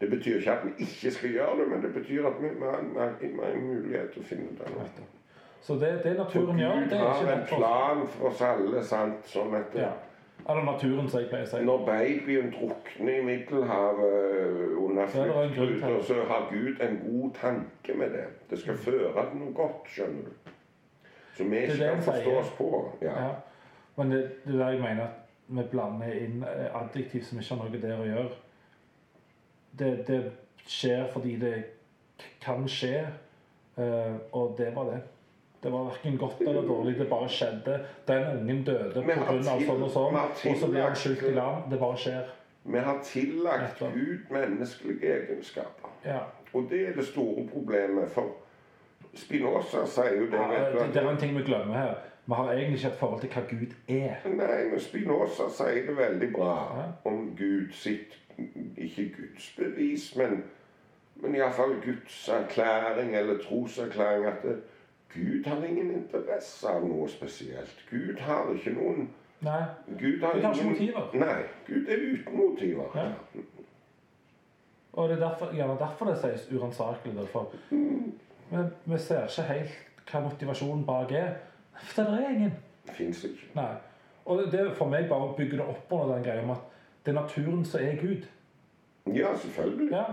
Det 0.00 0.08
betyr 0.10 0.38
ikke 0.38 0.52
at 0.52 0.62
vi 0.64 0.84
ikke 0.86 1.10
skal 1.12 1.30
gjøre 1.30 1.56
det, 1.60 1.68
men 1.68 1.82
det 1.82 1.90
betyr 1.94 2.26
at 2.26 2.38
vi 2.40 2.48
har 2.64 3.54
en 3.54 3.66
mulighet 3.66 4.12
til 4.14 4.22
å 4.22 4.28
finne 4.30 4.52
ut 4.52 4.60
av 4.64 4.78
det. 4.78 5.08
Så 5.60 5.74
det, 5.76 5.90
det 6.04 6.14
naturen 6.16 6.58
gjør, 6.58 6.86
det 6.88 6.96
er 6.96 7.04
har 7.04 7.20
ikke 7.20 7.32
en 7.32 7.38
lett 7.38 7.48
for 7.48 7.56
plan 7.56 8.06
for 8.08 8.28
oss 8.30 8.40
alle, 8.40 8.84
sant? 8.84 9.26
sånn 9.28 9.54
at 9.58 9.76
ja. 9.76 9.90
Eller 10.48 10.64
naturen, 10.64 11.08
som 11.08 11.20
jeg 11.20 11.28
pleier 11.30 11.46
å 11.46 11.50
si. 11.50 11.60
når 11.64 11.84
babyen 11.86 12.50
drukner 12.54 13.18
i 13.18 13.24
Middelhavet 13.24 14.76
under 14.78 15.02
er 15.02 15.10
til 15.12 15.32
fluktruter, 15.54 15.96
det. 15.96 16.04
så 16.08 16.24
har 16.30 16.48
Gud 16.50 16.80
en 16.86 16.98
god 17.04 17.30
tanke 17.40 17.96
med 17.98 18.16
det. 18.16 18.26
Det 18.50 18.58
skal 18.58 18.76
føre 18.76 19.26
til 19.30 19.42
noe 19.42 19.54
godt, 19.54 19.90
skjønner 19.94 20.28
du. 20.30 20.52
Så 21.36 21.44
vi 21.44 21.56
ikke 21.56 21.76
kan 22.04 22.36
oss 22.36 22.52
på. 22.58 22.70
Ja. 23.02 23.14
Ja. 23.24 23.30
Men 23.96 24.10
det, 24.10 24.22
det 24.44 24.54
er 24.54 24.58
der 24.58 24.70
jeg 24.70 24.80
mener 24.80 25.04
at 25.04 25.20
vi 25.48 25.62
blander 25.70 26.12
inn 26.12 26.44
eh, 26.46 26.68
adjektiv 26.82 27.24
som 27.26 27.40
ikke 27.40 27.56
har 27.56 27.70
noe 27.70 27.82
der 27.82 28.00
å 28.00 28.08
gjøre. 28.08 28.40
Det, 29.78 29.90
det 30.08 30.20
skjer 30.66 31.06
fordi 31.12 31.36
det 31.40 31.54
kan 32.42 32.68
skje, 32.68 33.06
eh, 33.76 34.14
og 34.32 34.54
det 34.58 34.70
var 34.76 34.92
det. 34.92 35.00
Det 35.62 35.72
var 35.72 35.84
verken 35.84 36.16
godt 36.18 36.40
eller 36.40 36.62
dårlig, 36.62 36.98
det 36.98 37.08
bare 37.08 37.28
skjedde. 37.28 37.80
Den 38.08 38.22
ungen 38.38 38.62
døde 38.64 39.02
pga. 39.04 39.42
sånn 39.44 39.82
og 39.82 39.90
sånn, 39.92 40.16
og 40.16 40.56
så 40.60 40.68
blir 40.70 40.82
han 40.82 40.96
skylt 40.96 41.22
i 41.28 41.32
land. 41.36 41.66
Det 41.70 41.78
bare 41.78 41.96
skjer. 42.00 42.30
Vi 42.64 42.78
har 42.78 43.00
tillagt 43.04 43.62
Nettopp. 43.62 43.94
Gud 43.94 44.30
menneskelige 44.30 45.12
egenskaper. 45.16 45.90
Ja. 46.04 46.18
Og 46.52 46.66
det 46.70 46.80
er 46.88 46.92
det 46.96 47.04
store 47.06 47.44
problemet. 47.52 48.08
For 48.10 48.32
Spinoza 49.14 49.84
sier 49.86 50.16
jo 50.20 50.26
det. 50.30 50.38
Ja, 50.40 50.70
det, 50.72 50.94
det 50.94 51.02
er 51.02 51.10
en 51.10 51.16
ting 51.20 51.36
vi 51.36 51.42
glemmer 51.42 51.74
her. 51.74 51.94
Vi 52.26 52.34
har 52.34 52.52
egentlig 52.52 52.78
ikke 52.78 52.88
et 52.88 52.98
forhold 53.00 53.20
til 53.20 53.30
hva 53.34 53.42
Gud 53.50 53.72
er. 53.88 54.16
Nei, 54.24 54.58
men 54.70 54.80
Spinoza 54.80 55.48
sier 55.50 55.86
det 55.88 55.96
veldig 55.96 56.32
bra 56.36 56.52
Ja. 56.78 56.84
om 57.10 57.32
Gud 57.38 57.72
sitt 57.72 58.16
Ikke 58.76 59.10
Guds 59.16 59.54
bevis, 59.58 60.16
men, 60.16 60.44
men 61.16 61.34
iallfall 61.34 61.74
Guds 61.84 62.28
erklæring 62.28 63.16
eller 63.16 63.38
troserklæring. 63.42 64.24
At 64.26 64.42
det, 64.42 64.54
Gud 65.14 65.46
har 65.46 65.64
ingen 65.64 65.90
interesse 65.90 66.68
av 66.68 66.84
noe 66.86 67.08
spesielt. 67.08 67.82
Gud 67.90 68.18
har 68.20 68.52
ikke 68.54 68.74
noen 68.76 69.08
Nei. 69.40 69.62
Gud 69.98 70.20
har, 70.20 70.34
Gud 70.34 70.42
har 70.42 70.54
ikke 70.54 70.68
motiver. 70.68 71.10
Nei, 71.14 71.42
Gud 71.66 71.88
er 71.88 72.02
uten 72.12 72.36
motiver. 72.36 72.90
Ja. 72.94 73.40
Og 74.92 75.08
det 75.08 75.16
er 75.16 75.28
derfor, 75.28 75.54
ja, 75.56 75.68
derfor 75.80 76.10
det 76.10 76.18
sies 76.20 76.52
uransakelig. 76.52 77.16
Derfor. 77.16 77.54
Men 78.50 78.66
vi 78.84 78.98
ser 78.98 79.22
ikke 79.22 79.46
helt 79.52 79.78
hva 80.10 80.20
motivasjonen 80.26 80.84
bak 80.86 81.12
er. 81.12 81.30
For 81.72 82.02
det 82.02 82.24
er 82.24 82.34
ingen. 82.34 82.52
Det 82.86 82.94
fins 82.98 83.24
ikke. 83.24 83.48
Nei. 83.54 83.70
Og 84.24 84.44
det 84.52 84.66
for 84.76 84.90
meg 84.92 85.08
bare 85.08 85.30
å 85.30 85.36
bygge 85.38 85.56
det 85.56 85.66
opp 85.66 85.92
under 85.92 86.14
den 86.14 86.26
greia 86.26 86.42
om 86.44 86.52
at 86.54 86.66
det 87.06 87.14
er 87.14 87.20
naturen 87.22 87.64
som 87.64 87.80
er 87.80 87.96
Gud. 87.96 88.26
Ja, 89.14 89.32
selvfølgelig. 89.36 89.88
Ja. 89.92 90.04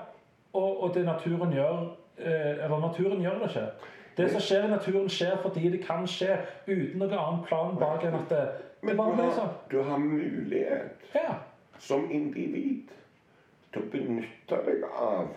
Og, 0.53 0.83
og 0.83 0.93
det 0.95 1.03
naturen 1.05 1.51
gjør 1.53 1.97
eh, 2.17 2.63
Eller 2.63 2.79
naturen 2.79 3.21
gjør 3.21 3.41
det 3.41 3.49
ikke. 3.49 3.65
Det 4.17 4.31
som 4.31 4.41
skjer 4.41 4.65
i 4.65 4.69
naturen, 4.71 5.09
skjer 5.09 5.37
fordi 5.41 5.69
det 5.69 5.83
kan 5.85 6.07
skje 6.09 6.37
uten 6.67 6.99
noen 6.99 7.13
annen 7.13 7.43
plan 7.45 7.75
bak 7.77 8.03
enn 8.07 8.15
at 8.17 8.29
det, 8.29 8.45
Men 8.81 8.97
du 8.97 9.01
har, 9.03 9.53
du 9.71 9.81
har 9.83 9.97
mulighet 9.97 11.05
Ja. 11.15 11.35
som 11.79 12.11
individ 12.11 12.89
til 13.73 13.81
å 13.81 13.89
benytte 13.91 14.59
deg 14.65 14.83
av 14.95 15.27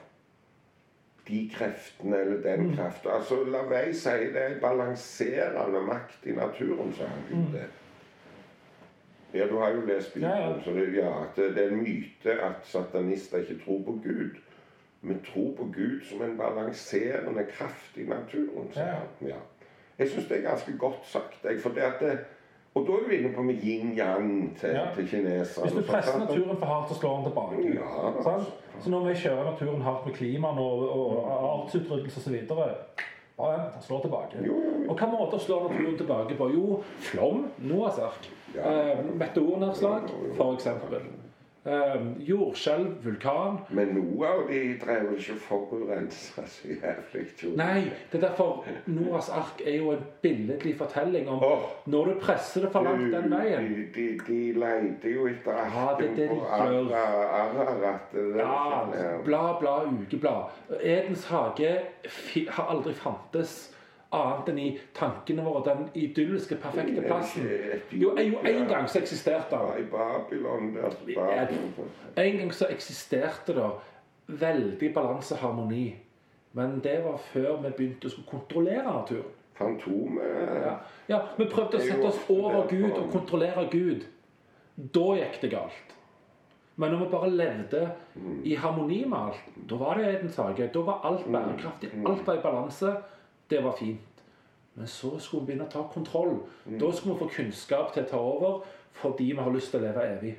de 1.28 1.50
kreftene 1.52 2.16
eller 2.16 2.36
Mm. 2.36 2.42
den 2.42 2.76
kraften. 2.76 3.10
Altså, 3.10 3.44
meg 3.68 3.94
si 3.94 4.10
det 4.10 4.36
er 4.36 4.60
balanserende 4.60 5.80
makt 5.86 6.26
i 6.26 6.32
naturen, 6.32 6.92
sa 6.92 7.04
han 7.04 7.22
Gud 7.28 7.52
det. 7.52 7.66
Ja, 9.34 9.46
du 9.46 9.58
har 9.58 9.70
jo 9.70 9.80
lest 9.86 10.14
Bibelen, 10.14 10.32
Mm. 10.36 10.40
Ja, 10.40 10.48
ja. 10.56 10.62
så 10.64 10.70
det, 10.70 10.94
ja, 10.94 11.12
det, 11.36 11.54
det 11.54 11.64
er 11.64 11.70
en 11.70 11.82
myte 11.82 12.40
at 12.42 12.66
satanister 12.66 13.38
ikke 13.38 13.64
tror 13.64 13.82
på 13.84 13.92
Gud. 14.02 14.36
Men 15.02 15.20
tro 15.32 15.54
på 15.58 15.64
Gud 15.64 16.00
som 16.10 16.22
en 16.22 16.36
balanserende 16.38 17.44
kraft 17.52 17.96
i 17.96 18.02
naturen, 18.08 18.68
Ja. 18.76 18.94
Ja. 19.28 19.36
Jeg 19.98 20.08
syns 20.08 20.26
det 20.28 20.36
er 20.38 20.48
ganske 20.50 20.72
godt 20.78 21.00
sagt. 21.04 21.44
Jeg, 21.44 21.52
det 22.00 22.18
og 22.74 22.86
da 22.86 22.92
er 22.92 23.08
du 23.08 23.10
inne 23.10 23.34
på 23.34 23.42
med 23.42 23.54
yin-yang 23.54 24.56
til, 24.60 24.68
Ja. 24.70 24.84
til 24.94 25.08
kineserne. 25.08 25.66
Hvis 25.70 25.84
du 25.86 25.92
presser 25.92 26.18
naturen 26.18 26.56
for 26.56 26.66
hardt, 26.66 26.88
så 26.88 26.94
slår 26.98 27.16
den 27.16 27.24
tilbake. 27.24 27.74
Ja, 27.74 28.22
Sant? 28.22 28.46
Så 28.80 28.90
når 28.90 29.08
vi 29.08 29.14
kjører 29.14 29.44
naturen 29.50 29.82
hardt 29.82 30.06
med 30.06 30.14
klimaet 30.14 30.58
og, 30.58 31.00
og 31.00 31.62
artsutryddelse 31.62 32.20
osv. 32.20 32.46
Bare 32.48 33.52
vent, 33.58 33.74
den 33.74 33.82
slår 33.82 34.00
tilbake. 34.00 34.36
Jo, 34.46 34.54
jo, 34.54 34.84
jo. 34.84 34.90
Og 34.90 34.98
hva 34.98 35.06
måter 35.10 35.38
slår 35.38 35.68
naturen 35.68 35.96
tilbake 35.98 36.34
på? 36.36 36.48
Jo, 36.54 36.82
flom, 36.98 37.46
Noahs 37.58 37.98
ark, 37.98 38.30
Ja. 38.54 38.92
eh, 38.92 39.04
meteornedslag, 39.14 40.02
f.eks. 40.36 40.66
Eh, 41.64 41.96
jordskjelv, 42.18 43.04
vulkan. 43.04 43.58
Men 43.68 43.88
Noah 43.92 44.30
og 44.30 44.46
de 44.48 44.78
drev 44.80 45.10
ikke 45.18 45.34
forurensa 45.44 46.46
så 46.48 46.68
jævlig. 46.72 47.26
Nei, 47.56 47.82
det 48.12 48.16
er 48.16 48.22
derfor 48.28 48.64
Noahs 48.86 49.28
ark 49.28 49.60
er 49.66 49.76
jo 49.76 49.90
en 49.92 50.06
billedlig 50.22 50.72
fortelling 50.78 51.28
om 51.28 51.42
oh, 51.44 51.66
når 51.84 52.04
du 52.04 52.14
presser 52.22 52.64
det 52.64 52.70
for 52.72 52.88
langt 52.88 53.12
den 53.12 53.28
veien. 53.34 53.68
De, 53.68 53.84
de, 53.94 54.06
de 54.24 54.38
leide 54.56 55.12
jo 55.12 55.26
etter 55.28 55.58
Ja, 55.58 55.66
det 55.66 55.74
er 55.74 55.90
arken 55.90 56.16
det 56.16 56.28
de 56.30 56.38
på 56.38 56.46
Ararat. 56.48 58.16
Ja, 58.40 59.18
bla, 59.24 59.42
bla, 59.60 59.76
ukeblad. 59.84 60.56
Edens 60.80 61.26
hage 61.28 61.74
har 62.48 62.72
aldri 62.72 62.96
fantes 62.96 63.58
annet 64.12 64.48
enn 64.50 64.58
i 64.58 64.68
tankene 64.94 65.44
våre. 65.46 65.62
Den 65.66 65.88
idylliske, 65.94 66.56
perfekte 66.62 67.02
plassen. 67.06 67.46
Jo, 67.92 68.14
jo 68.18 68.38
en 68.44 68.68
gang 68.68 68.88
så 68.90 68.98
eksisterte 68.98 69.56
det. 69.56 69.84
I 69.84 69.88
Babylon 69.92 70.74
der. 70.74 71.52
En 72.16 72.38
gang 72.38 72.54
så 72.54 72.66
eksisterte 72.70 73.54
det 73.54 73.68
veldig 74.40 74.94
balanse 74.94 75.34
og 75.34 75.44
harmoni. 75.44 75.84
Men 76.52 76.80
det 76.82 77.04
var 77.04 77.20
før 77.30 77.60
vi 77.62 77.70
begynte 77.76 78.10
å 78.10 78.24
kontrollere 78.30 78.86
naturen. 78.86 79.36
Fantomet 79.60 80.24
Ja. 80.64 80.74
ja, 81.08 81.20
Vi 81.36 81.44
prøvde 81.44 81.78
å 81.78 81.84
sette 81.84 82.06
oss 82.08 82.20
over 82.28 82.66
Gud 82.68 82.90
og 82.90 83.10
kontrollere 83.12 83.68
Gud. 83.70 84.06
Da 84.76 85.06
gikk 85.18 85.40
det 85.42 85.50
galt. 85.52 85.96
Men 86.80 86.94
når 86.94 87.04
vi 87.04 87.10
bare 87.12 87.30
levde 87.30 87.80
i 88.44 88.54
harmoni 88.56 89.04
med 89.04 89.18
alt, 89.18 89.40
da 89.68 89.76
var 89.76 89.98
det 89.98 90.14
Edens 90.14 90.36
hage. 90.40 90.70
Da 90.72 90.80
var 90.80 91.02
alt 91.04 91.26
bærekraftig. 91.26 91.90
Alt 92.06 92.26
var 92.26 92.38
i 92.38 92.42
balanse. 92.42 92.94
Det 93.50 93.62
var 93.64 93.72
fint. 93.78 94.22
Men 94.74 94.86
så 94.86 95.18
skulle 95.18 95.42
vi 95.42 95.52
begynne 95.52 95.66
å 95.66 95.72
ta 95.72 95.82
kontroll. 95.92 96.36
Da 96.80 96.92
skulle 96.92 97.14
vi 97.16 97.24
få 97.24 97.30
kunnskap 97.34 97.92
til 97.94 98.04
å 98.06 98.10
ta 98.10 98.20
over 98.20 98.60
fordi 99.00 99.30
vi 99.32 99.38
har 99.40 99.50
lyst 99.54 99.70
til 99.72 99.80
å 99.80 99.86
leve 99.88 100.02
evig. 100.16 100.36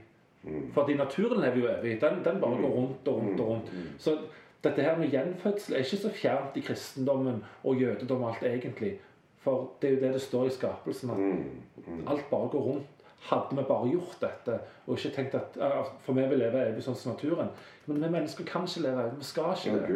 Fordi 0.73 0.93
naturen 0.97 1.41
lever 1.41 1.57
jo 1.61 1.67
evig. 1.69 1.97
Den, 2.01 2.23
den 2.25 2.39
bare 2.41 2.57
går 2.61 2.71
rundt 2.75 3.07
og 3.07 3.19
rundt 3.19 3.39
og 3.39 3.47
rundt. 3.51 3.71
Så 4.01 4.15
dette 4.63 4.81
her 4.85 4.97
med 4.97 5.09
gjenfødsel 5.13 5.75
er 5.75 5.83
ikke 5.85 5.97
så 5.97 6.09
fjernt 6.13 6.57
i 6.57 6.63
kristendommen 6.65 7.43
og 7.63 7.75
jødedom 7.81 8.23
og 8.23 8.29
alt 8.33 8.43
egentlig. 8.49 8.95
For 9.41 9.71
det 9.81 9.89
er 9.89 9.93
jo 9.95 10.01
det 10.01 10.13
det 10.13 10.21
står 10.21 10.47
i 10.47 10.55
skapelsen. 10.55 11.09
at 11.09 12.09
Alt 12.11 12.29
bare 12.29 12.49
går 12.49 12.61
rundt. 12.71 12.87
Hadde 13.21 13.55
vi 13.57 13.63
bare 13.67 13.89
gjort 13.89 14.17
dette 14.21 14.59
og 14.87 14.97
ikke 14.97 15.09
tenkt 15.15 15.35
at 15.37 15.57
For 16.05 16.13
vi 16.17 16.23
vil 16.29 16.39
leve 16.41 16.61
evig 16.71 16.83
sånn 16.83 16.95
som 16.97 17.11
naturen. 17.13 17.49
Men 17.85 18.01
vi 18.01 18.09
mennesker 18.09 18.45
kan 18.49 18.65
ikke 18.65 18.81
leve 18.87 19.01
evig. 19.07 19.17
Vi 19.19 19.23
skal 19.29 19.53
ikke 19.53 19.75
det. 19.77 19.87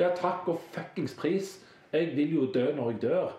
Ja, 0.00 0.10
takk 0.16 0.48
og 0.52 0.60
fuckings 0.72 1.14
pris. 1.16 1.54
Jeg 1.94 2.12
vil 2.16 2.34
jo 2.34 2.46
dø 2.54 2.66
når 2.76 2.90
jeg 2.94 3.02
dør. 3.08 3.32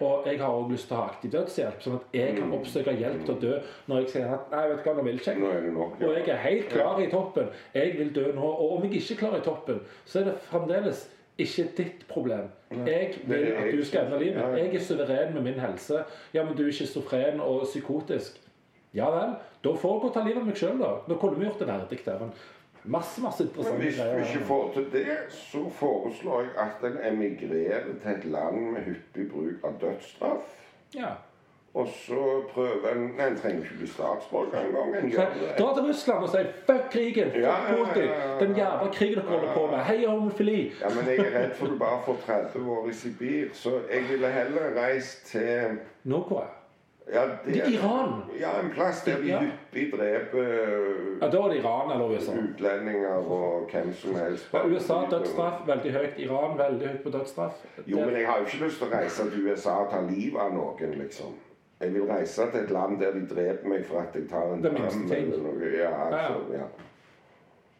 Og 0.00 0.26
jeg 0.28 0.36
har 0.40 0.52
også 0.52 0.72
lyst 0.74 0.88
til 0.90 0.94
å 0.96 1.00
ha 1.00 1.04
aktiv 1.08 1.30
dødshjelp, 1.32 1.78
sånn 1.80 1.94
at 1.96 2.16
jeg 2.18 2.34
kan 2.36 2.50
oppsøke 2.52 2.92
hjelp 3.00 3.22
til 3.24 3.32
å 3.32 3.36
dø 3.40 3.52
når 3.88 4.02
jeg 4.02 4.10
sier 4.12 4.32
at 4.34 4.50
nei, 4.52 4.64
vet 4.68 4.82
du 4.82 4.88
hva, 4.90 4.92
nå 4.98 5.04
vil 5.06 5.16
jeg 5.16 5.22
ikke. 5.24 5.52
Er 5.56 5.62
det 5.64 5.70
nok. 5.72 5.94
Og 6.04 6.10
jeg 6.18 6.28
er 6.34 6.42
helt 6.42 6.66
klar 6.74 7.00
i 7.00 7.06
toppen. 7.12 7.46
Jeg 7.74 7.94
vil 7.96 8.10
dø 8.18 8.26
nå. 8.36 8.50
Og 8.50 8.74
om 8.76 8.84
jeg 8.84 9.00
ikke 9.00 9.14
er 9.16 9.20
klar 9.22 9.36
i 9.38 9.44
toppen, 9.46 9.78
så 10.04 10.20
er 10.20 10.28
det 10.28 10.34
fremdeles 10.50 11.06
ikke 11.40 11.64
ditt 11.76 12.04
problem. 12.08 12.50
Jeg 12.72 13.22
vil 13.24 13.46
at 13.52 13.70
du 13.72 13.84
skal 13.84 14.04
endre 14.06 14.20
livet. 14.20 14.36
ja, 14.40 14.50
ja. 14.50 14.64
Jeg 14.64 14.74
er 14.74 14.84
suveren 14.84 15.34
med 15.34 15.42
min 15.48 15.60
helse. 15.60 16.04
Ja, 16.34 16.44
men 16.44 16.56
du 16.56 16.66
er 16.66 16.76
schizofren 16.76 17.40
og 17.40 17.64
psykotisk. 17.64 18.40
Ja 18.96 19.08
vel. 19.12 19.34
Da 19.64 19.72
får 19.72 19.92
jeg 19.96 20.00
gå 20.04 20.08
og 20.08 20.14
ta 20.14 20.22
livet 20.24 20.40
av 20.40 20.46
meg 20.48 20.60
sjøl, 20.60 20.78
da. 20.80 20.92
Nå 21.08 21.18
kunne 21.20 21.40
vi 21.40 21.48
gjort 21.48 21.60
det 21.60 21.68
verdig 21.68 21.98
der. 22.04 22.28
Men 22.86 22.92
masse, 22.92 23.22
masse 23.22 23.42
Men 23.42 23.48
interessante 23.48 23.82
hvis 23.82 23.96
du 23.98 24.38
ikke 24.38 24.46
får 24.46 24.72
til 24.74 24.86
det, 24.92 25.16
så 25.28 25.70
foreslår 25.70 26.40
jeg 26.40 26.50
at 26.66 26.84
en 26.90 26.98
emigrerer 27.12 27.80
til 28.02 28.10
et 28.10 28.24
land 28.24 28.60
med 28.60 28.80
hyppig 28.80 29.30
bruk 29.32 29.64
av 29.64 29.80
dødsstraff. 29.80 30.52
Ja. 30.94 31.16
Og 31.74 31.88
så 32.06 32.42
prøver 32.52 32.92
en 32.92 33.02
En 33.20 33.36
trenger 33.36 33.62
ikke 33.62 33.78
bli 33.78 33.86
statsborger 33.86 34.60
engang. 34.60 34.94
Dra 35.58 35.74
til 35.74 35.82
Russland 35.88 36.22
og 36.22 36.28
si 36.28 36.36
'fuck 36.36 36.84
krigen', 36.94 37.30
fuck 37.30 37.36
Ja, 37.36 37.40
ja, 37.40 37.68
ja, 37.68 37.74
Putin', 37.74 37.98
ja, 37.98 38.32
ja. 38.32 38.38
den 38.44 38.56
jævla 38.56 38.90
krigen 38.92 39.14
dere 39.14 39.26
holder 39.26 39.54
på 39.54 39.66
med. 39.66 39.78
Hei, 39.78 40.04
homofili. 40.06 40.72
Ja, 40.80 40.88
men 40.88 41.08
jeg 41.08 41.18
er 41.18 41.40
redd 41.40 41.54
for 41.54 41.66
du 41.66 41.78
bare 41.78 42.02
får 42.06 42.16
30 42.26 42.70
år 42.70 42.88
i 42.88 42.92
Sibir, 42.92 43.48
så 43.52 43.70
jeg 43.70 44.02
ville 44.10 44.26
heller 44.26 44.82
reist 44.82 45.26
til 45.26 45.78
Nord-Korea. 46.04 46.65
Ja, 47.12 47.22
Det 47.44 47.56
er 47.62 47.68
Iran. 47.70 48.22
Ja, 48.40 48.50
en 48.62 48.70
plass 48.74 49.02
der 49.04 49.16
de 49.22 49.38
hyppig 49.38 49.92
dreper 49.98 50.42
Ja, 51.22 51.28
Da 51.30 51.38
er 51.42 51.48
det 51.48 51.58
Iran 51.60 51.90
eller 51.92 52.10
USA. 52.16 52.32
utlendinger 52.32 53.30
og 53.30 53.70
hvem 53.72 53.94
som 53.94 54.14
helst. 54.14 54.48
Ja, 54.52 54.66
USA 54.66 54.94
dødsstraff, 55.10 55.66
veldig 55.66 55.92
høyt. 55.92 56.18
Iran 56.18 56.58
veldig 56.58 56.88
høyt 56.88 57.02
på 57.02 57.10
dødsstraff. 57.10 57.64
Jo, 57.86 57.96
men 58.04 58.16
jeg 58.16 58.26
har 58.26 58.38
jo 58.38 58.44
ikke 58.44 58.64
lyst 58.64 58.78
til 58.78 58.86
å 58.86 58.94
reise 58.98 59.30
til 59.30 59.46
USA 59.48 59.70
og 59.70 59.90
ta 59.90 60.00
livet 60.10 60.40
av 60.40 60.54
noen, 60.54 60.98
liksom. 60.98 61.34
Jeg 61.80 61.92
vil 61.94 62.02
reise 62.08 62.42
til 62.50 62.60
et 62.60 62.70
land 62.70 63.00
der 63.00 63.12
de 63.12 63.26
dreper 63.34 63.68
meg 63.68 63.84
for 63.84 64.00
at 64.00 64.14
jeg 64.14 64.28
tar 64.30 64.52
en 64.54 64.62
Det 64.64 64.72
minste 64.72 65.08
ting. 65.08 65.32
Ja, 65.78 65.90
altså, 66.08 66.52
ja. 66.52 66.68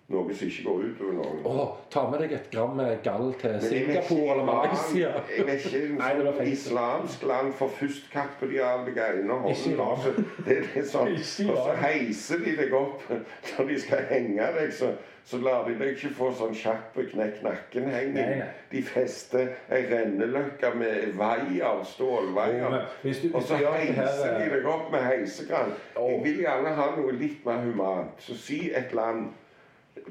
Noe 0.08 0.34
som 0.38 0.46
ikke 0.46 0.62
går 0.68 0.82
ut 0.86 1.00
over 1.02 1.14
noen. 1.16 1.38
Åh, 1.50 1.70
ta 1.90 2.04
med 2.10 2.20
deg 2.22 2.32
et 2.36 2.44
gram 2.52 2.76
med 2.78 3.00
gall 3.02 3.32
til 3.40 3.56
Singapore 3.60 4.36
eller 4.36 4.44
Malaysia. 4.46 5.08
Jeg 5.36 5.46
vet 5.48 5.64
ikke, 5.66 5.80
Nei, 5.98 6.10
det 6.14 6.24
var 6.28 6.42
islamsk 6.46 7.22
land, 7.26 7.48
for 7.58 7.72
først 7.74 8.04
kapper 8.12 8.46
de 8.52 8.60
av 8.62 8.84
deg 8.86 9.00
ene 9.02 9.34
hånden. 9.34 9.72
Iran. 9.72 9.80
og 9.80 9.98
så- 10.04 10.44
Det 10.46 10.58
er 10.76 10.84
sånn, 10.86 11.10
og 11.50 11.56
så 11.58 11.74
heiser 11.80 12.38
de 12.44 12.54
deg 12.60 12.72
opp 12.78 13.02
når 13.10 13.66
de 13.72 13.78
skal 13.82 14.04
henge 14.12 14.46
deg. 14.60 14.72
Så, 14.78 14.92
så 15.26 15.40
lar 15.42 15.64
de 15.66 15.74
deg 15.74 15.96
ikke 15.96 16.12
få 16.14 16.28
sånn 16.38 16.54
kjapp 16.54 16.94
knekk 17.10 17.40
nakken-henging. 17.42 18.44
De 18.70 18.82
fester 18.86 19.48
ei 19.74 19.80
renneløkke 19.90 20.70
med 20.78 21.16
vaier, 21.18 21.82
stålvaier. 21.96 22.76
du- 23.02 23.34
Og 23.34 23.42
så 23.42 23.56
heiser 23.58 24.38
de 24.38 24.44
eh, 24.44 24.54
deg 24.54 24.66
opp 24.70 24.92
med 24.92 25.02
heisekran. 25.02 25.74
Jeg 25.98 26.22
vil 26.22 26.38
gjerne 26.44 26.76
ha 26.78 26.86
noe 26.94 27.12
litt 27.18 27.42
mer 27.46 27.58
humant. 27.66 28.14
Så 28.22 28.38
si 28.38 28.70
et 28.70 28.94
land 28.94 29.32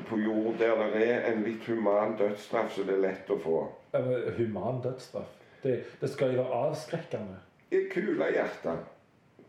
på 0.10 0.18
jord 0.20 0.58
der 0.60 0.82
det 0.94 1.08
er 1.14 1.32
en 1.32 1.44
litt 1.46 1.64
human 1.70 2.16
dødsstraff, 2.20 2.74
som 2.76 2.88
det 2.88 2.96
er 2.98 3.04
lett 3.08 3.30
å 3.30 3.38
få. 3.42 3.58
eh, 3.94 4.34
Human 4.38 4.82
dødsstraff. 4.84 5.32
Det, 5.64 5.84
det 6.02 6.10
skal 6.10 6.34
jo 6.36 6.42
være 6.44 6.60
avskrekkende. 6.70 7.38
I 7.72 7.84
kule 7.94 8.28
hjertet. 8.32 8.86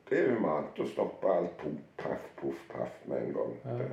Det 0.08 0.18
er 0.22 0.34
humant 0.36 0.78
å 0.78 0.86
stoppe 0.86 1.26
alt 1.28 1.56
poff, 1.58 1.80
paff, 1.98 2.28
poff, 2.40 2.60
paff 2.70 3.00
med 3.10 3.18
en 3.24 3.32
gang. 3.34 3.56
Ja. 3.64 3.88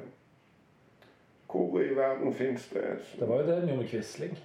Hvor 1.53 1.81
i 1.81 1.93
verden 1.95 2.33
fins 2.33 2.67
det? 2.73 2.83
Det 3.19 3.27
var 3.29 3.41
jo 3.41 3.47
det 3.47 3.63
med 3.77 3.87
Quisling. 3.89 4.37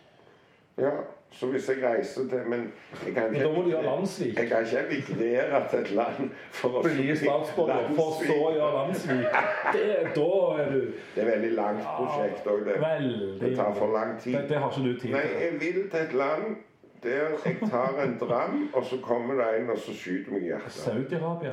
Ja, 0.79 0.91
så 1.31 1.47
hvis 1.47 1.69
jeg 1.69 1.83
reiser 1.83 2.29
til 2.29 2.49
Men 2.49 2.73
jeg 3.07 3.15
kan 3.15 3.33
Men 3.33 3.41
da 3.43 3.49
må 3.53 3.63
du 3.63 3.69
gjøre 3.71 3.83
landssvik. 3.85 4.39
Jeg 4.39 4.49
kan 4.49 4.65
ikke 4.65 4.79
emigrere 4.87 5.61
til 5.71 5.79
et 5.79 5.91
land 5.91 6.31
for 6.51 6.79
å 6.79 6.83
Bli 6.83 7.17
statsborger, 7.17 7.91
for 7.99 8.23
så 8.23 8.39
å 8.47 8.53
gjøre 8.55 8.71
landssvik. 8.79 9.37
Det, 9.77 9.99
da 10.17 10.31
er 10.63 10.73
du 10.73 10.81
Det 11.15 11.23
er 11.25 11.31
veldig 11.31 11.53
langt 11.59 11.85
prosjekt 11.99 12.47
òg, 12.47 12.65
det. 12.67 12.79
veldig 12.83 13.41
Det 13.41 13.57
tar 13.57 13.75
for 13.75 13.93
lang 13.93 14.17
tid. 14.21 14.35
Det, 14.35 14.49
det 14.49 14.63
har 14.63 14.73
ikke 14.73 14.87
du 14.89 14.93
tid 14.93 15.01
til. 15.01 15.17
Nei, 15.17 15.27
jeg 15.45 15.61
vil 15.61 15.83
til 15.91 16.01
et 16.01 16.19
land 16.23 16.57
der 17.03 17.35
jeg 17.45 17.71
tar 17.71 18.01
en 18.03 18.17
dram, 18.19 18.71
og 18.75 18.85
så 18.85 18.97
kommer 19.03 19.35
det 19.39 19.61
en 19.61 19.71
og 19.71 19.79
så 19.79 19.93
skyter 19.95 20.33
meg 20.33 20.43
i 20.43 20.49
hjertet. 20.53 20.73
Saudi-Arabia. 20.73 21.53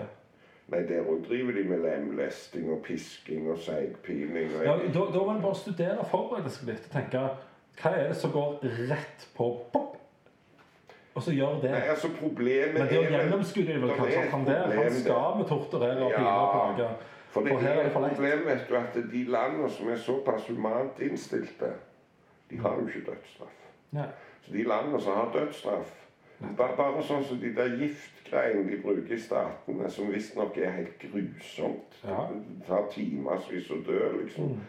Nei, 0.73 0.79
der 0.89 1.05
òg 1.05 1.27
driver 1.27 1.53
de 1.53 1.63
med 1.69 1.83
lemlesting 1.83 2.71
og 2.73 2.79
pisking 2.87 3.51
og 3.51 3.59
seigpining. 3.61 4.49
Ja, 4.65 4.73
da, 4.73 5.03
da 5.13 5.19
må 5.21 5.35
en 5.35 5.43
bare 5.43 5.59
studere 5.59 5.99
og 6.01 6.07
forberede 6.09 6.49
seg 6.49 6.71
litt 6.71 6.87
og 6.87 6.95
tenke 6.95 7.21
hva 7.81 7.91
er 7.95 8.07
det 8.07 8.17
som 8.17 8.31
går 8.31 8.59
rett 8.89 9.27
på 9.35 9.49
pop? 9.73 9.91
Og 11.15 11.23
så 11.23 11.31
gjør 11.31 11.61
det. 11.61 11.71
Nei, 11.71 11.81
altså 11.93 12.09
problemet 12.19 12.73
Men 12.75 12.87
det 12.91 12.99
å 12.99 13.03
er 13.05 13.13
gjennomskue 13.13 13.65
vel 13.79 13.91
kanskje 13.95 14.23
at 14.25 14.33
han 14.33 14.45
der 14.47 14.73
han 14.75 14.97
skal 14.99 15.37
med 15.39 15.47
torturere 15.47 16.03
og 16.03 16.11
Ja. 16.11 16.17
pine 16.17 16.29
og 16.29 16.55
plage. 16.55 16.89
For 17.31 17.41
det 17.41 17.51
er 17.67 17.85
et 17.85 17.91
problem, 17.91 18.45
vet 18.45 18.69
du, 18.69 18.75
at 18.75 18.93
de 19.11 19.23
landene 19.27 19.69
som 19.69 19.89
er 19.89 19.95
såpass 19.95 20.47
humant 20.47 20.99
innstilte, 20.99 21.73
de 22.49 22.57
har 22.57 22.75
jo 22.79 22.87
ikke 22.87 23.11
dødsstraff. 23.11 23.57
Nei. 23.91 24.07
Så 24.41 24.53
de 24.53 24.63
landene 24.63 25.01
som 25.01 25.13
har 25.13 25.31
dødsstraff 25.33 25.91
bare, 26.57 26.75
Bare 26.77 27.03
sånn 27.03 27.23
som 27.23 27.39
de 27.39 27.53
der 27.55 27.77
giftgreiene 27.79 28.69
de 28.69 28.77
bruker 28.83 29.15
i 29.15 29.19
statene, 29.19 29.89
som 29.89 30.11
visstnok 30.11 30.57
er 30.57 30.73
helt 30.75 30.99
grusomt. 30.99 31.99
Ja. 32.03 32.25
Det 32.31 32.65
tar 32.67 32.89
timevis 32.91 33.69
å 33.71 33.79
dø, 33.87 34.01
liksom. 34.21 34.43
Mm. 34.43 34.59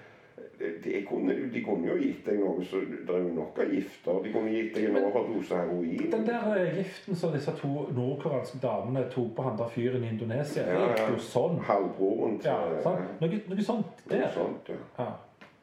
Det- 0.59 0.85
Det 0.85 1.07
kunne, 1.09 1.35
de 1.53 1.61
kunne 1.65 1.87
jo 1.89 1.97
gitt 2.01 2.25
deg 2.27 2.39
noe 2.41 2.65
så 2.65 2.81
Det 2.81 3.11
er 3.15 3.19
jo 3.19 3.29
nok 3.35 3.59
av 3.59 3.69
gifter. 3.75 4.23
De 4.25 4.33
kunne 4.33 4.51
gitt 4.51 4.75
deg 4.75 4.85
en 4.89 4.97
overdose 5.05 5.55
heroin. 5.55 6.11
Den 6.11 6.27
der 6.27 6.55
eh, 6.57 6.77
giften 6.79 7.15
som 7.17 7.33
disse 7.33 7.53
to 7.59 7.69
nordkoreanske 7.93 8.59
damene 8.63 9.05
tok 9.11 9.35
på 9.37 9.43
han 9.43 9.59
der 9.59 9.69
fyren 9.69 10.05
i 10.05 10.09
Indonesia, 10.09 10.63
det 10.65 10.73
Ja, 10.73 10.87
gikk 10.95 11.11
jo 11.11 11.17
sånn. 11.19 11.59
Halvbroren 11.61 12.39
til 12.41 12.51
Ja, 12.51 12.81
sånn. 12.83 13.03
Noe, 13.21 13.41
noe 13.49 13.63
sånt 13.63 14.07
noe 14.11 14.31
sånt, 14.35 14.69
ja. 14.69 14.75
Ja. 15.05 15.13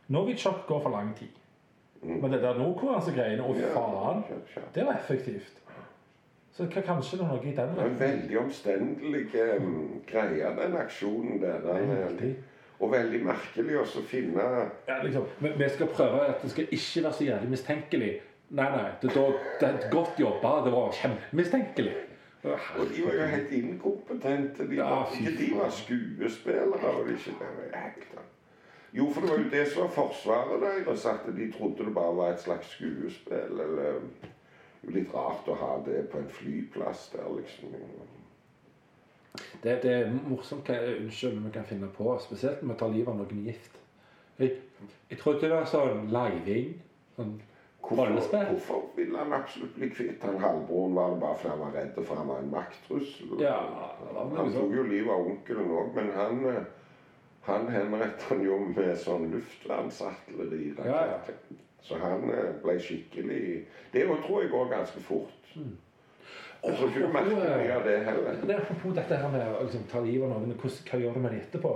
Novichok 0.10 0.68
går 0.68 0.82
for 0.82 0.90
lang 0.90 1.14
tid. 1.16 1.30
Mm. 2.04 2.22
Men 2.22 2.32
det 2.32 2.42
der 2.42 2.54
nordkoreanske 2.60 3.14
greiene, 3.16 3.44
å 3.44 3.56
Ja, 3.60 3.68
faen, 3.74 4.24
ja, 4.30 4.36
ja. 4.56 4.62
det 4.76 4.86
var 4.86 4.94
effektivt. 4.94 5.54
Så 6.52 6.66
hva, 6.70 6.82
kanskje 6.86 7.18
det 7.18 7.22
er 7.26 7.28
noe 7.34 7.42
i 7.42 7.56
den 7.56 7.56
Det 7.56 7.84
retningen. 7.84 8.00
veldig 8.00 8.38
omstendelig 8.40 9.58
um, 9.58 10.02
greie, 10.06 10.56
den 10.56 10.76
aksjonen 10.78 11.42
der. 11.42 11.60
Den, 11.62 11.90
eh, 11.92 12.06
Veldig. 12.08 12.36
Og 12.84 12.92
veldig 12.92 13.20
merkelig 13.26 13.80
også 13.82 14.04
å 14.04 14.08
finne 14.08 14.48
Ja, 14.88 15.00
liksom, 15.04 15.28
vi, 15.40 15.70
skal 15.72 15.92
prøve 15.94 16.26
at 16.28 16.42
det 16.44 16.52
skal 16.52 16.68
ikke 16.70 17.04
være 17.06 17.14
så 17.20 17.28
jævlig 17.28 17.54
mistenkelig. 17.54 18.14
Nei, 18.54 18.66
nei, 18.70 18.90
det, 19.02 19.14
det 19.62 19.70
er 19.70 19.86
godt 19.92 20.20
jobba. 20.20 20.58
Det 20.66 20.74
var 20.74 20.92
kjempemistenkelig. 21.00 21.94
Og 22.44 22.86
de 22.96 23.06
var 23.06 23.14
jo 23.14 23.28
helt 23.32 23.52
inkompetente. 23.52 24.70
De 24.70 24.78
var, 24.78 25.10
ja, 25.24 25.32
de 25.40 25.48
var 25.56 25.70
skuespillere. 25.70 26.92
Og 27.00 27.08
de 27.08 27.14
ikke, 27.14 27.38
det. 28.12 28.28
Jo, 28.94 29.10
for 29.10 29.22
det 29.22 29.30
var 29.30 29.38
jo 29.38 29.50
det 29.50 29.68
som 29.72 29.82
var 29.82 29.90
forsvaret 29.90 30.62
deres, 30.62 31.06
at 31.06 31.26
de 31.38 31.52
trodde 31.52 31.86
det 31.86 31.94
bare 31.94 32.16
var 32.16 32.34
et 32.34 32.42
slags 32.42 32.76
skuespill. 32.76 33.60
Eller 33.66 34.02
litt 34.92 35.14
rart 35.16 35.48
å 35.48 35.56
ha 35.58 35.78
det 35.86 36.04
på 36.12 36.20
en 36.20 36.30
flyplass 36.30 37.08
der, 37.16 37.30
liksom. 37.40 37.74
Det, 39.64 39.80
det 39.84 39.94
er 39.94 40.12
morsomt 40.28 40.68
hva 40.70 40.78
unnskyld 40.98 41.40
vi 41.46 41.54
kan 41.56 41.66
finne 41.66 41.90
på, 41.96 42.12
spesielt 42.22 42.62
når 42.62 42.74
vi 42.74 42.80
tar 42.82 42.94
livet 42.94 43.14
av 43.14 43.18
noen 43.22 43.48
gift. 43.48 43.80
Jeg, 44.42 44.60
jeg 45.10 45.20
trodde 45.22 45.42
det 45.46 45.56
var 45.56 45.66
sånn 45.70 46.08
leiving. 46.14 46.78
Sånn 47.18 47.34
Hvorfor, 47.84 48.14
hvorfor 48.48 48.84
ville 48.96 49.18
han 49.20 49.34
absolutt 49.36 49.74
bli 49.76 49.90
kvitt 49.92 50.22
han 50.24 50.38
halvbroren? 50.40 50.94
Var 50.96 51.10
det 51.12 51.18
bare 51.20 51.36
fordi 51.42 51.50
han 51.52 51.60
var 51.60 51.74
redd 51.76 51.98
for 51.98 52.16
han 52.16 52.30
var 52.32 52.40
en 52.40 52.54
makttrussel? 52.54 53.34
Ja, 53.44 53.58
han 54.16 54.54
tok 54.54 54.72
jo 54.72 54.86
livet 54.88 55.12
av 55.12 55.28
onkelen 55.34 55.74
òg, 55.82 55.90
men 55.98 56.14
han 56.16 56.46
eh, 56.48 56.62
han 57.44 57.68
henrettet 57.68 58.24
han 58.30 58.44
jo 58.46 58.58
med 58.70 58.94
sånn 59.04 59.28
luftvernsartilleri. 59.34 60.70
Ja, 60.80 61.02
ja. 61.12 61.18
Så 61.84 61.98
han 62.00 62.30
eh, 62.32 62.54
ble 62.64 62.78
skikkelig 62.80 63.66
Det 63.92 64.06
tror 64.08 64.46
jeg 64.46 64.52
går 64.54 64.70
ganske 64.72 65.04
fort. 65.04 65.50
Jeg 65.52 65.74
tror 66.64 66.88
ikke 66.90 67.02
du 67.04 67.12
merker 67.12 67.36
mye 67.36 67.74
av 67.76 67.84
det 67.88 67.98
heller. 68.06 68.38
Det 68.42 68.56
er 68.56 68.62
Apropos 68.64 68.94
dette 68.96 69.18
her 69.20 69.32
med 69.34 69.42
å 69.48 69.64
liksom, 69.66 69.84
ta 69.92 70.00
livet 70.04 70.24
av 70.30 70.36
noen, 70.42 70.54
hvordan, 70.56 70.86
hva 70.92 71.00
gjør 71.02 71.14
du 71.18 71.20
med 71.26 71.32
det 71.36 71.42
etterpå? 71.48 71.74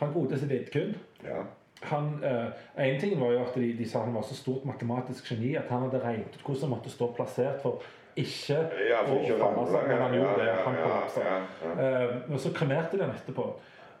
Han 0.00 0.12
godeste 0.14 0.48
Vidkun 0.48 0.94
Ja. 1.24 1.42
han, 1.90 2.06
eh, 2.24 2.46
En 2.76 3.00
ting 3.00 3.20
var 3.20 3.32
jo 3.32 3.42
at 3.44 3.54
de, 3.54 3.72
de 3.78 3.84
sa 3.88 4.04
han 4.04 4.14
var 4.14 4.22
så 4.22 4.34
stort 4.34 4.64
matematisk 4.64 5.28
geni 5.30 5.54
at 5.56 5.68
han 5.68 5.82
hadde 5.88 6.00
regnet 6.04 6.34
ut 6.38 6.42
hvordan 6.46 6.60
han 6.62 6.70
måtte 6.78 6.90
stå 6.90 7.12
plassert 7.16 7.60
for 7.62 7.82
ikke 8.16 8.58
Ja, 8.90 9.02
for 9.06 9.20
å 9.20 9.36
falle 9.40 9.68
seg, 9.72 9.86
men 9.88 10.00
han 10.02 10.14
gjorde 10.14 10.38
det. 10.42 10.46
Ja, 10.50 10.56
Han 10.66 10.74
ja, 10.76 10.82
kollapsa. 10.88 11.20
ja, 11.24 11.38
ja. 11.64 11.70
Eh, 12.02 12.16
og 12.32 12.40
så 12.40 12.50
kremerte 12.52 12.98
de 12.98 13.04
han 13.06 13.14
etterpå. 13.14 13.46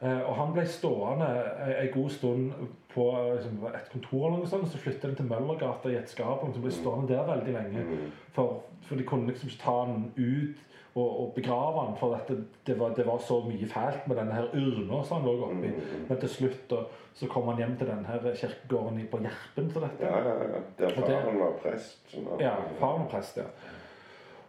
Eh, 0.02 0.28
Og 0.28 0.34
han 0.36 0.52
ble 0.52 0.64
stående 0.66 1.26
en- 1.66 1.86
en 1.86 1.92
god 2.02 2.10
stund 2.10 2.52
på 2.94 3.04
eh, 3.18 3.34
liksom, 3.36 3.66
et 3.74 3.88
kontor, 3.92 4.26
eller 4.26 4.38
noe 4.38 4.46
sånt, 4.46 4.68
så 4.68 4.78
flyttet 4.78 5.02
han 5.04 5.14
til 5.14 5.24
Møllergata 5.26 5.88
i 5.88 5.94
et 5.96 6.08
skap. 6.10 6.42
og 6.42 6.54
ble 6.62 6.70
stående 6.70 7.08
der 7.08 7.22
veldig 7.24 7.52
lenge. 7.54 7.84
Mm. 7.84 8.10
For, 8.32 8.62
for 8.82 8.94
de 8.96 9.04
kunne 9.04 9.26
liksom 9.28 9.48
ikke 9.48 9.62
ta 9.62 9.84
han 9.84 10.12
ut 10.16 10.56
og, 10.94 11.20
og 11.20 11.32
begrave 11.34 11.86
han, 11.86 11.96
for 11.96 12.14
dette, 12.16 12.44
det, 12.66 12.78
var, 12.80 12.88
det 12.94 13.06
var 13.06 13.18
så 13.18 13.38
mye 13.46 13.66
fælt 13.66 14.08
med 14.08 14.16
denne 14.16 14.32
her 14.34 14.48
urna 14.54 15.02
som 15.04 15.16
han 15.22 15.26
lå 15.26 15.44
oppi. 15.44 15.68
Mm. 15.70 16.06
Men 16.08 16.18
til 16.20 16.28
slutt 16.28 16.68
da, 16.70 16.76
så 17.14 17.26
kom 17.28 17.46
han 17.48 17.56
hjem 17.58 17.76
til 17.78 17.86
denne 17.86 18.04
her 18.06 18.18
kirkegården 18.34 18.98
i- 19.00 19.06
på 19.06 19.18
Gjerpen 19.22 19.70
til 19.72 19.80
dette. 19.80 20.00
Ja, 20.04 20.18
ja, 20.18 20.34
ja. 20.34 20.60
Der 20.78 20.86
Og 20.86 20.96
det- 21.08 21.22
faren 21.22 21.38
var 21.38 21.52
prest. 21.62 21.98
Sånn 22.12 22.40
Ja, 22.40 22.56
faren 22.80 23.00
var 23.00 23.08
prest, 23.10 23.36
ja. 23.36 23.44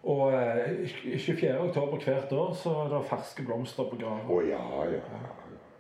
Og 0.04 0.34
eh, 0.34 0.88
24. 1.18 1.60
oktober 1.70 1.98
hvert 1.98 2.32
år 2.34 2.54
så 2.54 2.70
er 2.86 2.90
det 2.90 3.06
ferske 3.08 3.46
blomster 3.46 3.84
på 3.84 3.96
graven. 4.00 4.28
Å 4.28 4.42
ja, 4.50 4.58
ja. 4.92 5.00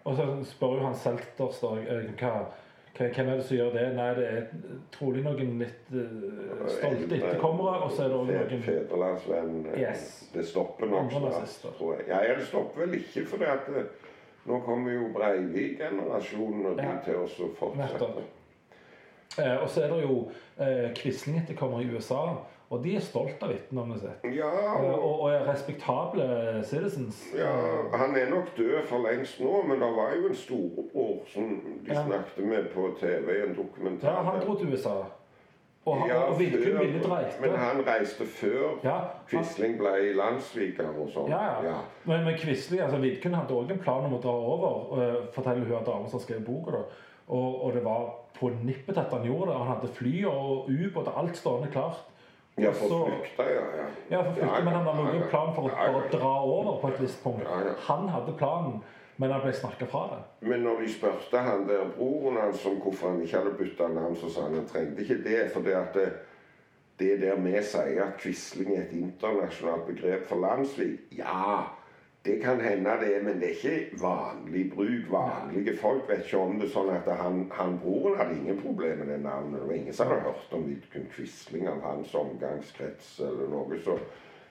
Og 0.05 0.15
så 0.17 0.25
spør 0.43 0.77
jo 0.80 0.84
han 0.88 0.95
Selters 0.99 1.59
da, 1.63 1.73
eh, 1.80 2.09
hva, 2.19 2.34
Hvem 2.93 3.30
er 3.30 3.38
det 3.39 3.43
som 3.47 3.57
gjør 3.57 3.71
det? 3.73 3.84
Nei, 3.97 4.09
det 4.13 4.25
er 4.30 4.43
trolig 4.93 5.23
noen 5.25 5.55
litt 5.63 5.88
uh, 5.97 6.67
stolte 6.69 7.15
etterkommere, 7.17 7.80
og 7.88 7.91
så 7.95 8.03
er 8.03 8.11
det 8.11 8.17
òg 8.19 8.27
noen 8.30 8.61
Fedrelandsvenn. 8.67 9.55
eh, 9.73 9.80
Yes. 9.81 10.03
Det 10.34 10.43
stopper 10.45 10.85
nok 10.91 11.09
snart, 11.11 11.73
tror 11.80 11.95
jeg. 11.97 12.05
Ja, 12.11 12.19
det 12.38 12.45
stopper 12.45 12.84
vel 12.85 12.93
ikke, 12.99 13.25
for 13.31 13.45
at 13.49 13.65
det, 13.73 13.88
nå 14.45 14.59
kommer 14.67 14.93
jo 14.93 15.07
Breivik-generasjonen 15.15 16.65
og 16.69 16.77
de 16.77 16.84
Ja. 16.84 16.99
til 17.05 17.15
oss 17.23 17.39
å 17.39 17.49
fortsette. 17.57 18.23
Eh, 19.39 19.57
Og 19.63 19.69
så 19.69 19.81
er 19.81 19.88
det 19.89 20.01
jo 20.03 20.31
eh, 20.59 20.93
Quisling-etterkommere 20.93 21.81
i 21.88 21.95
USA, 21.95 22.35
og 22.69 22.84
de 22.84 22.95
er 22.95 22.99
stolt 23.06 23.44
av 23.44 23.52
etternavnet 23.52 23.99
sitt. 24.02 24.23
Ja, 24.35 24.49
Eh, 24.73 24.94
og, 24.94 25.22
og, 25.22 25.31
er 25.31 25.44
respektable 25.52 26.64
citizens. 26.64 27.23
ja, 27.38 27.52
han 27.98 28.15
er 28.15 28.30
nok 28.30 28.53
død 28.57 28.88
for 28.90 28.98
lengst 29.07 29.40
nå, 29.40 29.61
men 29.68 29.80
det 29.81 29.90
var 29.95 30.14
jo 30.15 30.27
en 30.30 30.35
storbror 30.35 31.19
som 31.34 31.44
de 31.85 31.94
Ja. 31.94 32.03
snakket 32.06 32.45
med 32.45 32.69
på 32.73 32.95
TV 32.99 33.30
i 33.40 33.44
en 33.49 33.56
dokumentar. 33.56 34.10
Ja, 34.10 34.23
han 34.23 34.41
dro 34.41 34.56
til 34.56 34.73
USA. 34.73 35.03
Og, 35.85 35.98
han- 35.99 36.10
Ja, 36.10 36.22
og 36.31 36.40
Vidkun 36.40 36.80
ville 36.80 37.03
dreite. 37.03 37.41
Men 37.41 37.49
han 37.60 37.84
reiste 37.88 38.23
før 38.26 38.80
Ja, 38.84 38.90
han, 38.91 39.10
Quisling 39.30 39.77
ble 39.77 40.14
landssviker 40.15 40.88
og 40.98 41.10
sånn. 41.10 41.27
ja, 41.30 41.61
ja. 41.64 41.76
Men, 42.06 42.23
men 42.23 42.38
Quisling, 42.38 42.81
altså 42.81 42.98
Vidkun 43.02 43.34
hadde 43.34 43.52
òg 43.53 43.72
en 43.72 43.80
plan 43.80 44.06
om 44.06 44.14
å 44.14 44.22
dra 44.22 44.31
over, 44.31 44.98
uh, 44.98 45.26
forteller 45.34 45.65
hun 45.65 45.84
dama 45.84 46.07
som 46.10 46.19
skrev 46.19 46.45
boka. 46.45 46.72
da. 46.72 46.84
Og, 47.30 47.64
og 47.65 47.73
det 47.73 47.84
var 47.84 48.15
på 48.40 48.49
nippet 48.64 48.98
at 48.98 49.11
han 49.11 49.23
gjorde 49.26 49.52
det. 49.52 49.57
Han 49.57 49.68
hadde 49.68 49.88
fly 49.94 50.26
og 50.26 50.68
ubåt 50.69 51.07
og 51.07 51.18
alt 51.18 51.35
stående 51.38 51.72
klart. 51.72 51.99
Ja, 52.55 52.71
for 52.71 53.09
flykta, 53.09 53.45
ja. 53.49 53.61
ja. 53.77 53.85
Ja, 54.09 54.23
for 54.23 54.39
ja, 54.39 54.63
men 54.63 54.73
han 54.73 54.85
hadde 54.85 55.17
ja. 55.17 55.30
plan 55.30 55.55
for 55.55 55.69
å 55.73 56.01
dra 56.11 56.34
over 56.45 56.81
på 56.81 56.91
et 56.93 56.99
visst 57.01 57.23
punkt. 57.23 57.47
Han 57.88 58.09
hadde 58.13 58.35
planen, 58.38 58.84
men 59.17 59.34
han 59.34 59.41
ble 59.41 59.53
snakka 59.57 59.88
fra 59.89 60.03
det. 60.11 60.19
Men 60.49 60.61
når 60.67 60.84
de 60.84 60.91
spurte 60.93 61.41
han 61.41 61.65
der 61.69 61.89
broren 61.95 62.38
hans 62.38 62.65
om 62.69 62.77
hvorfor 62.84 63.09
han 63.09 63.23
ikke 63.25 63.41
hadde 63.41 63.55
bytta 63.57 63.89
navn, 63.95 64.17
så 64.21 64.30
sa 64.30 64.45
han 64.45 64.59
han 64.59 64.69
trengte 64.69 65.01
ikke 65.01 65.21
det. 65.25 65.39
For 65.53 65.65
det 65.65 65.75
at 65.80 65.97
det, 65.97 66.07
det 67.01 67.15
der 67.23 67.41
vi 67.41 67.55
sier 67.65 68.03
at 68.05 68.19
Quisling 68.21 68.75
er 68.75 68.85
et 68.85 68.97
internasjonalt 69.01 69.88
begrep 69.89 70.27
for 70.30 70.45
landssvik 70.45 71.17
Ja, 71.17 71.63
det 72.25 72.37
kan 72.43 72.61
hende 72.61 72.89
det 73.01 73.23
men 73.23 73.39
det 73.41 73.49
er 73.49 73.55
ikke 73.57 73.97
vanlig 74.01 74.71
bruk. 74.75 75.09
Vanlige 75.11 75.77
folk 75.77 76.09
vet 76.09 76.23
ikke 76.23 76.37
om 76.39 76.59
det. 76.61 76.69
Sånn 76.71 76.91
at 76.95 77.09
han, 77.19 77.41
han 77.51 77.79
broren 77.83 78.15
hadde 78.21 78.37
ingen 78.37 78.61
problemer 78.61 79.03
med 79.03 79.11
det 79.17 79.23
navnet. 79.25 79.59
Det 79.59 79.67
var 79.67 79.75
ingen 79.75 79.97
som 79.97 80.07
hadde 80.07 80.29
hørt 80.29 80.55
om 80.55 80.63
Vidkun 80.69 81.09
Quisling 81.11 81.67
av 81.67 81.81
hans 81.83 82.15
omgangskrets 82.15 83.17
eller 83.27 83.51
noe. 83.51 83.81
Så 83.83 83.97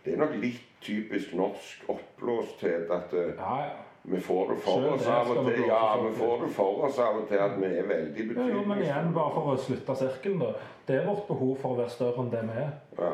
det 0.05 0.13
er 0.13 0.21
nok 0.21 0.37
litt 0.43 0.61
typisk 0.85 1.33
norsk 1.39 1.89
oppblåsthet 1.95 2.93
at 2.93 3.17
eh, 3.17 3.33
Ja, 3.39 3.57
ja. 3.71 3.81
vi 4.05 4.21
får 4.21 4.53
det 4.53 4.61
for 4.67 4.93
oss 4.93 5.09
av 5.09 5.33
og 5.33 5.45
til. 5.49 5.65
Ja, 5.71 5.83
vi 6.05 6.13
får 6.21 6.45
det 6.45 6.53
for 6.61 6.85
oss 6.91 6.99
av 7.01 7.23
og 7.23 7.29
til 7.33 7.41
at 7.41 7.57
vi 7.57 7.73
er 7.73 7.89
veldig 7.89 8.29
betydelige. 8.29 8.53
jo, 8.57 8.69
men 8.69 8.85
igjen, 8.85 9.13
bare 9.17 9.33
for 9.39 9.55
å 9.55 9.59
slutte 9.63 9.97
sirkelen, 9.97 10.43
da. 10.45 10.53
Det 10.89 11.01
er 11.01 11.07
vårt 11.09 11.29
behov 11.31 11.57
for 11.63 11.73
å 11.73 11.81
være 11.85 11.95
større 11.95 12.21
enn 12.27 12.33
det 12.35 12.45
vi 12.51 12.65
er. 12.67 12.73
Ja. 12.99 13.13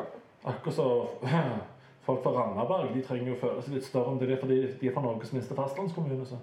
Akkurat 0.49 0.75
så 0.75 0.89
folk 2.09 2.23
fra 2.25 2.33
Randaberg 2.35 2.93
de 2.95 3.01
trenger 3.05 3.31
jo 3.33 3.39
føle 3.41 3.61
seg 3.65 3.77
litt 3.77 3.87
større 3.87 4.11
enn 4.13 4.19
det 4.21 4.31
er, 4.33 4.41
fordi 4.41 4.59
de 4.81 4.89
er 4.89 4.95
fra 4.97 5.05
Norges 5.05 5.33
minste 5.35 5.55
fastlandskommune. 5.57 6.25
Så 6.27 6.37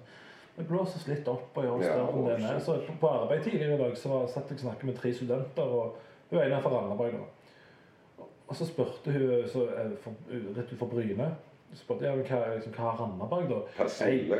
det 0.57 0.65
blåses 0.69 1.07
litt 1.11 1.27
opp 1.29 1.57
og 1.59 1.63
gjør 1.67 1.75
oss 1.77 1.85
Ja, 1.85 1.93
større 1.93 2.13
enn 2.13 2.25
det 2.27 2.51
er. 2.51 2.59
Så 2.65 2.77
på- 3.01 3.11
arbeid 3.13 3.43
tidligere 3.45 3.75
i 3.75 3.81
dag 3.83 3.97
så 3.97 4.09
var- 4.09 4.27
satt 4.31 4.49
jeg 4.49 4.57
og 4.59 4.65
snakket 4.65 4.83
med 4.91 4.95
tre 4.97 5.13
studenter, 5.13 5.63
og 5.63 5.97
hun 6.31 6.39
ene 6.39 6.55
er 6.57 6.61
fra 6.61 6.69
Randaberg. 6.77 7.11
da. 7.19 8.23
Og 8.47 8.55
så 8.55 8.65
spurte 8.65 9.11
hun 9.11 9.43
så, 9.51 9.67
er 9.75 9.91
for, 10.01 10.11
rett 10.55 10.71
utenfor 10.71 10.87
Bryne 10.89 11.35
så 11.73 11.81
spurte 11.83 12.05
jeg, 12.07 12.15
hva, 12.29 12.37
liksom, 12.55 12.73
hva 12.73 12.83
har 12.91 12.97
Randaberg, 13.01 13.49
da? 13.49 13.55
Persille. 13.77 14.37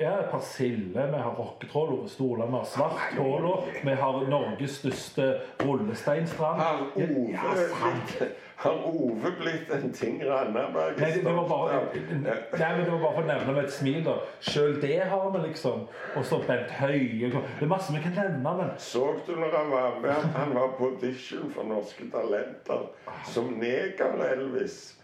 Ja, 0.00 0.14
persille, 0.30 1.02
vi 1.12 1.18
har 1.22 1.34
rocketrål, 1.38 2.08
stoler, 2.08 2.46
vi 2.46 2.56
har 2.56 2.64
svart 2.64 3.12
polo, 3.16 3.52
vi 3.84 3.94
har 4.00 4.24
Norges 4.30 4.78
største 4.80 5.26
rullesteinstrand. 5.60 6.60
Ja, 6.64 7.04
Ove 7.04 7.30
ja, 7.30 7.54
sant. 7.68 8.16
Har 8.56 8.86
Ove 8.86 9.30
blitt 9.40 9.70
en 9.74 9.92
ting 9.92 10.20
Randaberg 10.24 10.98
Nei, 11.00 11.10
det, 11.10 11.24
det 11.24 11.32
var 11.34 11.48
bare, 11.48 11.80
nei, 11.94 12.70
men 12.76 12.84
det 12.84 12.92
var 12.92 13.00
bare 13.02 13.14
for 13.16 13.22
å 13.22 13.26
nevne 13.26 13.54
med 13.56 13.64
et 13.64 13.72
smil. 13.74 14.00
da. 14.06 14.14
Selv 14.40 14.80
det 14.82 14.98
har 15.10 15.30
vi, 15.34 15.42
liksom. 15.48 15.86
Og 16.14 16.24
så 16.24 16.38
Bent 16.46 16.70
Høie. 16.78 17.30
Det 17.34 17.66
er 17.66 17.70
masse 17.70 17.92
vi 17.94 18.02
kan 18.04 18.14
nevne, 18.18 18.56
men 18.60 18.74
Så 18.78 19.06
du 19.26 19.34
når 19.36 19.56
han 19.58 19.70
var 19.74 19.98
med 20.02 20.10
at 20.14 20.28
han 20.38 20.54
var 20.54 20.74
på 20.78 20.92
audition 20.94 21.50
for 21.54 21.66
Norske 21.68 22.06
Talenter 22.12 22.86
som 23.32 23.54
Neger-Elvis? 23.60 24.94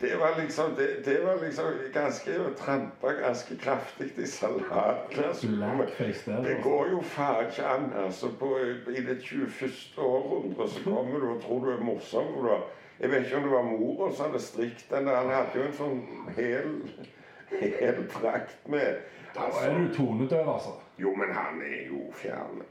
Det 0.00 0.20
var 0.20 0.40
liksom 0.40 0.74
det, 0.76 1.04
det 1.04 1.24
var 1.24 1.44
liksom 1.44 1.64
ganske 1.94 2.36
å 2.38 2.50
trampe 2.58 3.14
ganske 3.18 3.56
kraftig 3.58 4.12
i. 4.14 4.18
Blackface. 4.18 6.26
Det 6.26 6.36
altså. 6.36 6.54
går 6.62 6.90
jo 6.92 7.00
faen 7.02 7.48
ikke 7.48 7.66
an. 7.66 7.92
altså 8.04 8.30
på, 8.38 8.52
I 8.94 9.02
det 9.02 9.18
21. 9.22 9.98
århundre 9.98 10.68
så 10.68 10.84
kommer 10.84 11.18
du 11.18 11.26
og 11.32 11.42
tror 11.42 11.64
du 11.64 11.72
er 11.72 11.82
morsom. 11.82 12.30
Da. 12.46 12.60
Jeg 13.00 13.10
vet 13.10 13.26
ikke 13.26 13.36
om 13.36 13.42
det 13.42 13.52
var 13.52 13.62
mora 13.62 14.12
som 14.12 14.30
hadde 14.30 14.42
strikt 14.42 14.86
den. 14.90 15.06
Han 15.06 15.34
hadde 15.34 15.58
jo 15.58 15.66
en 15.66 15.78
sånn 15.82 16.00
hel, 16.38 16.72
hel 17.58 18.02
drakt 18.14 18.70
med. 18.70 19.02
Da 19.34 19.50
er 19.64 19.78
du 19.78 19.94
tonedøv, 19.94 20.54
altså. 20.54 20.78
Jo, 20.98 21.14
men 21.18 21.34
han 21.34 21.62
er 21.62 21.86
jo 21.90 22.06
fjern. 22.14 22.62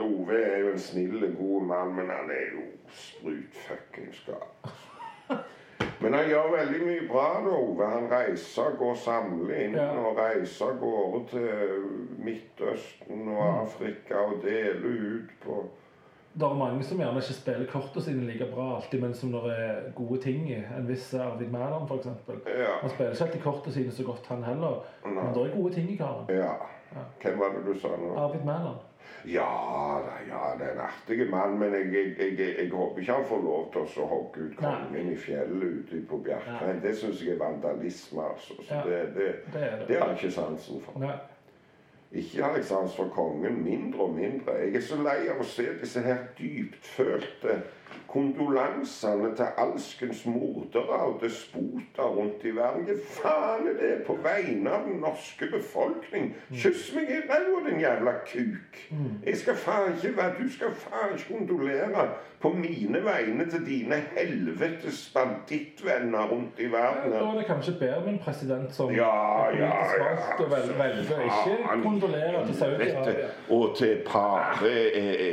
Ove 0.00 0.36
er 0.36 0.58
jo 0.64 0.72
en 0.72 0.80
snill, 0.80 1.26
god 1.38 1.68
mann, 1.68 1.94
men 1.96 2.10
han 2.10 2.30
er 2.30 2.56
jo 2.56 2.64
sprutfuckings 2.92 4.24
gal. 4.26 4.48
Men 6.02 6.14
han 6.14 6.24
gjør 6.28 6.48
veldig 6.56 6.80
mye 6.86 7.04
bra, 7.08 7.26
da, 7.44 7.50
Ove. 7.56 7.86
Han 7.92 8.08
reiser, 8.10 8.74
går 8.78 8.94
samler 8.94 9.54
inn 9.66 9.74
Ja. 9.78 9.90
og 10.02 10.16
reiser 10.18 10.66
av 10.72 10.80
gårde 10.80 11.20
til 11.30 11.84
Midtøsten 12.26 13.28
og 13.28 13.62
Afrika 13.62 14.18
og 14.26 14.42
deler 14.42 14.98
ut 15.16 15.30
på 15.44 15.62
Det 16.34 16.46
er 16.48 16.54
mange 16.56 16.82
som 16.88 16.96
gjerne 16.98 17.20
ikke 17.20 17.34
spiller 17.36 17.66
kortene 17.68 18.02
sine 18.06 18.22
like 18.24 18.46
bra 18.54 18.70
alltid, 18.78 19.00
men 19.02 19.14
som 19.14 19.28
når 19.34 19.42
det 19.50 19.56
er 19.66 19.80
gode 19.98 20.20
ting 20.22 20.46
i. 20.50 20.62
En 20.78 20.86
viss 20.88 21.10
Arvid 21.14 21.50
Mæland, 21.52 21.84
f.eks. 21.90 22.06
Ja. 22.46 22.70
Han 22.80 22.90
spiller 22.90 23.12
ikke 23.12 23.24
alltid 23.26 23.42
kortene 23.42 23.74
sine 23.74 23.92
så 23.92 24.04
godt, 24.06 24.26
han 24.30 24.42
heller. 24.44 24.78
Men 25.04 25.34
det 25.34 25.42
er 25.50 25.56
gode 25.56 25.74
ting 25.74 25.90
i 25.92 25.96
karen. 25.96 26.24
ja. 26.30 26.54
Hvem 27.22 27.38
var 27.40 27.52
det 27.56 27.62
du 27.66 27.78
sa 27.80 27.88
nå? 27.96 28.14
Arvid 28.20 28.40
Mæland. 28.44 28.80
Ja 29.24 29.48
da, 30.06 30.14
ja, 30.28 30.40
det 30.58 30.66
er 30.66 30.72
en 30.72 30.84
artig 30.86 31.30
mann, 31.30 31.58
men 31.58 31.74
jeg, 31.74 31.92
jeg, 31.94 32.14
jeg, 32.38 32.54
jeg, 32.58 32.70
håper 32.70 33.00
ikke 33.00 33.12
han 33.12 33.26
får 33.28 33.42
lov 33.44 33.68
til 33.72 34.02
å 34.02 34.06
hogge 34.10 34.46
ut 34.46 34.56
kongen 34.58 35.12
i 35.12 35.16
fjellet 35.16 35.76
ute 35.78 36.00
på 36.08 36.18
Bjerkreim. 36.26 36.80
Det 36.82 36.96
syns 36.98 37.22
jeg 37.22 37.36
er 37.36 37.42
vandalisme, 37.44 38.24
altså. 38.32 38.58
Så 38.62 38.74
Ja. 38.74 38.82
det, 38.88 39.02
det, 39.14 39.28
Det 39.52 39.62
er 39.62 39.86
det 39.86 40.00
har 40.00 40.08
jeg 40.14 40.16
ikke 40.24 40.34
sansen 40.40 40.80
for. 40.80 40.98
Nei. 40.98 41.14
Ikke 42.12 42.42
har 42.44 42.56
jeg 42.56 42.64
sans 42.64 42.96
for 42.96 43.08
kongen, 43.08 43.62
mindre 43.64 44.00
og 44.04 44.10
mindre. 44.14 44.52
Jeg 44.52 44.74
er 44.76 44.80
så 44.84 44.98
lei 45.00 45.28
av 45.32 45.38
å 45.40 45.46
se 45.48 45.64
disse 45.80 46.00
her 46.04 46.26
dyptfølte 46.38 47.54
kondolansene 48.12 49.36
til 49.36 49.46
alskens 49.58 50.26
mordere 50.26 50.98
og 51.06 51.20
despoter 51.22 52.02
rundt 52.16 52.44
i 52.44 52.52
verden. 52.56 52.84
Hva 52.84 52.98
faen 53.22 53.68
er 53.70 53.78
det 53.80 53.92
på 54.06 54.16
vegne 54.24 54.70
av 54.70 54.84
den 54.88 55.00
norske 55.04 55.48
befolkning? 55.52 56.32
Kyss 56.52 56.90
meg 56.96 57.10
i 57.10 57.22
ræva, 57.30 57.62
din 57.68 57.80
jævla 57.80 58.12
kuk. 58.28 58.82
Jeg 59.26 59.36
skal 59.36 59.56
faen 59.56 59.96
ikke 59.96 60.16
være 60.16 60.34
Du 60.42 60.52
skal 60.52 60.74
faen 60.74 61.16
ikke 61.16 61.32
kondolere 61.38 62.08
på 62.42 62.48
mine 62.48 63.04
vegne 63.04 63.44
til 63.50 63.66
dine 63.66 63.94
helvetes 64.16 65.12
bandittvenner 65.14 66.26
rundt 66.32 66.58
i 66.58 66.66
verden. 66.72 67.12
Da 67.12 67.18
er 67.18 67.36
det 67.38 67.46
kanskje 67.46 67.72
bedre 67.80 68.00
med 68.04 68.12
en 68.12 68.18
president 68.24 68.74
som 68.74 68.90
Ja, 68.90 69.12
er 69.46 69.56
ja, 69.58 69.70
politisk 69.70 69.98
ja. 69.98 70.04
valgt 70.08 70.40
og 70.40 70.50
vel, 70.50 70.72
velger 70.78 71.12
å 71.16 71.28
ikke 71.28 71.82
kondolere 71.82 72.46
til 72.46 72.56
Saudi-Arabia. 72.60 73.28
Og 73.50 73.76
til 73.78 74.02
pave 74.06 74.72
eh, 74.94 75.32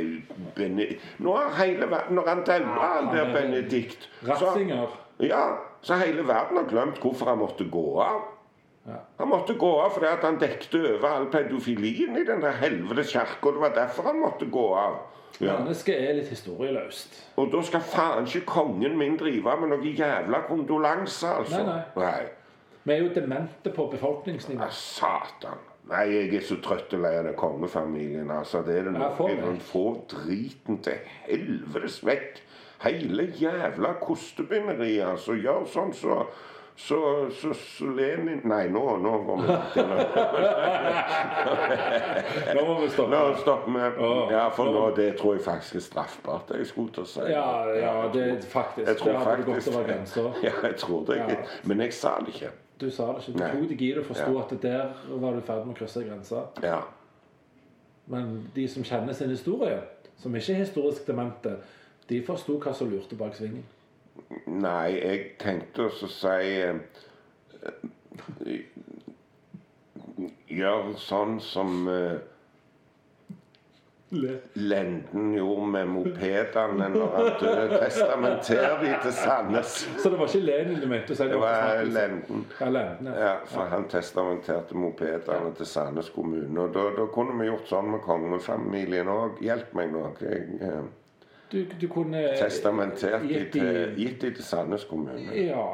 eh, 0.60 0.94
Nå 1.18 1.34
har 1.36 1.64
hele 1.64 1.90
verden 1.90 2.18
han 2.70 2.78
daua, 2.78 2.94
han 2.94 3.16
der 3.16 3.24
er- 3.24 3.32
Benedikt 3.34 4.08
så, 4.24 4.32
Ratzinger. 4.32 4.86
Ja, 5.20 5.44
så 5.82 5.94
hele 6.00 6.22
verden 6.28 6.56
har 6.56 6.64
glemt 6.70 6.98
hvorfor 7.00 7.26
han 7.26 7.38
måtte 7.38 7.64
gå 7.70 8.00
av. 8.00 8.20
Ja. 8.86 8.96
Han 9.18 9.28
måtte 9.28 9.54
gå 9.60 9.70
av 9.80 9.90
fordi 9.92 10.06
at 10.08 10.22
han 10.24 10.38
dekte 10.40 10.80
over 10.96 11.08
all 11.08 11.26
pedofilien 11.30 12.16
i 12.16 12.24
den 12.24 12.40
der 12.40 12.50
helvetes 12.52 13.12
kirka. 13.12 13.50
Det 13.52 13.60
var 13.60 13.74
derfor 13.76 14.02
han 14.02 14.20
måtte 14.20 14.46
gå 14.50 14.74
av. 14.74 14.96
Ja. 15.40 15.58
Mennesket 15.58 15.96
er 16.08 16.14
litt 16.14 16.28
historieløst. 16.28 17.14
Og 17.36 17.52
da 17.52 17.60
skal 17.62 17.80
faen 17.80 18.26
ikke 18.26 18.46
kongen 18.46 18.96
min 18.98 19.16
drive 19.16 19.54
med 19.60 19.68
noen 19.72 19.84
jævla 19.96 20.40
kondolanser, 20.48 21.28
altså. 21.38 21.62
Nei, 21.64 21.80
nei. 21.96 22.22
Vi 22.84 22.92
er 22.92 23.02
jo 23.04 23.08
demente 23.14 23.70
på 23.76 23.86
befolkningsnivå. 23.92 24.60
Ja, 24.62 24.68
satan. 24.70 25.60
Nei, 25.90 26.04
jeg 26.12 26.34
er 26.34 26.40
så 26.44 26.56
trøtt 26.62 26.92
og 26.94 27.00
lei 27.00 27.14
av 27.18 27.24
den 27.24 27.34
kongefamilien. 27.36 28.30
altså. 28.30 28.62
Det 28.66 28.78
er 28.78 28.82
det 28.88 28.92
Ja, 28.92 28.98
noe 28.98 29.16
få 29.16 29.28
jeg 29.28 29.60
få 29.60 29.84
driten 30.08 30.78
til 30.82 30.98
helvetes 31.28 32.00
vekk. 32.06 32.40
Hele 32.80 33.26
jævla 33.40 33.92
kostebinderiet, 34.00 35.04
altså. 35.14 35.32
Gjør 35.36 35.66
sånn 35.68 35.92
så 35.94 36.22
så, 36.80 36.96
så, 37.36 37.50
så 37.52 37.84
Lenin 37.92 38.40
Nei, 38.48 38.68
nå, 38.72 38.80
nå 39.04 39.10
går 39.26 39.40
vi 39.42 39.46
til 39.74 39.88
Nå 42.56 42.62
må 42.66 42.74
vi 42.80 42.86
stoppe. 42.88 43.10
Nå 43.12 43.18
stopper 43.42 43.70
vi. 43.74 43.80
Ja, 44.32 44.46
for 44.54 44.64
nå- 44.72 44.94
det 44.96 45.10
tror 45.18 45.34
jeg 45.36 45.44
faktisk 45.44 45.74
er 45.76 45.80
straffbart. 45.84 46.48
det 46.48 46.56
Jeg 46.62 46.66
skulle 46.70 46.92
til 46.94 47.02
å 47.02 47.06
si. 47.10 47.20
Ja, 47.28 47.64
ja, 47.76 47.92
det 48.14 48.44
faktisk. 48.48 48.86
Jeg 48.88 48.96
tror 48.96 49.12
det 49.12 49.18
hadde 49.26 49.42
gått 49.50 49.68
over 49.74 49.84
grensa. 49.90 50.20
Ja, 50.46 50.52
jeg 50.62 50.76
tror 50.80 51.04
det. 51.10 51.16
Ja. 51.20 51.26
Men 51.64 51.80
jeg 51.84 51.92
sa 51.92 52.14
det 52.20 52.28
ikke. 52.34 52.50
Du 52.80 52.88
sa 52.90 53.06
det 53.12 53.18
ikke. 53.28 53.32
Du 53.32 53.38
tok 53.44 53.68
deg 53.74 53.82
i 53.82 53.92
det 53.92 53.98
og 53.98 54.04
forsto 54.14 54.32
Ja. 54.32 54.40
at 54.40 54.62
der 54.62 54.86
var 55.20 55.30
du 55.32 55.38
i 55.38 55.40
ferd 55.50 55.64
med 55.66 55.74
å 55.76 55.78
krysse 55.82 56.00
grensa. 56.06 56.36
Ja. 56.64 56.80
Men 58.06 58.50
de 58.54 58.68
som 58.68 58.82
kjenner 58.82 59.12
sin 59.12 59.28
historie, 59.30 59.80
som 60.18 60.34
ikke 60.34 60.52
er 60.56 60.64
historisk 60.64 61.06
demente, 61.06 61.56
de 62.10 62.22
forsto 62.26 62.58
hva 62.58 62.74
som 62.76 62.90
lurte 62.90 63.18
bak 63.18 63.36
svingen. 63.38 63.64
Nei, 64.46 64.98
jeg 64.98 65.20
tenkte 65.40 65.86
å 65.88 66.08
si 66.10 66.50
eh, 66.60 66.76
eh, 67.62 68.58
Gjør 70.50 70.90
sånn 70.98 71.38
som 71.40 71.86
eh, 71.88 72.18
Lenden 74.58 75.34
gjorde 75.36 75.66
med 75.70 75.86
mopedene 75.86 76.88
når 76.90 77.12
han 77.14 77.28
døde. 77.38 77.78
Testamenter 77.78 78.72
de 78.80 78.94
til 79.04 79.12
Sandnes. 79.14 79.74
Så 80.02 80.10
det 80.10 80.18
var 80.18 80.32
ikke 80.32 80.40
Lenin 80.48 80.80
du 80.82 80.86
mente? 80.90 81.14
Det 81.14 81.38
var? 81.38 81.84
Lenden. 81.86 82.42
Ja, 82.58 82.70
Lenden, 82.74 83.06
ja. 83.06 83.28
Ja, 83.28 83.34
for 83.46 83.70
han 83.70 83.86
testamenterte 83.92 84.74
mopedene 84.74 85.54
til 85.54 85.66
Sandnes 85.66 86.10
kommune. 86.10 86.50
Og 86.58 86.74
da, 86.74 86.88
da 86.98 87.06
kunne 87.14 87.38
vi 87.38 87.46
gjort 87.52 87.70
sånn 87.70 87.92
med 87.94 88.02
kongefamilien 88.02 89.12
òg. 89.14 89.38
Hjelp 89.46 89.78
meg 89.78 89.94
nå. 89.94 90.08
Jeg 90.26 90.58
eh, 90.58 90.82
Du, 91.52 91.64
du 91.80 91.88
kunne 91.88 92.20
testamentert 92.38 93.22
de 93.22 93.28
gitt 93.28 93.52
de- 93.52 93.60
til, 93.60 93.94
gitt 93.96 94.20
de 94.22 94.30
til 94.34 94.44
Sandnes 94.44 94.84
kommune. 94.84 95.32
Ja. 95.34 95.64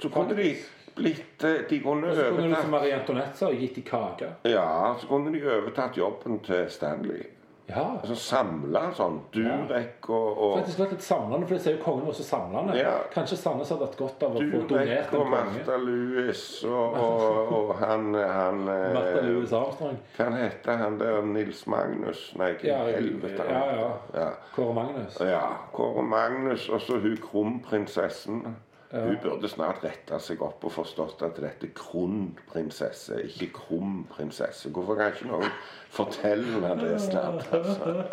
Så 0.00 0.08
kunne 0.08 0.36
de 0.36 0.54
blitt 0.96 1.44
eh, 1.44 1.64
De 1.70 1.80
kunne 1.80 2.06
overtatt 2.06 2.16
så 2.16 2.30
kunne 2.36 2.48
du 2.48 2.60
som 2.62 2.70
Marie 2.70 2.94
Antoinette 2.96 3.36
sa, 3.36 3.50
gitt 3.52 3.74
de 3.76 3.82
kake. 3.82 4.28
Ja, 4.44 4.94
så 5.00 5.06
kunne 5.10 5.32
de 5.34 5.42
overtatt 5.58 5.96
jobben 5.98 6.38
til 6.40 6.64
Stanley. 6.70 7.22
Ja. 7.66 7.84
Altså 7.96 8.14
samla 8.18 8.80
sånn 8.92 9.14
Durek 9.32 10.04
og, 10.12 10.26
og 10.36 10.50
Faktisk 10.58 10.82
vært 10.82 10.90
litt 10.98 11.04
samlende, 11.06 11.46
for 11.48 11.56
det 11.56 11.62
ser 11.64 11.76
jo 11.78 11.80
kongen 11.80 12.10
også 12.10 12.26
samlende. 12.26 12.74
Ja. 12.76 12.92
Kanskje 13.14 13.38
Sandnes 13.40 13.72
hadde 13.72 13.88
hatt 13.88 13.96
godt 13.96 14.26
av 14.26 14.36
å 14.36 14.42
få 14.42 14.60
Durek 14.68 14.68
donert 14.68 15.14
og 15.14 15.22
en 15.22 15.30
konge. 15.30 15.30
Martha 15.54 15.78
Lewis 15.80 16.42
og, 16.68 16.98
og, 17.06 17.54
og 17.56 17.72
han, 17.80 18.10
han 18.18 18.60
eh, 18.68 18.84
Martha 18.98 19.24
Louis 19.24 19.56
Armstrong. 19.56 19.96
Hva 20.18 20.28
heter 20.36 20.82
han 20.82 21.00
der 21.00 21.22
Nils 21.30 21.64
Magnus? 21.72 22.26
Nei, 22.36 22.50
hva 22.60 22.68
i 22.68 22.68
Ja, 22.68 22.82
helvete 22.98 23.48
ja, 23.48 23.64
ja. 23.80 23.88
ja. 24.18 24.28
Kåre 24.52 24.76
Magnus. 24.82 25.18
Ja, 25.24 25.42
Kåre 25.72 26.04
Magnus 26.04 26.68
og 26.68 26.84
så 26.84 27.00
hun 27.00 27.16
kronprinsessen. 27.24 28.44
Hun 28.94 29.16
burde 29.22 29.48
snart 29.50 29.82
rette 29.82 30.18
seg 30.22 30.42
opp 30.46 30.62
og 30.68 30.70
forstått 30.70 31.22
at 31.26 31.38
dette 31.42 31.66
er 31.66 31.72
kronprinsesse, 31.74 33.16
ikke 33.26 33.48
krumprinsesse. 33.56 34.70
Hvorfor 34.70 35.00
kan 35.00 35.10
ikke 35.10 35.30
noen 35.32 35.50
fortelle 35.90 36.60
henne 36.62 36.92
det 36.92 37.00
snart? 37.02 37.48
Altså? 37.50 38.04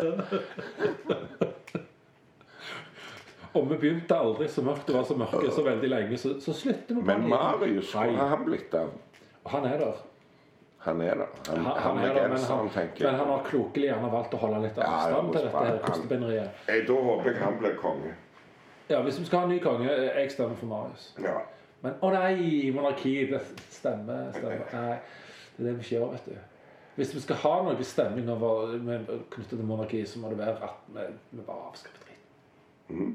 Og 3.52 3.68
vi 3.68 3.76
begynte 3.76 4.16
aldri 4.16 4.48
så 4.48 4.64
mørkt 4.64 4.88
det 4.88 4.96
var 4.96 5.04
så 5.04 5.14
mørke 5.20 5.50
så 5.52 5.62
veldig 5.66 5.90
lenge, 5.92 6.18
så, 6.18 6.34
så 6.40 6.54
slutter 6.56 6.96
vi 6.96 7.04
Men 7.04 7.28
Marius, 7.28 7.92
hvor 7.92 8.16
har 8.16 8.32
han 8.32 8.46
blitt 8.46 8.74
av? 8.74 8.90
Han 9.52 9.66
er 9.68 9.78
der. 9.84 10.00
Han 10.82 11.00
er 11.04 11.20
der. 11.20 11.26
Han, 11.48 11.64
Han, 11.64 11.78
han, 11.84 11.98
er 11.98 12.08
er 12.08 12.14
der, 12.14 12.28
men 12.32 12.44
han, 12.48 12.70
tenker 12.74 13.06
men 13.06 13.20
han 13.20 13.28
har 13.30 13.44
klokelig 13.46 13.86
gjerne 13.90 14.12
valgt 14.16 14.34
å 14.34 14.42
holde 14.42 14.62
litt 14.64 14.80
Ja, 14.80 14.88
avstand 14.88 15.32
til 15.36 15.46
dette 15.46 15.64
her 15.68 15.80
kostebinderiet. 15.84 16.62
Da 16.88 17.00
håper 17.08 17.30
jeg 17.30 17.42
han 17.44 17.58
blir 17.60 17.76
konge. 17.78 18.14
Ja, 18.90 19.02
hvis 19.02 19.20
vi 19.20 19.24
skal 19.24 19.38
ha 19.38 19.44
en 19.44 19.52
ny 19.54 19.58
konge, 19.62 19.90
jeg 19.90 20.30
stemmer 20.30 20.56
for 20.56 20.66
Marius. 20.66 21.14
Ja. 21.22 21.38
Men 21.82 21.98
å 22.02 22.12
nei, 22.14 22.70
monarki 22.74 23.14
det 23.30 23.40
stemmer, 23.70 24.30
stemmer. 24.36 24.64
Nei, 24.72 24.96
det 25.56 25.62
er 25.62 25.68
det 25.68 25.76
vi 25.78 25.86
ikke 25.86 25.96
gjør, 25.96 26.14
vet 26.14 26.30
du. 26.30 26.38
Hvis 26.94 27.14
vi 27.14 27.22
skal 27.24 27.40
ha 27.42 27.52
noe 27.64 27.84
stemning 27.88 28.28
over, 28.30 28.74
med, 28.78 29.08
knyttet 29.32 29.56
til 29.56 29.66
monarki, 29.66 30.02
så 30.06 30.20
må 30.20 30.30
det 30.32 30.38
være 30.42 30.68
at 30.68 30.90
vi, 30.92 31.06
vi 31.30 31.44
bare 31.46 31.68
avskaffer 31.70 32.04
dritten. 32.04 32.96
Mhm. 32.96 33.12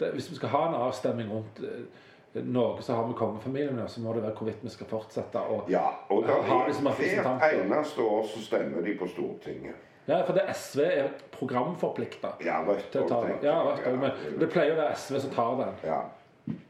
Hvis 0.00 0.30
vi 0.30 0.38
skal 0.38 0.48
ha 0.48 0.62
en 0.68 0.78
avstemning 0.80 1.28
rundt 1.28 1.58
Norge 1.60 2.78
noe 2.78 2.82
som 2.82 2.94
har 2.94 3.06
med 3.08 3.16
kongefamilien 3.18 3.76
gjøre, 3.76 3.90
så 3.90 4.00
må 4.00 4.12
det 4.14 4.22
være 4.22 4.36
hvorvidt 4.38 4.62
vi 4.62 4.70
skal 4.70 4.86
fortsette 4.86 5.40
å 5.50 5.64
ja. 5.70 5.82
Og 6.14 6.22
da 6.28 6.36
Har 6.46 6.68
de 6.68 6.74
som 6.76 6.86
er, 6.86 7.00
hvert 7.26 7.56
eneste 7.58 8.04
år 8.06 8.28
så 8.30 8.42
stemmer 8.44 8.86
de 8.86 8.94
på 8.98 9.08
Stortinget. 9.10 9.88
Ja, 10.10 10.22
for 10.26 10.34
det 10.34 10.46
SV 10.54 10.80
er 10.84 11.10
programforplikta 11.36 12.32
Ja, 12.42 12.60
til 12.90 13.04
å 13.04 13.08
ta 13.08 13.20
tenker 13.26 13.46
Ja. 13.46 13.58
Rødt, 13.68 14.00
men 14.00 14.40
det 14.40 14.48
pleier 14.50 14.74
å 14.74 14.80
være 14.80 14.96
SV 14.98 15.20
som 15.22 15.34
tar 15.34 15.58
den. 15.60 15.76
Ja. 15.86 16.00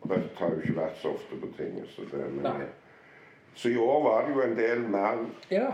Rødt 0.04 0.42
har 0.42 0.50
jo 0.54 0.60
ikke 0.60 0.76
vært 0.80 0.98
så 1.00 1.14
ofte 1.16 1.38
på 1.40 1.48
tinget. 1.56 1.88
Så, 1.94 2.04
det, 2.10 2.26
men, 2.34 2.42
Nei. 2.44 2.66
så 3.54 3.72
i 3.72 3.78
år 3.80 4.02
var 4.04 4.26
det 4.26 4.34
jo 4.34 4.42
en 4.44 4.58
del 4.58 4.84
mer 4.96 5.24
Ja. 5.50 5.70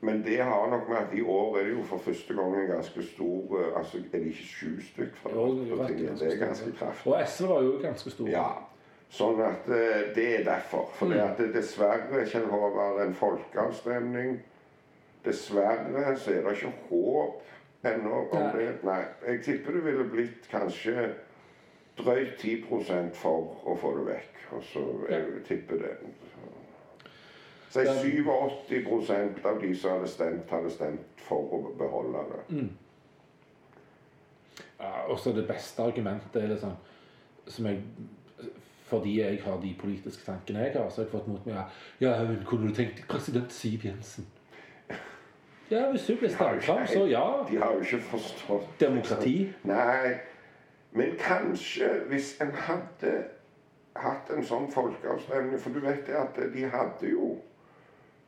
Men 0.00 0.22
det 0.22 0.36
har 0.44 0.66
nok 0.70 0.88
med 0.88 0.96
at 0.96 1.14
i 1.16 1.22
år 1.22 1.58
er 1.58 1.64
det 1.64 1.72
jo 1.72 1.82
for 1.88 1.98
første 1.98 2.34
gang 2.36 2.54
en 2.54 2.66
ganske 2.68 3.02
stor 3.02 3.54
eh, 3.60 3.78
altså 3.78 3.98
Er 3.98 4.18
det 4.18 4.26
ikke 4.32 4.48
sju 4.50 4.80
stykk 4.90 5.14
fra 5.22 5.30
Jo, 5.32 5.46
det 5.56 5.70
på 5.70 5.76
ganske 5.76 6.24
Det 6.24 6.32
er 6.32 6.42
ganske 6.46 6.72
kraftig. 6.78 7.12
Og 7.12 7.28
SV 7.28 7.46
var 7.48 7.62
jo 7.62 7.78
ganske 7.82 8.10
stor. 8.10 8.28
Ja. 8.28 8.48
Sånn 9.08 9.40
at 9.40 9.70
eh, 9.72 10.10
det 10.14 10.26
er 10.40 10.44
derfor. 10.44 10.90
For 10.98 11.08
det 11.08 11.22
at 11.22 11.38
det 11.40 11.52
dessverre, 11.54 12.26
Kjell 12.28 12.44
Håvard, 12.50 13.00
en 13.06 13.14
folkeavstemning 13.14 14.36
Dessverre 15.26 16.16
så 16.18 16.32
er 16.32 16.44
det 16.46 16.56
ikke 16.56 16.72
håp 16.88 17.86
ennå 17.86 18.22
om 18.30 18.50
det. 18.54 18.68
Nei. 18.86 19.02
Jeg 19.26 19.42
tipper 19.44 19.78
det 19.78 19.84
ville 19.84 20.06
blitt 20.10 20.48
kanskje 20.50 21.10
drøyt 21.98 22.38
10 22.38 23.12
for 23.16 23.66
å 23.66 23.76
få 23.80 23.92
det 23.98 24.06
vekk. 24.12 24.40
Og 24.56 24.64
så 24.70 24.84
jeg 25.10 25.44
tipper 25.48 25.82
det. 25.82 25.94
Si 27.70 27.82
87 27.84 29.44
av 29.44 29.60
de 29.60 29.74
som 29.76 29.96
hadde 29.96 30.08
stemt, 30.08 30.50
hadde 30.50 30.70
stemt 30.72 31.24
for 31.26 31.52
å 31.52 31.62
beholde 31.78 32.22
det. 32.32 32.68
Ja, 34.78 34.92
og 35.08 35.18
så 35.18 35.32
det 35.32 35.46
beste 35.48 35.82
argumentet 35.82 36.36
er 36.42 36.54
liksom 36.54 36.76
som 37.46 37.66
jeg 37.66 37.82
fordi 38.86 39.20
jeg 39.20 39.40
har 39.42 39.56
de 39.60 39.74
politiske 39.78 40.22
tankene 40.22 40.60
jeg 40.62 40.72
har, 40.76 40.90
så 40.90 41.00
har 41.00 41.06
jeg 41.06 41.10
fått 41.10 41.26
mot 41.26 41.46
meg 41.46 41.56
Ja, 42.00 42.12
men 42.22 42.44
kunne 42.46 42.70
du 42.70 42.74
tenkt 42.74 43.00
deg 43.00 43.08
president 43.10 43.52
Siv 43.52 43.86
Jensen? 43.86 44.28
Ja, 45.70 45.90
hvis 45.90 46.06
du 46.06 46.16
blir 46.16 46.28
stemt 46.28 46.64
så 46.88 47.06
ja. 47.06 47.44
De 47.50 47.56
har 47.56 47.72
jo 47.72 47.80
ikke 47.80 48.00
forstått 48.00 48.68
Demokrati. 48.80 49.52
Nei, 49.62 50.14
men 50.92 51.16
kanskje 51.18 51.88
hvis 52.08 52.36
en 52.40 52.52
hadde 52.54 53.14
hatt 53.96 54.30
en 54.30 54.44
sånn 54.44 54.68
folkeavstemning 54.72 55.60
For 55.60 55.74
du 55.74 55.80
vet 55.82 56.06
det 56.06 56.16
at 56.20 56.38
de 56.54 56.68
hadde 56.70 57.10
jo 57.10 57.34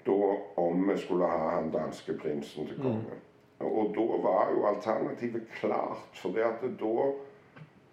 da 0.07 0.35
om 0.57 0.89
vi 0.89 0.97
skulle 0.99 1.29
ha 1.29 1.55
han 1.59 1.71
danske 1.71 2.15
prinsen 2.19 2.67
til 2.67 2.79
konge. 2.83 3.19
Og 3.61 3.91
da 3.95 4.21
var 4.23 4.53
jo 4.55 4.65
alternativet 4.67 5.49
klart, 5.61 6.15
for 6.15 6.33
det 6.33 6.47
at 6.47 6.63
da 6.81 7.11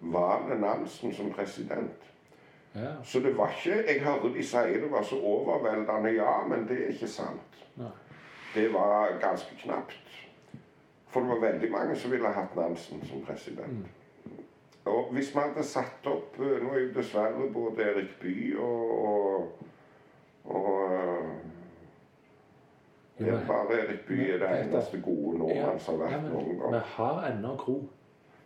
var 0.00 0.46
det 0.48 0.60
Nansen 0.60 1.12
som 1.14 1.30
president. 1.32 2.06
Ja. 2.74 2.94
Så 3.04 3.20
det 3.20 3.36
var 3.36 3.52
ikke 3.52 3.82
Jeg 3.86 4.00
hørte 4.04 4.32
de 4.34 4.44
si 4.44 4.56
det 4.56 4.90
var 4.90 5.02
så 5.02 5.20
overveldende, 5.20 6.14
ja, 6.14 6.46
men 6.48 6.68
det 6.68 6.82
er 6.82 6.88
ikke 6.94 7.08
sant. 7.08 7.60
Nei. 7.76 7.92
Det 8.56 8.66
var 8.72 9.18
ganske 9.20 9.56
knapt. 9.60 10.00
For 11.12 11.20
det 11.20 11.28
var 11.28 11.40
veldig 11.44 11.70
mange 11.72 11.96
som 11.96 12.10
ville 12.12 12.32
hatt 12.32 12.56
Nansen 12.56 13.04
som 13.06 13.22
president. 13.26 13.86
Og 14.86 15.12
hvis 15.12 15.32
vi 15.34 15.40
hadde 15.40 15.64
satt 15.66 16.06
opp 16.06 16.36
eh, 16.38 16.58
Nå 16.62 16.70
er 16.72 16.84
jo 16.84 16.92
dessverre 16.94 17.48
både 17.52 17.82
Erik 17.90 18.12
Bye 18.22 18.58
og, 18.62 19.48
og, 20.44 20.54
og 20.54 20.78
det 23.18 23.32
er 23.32 23.46
bare 23.48 23.78
Erik 23.80 24.04
Bye 24.08 24.32
er 24.36 24.38
det 24.44 24.50
eneste 24.60 25.00
gode 25.02 25.38
nordmann 25.40 25.80
som 25.80 26.00
har 26.00 26.12
vært 26.12 26.28
noen 26.28 26.34
noen 26.34 26.50
vi 26.54 26.60
gang. 26.62 26.90
har 26.96 27.22
ennå 27.32 27.54
Gro. 27.64 27.76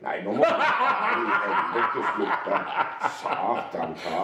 Nei, 0.01 0.22
nå 0.24 0.32
må 0.32 0.44
du 0.44 2.01
slutte. 2.14 2.60
Satan 3.20 3.94
ta. 4.01 4.22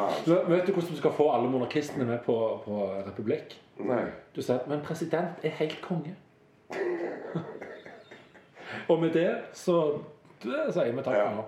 Vet 0.49 0.67
du 0.67 0.73
hvordan 0.73 0.91
du 0.91 0.97
skal 0.97 1.13
få 1.13 1.27
alle 1.35 1.51
monarkistene 1.53 2.07
med 2.09 2.23
på, 2.25 2.37
på 2.65 2.79
republikk? 3.07 3.59
Nei. 3.85 4.05
Du 4.37 4.41
at 4.41 4.69
men 4.69 4.81
president 4.85 5.45
er 5.45 5.53
helt 5.59 5.81
konge. 5.85 6.17
og 8.89 9.01
med 9.01 9.13
det 9.13 9.29
så 9.53 9.77
sier 10.43 10.93
vi 10.93 11.03
takk 11.05 11.21
for 11.21 11.37
nå. 11.37 11.45